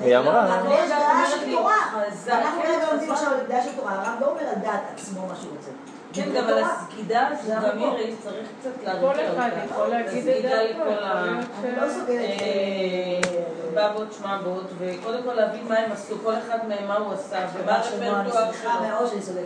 היא 0.00 0.16
אמרה- 0.18 0.60
אבל 0.60 0.72
יש 0.72 0.90
דעה 0.90 1.24
של 1.30 1.50
תורה. 1.56 1.74
חז"ל, 1.74 2.30
ואנחנו 2.32 2.62
כן, 2.62 2.68
כרגע 2.68 2.90
לומדים 2.92 3.14
חז"ל. 3.14 3.24
עכשיו 3.24 3.38
על 3.40 3.46
דעה 3.48 3.62
של 3.62 3.70
תורה. 3.76 3.92
הרב 3.92 4.20
לא 4.20 4.26
אומר 4.26 4.40
על 4.48 4.60
דעת 4.62 4.80
עצמו 4.96 5.26
מה 5.28 5.34
שהוא 5.40 5.50
רוצה. 5.56 5.70
כן, 6.14 6.28
גם 6.36 6.44
על. 6.48 6.62
הסגידה, 6.64 7.28
זה 7.42 7.54
גם. 7.54 7.78
מירי, 7.78 8.14
צריך 8.22 8.48
קצת 8.60 8.70
להרגיע 8.84 9.00
כל 9.12 9.20
אותה. 9.20 9.32
אחד 9.32 9.50
יכול 9.70 9.88
להגיד 9.88 10.28
את 10.28 10.34
הסגידה 10.34 10.48
דעתו, 10.48 10.82
אני 11.64 11.76
לא. 11.76 11.82
אה, 12.08 13.20
בבות 13.74 14.12
שמבות, 14.18 14.64
וקודם 14.78 15.18
כל 15.24 15.34
להבין 15.34 15.60
מה 15.68 15.74
הם 15.78 15.92
עשו, 15.92 16.14
כל 16.24 16.32
אחד 16.46 16.58
מהם 16.68 16.88
מה 16.88 16.94
הוא 16.96 17.12
עשה, 17.12 17.38
ומה 17.54 17.72
הרפרטואר 17.72 18.52
שלו. 18.52 19.40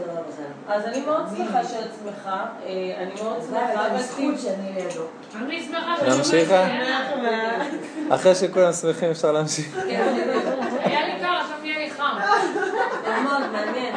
אז 0.68 0.84
אני 0.84 1.00
מאוד 1.00 1.22
שמחה 1.36 1.64
שאת 1.64 1.90
שמחה, 2.04 2.44
אה, 2.66 2.94
אני 3.02 3.10
מאוד 3.22 3.36
שמחה, 3.50 3.86
אבל 3.90 4.02
זכות 4.02 4.34
שאני 4.38 4.72
לידו. 4.74 5.02
אני 5.36 5.62
שמחה 5.62 5.94
שאני 6.00 6.16
נמשיכה? 6.18 6.64
תהיי- 6.66 7.68
אחרי 8.10 8.34
שכולם 8.34 8.72
שמחים 8.72 9.10
אפשר 9.10 9.32
להמשיך. 9.32 9.78
היה 9.86 10.06
לי 11.06 11.20
קר, 11.20 11.36
עכשיו 11.40 11.56
נהיה 11.62 11.78
לי 11.78 11.90
חם. 11.90 12.16
מאוד 13.24 13.42
מעניין, 13.52 13.94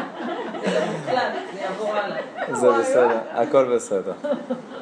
זה 0.65 0.85
מוקלט, 0.85 1.33
הלאה. 2.55 2.81
זה 2.81 2.81
בסדר, 2.81 3.17
הכל 3.31 3.75
בסדר. 3.75 4.13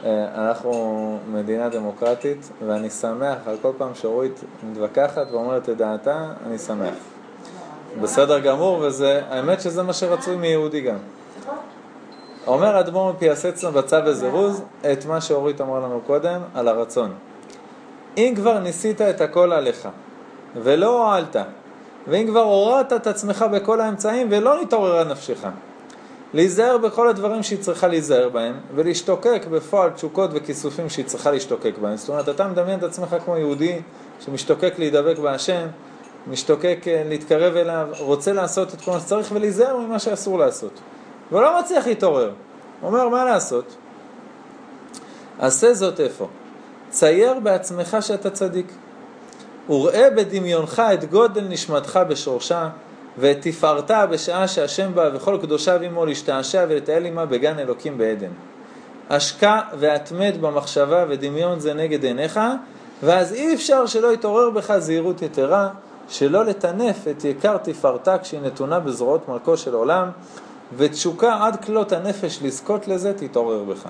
אה, 0.06 0.50
אנחנו 0.50 1.20
מדינה 1.32 1.70
דמוקרטית, 1.70 2.50
ואני 2.68 2.90
שמח 2.90 3.38
על 3.46 3.56
כל 3.62 3.72
פעם 3.78 3.96
שאורית 3.96 4.40
מתווכחת 4.72 5.28
ואומרת 5.32 5.70
את 5.70 5.78
דעתה, 5.78 6.32
אני 6.48 6.58
שמח. 6.58 6.94
בסדר 8.02 8.40
גמור, 8.40 8.80
וזה, 8.82 9.22
האמת 9.30 9.62
שזה 9.62 9.84
מה 9.84 9.94
שרצוי 9.94 10.36
מיהודי 10.36 10.82
גם. 10.82 10.98
אומר 12.48 12.80
אדמו"ר 12.80 13.12
מפייסצנה 13.12 13.72
בצו 13.72 13.96
וזירוז 14.06 14.64
את 14.92 15.06
מה 15.06 15.22
שאורית 15.22 15.62
אמרה 15.62 15.80
לנו 15.80 16.02
קודם 16.08 16.42
על 16.56 16.68
הרצון. 16.68 17.14
אם 18.18 18.34
כבר 18.36 18.60
ניסית 18.60 19.02
את 19.02 19.22
הכל 19.22 19.52
עליך 19.52 19.88
ולא 20.56 21.04
הועלת, 21.04 21.36
ואם 22.08 22.28
כבר 22.28 22.40
הורדת 22.40 22.94
את 22.94 23.08
עצמך 23.08 23.46
בכל 23.52 23.82
האמצעים 23.82 24.28
ולא 24.32 24.62
נתעוררה 24.62 25.04
נפשך, 25.04 25.46
להיזהר 26.34 26.78
בכל 26.78 27.08
הדברים 27.08 27.44
שהיא 27.44 27.60
צריכה 27.60 27.88
להיזהר 27.88 28.30
בהם, 28.30 28.56
ולהשתוקק 28.76 29.42
בפועל 29.52 29.90
תשוקות 29.90 30.30
וכיסופים 30.34 30.90
שהיא 30.90 31.06
צריכה 31.06 31.32
להשתוקק 31.32 31.74
בהם. 31.82 31.98
זאת 31.98 32.10
אומרת, 32.10 32.30
אתה 32.30 32.48
מדמיין 32.48 32.80
את 32.80 32.84
עצמך 32.84 33.16
כמו 33.26 33.38
יהודי 33.38 33.82
שמשתוקק 34.26 34.74
להידבק 34.78 35.20
בהשם, 35.20 35.68
משתוקק 36.28 36.80
אה, 36.88 37.04
להתקרב 37.06 37.56
אליו, 37.56 37.88
רוצה 38.00 38.34
לעשות 38.34 38.74
את 38.74 38.82
כל 38.82 38.92
מה 38.92 39.00
שצריך 39.00 39.32
ולהיזהר 39.32 39.78
ממה 39.78 40.00
שאסור 40.00 40.40
לעשות. 40.40 40.80
ולא 41.32 41.60
מצליח 41.60 41.88
להתעורר. 41.88 42.32
אומר, 42.84 43.10
מה 43.10 43.26
לעשות? 43.26 43.76
עשה 45.40 45.74
זאת 45.74 46.00
איפה? 46.00 46.28
צייר 46.90 47.40
בעצמך 47.40 47.98
שאתה 48.02 48.30
צדיק. 48.30 48.66
וראה 49.70 50.10
בדמיונך 50.10 50.82
את 50.94 51.10
גודל 51.10 51.42
נשמתך 51.42 52.00
בשורשה, 52.10 52.70
ואת 53.20 53.38
תפארתה 53.42 54.06
בשעה 54.06 54.48
שהשם 54.48 54.92
בא 54.96 55.10
וכל 55.14 55.38
קדושיו 55.42 55.82
עמו 55.82 56.06
להשתעשע 56.06 56.66
ולטייל 56.70 57.06
עמה 57.06 57.26
בגן 57.26 57.60
אלוקים 57.60 57.98
בעדן. 57.98 58.32
השקע 59.10 59.60
והתמד 59.80 60.34
במחשבה 60.42 61.06
ודמיון 61.10 61.60
זה 61.60 61.74
נגד 61.74 62.04
עיניך, 62.04 62.40
ואז 63.04 63.34
אי 63.34 63.54
אפשר 63.54 63.86
שלא 63.86 64.14
יתעורר 64.14 64.50
בך 64.50 64.78
זהירות 64.78 65.22
יתרה, 65.22 65.70
שלא 66.10 66.46
לטנף 66.46 67.08
את 67.12 67.26
יקר 67.26 67.58
תפארתה 67.58 68.18
כשהיא 68.18 68.42
נתונה 68.42 68.80
בזרועות 68.80 69.30
מלכו 69.30 69.58
של 69.58 69.74
עולם, 69.74 70.10
ותשוקה 70.78 71.46
עד 71.46 71.66
כלות 71.66 71.92
הנפש 71.92 72.40
לזכות 72.44 72.88
לזה 72.88 73.14
תתעורר 73.14 73.64
בך. 73.64 73.88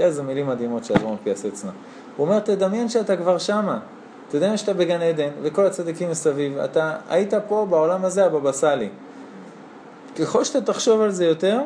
איזה 0.00 0.22
מילים 0.22 0.46
מדהימות 0.46 0.84
שאדמון 0.84 1.16
פיאסצנה. 1.24 1.70
הוא 2.16 2.26
אומר, 2.26 2.38
תדמיין 2.38 2.88
שאתה 2.88 3.16
כבר 3.16 3.38
שמה. 3.38 3.78
תדמיין 4.28 4.56
שאתה 4.56 4.74
בגן 4.74 5.02
עדן, 5.02 5.28
וכל 5.42 5.66
הצדיקים 5.66 6.10
מסביב. 6.10 6.58
אתה 6.58 6.96
היית 7.08 7.34
פה 7.48 7.66
בעולם 7.70 8.04
הזה, 8.04 8.26
הבבא 8.26 8.52
סאלי. 8.52 8.88
ככל 10.18 10.44
שאתה 10.44 10.60
תחשוב 10.60 11.00
על 11.00 11.10
זה 11.10 11.24
יותר, 11.24 11.60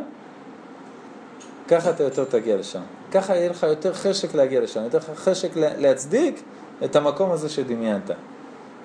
ככה 1.68 1.90
אתה 1.90 2.02
יותר 2.02 2.24
תגיע 2.24 2.56
לשם. 2.56 2.80
ככה 3.12 3.36
יהיה 3.36 3.50
לך 3.50 3.62
יותר 3.62 3.94
חשק 3.94 4.34
להגיע 4.34 4.60
לשם, 4.60 4.84
יותר 4.84 4.98
חשק 5.00 5.50
להצדיק 5.56 6.42
את 6.84 6.96
המקום 6.96 7.30
הזה 7.30 7.48
שדמיינת. 7.48 8.10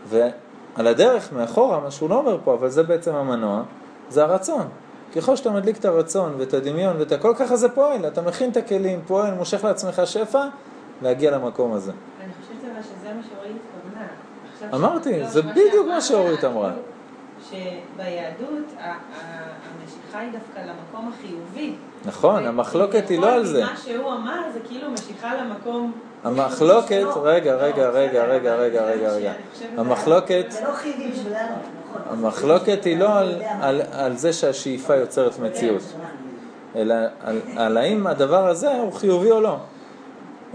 ועל 0.09 0.87
הדרך, 0.87 1.33
מאחורה, 1.33 1.79
מה 1.79 1.91
שהוא 1.91 2.09
לא 2.09 2.15
אומר 2.15 2.37
פה, 2.43 2.53
אבל 2.53 2.69
זה 2.69 2.83
בעצם 2.83 3.15
המנוע, 3.15 3.63
זה 4.09 4.23
הרצון. 4.23 4.67
ככל 5.15 5.35
שאתה 5.35 5.51
מדליק 5.51 5.77
את 5.77 5.85
הרצון 5.85 6.35
ואת 6.37 6.53
הדמיון 6.53 6.95
ואת 6.99 7.11
הכל, 7.11 7.33
ככה 7.37 7.55
זה 7.55 7.69
פועל. 7.69 8.07
אתה 8.07 8.21
מכין 8.21 8.51
את 8.51 8.57
הכלים, 8.57 9.01
פועל, 9.07 9.33
מושך 9.33 9.63
לעצמך 9.63 10.01
שפע, 10.05 10.45
להגיע 11.01 11.31
למקום 11.31 11.73
הזה. 11.73 11.91
מה 13.15 13.21
שאורית 13.29 13.57
התכוונה. 14.59 14.85
אמרתי, 14.87 15.27
זה 15.27 15.41
בדיוק 15.41 15.87
מה 15.87 16.01
שאורית 16.01 16.43
אמרה. 16.43 16.71
שביהדות 17.49 18.63
המשיכה 18.79 20.19
היא 20.19 20.31
דווקא 20.31 20.59
למקום 20.59 21.11
החיובי. 21.13 21.73
נכון, 22.05 22.45
המחלוקת 22.45 23.09
היא 23.09 23.19
לא 23.19 23.33
על 23.33 23.45
זה. 23.45 23.61
מה 23.65 23.77
שהוא 23.77 24.11
אמר 24.13 24.39
זה 24.53 24.59
כאילו 24.67 24.91
משיכה 24.91 25.35
למקום... 25.35 25.91
המחלוקת, 26.23 26.87
שלו. 27.13 27.23
רגע, 27.23 27.55
לא, 27.55 27.61
רגע, 27.61 27.89
רגע, 27.89 28.23
רגע, 28.25 28.55
רגע, 28.55 28.83
רגע, 28.85 29.09
רגע. 29.11 29.33
המחלוקת, 29.77 30.45
זה 30.49 30.61
לא 30.67 30.73
חיובי 30.73 31.11
בשבילנו, 31.11 31.55
נכון. 31.89 32.01
המחלוקת 32.25 32.83
היא 32.83 32.97
לא 32.99 33.17
על, 33.19 33.41
על, 33.61 33.81
על 33.91 34.17
זה 34.17 34.33
שהשאיפה 34.33 34.95
יוצרת 34.95 35.39
מציאות, 35.39 35.81
אלא 36.75 36.95
על, 37.23 37.39
על 37.57 37.77
האם 37.77 38.07
הדבר 38.07 38.47
הזה 38.47 38.71
הוא 38.77 38.91
חיובי 38.93 39.31
או 39.31 39.41
לא. 39.41 39.57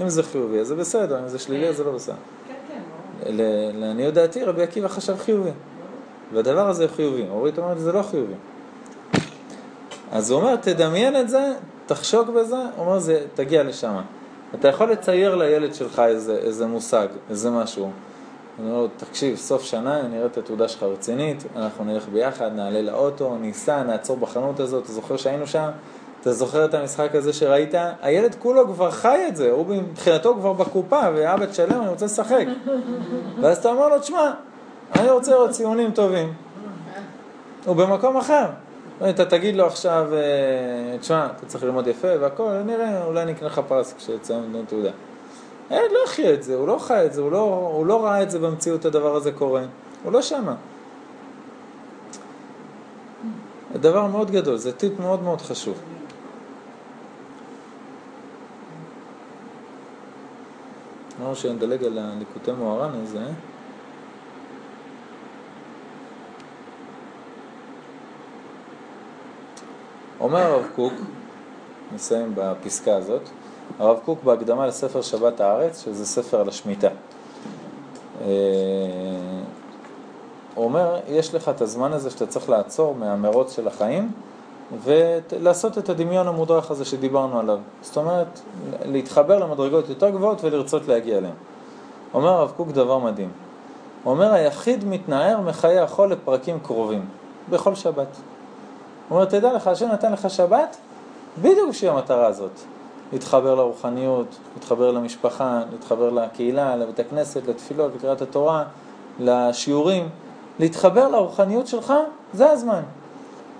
אם 0.02 0.08
זה 0.08 0.22
חיובי, 0.22 0.60
אז 0.60 0.66
זה 0.66 0.74
בסדר, 0.74 1.18
אם 1.18 1.28
זה 1.28 1.38
שלילי, 1.38 1.68
אז 1.68 1.76
זה 1.76 1.84
לא 1.84 1.92
בסדר. 1.92 2.14
כן, 2.48 2.54
כן, 2.68 2.74
ברור. 2.74 2.82
ל- 3.07 3.07
לעניות 3.74 4.14
דעתי, 4.14 4.44
רבי 4.44 4.62
עקיבא 4.62 4.88
חשב 4.88 5.16
חיובי. 5.18 5.50
והדבר 6.32 6.68
הזה 6.68 6.88
חיובי. 6.88 7.24
אורית 7.30 7.58
אומרת, 7.58 7.78
זה 7.78 7.92
לא 7.92 8.02
חיובי. 8.02 8.34
אז 10.12 10.30
הוא 10.30 10.40
אומר, 10.40 10.56
תדמיין 10.56 11.20
את 11.20 11.28
זה, 11.28 11.52
תחשוק 11.86 12.28
בזה, 12.28 12.56
הוא 12.56 12.86
אומר, 12.86 12.98
זה, 12.98 13.24
תגיע 13.34 13.62
לשם. 13.62 13.94
אתה 14.54 14.68
יכול 14.68 14.90
לצייר 14.90 15.34
לילד 15.34 15.74
שלך 15.74 15.98
איזה, 15.98 16.36
איזה 16.36 16.66
מושג, 16.66 17.06
איזה 17.30 17.50
משהו. 17.50 17.90
אני 18.58 18.70
אומר 18.70 18.80
לו, 18.80 18.88
תקשיב, 18.96 19.36
סוף 19.36 19.62
שנה, 19.62 20.02
נראה 20.02 20.26
את 20.26 20.38
התעודה 20.38 20.68
שלך 20.68 20.82
רצינית, 20.82 21.44
אנחנו 21.56 21.84
נלך 21.84 22.08
ביחד, 22.08 22.50
נעלה 22.54 22.82
לאוטו, 22.82 23.36
ניסע, 23.40 23.82
נעצור 23.82 24.16
בחנות 24.16 24.60
הזאת, 24.60 24.86
זוכר 24.86 25.16
שהיינו 25.16 25.46
שם? 25.46 25.68
אתה 26.28 26.36
זוכר 26.36 26.64
את 26.64 26.74
המשחק 26.74 27.14
הזה 27.14 27.32
שראית? 27.32 27.74
הילד 28.02 28.34
כולו 28.34 28.66
כבר 28.66 28.90
חי 28.90 29.24
את 29.28 29.36
זה, 29.36 29.50
הוא 29.50 29.66
מבחינתו 29.66 30.34
כבר 30.34 30.52
בקופה, 30.52 31.00
ואבא 31.14 31.46
תשלם, 31.46 31.80
אני 31.80 31.88
רוצה 31.88 32.04
לשחק. 32.04 32.44
ואז 33.40 33.58
אתה 33.58 33.68
אומר 33.68 33.88
לו, 33.88 33.98
תשמע, 33.98 34.30
אני 34.96 35.10
רוצה 35.10 35.30
לראות 35.30 35.50
ציונים 35.50 35.90
טובים. 35.90 36.32
הוא 37.66 37.76
במקום 37.76 38.16
אחר. 38.16 38.46
אתה 39.10 39.24
תגיד 39.24 39.56
לו 39.56 39.66
עכשיו, 39.66 40.08
אה, 40.12 40.98
תשמע, 40.98 41.26
אתה 41.36 41.46
צריך 41.46 41.64
ללמוד 41.64 41.86
יפה 41.86 42.08
והכל, 42.20 42.50
נראה, 42.66 43.04
אולי 43.04 43.24
נקנה 43.24 43.48
לך 43.48 43.60
פרס 43.68 43.94
כשתסיים 43.98 44.64
תעודה. 44.68 44.90
הילד 45.70 45.90
לא 45.92 45.98
יחיה 46.04 46.34
את 46.34 46.42
זה, 46.42 46.54
הוא 46.54 46.68
לא 46.68 46.78
חי 46.78 47.06
את 47.06 47.12
זה, 47.12 47.20
הוא 47.20 47.32
לא, 47.32 47.70
הוא 47.74 47.86
לא 47.86 48.04
ראה 48.04 48.22
את 48.22 48.30
זה 48.30 48.38
במציאות, 48.38 48.84
הדבר 48.84 49.16
הזה 49.16 49.32
קורה. 49.32 49.62
הוא 50.04 50.12
לא 50.12 50.22
שמה. 50.22 50.54
זה 53.72 53.78
דבר 53.78 54.06
מאוד 54.06 54.30
גדול, 54.30 54.56
זה 54.56 54.72
טיפ 54.72 55.00
מאוד 55.00 55.22
מאוד 55.22 55.40
חשוב. 55.40 55.78
אמרנו 61.20 61.36
שנדלג 61.36 61.84
על 61.84 61.98
הליקוטי 61.98 62.52
מוהר"ן 62.52 62.90
הזה. 63.02 63.24
אומר 70.20 70.38
הרב 70.38 70.66
קוק, 70.76 70.92
נסיים 71.94 72.32
בפסקה 72.34 72.96
הזאת, 72.96 73.22
הרב 73.78 73.98
קוק 74.04 74.22
בהקדמה 74.24 74.66
לספר 74.66 75.02
שבת 75.02 75.40
הארץ, 75.40 75.84
שזה 75.84 76.06
ספר 76.06 76.40
על 76.40 76.48
השמיטה. 76.48 76.88
אה, 78.20 78.26
הוא 80.54 80.64
אומר, 80.64 81.00
יש 81.08 81.34
לך 81.34 81.48
את 81.48 81.60
הזמן 81.60 81.92
הזה 81.92 82.10
שאתה 82.10 82.26
צריך 82.26 82.48
לעצור 82.48 82.94
מהמרוץ 82.94 83.56
של 83.56 83.68
החיים 83.68 84.12
ולעשות 84.84 85.78
את 85.78 85.88
הדמיון 85.88 86.28
המודרך 86.28 86.70
הזה 86.70 86.84
שדיברנו 86.84 87.38
עליו. 87.38 87.58
זאת 87.82 87.96
אומרת, 87.96 88.40
להתחבר 88.84 89.38
למדרגות 89.38 89.88
יותר 89.88 90.10
גבוהות 90.10 90.44
ולרצות 90.44 90.88
להגיע 90.88 91.18
אליהן. 91.18 91.34
אומר 92.14 92.28
הרב 92.28 92.52
קוק 92.56 92.68
דבר 92.68 92.98
מדהים. 92.98 93.30
אומר, 94.06 94.32
היחיד 94.32 94.84
מתנער 94.84 95.40
מחיי 95.40 95.78
החול 95.78 96.12
לפרקים 96.12 96.58
קרובים, 96.60 97.04
בכל 97.50 97.74
שבת. 97.74 98.16
הוא 99.08 99.16
אומר, 99.16 99.24
תדע 99.24 99.52
לך, 99.52 99.66
השם 99.66 99.88
נתן 99.88 100.12
לך 100.12 100.30
שבת 100.30 100.76
בדיוק 101.38 101.68
בשביל 101.68 101.90
המטרה 101.90 102.26
הזאת. 102.26 102.60
להתחבר 103.12 103.54
לרוחניות, 103.54 104.36
להתחבר 104.54 104.90
למשפחה, 104.90 105.62
להתחבר 105.72 106.10
לקהילה, 106.10 106.76
לבית 106.76 107.00
הכנסת, 107.00 107.46
לתפילות, 107.48 107.92
לקריאת 107.94 108.22
התורה, 108.22 108.64
לשיעורים. 109.20 110.08
להתחבר 110.58 111.08
לרוחניות 111.08 111.66
שלך, 111.66 111.92
זה 112.32 112.50
הזמן. 112.50 112.82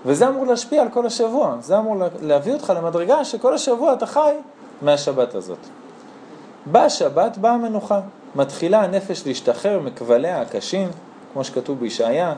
וזה 0.07 0.29
אמור 0.29 0.47
להשפיע 0.47 0.83
על 0.83 0.89
כל 0.89 1.07
השבוע, 1.07 1.57
זה 1.61 1.79
אמור 1.79 1.97
להביא 2.23 2.53
אותך 2.53 2.73
למדרגה 2.77 3.25
שכל 3.25 3.55
השבוע 3.55 3.93
אתה 3.93 4.07
חי 4.07 4.35
מהשבת 4.83 5.35
הזאת. 5.35 5.59
באה 6.66 6.91
שבת, 6.91 7.39
באה 7.39 7.53
המנוחה. 7.53 8.01
מתחילה 8.35 8.83
הנפש 8.83 9.27
להשתחרר 9.27 9.81
מכבליה 9.81 10.41
הקשים, 10.41 10.89
כמו 11.33 11.45
שכתוב 11.45 11.81
בישעיה, 11.81 12.35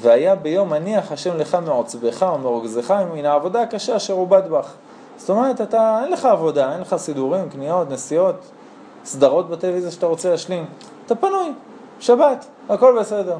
והיה 0.00 0.34
ביום 0.34 0.70
מניח 0.70 1.12
השם 1.12 1.36
לך 1.36 1.58
מעוצבך 1.66 2.26
ומרוגזך 2.34 2.94
מן 3.14 3.24
העבודה 3.24 3.62
הקשה 3.62 3.96
אשר 3.96 4.14
עובד 4.14 4.42
בך. 4.50 4.72
זאת 5.16 5.30
אומרת, 5.30 5.60
אתה, 5.60 6.00
אין 6.02 6.12
לך 6.12 6.24
עבודה, 6.24 6.72
אין 6.72 6.80
לך 6.80 6.96
סידורים, 6.96 7.48
קניות, 7.48 7.90
נסיעות, 7.90 8.34
סדרות 9.04 9.50
בטלוויזיה 9.50 9.90
שאתה 9.90 10.06
רוצה 10.06 10.30
להשלים. 10.30 10.66
אתה 11.06 11.14
פנוי, 11.14 11.52
שבת, 12.00 12.46
הכל 12.68 12.98
בסדר. 13.00 13.36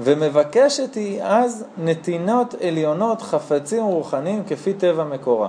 ומבקשת 0.00 0.94
היא 0.94 1.22
אז 1.22 1.64
נתינות 1.78 2.54
עליונות, 2.54 3.22
חפצים 3.22 3.84
ורוחניים 3.84 4.42
כפי 4.48 4.72
טבע 4.72 5.04
מקורה. 5.04 5.48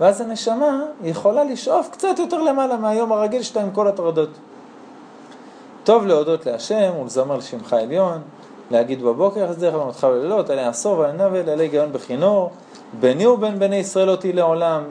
ואז 0.00 0.20
הנשמה 0.20 0.80
יכולה 1.04 1.44
לשאוף 1.44 1.88
קצת 1.92 2.18
יותר 2.18 2.42
למעלה 2.42 2.76
מהיום 2.76 3.12
הרגיל 3.12 3.42
שאתה 3.42 3.62
עם 3.62 3.70
כל 3.70 3.88
הטרדות. 3.88 4.30
טוב 5.84 6.06
להודות 6.06 6.46
להשם 6.46 6.92
ולזמר 7.02 7.36
לשמך 7.36 7.72
עליון, 7.72 8.20
להגיד 8.70 9.02
בבוקר, 9.02 9.44
אז 9.44 9.58
דרך 9.58 9.74
למותך 9.74 10.04
בלילות, 10.04 10.50
עלי 10.50 10.62
עשור 10.62 10.98
ועלי 10.98 11.12
נבל, 11.12 11.48
עלי 11.50 11.68
גאון 11.68 11.92
בכינור, 11.92 12.50
ביני 13.00 13.26
ובין 13.26 13.58
בני 13.58 13.76
ישראל 13.76 14.10
אותי 14.10 14.32
לעולם, 14.32 14.82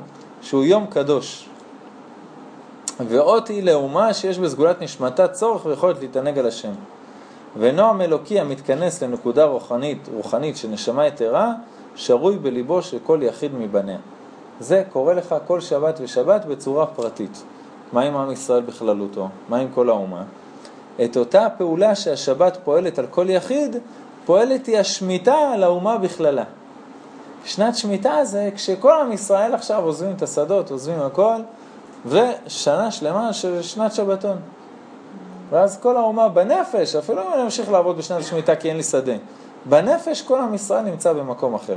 שהוא 0.41 0.63
יום 0.63 0.85
קדוש. 0.85 1.49
ואות 3.07 3.47
היא 3.47 3.63
לאומה 3.63 4.13
שיש 4.13 4.39
בסגולת 4.39 4.81
נשמתה 4.81 5.27
צורך 5.27 5.65
ויכולת 5.65 5.99
להתענג 5.99 6.39
על 6.39 6.47
השם. 6.47 6.71
ונועם 7.57 8.01
אלוקי 8.01 8.39
המתכנס 8.39 9.03
לנקודה 9.03 9.45
רוחנית, 9.45 10.09
רוחנית 10.13 10.57
של 10.57 10.67
נשמה 10.67 11.07
יתרה, 11.07 11.53
שרוי 11.95 12.37
בליבו 12.37 12.81
של 12.81 12.97
כל 13.03 13.19
יחיד 13.23 13.51
מבניה. 13.55 13.97
זה 14.59 14.83
קורה 14.91 15.13
לך 15.13 15.35
כל 15.47 15.61
שבת 15.61 15.99
ושבת 16.03 16.45
בצורה 16.45 16.85
פרטית. 16.85 17.43
מה 17.93 18.01
עם 18.01 18.17
עם 18.17 18.31
ישראל 18.31 18.61
בכללותו? 18.61 19.29
מה 19.49 19.57
עם 19.57 19.67
כל 19.73 19.89
האומה? 19.89 20.23
את 21.03 21.17
אותה 21.17 21.45
הפעולה 21.45 21.95
שהשבת 21.95 22.57
פועלת 22.63 22.99
על 22.99 23.07
כל 23.07 23.29
יחיד, 23.29 23.75
פועלת 24.25 24.65
היא 24.65 24.77
השמיטה 24.77 25.37
על 25.53 25.63
האומה 25.63 25.97
בכללה. 25.97 26.43
שנת 27.45 27.75
שמיטה 27.75 28.25
זה 28.25 28.49
כשכל 28.55 28.93
עם 29.01 29.11
ישראל 29.11 29.53
עכשיו 29.53 29.83
עוזבים 29.83 30.11
את 30.11 30.21
השדות, 30.21 30.71
עוזבים 30.71 30.99
הכל, 30.99 31.41
ושנה 32.05 32.91
שלמה 32.91 33.33
של 33.33 33.61
שנת 33.61 33.93
שבתון. 33.93 34.37
ואז 35.51 35.79
כל 35.79 35.97
האומה 35.97 36.29
בנפש, 36.29 36.95
אפילו 36.95 37.21
אם 37.21 37.33
אני 37.33 37.43
אמשיך 37.43 37.71
לעבוד 37.71 37.97
בשנת 37.97 38.23
שמיטה 38.23 38.55
כי 38.55 38.69
אין 38.69 38.77
לי 38.77 38.83
שדה, 38.83 39.13
בנפש 39.65 40.21
כל 40.21 40.39
עם 40.39 40.53
ישראל 40.53 40.81
נמצא 40.81 41.13
במקום 41.13 41.55
אחר. 41.55 41.75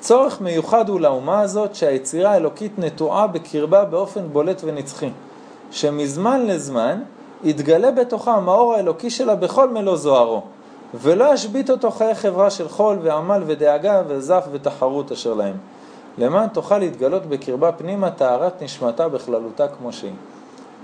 צורך 0.00 0.40
מיוחד 0.40 0.88
הוא 0.88 1.00
לאומה 1.00 1.40
הזאת 1.40 1.74
שהיצירה 1.74 2.30
האלוקית 2.32 2.78
נטועה 2.78 3.26
בקרבה 3.26 3.84
באופן 3.84 4.28
בולט 4.32 4.60
ונצחי, 4.64 5.10
שמזמן 5.70 6.46
לזמן 6.46 7.02
יתגלה 7.44 7.90
בתוכה 7.90 8.34
המאור 8.34 8.74
האלוקי 8.74 9.10
שלה 9.10 9.34
בכל 9.34 9.68
מלוא 9.68 9.96
זוהרו, 9.96 10.42
ולא 10.94 11.34
ישבית 11.34 11.70
אותו 11.70 11.90
חיי 11.90 12.14
חברה 12.14 12.50
של 12.50 12.68
חול 12.68 12.98
ועמל 13.02 13.42
ודאגה 13.46 14.02
וזף 14.08 14.44
ותחרות 14.52 15.12
אשר 15.12 15.34
להם. 15.34 15.56
למען 16.18 16.48
תוכל 16.48 16.78
להתגלות 16.78 17.26
בקרבה 17.26 17.72
פנימה 17.72 18.10
טהרת 18.10 18.62
נשמתה 18.62 19.08
בכללותה 19.08 19.68
כמו 19.68 19.92
שהיא. 19.92 20.12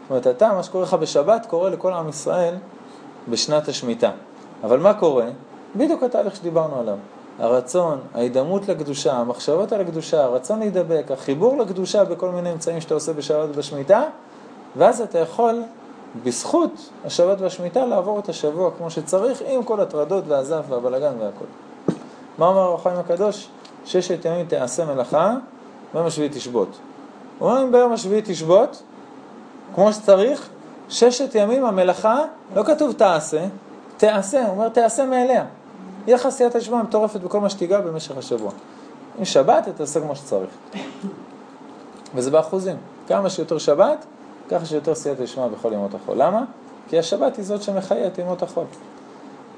זאת 0.07 0.11
אומרת, 0.11 0.27
אתה, 0.27 0.53
מה 0.53 0.63
שקורה 0.63 0.85
לך 0.85 0.95
בשבת, 0.95 1.47
קורה 1.47 1.71
לכל 1.71 1.93
עם 1.93 2.09
ישראל 2.09 2.55
בשנת 3.29 3.69
השמיטה. 3.69 4.11
אבל 4.65 4.79
מה 4.79 4.95
קורה? 4.95 5.27
בדיוק 5.77 6.03
התהליך 6.03 6.37
שדיברנו 6.37 6.81
עליו. 6.81 6.97
הרצון, 7.39 7.99
ההידמות 8.15 8.69
לקדושה, 8.69 9.13
המחשבות 9.13 9.73
על 9.73 9.81
הקדושה, 9.81 10.25
הרצון 10.25 10.59
להידבק, 10.59 11.11
החיבור 11.11 11.59
לקדושה 11.59 12.05
בכל 12.05 12.31
מיני 12.31 12.53
אמצעים 12.53 12.81
שאתה 12.81 12.95
עושה 12.95 13.13
בשבת 13.13 13.49
ובשמיטה, 13.49 14.03
ואז 14.77 15.01
אתה 15.01 15.19
יכול, 15.19 15.63
בזכות 16.25 16.71
השבת 17.05 17.41
והשמיטה, 17.41 17.87
לעבור 17.87 18.19
את 18.19 18.29
השבוע 18.29 18.71
כמו 18.79 18.91
שצריך, 18.91 19.43
עם 19.47 19.63
כל 19.63 19.81
הטרדות 19.81 20.25
והזף 20.29 20.65
והבלגן 20.69 21.13
והכל. 21.19 21.45
מה 22.39 22.47
אומר 22.47 22.75
החיים 22.75 22.97
הקדוש? 22.97 23.49
ששת 23.85 24.25
ימים 24.25 24.47
תעשה 24.47 24.85
מלאכה, 24.85 25.35
ביום 25.95 26.07
השביעי 26.07 26.29
תשבות. 26.29 26.69
הוא 27.39 27.51
אומר 27.51 27.63
אם 27.63 27.73
ביום 27.73 27.93
השביעי 27.93 28.23
תשבות, 28.25 28.83
כמו 29.75 29.93
שצריך, 29.93 30.49
ששת 30.89 31.35
ימים 31.35 31.65
המלאכה, 31.65 32.25
לא 32.55 32.63
כתוב 32.63 32.93
תעשה, 32.93 33.45
תעשה, 33.97 34.43
הוא 34.43 34.51
אומר 34.51 34.69
תעשה 34.69 35.07
מאליה. 35.07 35.45
יהיה 36.07 36.17
לך 36.17 36.29
סייעתא 36.29 36.61
שמע 36.61 36.83
מטורפת 36.83 37.21
בכל 37.21 37.41
מה 37.41 37.51
שתיגע 37.51 37.81
במשך 37.81 38.19
השבוע. 38.19 38.51
אם 39.19 39.25
שבת, 39.25 39.69
תעשה 39.77 40.01
כמו 40.01 40.17
שצריך. 40.17 40.51
וזה 42.15 42.31
באחוזים. 42.31 42.77
כמה 43.09 43.31
שיותר 43.31 43.59
שבת, 43.59 44.05
ככה 44.51 44.67
שיותר 44.67 44.95
סייעתא 44.95 45.27
שמע 45.27 45.49
בכל 45.49 45.73
ימות 45.73 45.95
החול. 45.95 46.17
למה? 46.23 46.45
כי 46.89 46.99
השבת 46.99 47.37
היא 47.37 47.45
זאת 47.45 47.63
שמחיה 47.63 48.07
את 48.07 48.19
ימות 48.19 48.43
החול. 48.43 48.65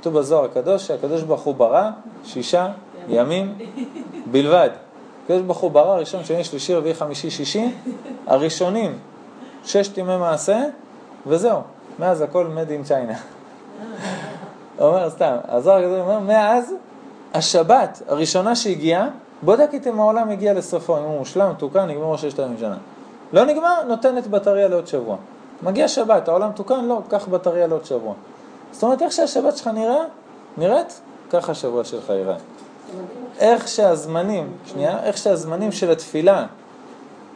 כתוב 0.00 0.18
בזוהר 0.18 0.44
הקדוש 0.44 0.86
שהקדוש 0.86 1.22
ברוך 1.22 1.42
הוא 1.42 1.54
ברא 1.54 1.90
שישה 2.24 2.68
ימים 3.08 3.58
בלבד. 4.30 4.70
הקדוש 5.24 5.42
ברוך 5.42 5.58
הוא 5.58 5.70
ברא 5.70 5.98
ראשון, 5.98 6.24
שני, 6.24 6.44
שלישי, 6.44 6.74
רביעי, 6.74 6.94
חמישי, 6.94 7.30
שישי, 7.30 7.74
הראשונים, 8.26 8.98
ששת 9.64 9.98
ימי 9.98 10.16
מעשה, 10.16 10.64
וזהו. 11.26 11.60
מאז 11.98 12.20
הכל 12.20 12.46
made 12.46 12.86
in 12.86 12.90
China. 12.90 13.16
אומר 14.80 15.10
סתם, 15.10 15.36
הזוהר 15.48 15.78
הקדוש 15.78 16.00
אומר, 16.00 16.18
מאז 16.18 16.74
השבת 17.34 18.02
הראשונה 18.08 18.56
שהגיעה, 18.56 19.08
בודק 19.42 19.68
איתי 19.72 19.90
אם 19.90 20.00
העולם 20.00 20.30
הגיע 20.30 20.54
לסופו, 20.54 20.98
אם 20.98 21.02
הוא 21.02 21.18
מושלם, 21.18 21.52
תוקן, 21.58 21.86
נגמר 21.86 22.16
ששת 22.16 22.40
אלפים 22.40 22.56
שנה. 22.58 22.76
לא 23.32 23.44
נגמר, 23.44 23.82
נותנת 23.88 24.26
בטריה 24.26 24.68
לעוד 24.68 24.86
שבוע. 24.86 25.16
מגיע 25.62 25.88
שבת, 25.88 26.28
העולם 26.28 26.52
תוקן, 26.52 26.84
לא, 26.84 27.00
קח 27.08 27.28
בטריה 27.28 27.66
לעוד 27.66 27.84
שבוע. 27.84 28.14
זאת 28.72 28.82
אומרת, 28.82 29.02
איך 29.02 29.12
שהשבת 29.12 29.56
שלך 29.56 29.66
נראה, 29.66 30.04
נראית, 30.58 31.00
ככה 31.30 31.52
השבוע 31.52 31.84
שלך 31.84 32.10
ייראה. 32.10 32.36
איך 33.38 33.68
שהזמנים, 33.68 34.52
שנייה, 34.66 35.02
איך 35.02 35.16
שהזמנים 35.16 35.72
של 35.72 35.90
התפילה 35.90 36.46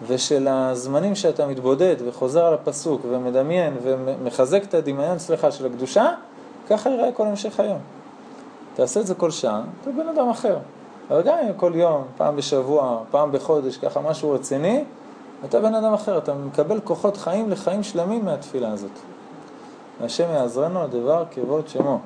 ושל 0.06 0.48
הזמנים 0.48 1.14
שאתה 1.14 1.46
מתבודד 1.46 1.96
וחוזר 2.06 2.44
על 2.44 2.54
הפסוק 2.54 3.00
ומדמיין 3.10 3.76
ומחזק 3.82 4.62
את 4.64 4.74
הדמיון, 4.74 5.18
סליחה, 5.18 5.50
של 5.50 5.66
הקדושה, 5.66 6.14
ככה 6.68 6.90
ייראה 6.90 7.12
כל 7.12 7.26
המשך 7.26 7.60
היום. 7.60 7.78
תעשה 8.74 9.00
את 9.00 9.06
זה 9.06 9.14
כל 9.14 9.30
שעה, 9.30 9.62
אתה 9.82 9.90
בן 9.90 10.08
אדם 10.08 10.28
אחר. 10.28 10.56
אבל 11.10 11.22
גם 11.22 11.38
אם 11.38 11.52
כל 11.56 11.72
יום, 11.74 12.04
פעם 12.16 12.36
בשבוע, 12.36 12.98
פעם 13.10 13.32
בחודש, 13.32 13.76
ככה 13.76 14.00
משהו 14.00 14.30
רציני, 14.30 14.84
אתה 15.44 15.60
בן 15.60 15.74
אדם 15.74 15.92
אחר, 15.92 16.18
אתה 16.18 16.34
מקבל 16.34 16.80
כוחות 16.80 17.16
חיים 17.16 17.50
לחיים 17.50 17.82
שלמים 17.82 18.24
מהתפילה 18.24 18.72
הזאת. 18.72 18.90
השם 20.00 20.30
יעזרנו 20.34 20.82
הדבר 20.82 21.24
כבוד 21.30 21.68
שמו. 21.68 21.98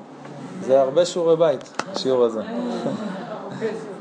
זה 0.61 0.81
הרבה 0.81 1.05
שיעורי 1.05 1.35
בית, 1.35 1.83
השיעור 1.93 2.25
הזה. 2.25 2.41